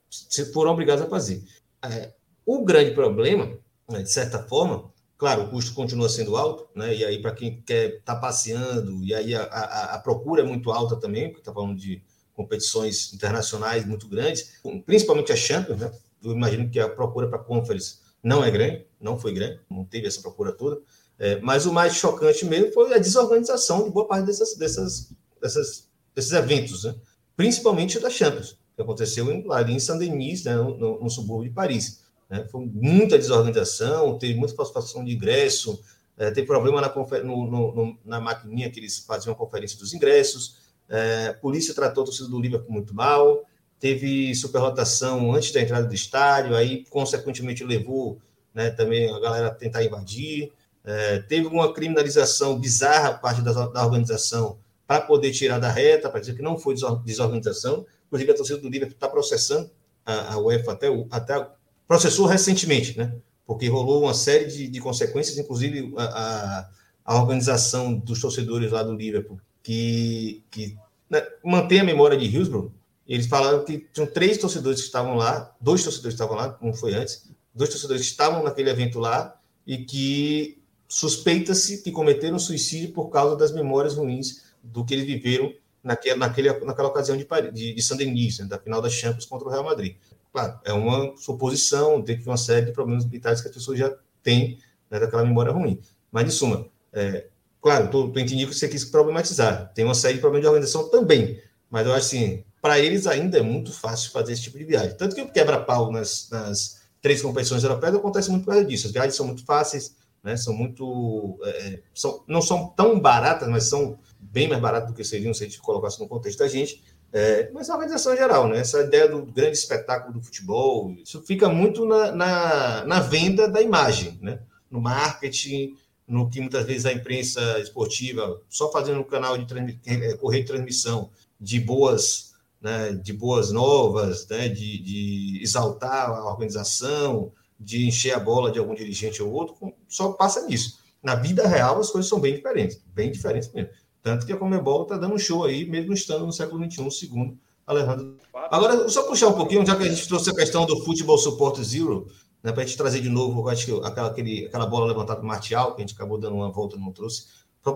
foram 0.53 0.72
obrigados 0.72 1.05
a 1.05 1.09
fazer. 1.09 1.45
É, 1.83 2.12
o 2.45 2.64
grande 2.64 2.93
problema, 2.93 3.57
né, 3.89 4.03
de 4.03 4.11
certa 4.11 4.43
forma, 4.43 4.93
claro, 5.16 5.45
o 5.45 5.51
custo 5.51 5.74
continua 5.74 6.09
sendo 6.09 6.37
alto, 6.37 6.68
né? 6.74 6.95
E 6.95 7.05
aí, 7.05 7.20
para 7.20 7.32
quem 7.32 7.61
quer 7.62 7.97
estar 7.97 8.14
tá 8.14 8.20
passeando, 8.20 9.03
e 9.05 9.14
aí 9.14 9.35
a, 9.35 9.43
a, 9.45 9.95
a, 9.95 9.99
procura 9.99 10.43
é 10.43 10.45
muito 10.45 10.70
alta 10.70 10.97
também, 10.97 11.28
porque 11.28 11.41
está 11.41 11.53
falando 11.53 11.76
de 11.76 12.03
competições 12.35 13.12
internacionais 13.14 13.87
muito 13.87 14.09
grandes, 14.09 14.61
principalmente 14.85 15.32
a 15.32 15.37
Champions, 15.37 15.80
né? 15.80 15.93
Eu 16.22 16.32
imagino 16.32 16.68
que 16.68 16.80
a 16.80 16.89
procura 16.89 17.28
para 17.28 17.39
Conference 17.39 17.99
não 18.22 18.43
é 18.43 18.51
grande, 18.51 18.87
não 19.01 19.18
foi 19.18 19.32
grande, 19.35 19.61
não 19.70 19.85
teve 19.85 20.07
essa 20.07 20.20
procura 20.20 20.53
toda. 20.53 20.80
É, 21.18 21.39
mas 21.41 21.66
o 21.66 21.72
mais 21.72 21.95
chocante 21.95 22.45
mesmo 22.45 22.72
foi 22.72 22.93
a 22.93 22.99
desorganização 22.99 23.85
de 23.85 23.91
boa 23.91 24.09
parte 24.09 24.26
dessas, 24.26 24.57
dessas, 24.57 25.12
dessas, 25.41 25.89
desses 26.14 26.32
eventos, 26.32 26.85
né? 26.85 26.95
principalmente 27.37 28.01
da 28.01 28.11
Champions, 28.11 28.59
que 28.74 28.82
aconteceu 28.82 29.30
em, 29.30 29.45
ali 29.53 29.74
em 29.74 29.78
Saint-Denis, 29.78 30.45
né? 30.45 30.57
no, 30.57 30.76
no, 30.76 31.01
no 31.01 31.11
subúrbio 31.11 31.49
de 31.49 31.55
Paris. 31.55 32.03
Né? 32.35 32.45
Foi 32.51 32.66
muita 32.66 33.16
desorganização, 33.16 34.18
teve 34.18 34.35
muita 34.35 34.57
falsificação 34.57 35.05
de 35.05 35.14
ingresso, 35.14 35.80
é, 36.18 36.32
teve 36.32 36.49
problema 36.49 36.80
na, 36.80 36.93
no, 37.22 37.47
no, 37.47 37.99
na 38.05 38.20
maquininha 38.20 38.68
que 38.70 38.80
eles 38.80 38.99
faziam 38.99 39.32
a 39.32 39.37
conferência 39.37 39.78
dos 39.78 39.95
ingressos, 39.95 40.57
é, 40.89 41.28
a 41.28 41.35
polícia 41.35 41.72
tratou 41.72 42.03
o 42.03 42.07
torcedor 42.07 42.32
do 42.32 42.41
Liverpool 42.41 42.72
muito 42.72 42.93
mal, 42.93 43.45
teve 43.78 44.35
superlotação 44.35 45.32
antes 45.32 45.53
da 45.53 45.61
entrada 45.61 45.87
do 45.87 45.95
estádio, 45.95 46.57
aí, 46.57 46.85
consequentemente, 46.91 47.62
levou 47.62 48.18
né, 48.53 48.70
também 48.70 49.12
a 49.14 49.20
galera 49.20 49.49
a 49.49 49.55
tentar 49.55 49.85
invadir. 49.85 50.53
É, 50.85 51.20
teve 51.20 51.47
uma 51.47 51.72
criminalização 51.72 52.59
bizarra 52.59 53.14
parte 53.14 53.43
da, 53.43 53.53
da 53.53 53.85
organização 53.85 54.59
para 54.87 55.01
poder 55.01 55.30
tirar 55.30 55.59
da 55.59 55.70
reta, 55.70 56.11
para 56.11 56.20
dizer 56.20 56.35
que 56.35 56.43
não 56.43 56.59
foi 56.59 56.74
desorganização. 57.05 57.87
Inclusive, 58.07 58.32
a 58.32 58.35
torcida 58.35 58.59
do 58.59 58.68
Liverpool 58.68 58.95
está 58.95 59.09
processando 59.09 59.70
a, 60.05 60.35
a 60.35 60.39
UEFA 60.39 60.72
até, 60.72 60.89
até 61.11 61.47
processou 61.87 62.26
recentemente, 62.26 62.97
né? 62.97 63.14
Porque 63.47 63.68
rolou 63.68 64.05
uma 64.05 64.14
série 64.14 64.47
de, 64.47 64.68
de 64.68 64.80
consequências, 64.80 65.37
inclusive 65.37 65.93
a, 65.97 66.05
a, 66.05 66.70
a, 67.05 67.20
organização 67.20 67.95
dos 67.95 68.20
torcedores 68.20 68.72
lá 68.72 68.82
do 68.82 68.95
Liverpool, 68.95 69.39
que, 69.62 70.43
que 70.51 70.76
né, 71.11 71.22
mantém 71.45 71.80
a 71.80 71.85
memória 71.85 72.16
de 72.16 72.24
Hillsborough. 72.24 72.72
Eles 73.07 73.26
falaram 73.26 73.64
que 73.64 73.87
tinham 73.93 74.07
três 74.07 74.39
torcedores 74.39 74.80
que 74.80 74.87
estavam 74.87 75.14
lá, 75.14 75.55
dois 75.61 75.85
torcedores 75.85 76.14
estavam 76.14 76.37
lá, 76.37 76.49
como 76.51 76.72
foi 76.72 76.95
antes, 76.95 77.28
dois 77.55 77.68
torcedores 77.68 78.03
que 78.03 78.11
estavam 78.11 78.43
naquele 78.43 78.70
evento 78.70 78.99
lá 78.99 79.39
e 79.66 79.78
que 79.78 80.59
suspeita-se 80.89 81.82
que 81.82 81.93
cometeram 81.93 82.39
suicídio 82.39 82.93
por 82.93 83.11
causa 83.11 83.37
das 83.37 83.53
memórias 83.53 83.95
ruins 83.95 84.45
do 84.62 84.85
que 84.85 84.95
eles 84.95 85.07
viveram 85.07 85.53
naquele, 85.82 86.16
naquele, 86.16 86.53
naquela 86.61 86.89
ocasião 86.89 87.16
de, 87.16 87.26
de, 87.53 87.74
de 87.74 87.82
Saint-Denis, 87.82 88.39
né, 88.39 88.47
da 88.47 88.59
final 88.59 88.80
das 88.80 88.95
Champions 88.95 89.26
contra 89.26 89.47
o 89.47 89.51
Real 89.51 89.64
Madrid. 89.64 89.97
Claro, 90.35 90.59
é 90.64 90.72
uma 90.72 91.16
suposição, 91.16 92.03
tem 92.03 92.18
que 92.18 92.26
uma 92.26 92.37
série 92.37 92.66
de 92.66 92.72
problemas 92.72 93.05
militares 93.05 93.41
que 93.41 93.47
as 93.47 93.55
pessoas 93.55 93.78
já 93.78 93.97
têm 94.20 94.59
né, 94.91 94.99
daquela 94.99 95.24
memória 95.24 95.53
ruim. 95.53 95.80
Mas, 96.11 96.26
em 96.26 96.30
suma, 96.30 96.66
é, 96.93 97.28
claro, 97.62 97.89
tu, 97.89 98.11
tu 98.11 98.18
entendi 98.18 98.45
que 98.45 98.53
você 98.53 98.66
quis 98.66 98.85
problematizar. 98.85 99.72
Tem 99.72 99.85
uma 99.85 99.95
série 99.95 100.14
de 100.14 100.20
problemas 100.20 100.43
de 100.43 100.49
organização 100.49 100.91
também. 100.91 101.41
Mas 101.70 101.87
eu 101.87 101.93
acho 101.93 102.07
assim, 102.07 102.45
para 102.61 102.80
eles 102.80 103.07
ainda 103.07 103.39
é 103.39 103.43
muito 103.43 103.72
fácil 103.72 104.11
fazer 104.11 104.32
esse 104.32 104.43
tipo 104.43 104.59
de 104.59 104.64
viagem. 104.64 104.97
Tanto 104.97 105.14
que 105.14 105.22
o 105.22 105.30
quebra-pau 105.30 105.93
nas, 105.93 106.28
nas, 106.28 106.82
três 107.01 107.22
competições 107.22 107.62
europeias 107.62 107.95
acontece 107.95 108.28
muito 108.28 108.45
por 108.45 108.51
causa 108.51 108.66
disso. 108.66 108.89
As 108.89 108.93
viagens 108.93 109.14
são 109.14 109.26
muito 109.26 109.45
fáceis, 109.45 109.95
né, 110.20 110.37
são 110.37 110.53
muito. 110.53 111.39
É, 111.45 111.80
são, 111.95 112.24
não 112.26 112.43
são 112.43 112.70
tão 112.70 112.99
baratas, 112.99 113.49
mas 113.49 113.68
são 113.68 114.01
bem 114.18 114.49
mais 114.49 114.61
baratas 114.61 114.89
do 114.89 114.95
que 114.95 115.05
seriam 115.05 115.32
se 115.32 115.45
a 115.45 115.47
gente 115.47 115.61
colocasse 115.61 116.01
no 116.01 116.09
contexto 116.09 116.41
da 116.41 116.49
gente. 116.49 116.82
É, 117.17 117.49
mas 117.53 117.71
a 117.71 117.75
organização 117.75 118.17
geral, 118.17 118.49
né? 118.49 118.59
Essa 118.59 118.81
ideia 118.81 119.07
do 119.07 119.25
grande 119.25 119.57
espetáculo 119.57 120.15
do 120.15 120.21
futebol, 120.21 120.93
isso 121.01 121.23
fica 121.23 121.49
muito 121.49 121.85
na, 121.85 122.11
na, 122.11 122.85
na, 122.85 122.99
venda 122.99 123.47
da 123.47 123.62
imagem, 123.62 124.19
né? 124.21 124.41
No 124.69 124.81
marketing, 124.81 125.77
no 126.09 126.29
que 126.29 126.41
muitas 126.41 126.67
vezes 126.67 126.87
a 126.87 126.93
imprensa 126.93 127.61
esportiva, 127.61 128.43
só 128.49 128.69
fazendo 128.73 128.99
um 128.99 129.05
canal 129.05 129.39
de 129.39 129.47
é, 129.87 130.15
correio 130.15 130.43
de 130.43 130.51
transmissão 130.51 131.09
de 131.41 131.61
boas, 131.61 132.35
né, 132.61 132.93
de 132.93 133.12
boas 133.12 133.53
novas, 133.53 134.27
né, 134.27 134.49
de, 134.49 134.79
de 134.79 135.41
exaltar 135.41 136.11
a 136.11 136.25
organização, 136.25 137.31
de 137.61 137.87
encher 137.87 138.12
a 138.12 138.19
bola 138.19 138.51
de 138.51 138.59
algum 138.59 138.75
dirigente 138.75 139.23
ou 139.23 139.31
outro, 139.31 139.73
só 139.87 140.12
passa 140.12 140.45
nisso. 140.47 140.81
Na 141.01 141.15
vida 141.15 141.47
real, 141.47 141.79
as 141.79 141.91
coisas 141.91 142.09
são 142.09 142.19
bem 142.19 142.35
diferentes, 142.35 142.81
bem 142.93 143.12
diferentes 143.12 143.53
mesmo. 143.53 143.71
Tanto 144.05 144.26
que 144.26 144.32
a 144.34 144.36
Comebol 144.36 144.82
está 144.82 144.98
dando 144.98 145.14
um 145.14 145.18
show 145.18 145.44
aí, 145.44 145.64
mesmo 145.64 145.94
estando 145.94 146.26
no 146.26 146.32
século 146.32 146.62
XXI, 146.70 146.90
segundo 146.90 147.38
Alejandro. 147.66 148.18
Agora, 148.50 148.86
só 148.90 149.05
puxar 149.05 149.28
um 149.28 149.32
pouquinho, 149.32 149.64
já 149.64 149.74
que 149.74 149.82
a 149.82 149.88
gente 149.88 150.07
trouxe 150.07 150.28
a 150.28 150.34
questão 150.34 150.66
do 150.66 150.84
Futebol 150.84 151.16
Support 151.16 151.59
Zero, 151.62 152.07
né, 152.42 152.52
para 152.52 152.62
a 152.62 152.66
gente 152.66 152.76
trazer 152.76 153.00
de 153.00 153.09
novo, 153.09 153.48
acho 153.48 153.64
que 153.64 153.72
aquela, 153.82 154.09
aquele, 154.09 154.44
aquela 154.44 154.66
bola 154.66 154.84
levantada 154.84 155.22
do 155.22 155.26
Martial, 155.26 155.74
que 155.74 155.80
a 155.80 155.86
gente 155.86 155.94
acabou 155.94 156.18
dando 156.18 156.36
uma 156.36 156.50
volta 156.50 156.76
e 156.76 156.78
não 156.78 156.92
trouxe, 156.92 157.28
para 157.62 157.72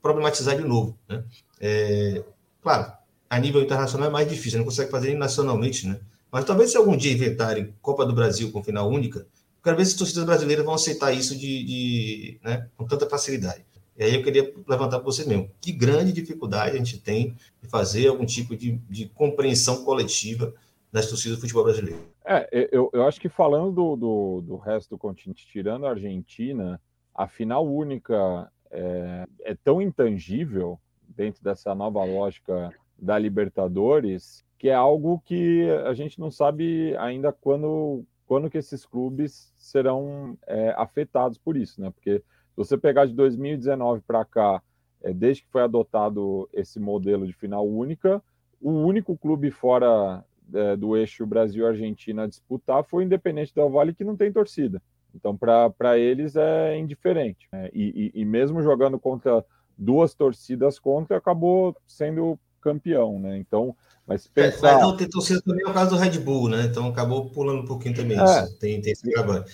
problematizar 0.00 0.56
de 0.56 0.62
novo. 0.62 0.96
Né? 1.08 1.24
É, 1.60 2.22
claro, 2.62 2.92
a 3.28 3.38
nível 3.40 3.60
internacional 3.60 4.06
é 4.06 4.12
mais 4.12 4.30
difícil, 4.30 4.60
não 4.60 4.66
consegue 4.66 4.88
fazer 4.88 5.16
nacionalmente, 5.16 5.88
né? 5.88 5.98
Mas 6.30 6.44
talvez 6.44 6.70
se 6.70 6.76
algum 6.76 6.96
dia 6.96 7.12
inventarem 7.12 7.74
Copa 7.82 8.06
do 8.06 8.12
Brasil 8.12 8.52
com 8.52 8.62
final 8.62 8.88
única, 8.88 9.26
quero 9.64 9.76
ver 9.76 9.84
se 9.84 9.92
as 9.92 9.98
torcidas 9.98 10.24
brasileiras 10.24 10.64
vão 10.64 10.74
aceitar 10.74 11.10
isso 11.10 11.36
de, 11.36 11.64
de 11.64 12.40
né, 12.44 12.68
com 12.76 12.86
tanta 12.86 13.08
facilidade. 13.08 13.64
E 13.98 14.04
aí 14.04 14.14
eu 14.14 14.22
queria 14.22 14.52
levantar 14.66 14.98
para 14.98 15.04
você 15.04 15.24
mesmo. 15.26 15.50
Que 15.60 15.72
grande 15.72 16.12
dificuldade 16.12 16.74
a 16.74 16.78
gente 16.78 17.00
tem 17.00 17.34
de 17.62 17.68
fazer 17.68 18.08
algum 18.08 18.26
tipo 18.26 18.54
de, 18.56 18.72
de 18.90 19.08
compreensão 19.08 19.84
coletiva 19.84 20.52
das 20.92 21.08
torcidas 21.08 21.38
do 21.38 21.40
futebol 21.40 21.64
brasileiro. 21.64 22.00
É, 22.24 22.68
eu, 22.72 22.90
eu 22.92 23.06
acho 23.06 23.20
que 23.20 23.28
falando 23.28 23.72
do, 23.72 23.96
do, 23.96 24.40
do 24.42 24.56
resto 24.56 24.90
do 24.90 24.98
continente, 24.98 25.46
tirando 25.46 25.86
a 25.86 25.90
Argentina, 25.90 26.80
a 27.14 27.26
final 27.26 27.66
única 27.66 28.50
é, 28.70 29.26
é 29.40 29.54
tão 29.54 29.80
intangível 29.80 30.78
dentro 31.08 31.42
dessa 31.42 31.74
nova 31.74 32.04
lógica 32.04 32.72
da 32.98 33.18
Libertadores 33.18 34.46
que 34.58 34.68
é 34.68 34.74
algo 34.74 35.20
que 35.24 35.68
a 35.84 35.94
gente 35.94 36.18
não 36.18 36.30
sabe 36.30 36.96
ainda 36.96 37.32
quando, 37.32 38.04
quando 38.26 38.50
que 38.50 38.58
esses 38.58 38.86
clubes 38.86 39.52
serão 39.56 40.36
é, 40.46 40.74
afetados 40.76 41.38
por 41.38 41.56
isso, 41.56 41.80
né? 41.80 41.90
Porque 41.90 42.22
você 42.56 42.76
pegar 42.78 43.06
de 43.06 43.12
2019 43.12 44.02
para 44.06 44.24
cá, 44.24 44.62
é, 45.02 45.12
desde 45.12 45.42
que 45.42 45.50
foi 45.50 45.62
adotado 45.62 46.48
esse 46.52 46.80
modelo 46.80 47.26
de 47.26 47.32
final 47.32 47.68
única, 47.68 48.22
o 48.60 48.70
único 48.70 49.16
clube 49.16 49.50
fora 49.50 50.24
é, 50.52 50.76
do 50.76 50.96
eixo 50.96 51.26
Brasil-Argentina 51.26 52.24
a 52.24 52.26
disputar 52.26 52.84
foi 52.84 53.02
o 53.02 53.06
Independente 53.06 53.54
Del 53.54 53.70
Vale, 53.70 53.94
que 53.94 54.04
não 54.04 54.16
tem 54.16 54.32
torcida. 54.32 54.82
Então, 55.14 55.36
para 55.36 55.98
eles 55.98 56.36
é 56.36 56.78
indiferente. 56.78 57.48
Né? 57.52 57.70
E, 57.72 58.12
e, 58.14 58.20
e, 58.20 58.24
mesmo 58.24 58.62
jogando 58.62 58.98
contra 58.98 59.44
duas 59.76 60.14
torcidas 60.14 60.78
contra, 60.78 61.16
acabou 61.16 61.76
sendo 61.86 62.38
campeão, 62.66 63.20
né? 63.20 63.38
Então, 63.38 63.76
mas 64.06 64.28
é, 64.34 64.50
pensar... 64.50 64.68
É, 64.68 64.72
mas 64.74 64.82
não 64.82 65.08
torcida 65.08 65.40
também 65.40 65.64
é 65.64 65.68
o 65.68 65.72
caso 65.72 65.90
do 65.90 65.96
Red 65.96 66.18
Bull, 66.18 66.48
né? 66.48 66.64
Então 66.64 66.88
acabou 66.88 67.30
pulando 67.30 67.60
um 67.60 67.64
pouquinho 67.64 67.94
também 67.94 68.18
é. 68.18 68.24
isso. 68.24 68.58
Tem, 68.58 68.80
tem 68.80 68.92
esse 68.92 69.08
trabalho. 69.08 69.44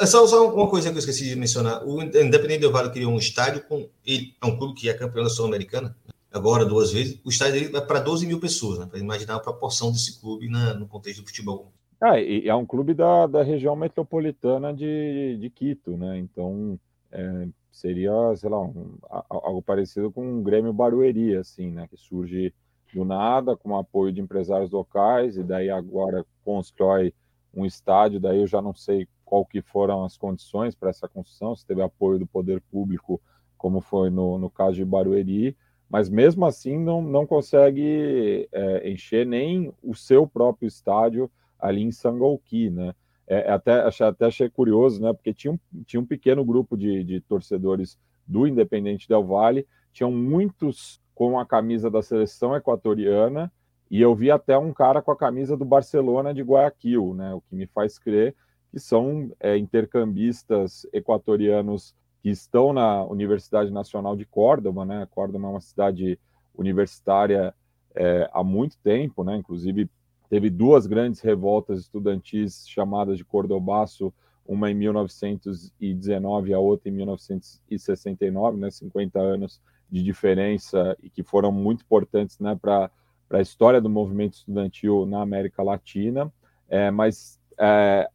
É 0.00 0.06
só, 0.06 0.26
só 0.26 0.52
uma 0.52 0.68
coisa 0.68 0.90
que 0.90 0.96
eu 0.96 0.98
esqueci 0.98 1.28
de 1.28 1.36
mencionar. 1.36 1.86
O 1.86 2.02
Independente 2.02 2.60
Del 2.60 2.72
Vale 2.72 2.90
criou 2.90 3.12
um 3.12 3.18
estádio 3.18 3.62
com... 3.68 3.88
Ele 4.04 4.34
é 4.42 4.46
um 4.46 4.56
clube 4.56 4.74
que 4.74 4.88
é 4.88 4.94
campeão 4.94 5.22
da 5.22 5.30
Sul-Americana, 5.30 5.96
agora 6.32 6.64
duas 6.64 6.92
vezes. 6.92 7.20
O 7.24 7.30
estádio 7.30 7.54
dele 7.54 7.76
é 7.76 7.80
para 7.80 8.00
12 8.00 8.26
mil 8.26 8.40
pessoas, 8.40 8.78
né? 8.78 8.86
Para 8.86 8.98
imaginar 8.98 9.36
a 9.36 9.40
proporção 9.40 9.92
desse 9.92 10.20
clube 10.20 10.48
na, 10.48 10.74
no 10.74 10.86
contexto 10.88 11.22
do 11.22 11.26
futebol. 11.26 11.72
Ah, 12.00 12.20
é 12.20 12.54
um 12.54 12.66
clube 12.66 12.92
da, 12.92 13.26
da 13.26 13.42
região 13.42 13.74
metropolitana 13.74 14.72
de, 14.74 15.38
de 15.40 15.48
Quito, 15.48 15.96
né? 15.96 16.18
Então 16.18 16.78
é, 17.12 17.48
seria, 17.70 18.12
sei 18.36 18.48
lá, 18.48 18.60
um, 18.60 18.98
algo 19.28 19.62
parecido 19.62 20.10
com 20.10 20.26
um 20.26 20.42
Grêmio 20.42 20.72
Barueri, 20.72 21.36
assim, 21.36 21.70
né? 21.70 21.86
Que 21.88 21.96
surge 21.96 22.54
do 22.94 23.04
nada, 23.04 23.56
com 23.56 23.76
apoio 23.76 24.12
de 24.12 24.20
empresários 24.20 24.70
locais, 24.70 25.36
e 25.36 25.42
daí 25.42 25.68
agora 25.68 26.24
constrói 26.44 27.12
um 27.54 27.64
estádio, 27.64 28.20
daí 28.20 28.40
eu 28.40 28.46
já 28.46 28.62
não 28.62 28.74
sei 28.74 29.08
qual 29.24 29.44
que 29.44 29.60
foram 29.60 30.04
as 30.04 30.16
condições 30.16 30.74
para 30.74 30.90
essa 30.90 31.08
construção, 31.08 31.54
se 31.54 31.66
teve 31.66 31.82
apoio 31.82 32.18
do 32.18 32.26
poder 32.26 32.60
público, 32.70 33.20
como 33.58 33.80
foi 33.80 34.08
no, 34.08 34.38
no 34.38 34.48
caso 34.48 34.76
de 34.76 34.84
Barueri, 34.84 35.56
mas 35.88 36.08
mesmo 36.08 36.44
assim 36.44 36.78
não, 36.78 37.02
não 37.02 37.26
consegue 37.26 38.48
é, 38.52 38.90
encher 38.90 39.26
nem 39.26 39.72
o 39.82 39.94
seu 39.94 40.26
próprio 40.26 40.66
estádio 40.66 41.30
ali 41.58 41.82
em 41.82 41.92
Sangolquí, 41.92 42.70
né? 42.70 42.94
É, 43.28 43.50
até, 43.50 43.80
até 44.04 44.26
achei 44.26 44.48
curioso, 44.48 45.02
né? 45.02 45.12
Porque 45.12 45.34
tinha 45.34 45.52
um, 45.52 45.58
tinha 45.84 46.00
um 46.00 46.06
pequeno 46.06 46.44
grupo 46.44 46.76
de, 46.76 47.02
de 47.02 47.20
torcedores 47.20 47.98
do 48.26 48.46
Independente 48.46 49.08
Del 49.08 49.24
Valle, 49.24 49.66
tinham 49.92 50.10
muitos 50.10 51.00
com 51.14 51.38
a 51.38 51.46
camisa 51.46 51.90
da 51.90 52.02
seleção 52.02 52.54
equatoriana, 52.54 53.50
e 53.90 54.00
eu 54.00 54.14
vi 54.14 54.30
até 54.30 54.58
um 54.58 54.72
cara 54.72 55.00
com 55.00 55.10
a 55.10 55.16
camisa 55.16 55.56
do 55.56 55.64
Barcelona 55.64 56.34
de 56.34 56.42
Guayaquil, 56.42 57.14
né? 57.14 57.34
O 57.34 57.40
que 57.40 57.54
me 57.54 57.66
faz 57.66 57.98
crer 57.98 58.34
que 58.70 58.80
são 58.80 59.30
é, 59.40 59.56
intercambistas 59.56 60.86
equatorianos 60.92 61.94
que 62.22 62.28
estão 62.28 62.72
na 62.72 63.04
Universidade 63.04 63.70
Nacional 63.70 64.16
de 64.16 64.24
Córdoba, 64.24 64.84
né? 64.84 65.06
Córdoba 65.12 65.46
é 65.46 65.50
uma 65.50 65.60
cidade 65.60 66.18
universitária 66.54 67.54
é, 67.94 68.28
há 68.32 68.42
muito 68.42 68.76
tempo, 68.78 69.24
né? 69.24 69.36
Inclusive 69.36 69.88
teve 70.28 70.50
duas 70.50 70.86
grandes 70.86 71.20
revoltas 71.20 71.80
estudantis 71.80 72.68
chamadas 72.68 73.16
de 73.16 73.24
Cordobaço, 73.24 74.12
uma 74.46 74.70
em 74.70 74.74
1919 74.74 76.50
e 76.50 76.54
a 76.54 76.58
outra 76.58 76.88
em 76.88 76.92
1969, 76.92 78.58
né? 78.58 78.70
50 78.70 79.18
anos 79.18 79.60
de 79.90 80.02
diferença 80.02 80.96
e 81.02 81.10
que 81.10 81.22
foram 81.22 81.50
muito 81.50 81.82
importantes, 81.82 82.38
né? 82.38 82.54
Para 82.54 82.90
a 83.30 83.40
história 83.40 83.80
do 83.80 83.90
movimento 83.90 84.34
estudantil 84.34 85.06
na 85.06 85.22
América 85.22 85.62
Latina. 85.62 86.32
É, 86.68 86.90
mas 86.90 87.40
é, 87.58 88.08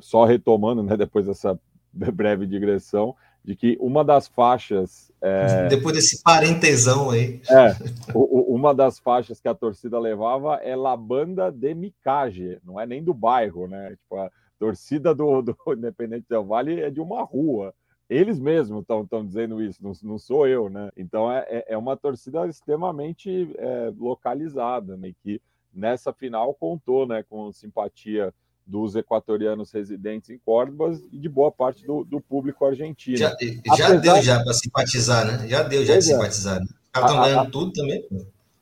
só 0.00 0.24
retomando, 0.24 0.82
né? 0.82 0.96
Depois 0.96 1.26
dessa 1.26 1.58
breve 1.92 2.46
digressão, 2.46 3.14
de 3.44 3.54
que 3.54 3.76
uma 3.80 4.04
das 4.04 4.28
faixas. 4.28 5.07
É, 5.20 5.66
Depois 5.68 5.94
desse 5.94 6.22
parentesão 6.22 7.10
aí. 7.10 7.40
É, 7.48 7.74
o, 8.14 8.54
uma 8.54 8.74
das 8.74 8.98
faixas 8.98 9.40
que 9.40 9.48
a 9.48 9.54
torcida 9.54 9.98
levava 9.98 10.56
é 10.56 10.74
La 10.76 10.96
Banda 10.96 11.50
de 11.50 11.74
Micage, 11.74 12.58
não 12.64 12.80
é 12.80 12.86
nem 12.86 13.02
do 13.02 13.12
bairro, 13.12 13.66
né? 13.66 13.90
Tipo, 13.90 14.16
a 14.16 14.30
torcida 14.58 15.14
do, 15.14 15.42
do 15.42 15.56
Independente 15.74 16.26
Del 16.28 16.44
Vale 16.44 16.80
é 16.80 16.90
de 16.90 17.00
uma 17.00 17.22
rua. 17.22 17.74
Eles 18.08 18.40
mesmos 18.40 18.80
estão 18.82 19.24
dizendo 19.24 19.62
isso, 19.62 19.82
não, 19.82 19.92
não, 20.02 20.18
sou 20.18 20.46
eu, 20.46 20.70
né? 20.70 20.90
Então 20.96 21.30
é, 21.30 21.44
é, 21.48 21.64
é 21.68 21.78
uma 21.78 21.96
torcida 21.96 22.46
extremamente 22.46 23.52
é, 23.58 23.92
localizada, 23.98 24.96
né? 24.96 25.12
Que 25.22 25.40
nessa 25.74 26.12
final 26.12 26.54
contou 26.54 27.06
né, 27.06 27.22
com 27.28 27.52
simpatia 27.52 28.32
dos 28.68 28.94
equatorianos 28.94 29.72
residentes 29.72 30.28
em 30.28 30.38
Córdoba 30.38 30.92
e 31.10 31.18
de 31.18 31.28
boa 31.28 31.50
parte 31.50 31.86
do, 31.86 32.04
do 32.04 32.20
público 32.20 32.66
argentino. 32.66 33.16
Já, 33.16 33.34
já 33.76 33.86
Apesar... 33.86 33.96
deu 33.96 34.22
já 34.22 34.44
para 34.44 34.52
simpatizar, 34.52 35.26
né? 35.26 35.48
Já 35.48 35.62
deu 35.62 35.84
já 35.84 35.94
de 35.94 35.98
é. 35.98 36.02
simpatizar. 36.02 36.60
Né? 36.60 36.66
Os 36.66 36.90
caras 36.92 37.10
estão 37.10 37.24
ganhando 37.24 37.50
tudo 37.50 37.72
também. 37.72 38.06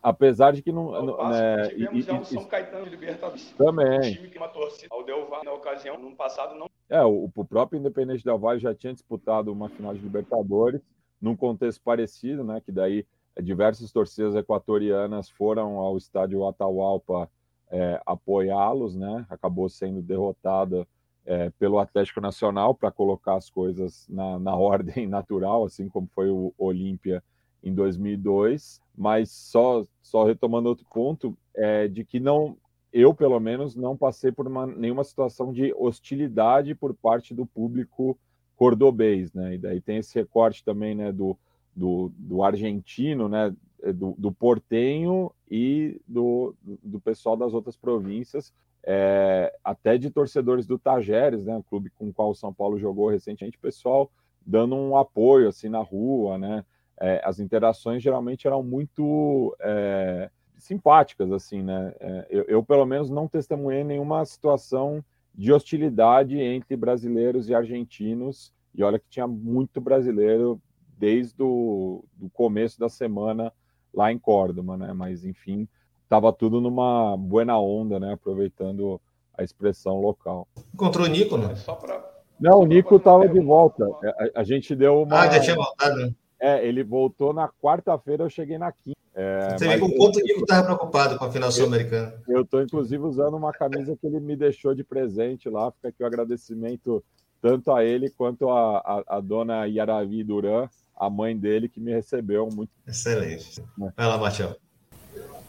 Apesar 0.01 0.53
de 0.53 0.63
que 0.63 0.71
não. 0.71 0.93
não 1.05 1.29
né, 1.29 1.69
tivemos 1.71 1.99
e, 1.99 2.03
já 2.03 2.21
o 2.21 2.25
São 2.25 2.45
Caetano 2.45 2.85
de 2.85 2.91
Libertadores. 2.91 3.53
Também. 3.59 3.99
Um 3.99 4.13
time 4.13 4.29
que 4.29 4.39
uma 4.39 4.49
torcida 4.49 4.87
ao 4.91 5.05
Del 5.05 5.29
Valle, 5.29 5.45
na 5.45 5.53
ocasião, 5.53 5.99
no 5.99 6.15
passado, 6.15 6.55
não. 6.55 6.71
É, 6.89 7.03
o, 7.03 7.29
o 7.35 7.45
próprio 7.45 7.81
Independente 7.81 8.25
Del 8.25 8.39
Valle 8.39 8.61
já 8.61 8.73
tinha 8.73 8.93
disputado 8.93 9.53
uma 9.53 9.69
final 9.69 9.93
de 9.93 9.99
Libertadores, 9.99 10.81
num 11.21 11.35
contexto 11.35 11.83
parecido, 11.83 12.45
né? 12.45 12.63
Que 12.65 12.71
daí 12.71 13.05
diversas 13.43 13.91
torcidas 13.91 14.37
equatorianas 14.37 15.29
foram 15.29 15.79
ao 15.79 15.97
estádio 15.97 16.47
Atahualpa 16.47 17.29
é, 17.71 18.01
apoiá-los, 18.07 18.97
né? 18.97 19.27
Acabou 19.29 19.69
sendo 19.69 20.01
derrotada 20.01 20.87
é, 21.25 21.51
pelo 21.59 21.79
Atlético 21.79 22.21
Nacional 22.21 22.75
para 22.75 22.91
colocar 22.91 23.35
as 23.35 23.51
coisas 23.51 24.07
na, 24.09 24.39
na, 24.39 24.55
ordem 24.57 25.07
natural, 25.07 25.65
assim 25.65 25.89
como 25.89 26.09
foi 26.15 26.31
o 26.31 26.55
Olímpia 26.57 27.23
em 27.63 27.75
2002. 27.75 28.81
Mas 28.97 29.31
só, 29.31 29.85
só 30.01 30.25
retomando 30.25 30.69
outro 30.69 30.87
ponto, 30.93 31.37
é 31.55 31.89
de 31.89 32.05
que 32.05 32.21
não, 32.21 32.57
eu 32.93 33.13
pelo 33.13 33.39
menos 33.41 33.75
não 33.75 33.97
passei 33.97 34.31
por 34.31 34.47
uma, 34.47 34.67
nenhuma 34.67 35.05
situação 35.05 35.53
de 35.53 35.75
hostilidade 35.77 36.75
por 36.75 36.95
parte 36.95 37.35
do 37.35 37.45
público 37.45 38.17
cordobês, 38.57 39.33
né? 39.35 39.55
E 39.55 39.59
daí 39.59 39.81
tem 39.81 39.99
esse 39.99 40.15
recorte 40.19 40.65
também, 40.65 40.95
né, 40.95 41.13
do, 41.13 41.37
do, 41.75 42.11
do 42.17 42.43
argentino, 42.43 43.29
né, 43.29 43.55
do, 43.93 44.15
do 44.19 44.33
portenho 44.33 45.31
e 45.51 46.01
do, 46.07 46.55
do 46.83 47.01
pessoal 47.01 47.37
das 47.37 47.55
outras 47.55 47.77
províncias, 47.77 48.53
é, 48.85 49.53
até 49.65 49.99
de 49.99 50.11
torcedores 50.11 50.67
do 50.67 50.79
Tajeres, 50.79 51.45
né, 51.45 51.57
o 51.57 51.63
clube 51.63 51.91
com 51.91 52.09
o 52.09 52.13
qual 52.13 52.31
o 52.31 52.35
São 52.35 52.53
Paulo 52.53 52.79
jogou 52.79 53.09
recentemente, 53.09 53.59
pessoal 53.59 54.11
dando 54.47 54.77
um 54.77 54.97
apoio 54.97 55.49
assim 55.49 55.69
na 55.69 55.81
rua, 55.81 56.39
né? 56.39 56.65
É, 56.99 57.21
as 57.25 57.41
interações 57.41 58.03
geralmente 58.03 58.47
eram 58.47 58.63
muito 58.63 59.55
é, 59.61 60.31
simpáticas, 60.57 61.33
assim, 61.33 61.63
né? 61.63 61.93
Eu, 62.31 62.45
eu, 62.45 62.63
pelo 62.63 62.87
menos, 62.87 63.11
não 63.11 63.27
testemunhei 63.27 63.83
nenhuma 63.83 64.25
situação 64.25 65.05
de 65.35 65.53
hostilidade 65.53 66.39
entre 66.39 66.77
brasileiros 66.77 67.49
e 67.49 67.55
argentinos, 67.55 68.55
e 68.75 68.83
olha 68.83 68.99
que 68.99 69.09
tinha 69.11 69.27
muito 69.27 69.81
brasileiro 69.81 70.61
desde 70.97 71.43
o 71.43 72.05
do 72.15 72.31
começo 72.31 72.79
da 72.81 72.89
semana 72.89 73.53
lá 73.97 74.13
em 74.13 74.19
Córdoba, 74.19 74.77
né? 74.77 74.93
Mas 74.93 75.25
enfim, 75.25 75.67
estava 76.05 76.33
tudo 76.33 76.61
numa 76.61 77.17
buena 77.17 77.59
onda, 77.59 77.99
né? 77.99 78.13
Aproveitando 78.13 79.01
a 79.37 79.43
expressão 79.43 80.01
local. 80.01 80.47
Encontrou 80.75 81.07
o 81.07 81.11
Nico, 81.11 81.37
né? 81.37 81.55
Só 81.57 81.75
pra... 81.75 82.15
Não, 82.39 82.61
o 82.61 82.67
Nico 82.67 82.97
estava 82.97 83.27
de 83.27 83.41
volta. 83.41 83.85
A, 83.87 84.41
a, 84.41 84.45
gente 84.45 84.75
deu 84.75 85.03
uma. 85.03 85.21
Ah, 85.23 85.31
já 85.31 85.41
tinha 85.41 85.57
voltado, 85.57 85.97
né? 85.97 86.15
É, 86.39 86.67
ele 86.67 86.85
voltou 86.85 87.33
na 87.33 87.49
quarta-feira, 87.49 88.25
eu 88.25 88.31
cheguei 88.31 88.59
na 88.59 88.71
quinta. 88.71 88.97
É, 89.15 89.57
Você 89.57 89.67
vê 89.67 89.79
com 89.79 89.91
quanto 89.91 90.19
o 90.19 90.23
Nico 90.23 90.41
estava 90.41 90.65
preocupado 90.65 91.19
com 91.19 91.25
a 91.25 91.33
final 91.33 91.51
sul-americana. 91.51 92.21
Eu 92.29 92.43
estou, 92.43 92.61
inclusive, 92.61 93.03
usando 93.03 93.35
uma 93.39 93.53
camisa 93.53 93.97
que 93.97 94.07
ele 94.07 94.21
me 94.21 94.37
deixou 94.37 94.75
de 94.75 94.85
presente 94.85 95.49
lá. 95.49 95.73
Fica 95.73 95.89
aqui 95.89 96.03
o 96.03 96.07
agradecimento 96.07 97.03
tanto 97.41 97.73
a 97.73 97.83
ele 97.83 98.11
quanto 98.11 98.51
a, 98.51 98.79
a, 98.79 99.17
a 99.17 99.21
dona 99.21 99.65
Yaravi 99.65 100.23
Duran, 100.23 100.69
a 100.97 101.11
mãe 101.11 101.37
dele 101.37 101.69
que 101.69 101.79
me 101.79 101.93
recebeu 101.93 102.49
muito. 102.51 102.71
Excelente. 102.87 103.63
Vai 103.77 104.07
lá, 104.07 104.17
Marcelo. 104.17 104.57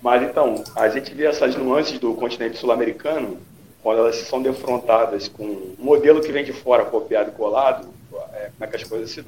Mas 0.01 0.21
então, 0.23 0.63
a 0.75 0.89
gente 0.89 1.13
vê 1.13 1.25
essas 1.25 1.55
nuances 1.55 1.99
do 1.99 2.13
continente 2.13 2.57
sul-americano, 2.57 3.39
quando 3.81 3.99
elas 3.99 4.15
são 4.17 4.41
defrontadas 4.41 5.27
com 5.27 5.43
um 5.45 5.75
modelo 5.79 6.21
que 6.21 6.31
vem 6.31 6.43
de 6.43 6.53
fora, 6.53 6.85
copiado 6.85 7.31
e 7.31 7.33
colado, 7.33 7.87
é, 8.33 8.51
como 8.51 8.63
é 8.63 8.67
que 8.67 8.75
as 8.75 8.83
coisas 8.83 9.09
se 9.09 9.23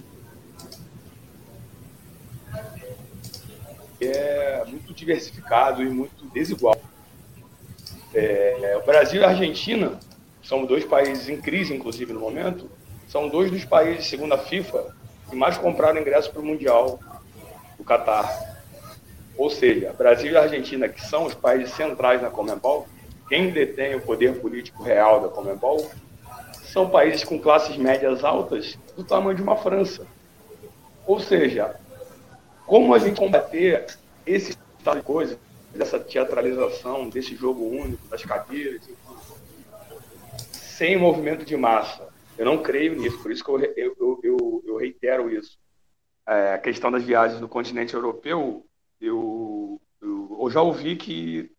é 4.02 4.64
muito 4.66 4.94
diversificado 4.94 5.84
e 5.84 5.90
muito 5.90 6.26
desigual. 6.34 6.80
É, 8.14 8.80
o 8.82 8.86
Brasil 8.86 9.22
e 9.22 9.26
a 9.26 9.30
Argentina 9.30 10.00
são 10.41 10.66
dois 10.66 10.86
países 10.86 11.28
em 11.28 11.40
crise, 11.40 11.74
inclusive, 11.74 12.14
no 12.14 12.20
momento, 12.20 12.70
são 13.08 13.28
dois 13.28 13.52
dos 13.52 13.66
países, 13.66 14.08
segundo 14.08 14.34
a 14.34 14.38
FIFA, 14.38 14.96
que 15.30 15.35
mais 15.35 15.57
compraram 15.57 15.99
ingressos 15.99 16.31
para 16.31 16.41
o 16.41 16.45
Mundial 16.45 16.99
do 17.77 17.84
Catar. 17.84 18.27
Ou 19.38 19.49
seja, 19.49 19.93
Brasil 19.97 20.34
e 20.34 20.38
Argentina, 20.38 20.89
que 20.89 21.01
são 21.01 21.26
os 21.26 21.34
países 21.34 21.73
centrais 21.73 22.22
na 22.22 22.30
Comembol, 22.30 22.88
quem 23.30 23.51
detém 23.51 23.95
o 23.95 24.01
poder 24.01 24.39
político 24.41 24.84
real 24.84 25.22
da 25.22 25.30
Comembol, 25.30 25.89
são 26.73 26.89
países 26.89 27.23
com 27.23 27.39
classes 27.39 27.77
médias 27.77 28.23
altas 28.23 28.77
do 28.95 29.03
tamanho 29.03 29.35
de 29.35 29.41
uma 29.41 29.56
França. 29.56 30.06
Ou 31.07 31.19
seja, 31.19 31.76
como 32.65 32.93
a 32.93 32.99
gente 32.99 33.19
combater 33.19 33.88
esse 34.26 34.49
tipo 34.49 34.95
de 34.95 35.01
coisa, 35.01 35.39
dessa 35.73 35.99
teatralização, 35.99 37.10
desse 37.10 37.35
jogo 37.35 37.64
único, 37.64 38.07
das 38.07 38.23
cadeiras, 38.23 38.81
sem 40.51 40.97
movimento 40.97 41.45
de 41.45 41.56
massa, 41.56 42.09
eu 42.40 42.45
não 42.45 42.64
creio 42.64 42.95
nisso, 42.95 43.22
por 43.22 43.32
isso 43.32 43.44
que 43.44 43.52
eu, 43.52 43.60
eu, 43.60 44.20
eu, 44.24 44.64
eu 44.66 44.78
reitero 44.78 45.30
isso. 45.30 45.60
É, 46.26 46.53
a 46.53 46.57
questão 46.57 46.90
das 46.90 47.03
viagens 47.03 47.41
no 47.41 47.49
continente 47.49 47.94
europeu, 47.94 48.66
eu, 49.02 49.82
eu, 50.02 50.49
já 50.49 50.61
ouvi 50.61 50.95
que 50.95 51.52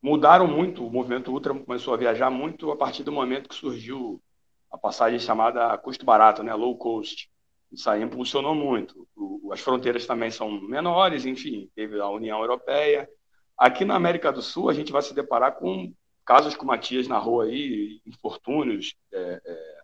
mudaram 0.00 0.46
muito, 0.46 0.86
o 0.86 0.90
movimento 0.90 1.32
ultra 1.32 1.52
começou 1.52 1.92
a 1.92 1.96
viajar 1.96 2.30
muito 2.30 2.70
a 2.70 2.76
partir 2.76 3.02
do 3.02 3.10
momento 3.10 3.48
que 3.48 3.54
surgiu 3.56 4.22
a 4.70 4.78
passagem 4.78 5.18
chamada 5.18 5.76
custo 5.78 6.04
barato, 6.04 6.44
né, 6.44 6.54
low 6.54 6.76
cost. 6.76 7.28
Isso 7.72 7.90
aí 7.90 8.00
impulsionou 8.00 8.54
muito. 8.54 9.08
O, 9.16 9.52
as 9.52 9.58
fronteiras 9.58 10.06
também 10.06 10.30
são 10.30 10.60
menores, 10.60 11.26
enfim, 11.26 11.68
teve 11.74 12.00
a 12.00 12.08
União 12.08 12.40
Europeia. 12.40 13.10
Aqui 13.58 13.84
na 13.84 13.96
América 13.96 14.30
do 14.30 14.40
Sul, 14.40 14.70
a 14.70 14.72
gente 14.72 14.92
vai 14.92 15.02
se 15.02 15.14
deparar 15.14 15.56
com 15.56 15.92
casos 16.24 16.54
como 16.54 16.70
Matias 16.70 17.08
na 17.08 17.18
rua 17.18 17.46
aí, 17.46 18.00
infortúnios, 18.06 18.94
é, 19.12 19.42
é, 19.44 19.81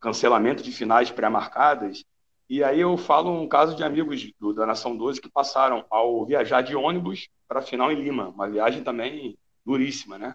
cancelamento 0.00 0.62
de 0.62 0.72
finais 0.72 1.10
pré-marcadas. 1.10 2.04
E 2.48 2.62
aí 2.62 2.80
eu 2.80 2.96
falo 2.96 3.30
um 3.30 3.48
caso 3.48 3.74
de 3.74 3.82
amigos 3.82 4.30
do, 4.38 4.52
da 4.52 4.66
Nação 4.66 4.96
12 4.96 5.20
que 5.20 5.28
passaram 5.28 5.84
ao 5.90 6.24
viajar 6.24 6.62
de 6.62 6.76
ônibus 6.76 7.28
para 7.48 7.60
a 7.60 7.62
final 7.62 7.90
em 7.90 8.00
Lima, 8.00 8.28
uma 8.28 8.48
viagem 8.48 8.82
também 8.82 9.36
duríssima, 9.64 10.16
né? 10.18 10.34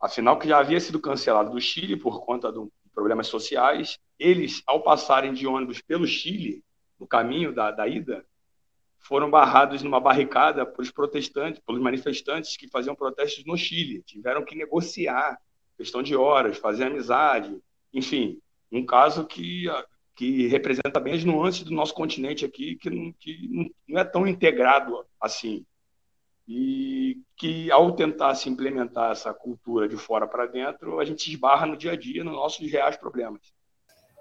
A 0.00 0.08
final 0.08 0.38
que 0.38 0.48
já 0.48 0.58
havia 0.58 0.80
sido 0.80 1.00
cancelada 1.00 1.50
do 1.50 1.60
Chile 1.60 1.96
por 1.96 2.24
conta 2.24 2.52
de 2.52 2.60
problemas 2.94 3.26
sociais, 3.26 3.98
eles, 4.18 4.62
ao 4.66 4.82
passarem 4.82 5.32
de 5.32 5.46
ônibus 5.46 5.80
pelo 5.80 6.06
Chile, 6.06 6.62
no 6.98 7.06
caminho 7.06 7.54
da, 7.54 7.70
da 7.70 7.86
ida, 7.86 8.24
foram 8.98 9.30
barrados 9.30 9.82
numa 9.82 10.00
barricada 10.00 10.66
pelos 10.66 10.90
protestantes, 10.90 11.60
pelos 11.64 11.80
manifestantes 11.80 12.56
que 12.56 12.68
faziam 12.68 12.94
protestos 12.94 13.44
no 13.44 13.56
Chile. 13.56 14.02
Tiveram 14.04 14.44
que 14.44 14.56
negociar 14.56 15.38
questão 15.76 16.02
de 16.02 16.16
horas, 16.16 16.56
fazer 16.56 16.84
amizade, 16.84 17.56
enfim, 17.92 18.40
um 18.70 18.84
caso 18.84 19.24
que, 19.24 19.66
que 20.14 20.46
representa 20.48 21.00
bem 21.00 21.14
as 21.14 21.24
nuances 21.24 21.62
do 21.62 21.72
nosso 21.72 21.94
continente 21.94 22.44
aqui, 22.44 22.76
que 22.76 22.90
não, 22.90 23.12
que 23.12 23.72
não 23.88 23.98
é 24.00 24.04
tão 24.04 24.26
integrado 24.26 25.04
assim. 25.20 25.64
E 26.48 27.20
que, 27.36 27.70
ao 27.70 27.92
tentar 27.92 28.34
se 28.34 28.48
implementar 28.48 29.10
essa 29.10 29.34
cultura 29.34 29.88
de 29.88 29.96
fora 29.96 30.26
para 30.26 30.46
dentro, 30.46 31.00
a 31.00 31.04
gente 31.04 31.30
esbarra 31.30 31.66
no 31.66 31.76
dia 31.76 31.92
a 31.92 31.96
dia 31.96 32.22
nos 32.22 32.34
nossos 32.34 32.70
reais 32.70 32.96
problemas. 32.96 33.40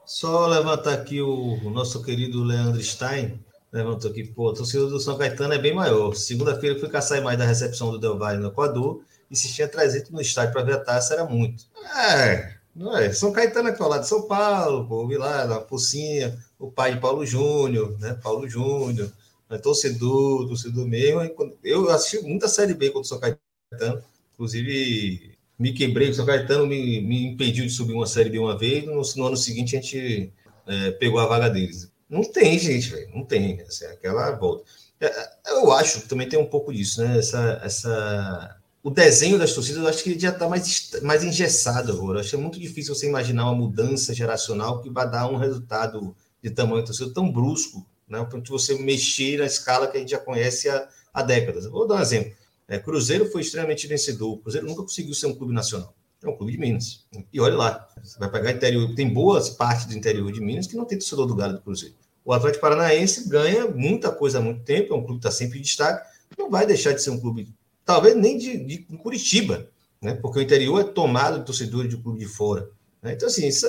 Só 0.06 0.48
levantar 0.48 0.94
aqui 0.94 1.22
o, 1.22 1.60
o 1.64 1.70
nosso 1.70 2.04
querido 2.04 2.44
Leandro 2.44 2.82
Stein, 2.82 3.40
levantou 3.72 4.12
aqui, 4.12 4.24
pô, 4.24 4.50
o 4.50 4.54
torcedor 4.54 4.90
do 4.90 5.00
São 5.00 5.18
Caetano 5.18 5.54
é 5.54 5.58
bem 5.58 5.74
maior. 5.74 6.14
Segunda-feira 6.14 6.80
fui 6.80 6.90
caçar 6.90 7.22
mais 7.22 7.38
da 7.38 7.46
recepção 7.46 7.92
do 7.92 8.00
Del 8.00 8.18
Valle 8.18 8.40
no 8.40 8.50
Equador, 8.50 9.02
e 9.30 9.36
se 9.36 9.54
tinha 9.54 9.68
300 9.68 10.12
no 10.12 10.22
estádio 10.22 10.54
para 10.54 10.64
ver 10.64 10.74
a 10.74 10.80
taça, 10.80 11.16
era 11.16 11.26
muito. 11.26 11.66
É, 11.98 12.55
não 12.76 12.96
é? 12.98 13.12
São 13.14 13.32
Caetano 13.32 13.70
é 13.70 13.78
lá 13.80 14.00
de 14.00 14.08
São 14.08 14.24
Paulo, 14.28 14.86
pô, 14.88 15.08
vi 15.08 15.18
lá 15.18 15.46
na 15.46 15.62
Pocinha, 15.62 16.38
o 16.60 16.70
pai 16.70 16.96
de 16.96 17.00
Paulo 17.00 17.26
Júnior, 17.26 17.98
né? 18.00 18.20
Paulo 18.22 18.48
Júnior, 18.50 19.12
né? 19.50 19.58
torcedor, 19.58 20.48
torcedor 20.48 20.86
mesmo. 20.86 21.22
Eu 21.64 21.90
assisti 21.90 22.26
muita 22.26 22.50
Série 22.50 22.74
B 22.74 22.88
contra 22.88 23.02
o 23.02 23.06
São 23.06 23.20
Caetano, 23.20 24.04
inclusive 24.34 25.36
me 25.58 25.72
quebrei, 25.72 26.10
o 26.10 26.14
São 26.14 26.26
Caetano 26.26 26.68
me, 26.68 27.00
me 27.02 27.28
impediu 27.28 27.66
de 27.66 27.72
subir 27.72 27.94
uma 27.94 28.06
Série 28.06 28.30
B 28.30 28.40
uma 28.40 28.58
vez, 28.58 28.86
no, 28.86 29.02
no 29.16 29.28
ano 29.28 29.38
seguinte 29.38 29.78
a 29.78 29.82
gente 29.82 30.34
é, 30.68 30.92
pegou 30.92 31.20
a 31.20 31.28
vaga 31.28 31.50
deles. 31.50 31.90
Não 32.10 32.24
tem, 32.24 32.60
gente, 32.60 32.90
velho, 32.90 33.10
não 33.16 33.24
tem, 33.24 33.62
assim, 33.62 33.86
aquela 33.86 34.32
volta. 34.32 34.66
É, 35.00 35.30
eu 35.48 35.72
acho 35.72 36.02
que 36.02 36.10
também 36.10 36.28
tem 36.28 36.38
um 36.38 36.46
pouco 36.46 36.74
disso, 36.74 37.02
né? 37.02 37.18
Essa, 37.18 37.62
essa 37.64 38.58
o 38.86 38.92
desenho 38.92 39.40
das 39.40 39.52
torcidas, 39.52 39.82
eu 39.82 39.90
acho 39.90 40.04
que 40.04 40.20
já 40.20 40.30
está 40.30 40.48
mais, 40.48 40.92
mais 41.02 41.24
engessado 41.24 41.92
agora. 41.92 42.18
Eu 42.18 42.22
acho 42.22 42.30
que 42.30 42.36
é 42.36 42.40
muito 42.40 42.60
difícil 42.60 42.94
você 42.94 43.08
imaginar 43.08 43.46
uma 43.46 43.56
mudança 43.56 44.14
geracional 44.14 44.80
que 44.80 44.92
vai 44.92 45.10
dar 45.10 45.28
um 45.28 45.38
resultado 45.38 46.16
de 46.40 46.52
tamanho 46.52 46.86
torcida 46.86 47.12
tão 47.12 47.32
brusco, 47.32 47.84
né? 48.08 48.24
Para 48.24 48.40
você 48.42 48.78
mexer 48.78 49.40
na 49.40 49.46
escala 49.48 49.88
que 49.88 49.98
a 49.98 50.00
gente 50.00 50.12
já 50.12 50.20
conhece 50.20 50.70
há, 50.70 50.88
há 51.12 51.24
décadas. 51.24 51.66
Vou 51.66 51.88
dar 51.88 51.96
um 51.96 52.00
exemplo. 52.00 52.32
É, 52.68 52.78
Cruzeiro 52.78 53.26
foi 53.32 53.42
extremamente 53.42 53.88
vencedor. 53.88 54.34
O 54.34 54.38
Cruzeiro 54.38 54.68
nunca 54.68 54.84
conseguiu 54.84 55.16
ser 55.16 55.26
um 55.26 55.34
clube 55.34 55.52
nacional. 55.52 55.92
É 56.24 56.30
um 56.30 56.38
clube 56.38 56.52
de 56.52 56.60
Minas. 56.60 57.08
E 57.34 57.40
olha 57.42 57.56
lá, 57.56 57.90
você 58.04 58.20
vai 58.20 58.30
pegar 58.30 58.52
interior, 58.52 58.94
tem 58.94 59.12
boas 59.12 59.50
partes 59.50 59.88
do 59.88 59.98
interior 59.98 60.32
de 60.32 60.40
Minas 60.40 60.68
que 60.68 60.76
não 60.76 60.86
tem 60.86 61.00
torcedor 61.00 61.26
do 61.26 61.34
Galo 61.34 61.54
do 61.54 61.62
Cruzeiro. 61.62 61.96
O 62.24 62.32
Atlético 62.32 62.62
Paranaense 62.62 63.28
ganha 63.28 63.68
muita 63.68 64.12
coisa 64.12 64.38
há 64.38 64.42
muito 64.42 64.62
tempo, 64.62 64.94
é 64.94 64.96
um 64.96 65.04
clube 65.04 65.22
que 65.22 65.28
está 65.28 65.32
sempre 65.32 65.58
em 65.58 65.64
destaque, 65.64 66.08
não 66.38 66.52
vai 66.52 66.68
deixar 66.68 66.94
de 66.94 67.02
ser 67.02 67.10
um 67.10 67.20
clube 67.20 67.52
talvez 67.86 68.16
nem 68.16 68.38
de, 68.38 68.58
de 68.58 68.78
Curitiba, 68.98 69.70
né? 70.02 70.16
porque 70.16 70.40
o 70.40 70.42
interior 70.42 70.82
é 70.82 70.84
tomado 70.84 71.40
de 71.40 71.46
torcedores 71.46 71.90
de 71.90 71.98
clube 71.98 72.20
de 72.20 72.26
fora. 72.26 72.70
Né? 73.02 73.14
Então, 73.14 73.28
assim, 73.28 73.48
isso, 73.48 73.68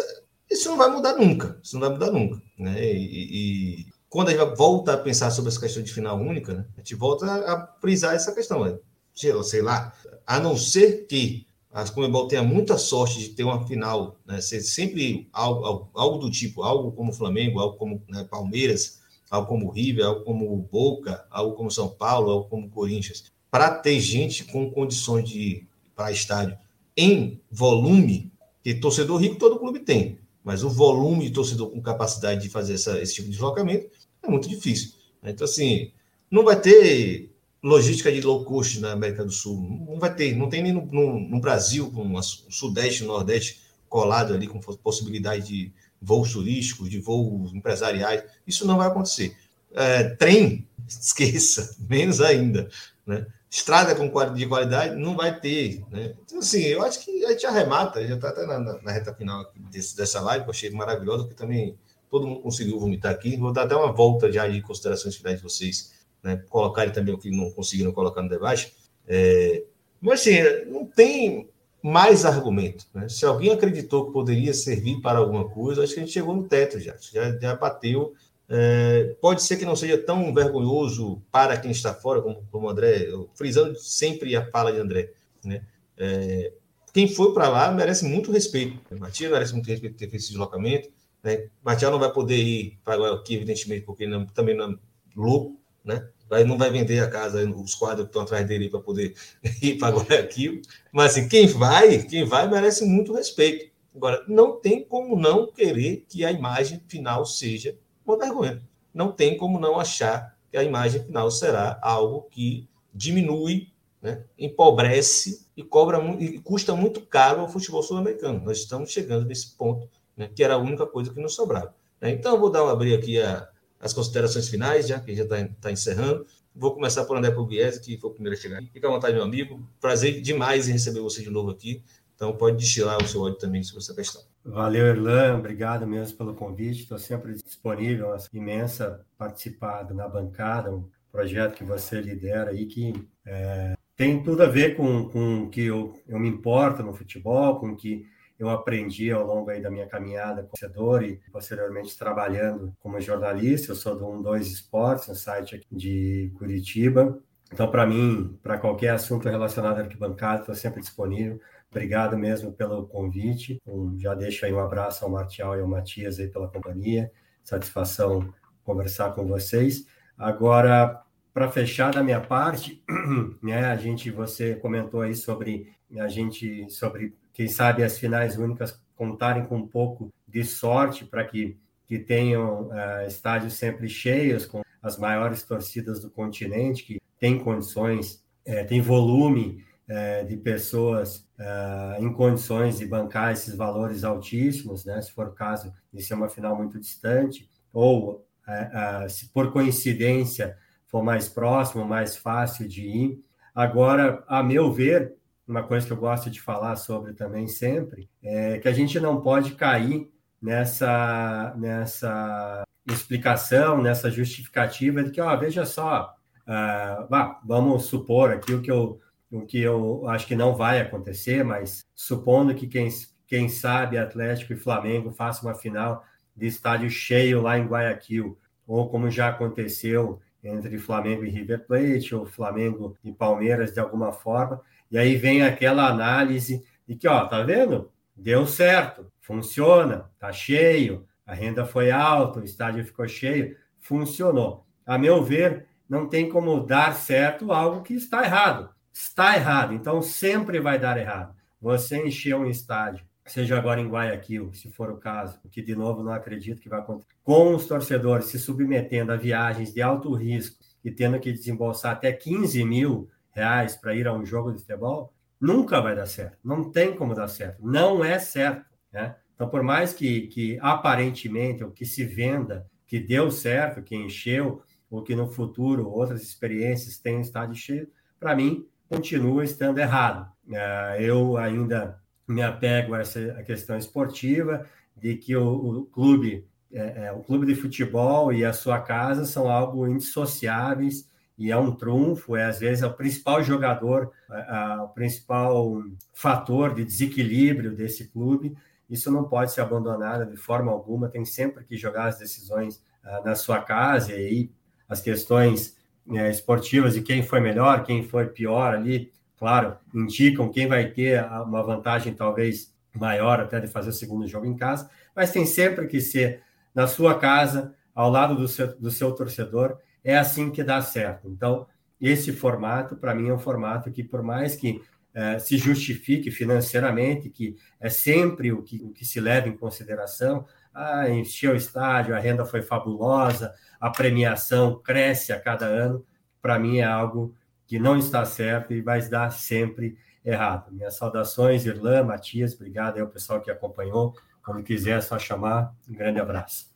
isso, 0.51 0.68
não 0.70 0.78
vai 0.78 0.90
mudar 0.90 1.14
nunca. 1.16 1.60
Isso 1.62 1.78
não 1.78 1.80
vai 1.80 1.90
mudar 1.90 2.10
nunca. 2.10 2.43
Né? 2.59 2.82
E, 2.82 3.82
e, 3.82 3.86
quando 4.09 4.30
a 4.30 4.32
gente 4.32 4.56
volta 4.56 4.94
a 4.94 4.98
pensar 4.98 5.30
sobre 5.30 5.51
essa 5.51 5.60
questão 5.60 5.82
de 5.82 5.93
final 5.93 6.18
única, 6.18 6.55
né? 6.55 6.64
a 6.74 6.78
gente 6.78 6.94
volta 6.94 7.26
a 7.26 7.66
frisar 7.80 8.14
essa 8.14 8.34
questão. 8.34 8.64
Né? 8.64 8.78
Sei 9.14 9.62
lá, 9.62 9.93
a 10.26 10.40
não 10.40 10.56
ser 10.56 11.06
que 11.06 11.47
a 11.70 11.86
Comebol 11.90 12.26
tenha 12.26 12.43
muita 12.43 12.78
sorte 12.78 13.18
de 13.18 13.28
ter 13.30 13.44
uma 13.44 13.66
final, 13.66 14.18
né? 14.26 14.40
ser 14.40 14.62
sempre 14.62 15.28
algo, 15.30 15.64
algo, 15.64 15.90
algo, 15.94 16.18
do 16.18 16.30
tipo, 16.30 16.62
algo 16.62 16.90
como 16.93 17.12
Flamengo, 17.12 17.60
algo 17.60 17.76
como 17.76 18.02
né, 18.09 18.24
Palmeiras, 18.24 19.01
algo 19.30 19.47
como 19.47 19.70
River, 19.70 20.06
algo 20.06 20.24
como 20.24 20.56
Boca, 20.56 21.26
algo 21.30 21.55
como 21.55 21.70
São 21.70 21.88
Paulo, 21.88 22.30
algo 22.30 22.48
como 22.48 22.70
Corinthians 22.70 23.24
para 23.57 23.70
ter 23.70 23.99
gente 24.01 24.45
com 24.45 24.70
condições 24.70 25.27
de 25.27 25.39
ir 25.39 25.69
para 25.95 26.12
estádio 26.12 26.59
em 26.95 27.41
volume, 27.51 28.31
que 28.62 28.74
torcedor 28.74 29.19
rico 29.19 29.37
todo 29.37 29.59
clube 29.59 29.78
tem, 29.78 30.19
mas 30.45 30.62
o 30.62 30.69
volume 30.69 31.24
de 31.24 31.31
torcedor 31.31 31.70
com 31.70 31.81
capacidade 31.81 32.43
de 32.43 32.51
fazer 32.51 32.74
essa, 32.74 33.01
esse 33.01 33.15
tipo 33.15 33.28
de 33.28 33.33
deslocamento 33.33 33.89
é 34.23 34.28
muito 34.28 34.47
difícil. 34.47 34.93
Então, 35.23 35.47
assim, 35.47 35.91
não 36.31 36.45
vai 36.45 36.61
ter 36.61 37.35
logística 37.62 38.12
de 38.12 38.20
low 38.20 38.45
cost 38.45 38.78
na 38.78 38.93
América 38.93 39.24
do 39.24 39.33
Sul, 39.33 39.59
não 39.89 39.99
vai 39.99 40.15
ter, 40.15 40.37
não 40.37 40.51
tem 40.51 40.62
nem 40.62 40.74
no, 40.74 40.85
no, 40.85 41.19
no 41.19 41.41
Brasil, 41.41 41.91
com 41.91 42.12
o 42.12 42.23
Sudeste 42.23 43.05
e 43.05 43.07
Nordeste 43.07 43.62
colado 43.89 44.35
ali, 44.35 44.47
com 44.47 44.61
possibilidade 44.61 45.47
de 45.47 45.73
voos 45.99 46.31
turísticos, 46.31 46.91
de 46.91 46.99
voos 46.99 47.55
empresariais, 47.55 48.23
isso 48.47 48.66
não 48.66 48.77
vai 48.77 48.89
acontecer. 48.89 49.35
É, 49.73 50.11
trem, 50.11 50.69
esqueça, 50.87 51.74
menos 51.89 52.20
ainda. 52.20 52.69
Né? 53.07 53.24
Estrada 53.51 53.94
com 53.94 54.10
de 54.35 54.47
qualidade 54.47 54.97
não 54.97 55.16
vai 55.16 55.39
ter. 55.39 55.85
Né? 55.90 56.14
Então, 56.24 56.39
assim, 56.39 56.62
eu 56.62 56.82
acho 56.82 57.01
que 57.05 57.24
a 57.24 57.31
gente 57.31 57.47
arremata, 57.47 58.06
já 58.06 58.14
está 58.14 58.28
até 58.28 58.47
na, 58.47 58.59
na, 58.59 58.93
reta 58.93 59.14
final 59.14 59.51
desse, 59.70 59.97
dessa 59.97 60.20
live, 60.20 60.44
que 60.44 60.51
eu 60.51 60.52
achei 60.52 60.70
maravilhosa, 60.70 61.24
porque 61.24 61.36
também 61.36 61.77
todo 62.10 62.27
mundo 62.27 62.40
conseguiu 62.40 62.78
vomitar 62.78 63.12
aqui. 63.12 63.36
Vou 63.36 63.52
dar 63.52 63.62
até 63.62 63.74
uma 63.74 63.93
volta 63.93 64.31
já 64.31 64.47
de 64.47 64.60
considerações 64.62 65.16
finais 65.16 65.36
de 65.39 65.43
vocês, 65.43 65.93
né? 66.23 66.43
colocarem 66.48 66.93
também 66.93 67.14
o 67.14 67.18
que 67.18 67.31
não 67.31 67.51
conseguiram 67.51 67.93
colocar 67.93 68.23
no 68.23 68.28
debate. 68.28 68.74
É... 69.06 69.64
Mas, 70.01 70.20
assim, 70.20 70.43
não 70.70 70.85
tem 70.85 71.48
mais 71.82 72.24
argumento. 72.24 72.85
Né? 72.93 73.09
Se 73.09 73.24
alguém 73.24 73.52
acreditou 73.52 74.06
que 74.06 74.12
poderia 74.12 74.52
servir 74.52 75.01
para 75.01 75.18
alguma 75.18 75.48
coisa, 75.48 75.82
acho 75.82 75.94
que 75.94 76.01
a 76.01 76.02
gente 76.02 76.12
chegou 76.12 76.35
no 76.35 76.44
teto 76.48 76.81
já, 76.81 76.94
já, 77.01 77.39
já 77.39 77.55
bateu 77.55 78.12
é, 78.48 79.16
pode 79.20 79.43
ser 79.43 79.56
que 79.56 79.64
não 79.64 79.74
seja 79.74 79.98
tão 79.98 80.32
vergonhoso 80.32 81.20
para 81.31 81.56
quem 81.56 81.70
está 81.70 81.93
fora, 81.93 82.23
como, 82.23 82.47
como 82.51 82.68
André, 82.68 83.09
frisando 83.35 83.77
sempre 83.78 84.36
a 84.36 84.48
fala 84.51 84.73
de 84.73 84.78
André. 84.78 85.12
Né? 85.44 85.62
É, 85.97 86.52
quem 86.93 87.09
foi 87.09 87.35
para 87.35 87.48
lá 87.48 87.73
merece 87.73 88.05
muito 88.05 88.31
respeito. 88.31 88.78
Matias 88.98 89.31
merece 89.31 89.52
muito 89.52 89.66
respeito 89.66 89.94
por 89.94 89.98
ter 89.98 90.09
feito 90.09 90.23
esse 90.23 90.31
deslocamento. 90.31 90.89
Né? 91.23 91.48
Matias 91.62 91.90
não 91.90 91.98
vai 91.98 92.12
poder 92.12 92.36
ir 92.36 92.78
para 92.85 93.12
aqui, 93.12 93.35
evidentemente, 93.35 93.85
porque 93.85 94.06
não, 94.06 94.24
também 94.27 94.56
não 94.56 94.73
é 94.73 94.77
louco, 95.14 95.59
né? 95.85 96.09
Não 96.44 96.59
vai 96.59 96.70
vender 96.70 96.98
a 96.98 97.09
casa, 97.09 97.48
os 97.48 97.74
quadros 97.77 98.06
que 98.06 98.09
estão 98.09 98.23
atrás 98.23 98.44
dele 98.48 98.68
para 98.68 98.81
poder 98.81 99.14
ir 99.62 99.78
para 99.78 99.97
Guayaquil. 99.97 100.60
Mas 100.93 101.12
assim, 101.12 101.28
quem 101.28 101.47
vai, 101.47 102.02
quem 102.02 102.24
vai 102.24 102.48
merece 102.48 102.85
muito 102.85 103.12
respeito. 103.12 103.70
Agora, 103.94 104.24
não 104.27 104.60
tem 104.60 104.85
como 104.85 105.16
não 105.16 105.51
querer 105.52 106.05
que 106.09 106.24
a 106.24 106.32
imagem 106.32 106.82
final 106.89 107.24
seja 107.24 107.77
uma 108.07 108.19
vergonha. 108.19 108.62
Não 108.93 109.12
tem 109.12 109.37
como 109.37 109.59
não 109.59 109.78
achar 109.78 110.37
que 110.51 110.57
a 110.57 110.62
imagem 110.62 111.03
final 111.03 111.31
será 111.31 111.78
algo 111.83 112.23
que 112.31 112.69
diminui, 112.95 113.69
né, 114.01 114.24
empobrece 114.39 115.47
e 115.57 115.62
cobra 115.62 115.99
e 116.19 116.39
custa 116.39 116.74
muito 116.74 117.01
caro 117.01 117.41
ao 117.41 117.49
futebol 117.49 117.83
sul-americano. 117.83 118.43
Nós 118.45 118.59
estamos 118.59 118.91
chegando 118.91 119.27
nesse 119.27 119.57
ponto, 119.57 119.89
né, 120.16 120.31
que 120.35 120.43
era 120.43 120.55
a 120.55 120.59
única 120.59 120.87
coisa 120.87 121.12
que 121.12 121.20
nos 121.20 121.35
sobrava. 121.35 121.74
Né? 122.01 122.11
Então, 122.12 122.35
eu 122.35 122.41
vou 122.41 122.51
dar 122.51 122.69
abrir 122.70 122.95
aqui 122.95 123.20
a, 123.20 123.49
as 123.81 123.93
considerações 123.93 124.49
finais, 124.49 124.87
já 124.87 125.01
que 125.01 125.15
já 125.15 125.24
está 125.24 125.49
tá 125.61 125.73
encerrando. 125.73 126.27
Vou 126.55 126.73
começar 126.73 127.05
por 127.05 127.16
André 127.16 127.31
Pugliese, 127.31 127.81
que 127.81 127.99
foi 127.99 128.11
o 128.11 128.12
primeiro 128.12 128.39
a 128.39 128.41
chegar. 128.41 128.62
Fica 128.73 128.89
à 128.89 128.91
vontade, 128.91 129.15
meu 129.15 129.24
amigo. 129.24 129.61
Prazer 129.81 130.20
demais 130.23 130.69
em 130.69 130.73
receber 130.73 131.01
você 131.01 131.23
de 131.23 131.31
novo 131.31 131.51
aqui. 131.51 131.83
Então, 132.15 132.35
pode 132.35 132.57
destilar 132.57 133.03
o 133.03 133.07
seu 133.07 133.20
ódio 133.20 133.39
também 133.39 133.62
sobre 133.62 133.83
essa 133.83 133.95
questão. 133.95 134.23
Valeu, 134.47 134.86
Erlan. 134.86 135.39
Obrigado 135.39 135.86
mesmo 135.86 136.16
pelo 136.16 136.35
convite. 136.35 136.82
Estou 136.82 136.98
sempre 136.98 137.32
disponível. 137.32 138.14
É 138.14 138.18
imensa 138.32 139.05
participado 139.18 139.93
na 139.93 140.09
bancada, 140.09 140.70
um 140.70 140.89
projeto 141.10 141.55
que 141.55 141.64
você 141.64 142.01
lidera 142.01 142.51
aí 142.51 142.66
que 142.66 142.93
é, 143.24 143.74
tem 143.97 144.23
tudo 144.23 144.43
a 144.43 144.47
ver 144.47 144.77
com, 144.77 145.09
com 145.09 145.44
o 145.44 145.51
que 145.51 145.62
eu, 145.62 145.98
eu 146.06 146.18
me 146.18 146.28
importo 146.28 146.82
no 146.82 146.94
futebol, 146.94 147.59
com 147.59 147.70
o 147.70 147.77
que 147.77 148.06
eu 148.39 148.51
aprendi 148.51 149.10
ao 149.10 149.27
longo 149.27 149.51
aí 149.51 149.60
da 149.60 149.70
minha 149.70 149.86
caminhada 149.89 150.43
como 150.43 150.52
torcedor 150.52 151.02
e 151.02 151.18
posteriormente 151.32 151.98
trabalhando 151.98 152.73
como 152.78 153.01
jornalista. 153.01 153.73
Eu 153.73 153.77
sou 153.77 153.97
do 153.97 154.23
12 154.23 154.52
Esportes, 154.52 155.09
um 155.09 155.14
site 155.14 155.60
de 155.73 156.31
Curitiba. 156.39 157.18
Então, 157.52 157.70
para 157.70 157.86
mim, 157.86 158.39
para 158.43 158.59
qualquer 158.59 158.90
assunto 158.90 159.28
relacionado 159.28 159.78
à 159.78 159.82
arquibancada, 159.82 160.40
estou 160.40 160.55
sempre 160.55 160.81
disponível. 160.81 161.40
Obrigado 161.70 162.16
mesmo 162.16 162.52
pelo 162.52 162.86
convite. 162.86 163.60
Um, 163.66 163.98
já 163.98 164.14
deixo 164.14 164.47
aí 164.47 164.52
um 164.52 164.60
abraço 164.60 165.05
ao 165.05 165.10
Martial 165.10 165.56
e 165.56 165.60
ao 165.60 165.68
Matias 165.68 166.18
aí 166.18 166.28
pela 166.28 166.48
companhia. 166.48 167.10
Satisfação 167.43 168.32
conversar 168.64 169.14
com 169.14 169.26
vocês. 169.26 169.86
Agora, 170.18 171.02
para 171.32 171.51
fechar 171.51 171.93
da 171.93 172.02
minha 172.02 172.20
parte, 172.20 172.82
né, 173.43 173.66
a 173.66 173.76
gente 173.76 174.10
você 174.10 174.56
comentou 174.56 175.02
aí 175.02 175.14
sobre 175.14 175.72
a 175.98 176.09
gente 176.09 176.68
sobre 176.70 177.14
quem 177.32 177.47
sabe 177.47 177.84
as 177.84 177.98
finais 177.98 178.36
únicas 178.36 178.82
contarem 178.97 179.44
com 179.44 179.59
um 179.59 179.66
pouco 179.66 180.12
de 180.26 180.43
sorte 180.43 181.05
para 181.05 181.24
que 181.24 181.56
que 181.86 181.98
tenham 182.01 182.68
uh, 182.68 183.06
estádios 183.06 183.55
sempre 183.55 183.88
cheios 183.88 184.44
com 184.44 184.62
as 184.82 184.98
maiores 184.98 185.43
torcidas 185.43 186.01
do 186.01 186.10
continente 186.10 186.84
que 186.84 187.01
têm 187.18 187.38
condições, 187.38 188.24
é, 188.44 188.64
tem 188.64 188.80
volume 188.80 189.64
é, 189.89 190.25
de 190.25 190.37
pessoas 190.37 191.27
é, 191.39 191.97
em 192.01 192.13
condições 192.13 192.79
de 192.79 192.87
bancar 192.87 193.33
esses 193.33 193.55
valores 193.55 194.05
altíssimos, 194.05 194.85
né? 194.85 195.01
se 195.01 195.13
for 195.13 195.29
o 195.29 195.33
caso 195.33 195.73
de 195.93 196.03
ser 196.03 196.15
uma 196.15 196.29
final 196.29 196.57
muito 196.57 196.79
distante, 196.79 197.49
ou 197.73 198.27
é, 198.49 199.05
é, 199.05 199.09
se 199.09 199.29
por 199.29 199.53
coincidência 199.53 200.57
for 200.87 201.03
mais 201.03 201.29
próximo, 201.29 201.85
mais 201.85 202.17
fácil 202.17 202.69
de 202.69 202.83
ir. 202.83 203.25
Agora, 203.55 204.25
a 204.29 204.43
meu 204.43 204.73
ver, 204.73 205.15
uma 205.47 205.63
coisa 205.63 205.87
que 205.87 205.93
eu 205.93 205.97
gosto 205.97 206.31
de 206.31 206.41
falar 206.41 206.77
sobre 206.77 207.13
também 207.13 207.47
sempre, 207.47 208.09
é 208.23 208.59
que 208.59 208.69
a 208.69 208.73
gente 208.73 208.99
não 208.99 209.21
pode 209.21 209.55
cair 209.55 210.11
nessa, 210.41 211.55
nessa 211.57 212.65
explicação, 212.87 213.83
nessa 213.83 214.11
justificativa 214.11 215.03
de 215.03 215.11
que, 215.11 215.21
ó, 215.21 215.37
veja 215.37 215.65
só, 215.65 216.15
uh, 216.47 217.37
vamos 217.45 217.87
supor 217.87 218.33
aqui 218.33 218.55
o 218.55 218.63
que 218.63 218.71
eu 218.71 219.01
o 219.31 219.43
que 219.44 219.61
eu 219.61 220.09
acho 220.09 220.27
que 220.27 220.36
não 220.36 220.55
vai 220.55 220.81
acontecer, 220.81 221.44
mas 221.44 221.85
supondo 221.94 222.55
que 222.55 222.66
quem, 222.66 222.89
quem 223.27 223.48
sabe 223.48 223.98
Atlético 223.98 224.53
e 224.53 224.57
Flamengo 224.57 225.11
façam 225.11 225.48
uma 225.48 225.55
final 225.55 226.05
de 226.35 226.47
estádio 226.47 226.90
cheio 226.90 227.40
lá 227.40 227.59
em 227.59 227.66
Guayaquil, 227.66 228.39
ou 228.66 228.89
como 228.89 229.11
já 229.11 229.28
aconteceu 229.28 230.20
entre 230.43 230.78
Flamengo 230.78 231.24
e 231.24 231.31
River 231.31 231.66
Plate, 231.66 232.15
ou 232.15 232.27
Flamengo 232.27 232.97
e 233.03 233.12
Palmeiras 233.12 233.73
de 233.73 233.81
alguma 233.81 234.12
forma, 234.12 234.61
e 234.90 234.98
aí 234.98 235.16
vem 235.16 235.43
aquela 235.43 235.89
análise 235.89 236.65
de 236.86 236.94
que, 236.94 237.09
ó, 237.09 237.27
tá 237.27 237.43
vendo? 237.43 237.90
Deu 238.15 238.47
certo, 238.47 239.11
funciona, 239.20 240.11
tá 240.19 240.32
cheio, 240.32 241.07
a 241.27 241.35
renda 241.35 241.66
foi 241.66 241.90
alta, 241.90 242.40
o 242.40 242.44
estádio 242.44 242.85
ficou 242.85 243.09
cheio, 243.09 243.57
funcionou. 243.81 244.65
A 244.86 244.97
meu 244.97 245.23
ver, 245.23 245.66
não 245.89 246.09
tem 246.09 246.28
como 246.28 246.61
dar 246.61 246.94
certo 246.94 247.53
algo 247.53 247.82
que 247.82 247.94
está 247.94 248.24
errado. 248.24 248.70
Está 248.98 249.36
errado, 249.36 249.74
então 249.74 250.01
sempre 250.01 250.59
vai 250.59 250.78
dar 250.78 250.97
errado. 250.97 251.36
Você 251.60 252.02
encher 252.02 252.35
um 252.35 252.47
estádio, 252.47 253.05
seja 253.27 253.59
agora 253.59 253.78
em 253.78 253.90
Guayaquil, 253.90 254.55
se 254.55 254.73
for 254.73 254.90
o 254.90 254.97
caso, 254.97 255.39
que 255.51 255.60
de 255.60 255.77
novo 255.77 256.02
não 256.02 256.12
acredito 256.12 256.62
que 256.62 256.68
vai 256.70 256.81
acontecer, 256.81 257.12
com 257.23 257.55
os 257.55 257.66
torcedores 257.66 258.28
se 258.28 258.39
submetendo 258.39 259.12
a 259.12 259.16
viagens 259.16 259.74
de 259.74 259.82
alto 259.82 260.14
risco 260.14 260.56
e 260.82 260.90
tendo 260.90 261.20
que 261.20 261.31
desembolsar 261.31 261.93
até 261.93 262.10
15 262.10 262.64
mil 262.64 263.06
reais 263.32 263.77
para 263.77 263.94
ir 263.94 264.09
a 264.09 264.14
um 264.14 264.24
jogo 264.24 264.51
de 264.51 264.60
futebol, 264.60 265.12
nunca 265.39 265.78
vai 265.78 265.94
dar 265.94 266.06
certo. 266.06 266.39
Não 266.43 266.70
tem 266.70 266.97
como 266.97 267.14
dar 267.14 267.28
certo. 267.28 267.59
Não 267.62 268.02
é 268.02 268.18
certo. 268.18 268.64
Né? 268.90 269.14
Então, 269.35 269.47
por 269.47 269.62
mais 269.62 269.93
que, 269.93 270.23
que 270.28 270.59
aparentemente 270.62 271.62
o 271.62 271.70
que 271.70 271.85
se 271.85 272.02
venda 272.02 272.66
que 272.86 272.98
deu 272.98 273.31
certo, 273.31 273.82
que 273.82 273.94
encheu, 273.94 274.62
ou 274.90 275.02
que 275.02 275.14
no 275.14 275.28
futuro 275.28 275.86
outras 275.86 276.23
experiências 276.23 276.97
tenham 276.97 277.20
estado 277.20 277.55
cheio, 277.55 277.90
para 278.18 278.35
mim 278.35 278.66
continua 278.89 279.45
estando 279.45 279.79
errado. 279.79 280.31
É, 280.51 280.99
eu 281.01 281.37
ainda 281.37 282.01
me 282.27 282.43
apego 282.43 282.95
a 282.95 283.01
essa 283.01 283.43
questão 283.45 283.77
esportiva 283.77 284.67
de 284.97 285.17
que 285.17 285.37
o, 285.37 285.81
o 285.81 285.85
clube, 285.87 286.49
é, 286.73 287.07
é, 287.07 287.13
o 287.13 287.21
clube 287.21 287.47
de 287.47 287.55
futebol 287.55 288.33
e 288.33 288.45
a 288.45 288.53
sua 288.53 288.81
casa 288.81 289.25
são 289.25 289.51
algo 289.51 289.87
indissociáveis 289.87 291.09
e 291.39 291.51
é 291.51 291.57
um 291.57 291.73
trunfo, 291.73 292.35
é 292.35 292.47
às 292.47 292.59
vezes 292.59 292.83
é 292.83 292.87
o 292.87 292.95
principal 292.95 293.43
jogador, 293.43 294.11
é, 294.31 294.81
o 294.81 294.89
principal 294.89 295.83
fator 296.13 296.75
de 296.75 296.85
desequilíbrio 296.85 297.77
desse 297.77 298.09
clube. 298.09 298.57
Isso 298.89 299.11
não 299.11 299.25
pode 299.25 299.53
ser 299.53 299.61
abandonado 299.61 300.31
de 300.31 300.37
forma 300.37 300.73
alguma, 300.73 301.09
tem 301.09 301.25
sempre 301.25 301.65
que 301.65 301.77
jogar 301.77 302.07
as 302.07 302.19
decisões 302.19 302.83
é, 303.05 303.23
na 303.23 303.35
sua 303.35 303.61
casa 303.61 304.13
e 304.13 304.15
aí 304.15 304.51
as 304.89 305.01
questões 305.01 305.76
é, 306.12 306.31
esportivas 306.31 306.95
de 306.95 307.03
quem 307.03 307.23
foi 307.23 307.41
melhor, 307.41 307.85
quem 307.85 308.03
foi 308.03 308.27
pior 308.27 308.74
ali, 308.74 309.12
claro, 309.39 309.77
indicam 309.95 310.51
quem 310.51 310.66
vai 310.66 310.91
ter 310.91 311.24
uma 311.43 311.62
vantagem 311.62 312.15
talvez 312.15 312.74
maior 312.95 313.41
até 313.41 313.61
de 313.61 313.66
fazer 313.66 313.91
o 313.91 313.93
segundo 313.93 314.27
jogo 314.27 314.47
em 314.47 314.57
casa, 314.57 314.89
mas 315.15 315.31
tem 315.31 315.45
sempre 315.45 315.87
que 315.87 316.01
ser 316.01 316.43
na 316.74 316.87
sua 316.87 317.19
casa, 317.19 317.74
ao 317.95 318.11
lado 318.11 318.37
do 318.37 318.47
seu, 318.47 318.78
do 318.78 318.91
seu 318.91 319.12
torcedor, 319.12 319.78
é 320.05 320.16
assim 320.16 320.51
que 320.51 320.62
dá 320.62 320.81
certo. 320.83 321.28
Então, 321.28 321.66
esse 322.01 322.33
formato, 322.33 322.97
para 322.97 323.15
mim, 323.15 323.28
é 323.28 323.35
um 323.35 323.39
formato 323.39 323.91
que, 323.91 324.05
por 324.05 324.23
mais 324.23 324.55
que 324.55 324.83
é, 325.15 325.39
se 325.39 325.57
justifique 325.57 326.31
financeiramente, 326.31 327.31
que 327.31 327.57
é 327.81 327.89
sempre 327.89 328.53
o 328.53 328.62
que, 328.62 328.77
o 328.83 328.91
que 328.91 329.03
se 329.03 329.19
leva 329.19 329.49
em 329.49 329.57
consideração, 329.57 330.45
ah, 330.77 331.09
encheu 331.09 331.53
o 331.53 331.57
estádio, 331.57 332.15
a 332.15 332.19
renda 332.19 332.44
foi 332.44 332.61
fabulosa, 332.61 333.55
a 333.81 333.89
premiação 333.89 334.78
cresce 334.78 335.32
a 335.32 335.40
cada 335.40 335.65
ano, 335.65 336.05
para 336.43 336.59
mim 336.59 336.78
é 336.78 336.85
algo 336.85 337.35
que 337.66 337.78
não 337.78 337.97
está 337.97 338.24
certo 338.24 338.73
e 338.73 338.82
vai 338.82 339.01
dar 339.09 339.31
sempre 339.31 339.97
errado. 340.24 340.70
Minhas 340.70 340.94
saudações, 340.94 341.65
Irlã, 341.65 342.05
Matias, 342.05 342.55
obrigado 342.55 342.97
aí 342.97 343.01
ao 343.01 343.09
pessoal 343.09 343.40
que 343.40 343.51
acompanhou. 343.51 344.15
Quando 344.44 344.62
quiser, 344.62 344.98
é 344.98 345.01
só 345.01 345.19
chamar. 345.19 345.74
Um 345.89 345.94
grande 345.94 346.20
abraço. 346.20 346.66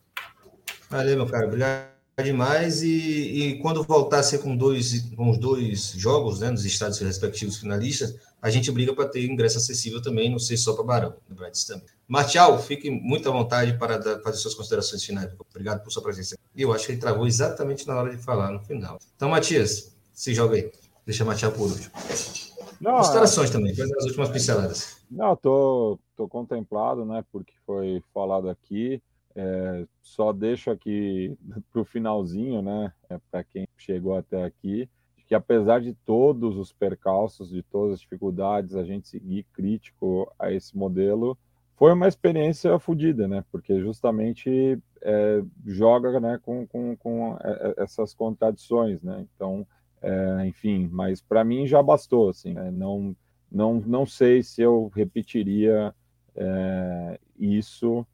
Valeu, 0.89 1.15
meu 1.15 1.25
caro. 1.25 1.47
Obrigado 1.47 1.87
demais. 2.21 2.81
E, 2.81 2.89
e 2.89 3.59
quando 3.59 3.83
voltar 3.83 4.19
a 4.19 4.23
ser 4.23 4.39
com, 4.39 4.55
dois, 4.55 5.01
com 5.15 5.29
os 5.29 5.37
dois 5.37 5.93
jogos, 5.93 6.41
né, 6.41 6.49
nos 6.49 6.65
estados 6.65 6.99
respectivos 6.99 7.57
finalistas, 7.57 8.15
a 8.41 8.49
gente 8.49 8.71
briga 8.71 8.93
para 8.93 9.07
ter 9.07 9.23
ingresso 9.25 9.57
acessível 9.57 10.01
também, 10.01 10.29
não 10.29 10.39
sei 10.39 10.57
só 10.57 10.73
para 10.73 10.83
Barão, 10.83 11.13
lembrar 11.29 11.49
disso 11.49 11.67
também. 11.67 11.85
Martial, 12.07 12.59
fique 12.59 12.89
muito 12.89 13.29
à 13.29 13.31
vontade 13.31 13.77
para 13.77 13.97
dar, 13.97 14.19
fazer 14.21 14.37
suas 14.37 14.55
considerações 14.55 15.03
finais. 15.03 15.31
Obrigado 15.49 15.83
por 15.83 15.91
sua 15.91 16.01
presença. 16.01 16.37
E 16.55 16.61
eu 16.61 16.73
acho 16.73 16.87
que 16.87 16.93
ele 16.93 16.99
travou 16.99 17.27
exatamente 17.27 17.87
na 17.87 17.95
hora 17.95 18.09
de 18.09 18.21
falar 18.21 18.51
no 18.51 18.59
final. 18.59 18.97
Então, 19.15 19.29
Matias, 19.29 19.95
se 20.11 20.33
joga 20.33 20.55
aí. 20.55 20.71
Deixa 21.05 21.23
Martial 21.23 21.51
por 21.51 21.69
último. 21.69 21.91
Não, 22.81 22.97
considerações 22.97 23.49
é... 23.49 23.53
também, 23.53 23.71
as 23.71 24.05
últimas 24.05 24.29
pinceladas. 24.29 24.97
Não, 25.09 25.35
tô, 25.35 25.99
tô 26.17 26.27
contemplado, 26.27 27.05
né, 27.05 27.23
porque 27.31 27.53
foi 27.65 28.03
falado 28.13 28.49
aqui. 28.49 29.01
É, 29.33 29.85
só 30.01 30.33
deixo 30.33 30.69
aqui 30.69 31.37
para 31.71 31.81
o 31.81 31.85
finalzinho, 31.85 32.61
né, 32.61 32.91
é, 33.09 33.17
para 33.29 33.43
quem 33.43 33.65
chegou 33.77 34.17
até 34.17 34.43
aqui, 34.43 34.89
que 35.31 35.35
apesar 35.35 35.79
de 35.79 35.93
todos 35.93 36.57
os 36.57 36.73
percalços, 36.73 37.51
de 37.51 37.63
todas 37.63 37.93
as 37.93 37.99
dificuldades, 38.01 38.75
a 38.75 38.83
gente 38.83 39.07
seguir 39.07 39.45
crítico 39.53 40.29
a 40.37 40.51
esse 40.51 40.75
modelo, 40.75 41.37
foi 41.77 41.93
uma 41.93 42.09
experiência 42.09 42.77
fodida, 42.77 43.29
né? 43.29 43.41
Porque 43.49 43.79
justamente 43.79 44.77
é, 45.01 45.41
joga 45.65 46.19
né, 46.19 46.37
com, 46.43 46.67
com, 46.67 46.97
com 46.97 47.37
é, 47.41 47.49
é, 47.77 47.81
essas 47.81 48.13
contradições, 48.13 49.01
né? 49.01 49.25
Então, 49.33 49.65
é, 50.01 50.47
enfim, 50.47 50.89
mas 50.91 51.21
para 51.21 51.45
mim 51.45 51.65
já 51.65 51.81
bastou, 51.81 52.27
assim, 52.27 52.53
né? 52.53 52.69
não, 52.69 53.15
não, 53.49 53.75
não 53.75 54.05
sei 54.05 54.43
se 54.43 54.61
eu 54.61 54.91
repetiria 54.93 55.95
é, 56.35 57.17
isso 57.39 58.05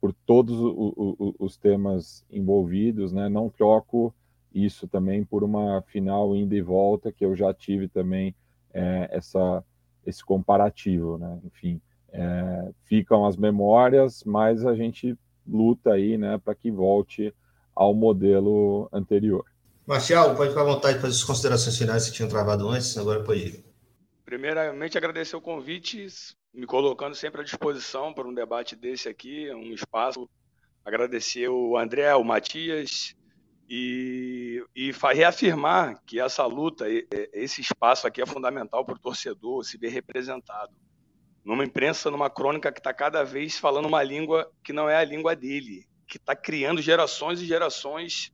por 0.00 0.12
todos 0.26 0.58
o, 0.58 0.94
o, 0.96 1.34
os 1.38 1.56
temas 1.56 2.24
envolvidos, 2.28 3.12
né? 3.12 3.28
Não 3.28 3.48
troco 3.48 4.12
isso 4.54 4.88
também 4.88 5.24
por 5.24 5.44
uma 5.44 5.82
final 5.82 6.34
ida 6.36 6.54
e 6.54 6.60
volta 6.62 7.12
que 7.12 7.24
eu 7.24 7.36
já 7.36 7.52
tive 7.54 7.88
também 7.88 8.34
essa 8.72 9.64
esse 10.06 10.24
comparativo, 10.24 11.18
né? 11.18 11.38
Enfim, 11.44 11.80
é, 12.12 12.70
ficam 12.84 13.26
as 13.26 13.36
memórias, 13.36 14.24
mas 14.24 14.64
a 14.66 14.74
gente 14.74 15.16
luta 15.46 15.92
aí, 15.92 16.16
né, 16.16 16.38
para 16.38 16.54
que 16.54 16.70
volte 16.70 17.34
ao 17.74 17.94
modelo 17.94 18.88
anterior. 18.92 19.44
Marcial, 19.86 20.36
pode 20.36 20.50
ficar 20.50 20.62
à 20.62 20.64
vontade 20.64 20.94
para 20.94 21.02
fazer 21.02 21.16
as 21.16 21.24
considerações 21.24 21.76
finais 21.76 22.06
que 22.06 22.14
tinham 22.14 22.28
travado 22.28 22.68
antes, 22.68 22.96
agora 22.96 23.22
pode 23.22 23.40
ir. 23.40 23.64
Primeiramente, 24.24 24.96
agradecer 24.96 25.34
o 25.34 25.40
convite, 25.40 26.06
me 26.54 26.66
colocando 26.66 27.14
sempre 27.14 27.40
à 27.40 27.44
disposição 27.44 28.12
para 28.12 28.28
um 28.28 28.34
debate 28.34 28.76
desse 28.76 29.08
aqui, 29.08 29.52
um 29.52 29.72
espaço. 29.72 30.28
Agradecer 30.84 31.48
o 31.48 31.76
André, 31.76 32.14
o 32.14 32.22
Matias, 32.22 33.14
e, 33.72 34.64
e 34.74 34.90
reafirmar 35.14 36.02
que 36.04 36.18
essa 36.18 36.44
luta, 36.44 36.86
esse 37.32 37.60
espaço 37.60 38.04
aqui 38.04 38.20
é 38.20 38.26
fundamental 38.26 38.84
para 38.84 38.96
o 38.96 38.98
torcedor 38.98 39.64
se 39.64 39.78
ver 39.78 39.90
representado 39.90 40.72
numa 41.44 41.64
imprensa, 41.64 42.10
numa 42.10 42.28
crônica 42.28 42.72
que 42.72 42.80
está 42.80 42.92
cada 42.92 43.22
vez 43.22 43.56
falando 43.56 43.86
uma 43.86 44.02
língua 44.02 44.50
que 44.64 44.72
não 44.72 44.90
é 44.90 44.96
a 44.96 45.04
língua 45.04 45.36
dele, 45.36 45.86
que 46.08 46.16
está 46.16 46.34
criando 46.34 46.82
gerações 46.82 47.40
e 47.40 47.46
gerações 47.46 48.32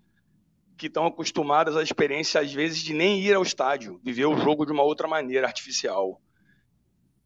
que 0.78 0.86
estão 0.86 1.06
acostumadas 1.06 1.76
à 1.76 1.82
experiência, 1.82 2.40
às 2.40 2.52
vezes, 2.52 2.80
de 2.80 2.94
nem 2.94 3.20
ir 3.20 3.34
ao 3.34 3.42
estádio, 3.42 4.00
viver 4.02 4.26
o 4.26 4.38
jogo 4.38 4.64
de 4.64 4.72
uma 4.72 4.82
outra 4.82 5.06
maneira 5.06 5.46
artificial. 5.46 6.20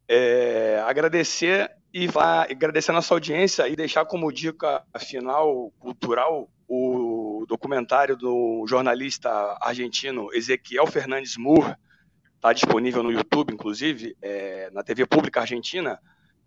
É, 0.07 0.83
agradecer 0.85 1.71
e 1.93 2.07
agradecer 2.49 2.91
a 2.91 2.95
nossa 2.95 3.13
audiência 3.13 3.67
e 3.67 3.75
deixar 3.75 4.05
como 4.05 4.31
dica 4.31 4.83
final 4.99 5.71
cultural 5.79 6.49
o 6.67 7.20
documentário 7.45 8.15
do 8.15 8.65
jornalista 8.67 9.29
argentino 9.61 10.33
Ezequiel 10.33 10.87
Fernandes 10.87 11.37
Moore, 11.37 11.75
está 12.35 12.53
disponível 12.53 13.03
no 13.03 13.11
YouTube, 13.11 13.53
inclusive, 13.53 14.15
é, 14.21 14.69
na 14.71 14.83
TV 14.83 15.05
Pública 15.05 15.41
Argentina, 15.41 15.99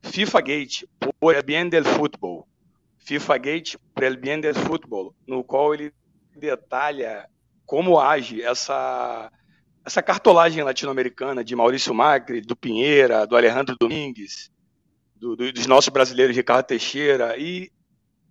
FIFA 0.02 0.40
Gate, 0.40 0.84
por 1.20 1.34
el 1.34 1.42
bien 1.42 1.68
del 1.68 1.84
fútbol. 1.84 2.46
FIFA 2.98 3.38
Gate, 3.38 3.78
por 3.94 4.04
el 4.04 4.16
bien 4.16 4.40
del 4.40 4.54
fútbol, 4.54 5.14
no 5.26 5.44
qual 5.44 5.74
ele 5.74 5.92
detalha 6.34 7.28
como 7.64 8.00
age 8.00 8.42
essa, 8.42 9.30
essa 9.84 10.02
cartolagem 10.02 10.62
latino-americana 10.62 11.44
de 11.44 11.54
Maurício 11.54 11.94
Macri, 11.94 12.40
do 12.40 12.56
Pinheira, 12.56 13.26
do 13.26 13.36
Alejandro 13.36 13.76
Domingues, 13.78 14.50
do, 15.14 15.36
do, 15.36 15.52
dos 15.52 15.66
nossos 15.66 15.90
brasileiros 15.90 16.36
Ricardo 16.36 16.66
Teixeira, 16.66 17.38
e 17.38 17.70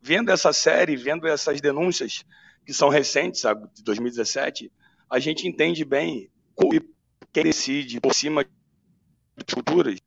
vendo 0.02 0.32
essa 0.32 0.52
série, 0.52 0.96
vendo 0.96 1.28
essas 1.28 1.62
denúncias 1.62 2.26
que 2.66 2.74
são 2.74 2.90
recentes, 2.90 3.44
de 3.74 3.84
2017, 3.84 4.72
a 5.10 5.20
gente 5.20 5.48
entende 5.48 5.84
bem 5.86 6.30
quem 7.32 7.44
decide 7.44 8.00
por 8.00 8.14
cima 8.14 8.46
futuras, 9.48 10.00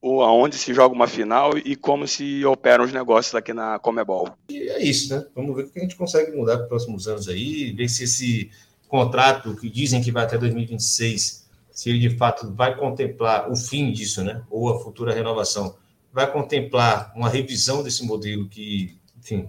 ou 0.00 0.22
aonde 0.22 0.56
se 0.56 0.72
joga 0.72 0.94
uma 0.94 1.06
final 1.06 1.56
e 1.58 1.76
como 1.76 2.06
se 2.06 2.44
operam 2.44 2.84
os 2.84 2.92
negócios 2.92 3.34
aqui 3.34 3.52
na 3.52 3.78
Comebol. 3.78 4.30
E 4.48 4.58
é 4.68 4.82
isso, 4.82 5.14
né? 5.14 5.26
Vamos 5.34 5.54
ver 5.54 5.64
o 5.64 5.70
que 5.70 5.78
a 5.78 5.82
gente 5.82 5.96
consegue 5.96 6.36
mudar 6.36 6.56
para 6.56 6.64
os 6.64 6.68
próximos 6.68 7.06
anos 7.06 7.28
aí, 7.28 7.72
ver 7.72 7.88
se 7.88 8.04
esse 8.04 8.50
contrato 8.88 9.54
que 9.56 9.70
dizem 9.70 10.02
que 10.02 10.10
vai 10.10 10.24
até 10.24 10.36
2026, 10.36 11.48
se 11.70 11.90
ele 11.90 11.98
de 11.98 12.16
fato 12.16 12.52
vai 12.52 12.76
contemplar 12.76 13.50
o 13.50 13.56
fim 13.56 13.92
disso, 13.92 14.24
né? 14.24 14.42
Ou 14.50 14.70
a 14.70 14.80
futura 14.80 15.14
renovação, 15.14 15.76
vai 16.12 16.30
contemplar 16.30 17.12
uma 17.14 17.28
revisão 17.28 17.82
desse 17.82 18.04
modelo 18.04 18.48
que, 18.48 18.98
enfim, 19.18 19.48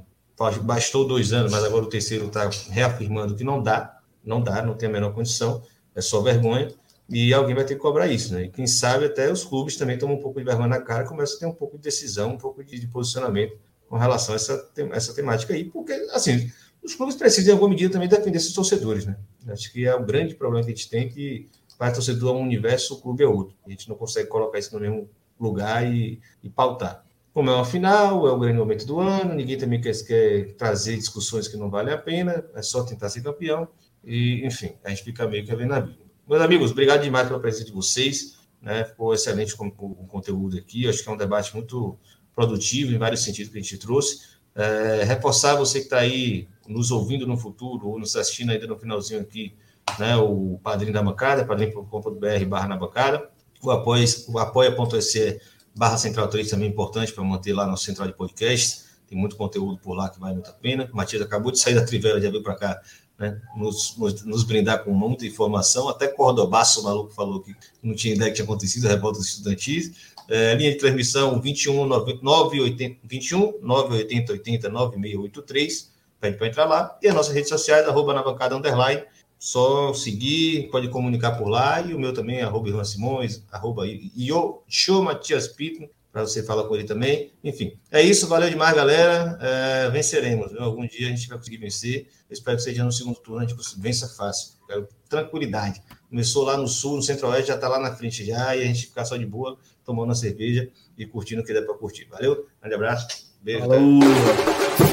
bastou 0.62 1.08
dois 1.08 1.34
anos, 1.34 1.52
mas 1.52 1.64
agora 1.64 1.84
o 1.84 1.90
terceiro 1.90 2.28
está 2.28 2.50
reafirmando 2.70 3.36
que 3.36 3.44
não 3.44 3.62
dá, 3.62 4.00
não 4.24 4.42
dá, 4.42 4.62
não 4.62 4.76
tem 4.76 4.90
a 4.90 4.92
menor 4.92 5.14
condição, 5.14 5.62
é 5.96 6.02
só 6.02 6.22
vergonha 6.22 6.74
e 7.10 7.34
alguém 7.34 7.54
vai 7.54 7.66
ter 7.66 7.76
que 7.76 7.82
cobrar 7.82 8.08
isso, 8.08 8.34
né? 8.34 8.44
E 8.44 8.50
quem 8.50 8.66
sabe 8.66 9.06
até 9.06 9.32
os 9.32 9.44
clubes 9.44 9.76
também 9.76 9.98
tomam 9.98 10.16
um 10.16 10.22
pouco 10.22 10.40
de 10.40 10.46
vergonha 10.46 10.70
na 10.70 10.80
cara, 10.80 11.04
começam 11.04 11.36
a 11.36 11.40
ter 11.40 11.46
um 11.46 11.54
pouco 11.54 11.78
de 11.78 11.84
decisão, 11.84 12.32
um 12.32 12.38
pouco 12.38 12.64
de, 12.64 12.80
de 12.80 12.88
posicionamento 12.88 13.58
com 13.90 13.98
relação 13.98 14.34
a 14.34 14.38
essa, 14.38 14.72
essa 14.94 15.14
temática 15.14 15.54
aí, 15.54 15.66
porque, 15.66 15.92
assim, 16.14 16.50
os 16.82 16.96
clubes 16.96 17.16
precisam, 17.16 17.50
em 17.50 17.54
alguma 17.54 17.70
medida, 17.70 17.92
também 17.92 18.08
defender 18.08 18.40
seus 18.40 18.54
torcedores, 18.54 19.06
né? 19.06 19.18
Acho 19.50 19.72
que 19.72 19.86
é 19.86 19.94
o 19.94 20.04
grande 20.06 20.36
problema 20.36 20.64
que 20.64 20.72
a 20.72 20.76
gente 20.76 20.90
tem, 20.90 21.10
que 21.10 21.50
para 21.78 21.92
torcedor 21.92 22.36
é 22.36 22.40
um 22.40 22.42
universo, 22.44 22.94
o 22.94 23.02
clube 23.02 23.24
é 23.24 23.28
outro. 23.28 23.56
A 23.66 23.70
gente 23.70 23.90
não 23.90 23.96
consegue 23.96 24.30
colocar 24.30 24.58
isso 24.58 24.74
no 24.74 24.80
mesmo 24.80 25.10
lugar 25.40 25.86
e, 25.86 26.22
e 26.42 26.50
pautar. 26.50 27.04
Como 27.34 27.50
é 27.50 27.56
uma 27.56 27.66
final, 27.66 28.28
é 28.28 28.32
o 28.32 28.40
grande 28.40 28.58
momento 28.58 28.86
do 28.86 29.00
ano, 29.00 29.34
ninguém 29.34 29.58
também 29.58 29.80
quer, 29.80 29.94
quer 30.06 30.54
trazer 30.56 30.98
discussões 30.98 31.48
que 31.48 31.56
não 31.56 31.70
valem 31.70 31.94
a 31.94 31.98
pena, 31.98 32.44
é 32.54 32.62
só 32.62 32.84
tentar 32.84 33.10
ser 33.10 33.22
campeão, 33.22 33.68
e, 34.04 34.46
enfim, 34.46 34.74
a 34.84 34.90
gente 34.90 35.04
fica 35.04 35.28
meio 35.28 35.46
que 35.46 35.52
ali 35.52 35.66
na 35.66 35.80
Bíblia. 35.80 36.06
Meus 36.28 36.42
amigos, 36.42 36.72
obrigado 36.72 37.02
demais 37.04 37.28
pela 37.28 37.40
presença 37.40 37.66
de 37.66 37.72
vocês. 37.72 38.40
Né? 38.62 38.84
Ficou 38.84 39.14
excelente 39.14 39.56
com, 39.56 39.70
com, 39.70 39.88
o 39.88 40.08
conteúdo 40.08 40.58
aqui. 40.58 40.88
Acho 40.88 41.04
que 41.04 41.10
é 41.10 41.12
um 41.12 41.18
debate 41.18 41.54
muito 41.54 41.98
produtivo 42.36 42.94
em 42.94 42.98
vários 42.98 43.24
sentidos 43.24 43.52
que 43.52 43.58
a 43.58 43.62
gente 43.62 43.78
trouxe. 43.78 44.32
É, 44.54 45.04
reforçar 45.04 45.56
você 45.56 45.80
que 45.80 45.86
está 45.86 46.00
aí 46.00 46.48
nos 46.68 46.92
ouvindo 46.92 47.26
no 47.26 47.38
futuro 47.38 47.88
ou 47.88 48.00
nos 48.00 48.16
assistindo 48.16 48.52
ainda 48.52 48.68
no 48.68 48.78
finalzinho 48.78 49.22
aqui, 49.22 49.56
né, 49.98 50.16
o 50.18 50.60
padrinho 50.62 50.94
da 50.94 51.02
bancada, 51.02 51.46
padrinho.com.br 51.46 52.46
barra 52.48 52.68
na 52.68 52.78
bancada, 52.78 53.30
o 53.62 53.68
o 53.68 54.40
apoia.se 54.40 55.40
barra 55.76 55.98
central 55.98 56.28
3 56.28 56.50
também 56.50 56.68
é 56.68 56.72
importante 56.72 57.14
para 57.14 57.24
manter 57.24 57.54
lá 57.54 57.66
no 57.66 57.78
central 57.78 58.08
de 58.08 58.14
podcast, 58.14 58.84
tem 59.08 59.18
muito 59.18 59.36
conteúdo 59.36 59.78
por 59.78 59.94
lá 59.94 60.10
que 60.10 60.20
vale 60.20 60.36
muito 60.36 60.50
a 60.50 60.54
pena, 60.54 60.90
Matias 60.94 61.22
acabou 61.22 61.52
de 61.52 61.60
sair 61.60 61.76
da 61.76 61.86
Trivela, 61.86 62.22
já 62.22 62.30
veio 62.30 62.44
para 62.44 62.56
cá 62.56 62.82
né, 63.22 63.40
nos, 63.56 63.96
nos, 64.26 64.44
brindar 64.44 64.84
com 64.84 64.92
muita 64.92 65.26
informação. 65.28 65.88
Até 65.88 66.08
Cordobaço, 66.08 66.82
o 66.82 66.84
maluco, 66.84 67.14
falou 67.14 67.40
que 67.40 67.56
não 67.84 67.94
tinha 67.94 68.16
ideia 68.16 68.32
que 68.32 68.36
tinha 68.36 68.46
acontecido, 68.46 68.88
a 68.88 68.90
revolta 68.90 69.20
estudantis. 69.20 70.12
É, 70.28 70.56
linha 70.56 70.72
de 70.72 70.78
transmissão 70.78 71.40
21 71.40 71.86
980, 71.86 73.00
21 73.04 73.60
980 73.62 74.34
80 74.34 74.70
9683, 74.70 75.92
pede 76.20 76.38
para 76.38 76.48
entrar 76.48 76.66
lá. 76.66 76.98
E 77.02 77.08
as 77.08 77.14
nossas 77.14 77.34
redes 77.34 77.50
sociais, 77.50 77.88
arroba 77.88 78.14
na 78.14 78.24
bancada 78.24 78.56
underline. 78.56 79.04
Só 79.42 79.92
seguir, 79.92 80.70
pode 80.70 80.88
comunicar 80.90 81.32
por 81.32 81.48
lá. 81.48 81.82
E 81.82 81.96
o 81.96 82.00
meu 82.00 82.14
também, 82.14 82.44
arroba 82.44 82.70
Ivan 82.70 82.84
Simões, 82.84 83.44
arroba 83.52 83.88
Io, 83.88 84.62
show 84.68 85.02
Matias 85.02 85.48
Pito 85.48 85.90
para 86.12 86.22
você 86.22 86.44
falar 86.44 86.66
com 86.66 86.76
ele 86.76 86.84
também. 86.84 87.32
Enfim, 87.44 87.74
é 87.90 88.04
isso. 88.04 88.28
Valeu 88.28 88.52
demais, 88.52 88.76
galera. 88.76 89.40
É, 89.42 89.90
venceremos. 89.90 90.52
Viu? 90.52 90.62
Algum 90.62 90.86
dia 90.86 91.08
a 91.08 91.10
gente 91.10 91.28
vai 91.28 91.40
conseguir 91.40 91.58
vencer. 91.58 92.08
Eu 92.30 92.34
espero 92.34 92.58
que 92.58 92.64
seja 92.64 92.84
no 92.84 92.92
segundo 92.92 93.16
turno, 93.16 93.40
a 93.44 93.48
gente 93.48 93.60
vença 93.80 94.08
fácil. 94.10 94.54
Quero 94.68 94.88
tranquilidade. 95.10 95.82
Começou 96.08 96.44
lá 96.44 96.56
no 96.56 96.68
sul, 96.68 96.98
no 96.98 97.02
centro-oeste, 97.02 97.48
já 97.48 97.56
está 97.56 97.68
lá 97.68 97.80
na 97.80 97.96
frente 97.96 98.24
já, 98.24 98.56
e 98.56 98.62
a 98.62 98.66
gente 98.66 98.86
ficar 98.86 99.06
só 99.06 99.18
de 99.18 99.26
boa, 99.26 99.58
tomando 99.84 100.12
a 100.12 100.16
cerveja 100.16 100.70
e 100.96 101.04
curtindo 101.08 101.42
o 101.42 101.44
que 101.44 101.52
der 101.52 101.66
para 101.66 101.74
curtir. 101.74 102.06
Valeu? 102.12 102.46
Grande 102.60 102.76
abraço. 102.76 103.08
Beijo. 103.42 103.62
Falou. 103.62 104.91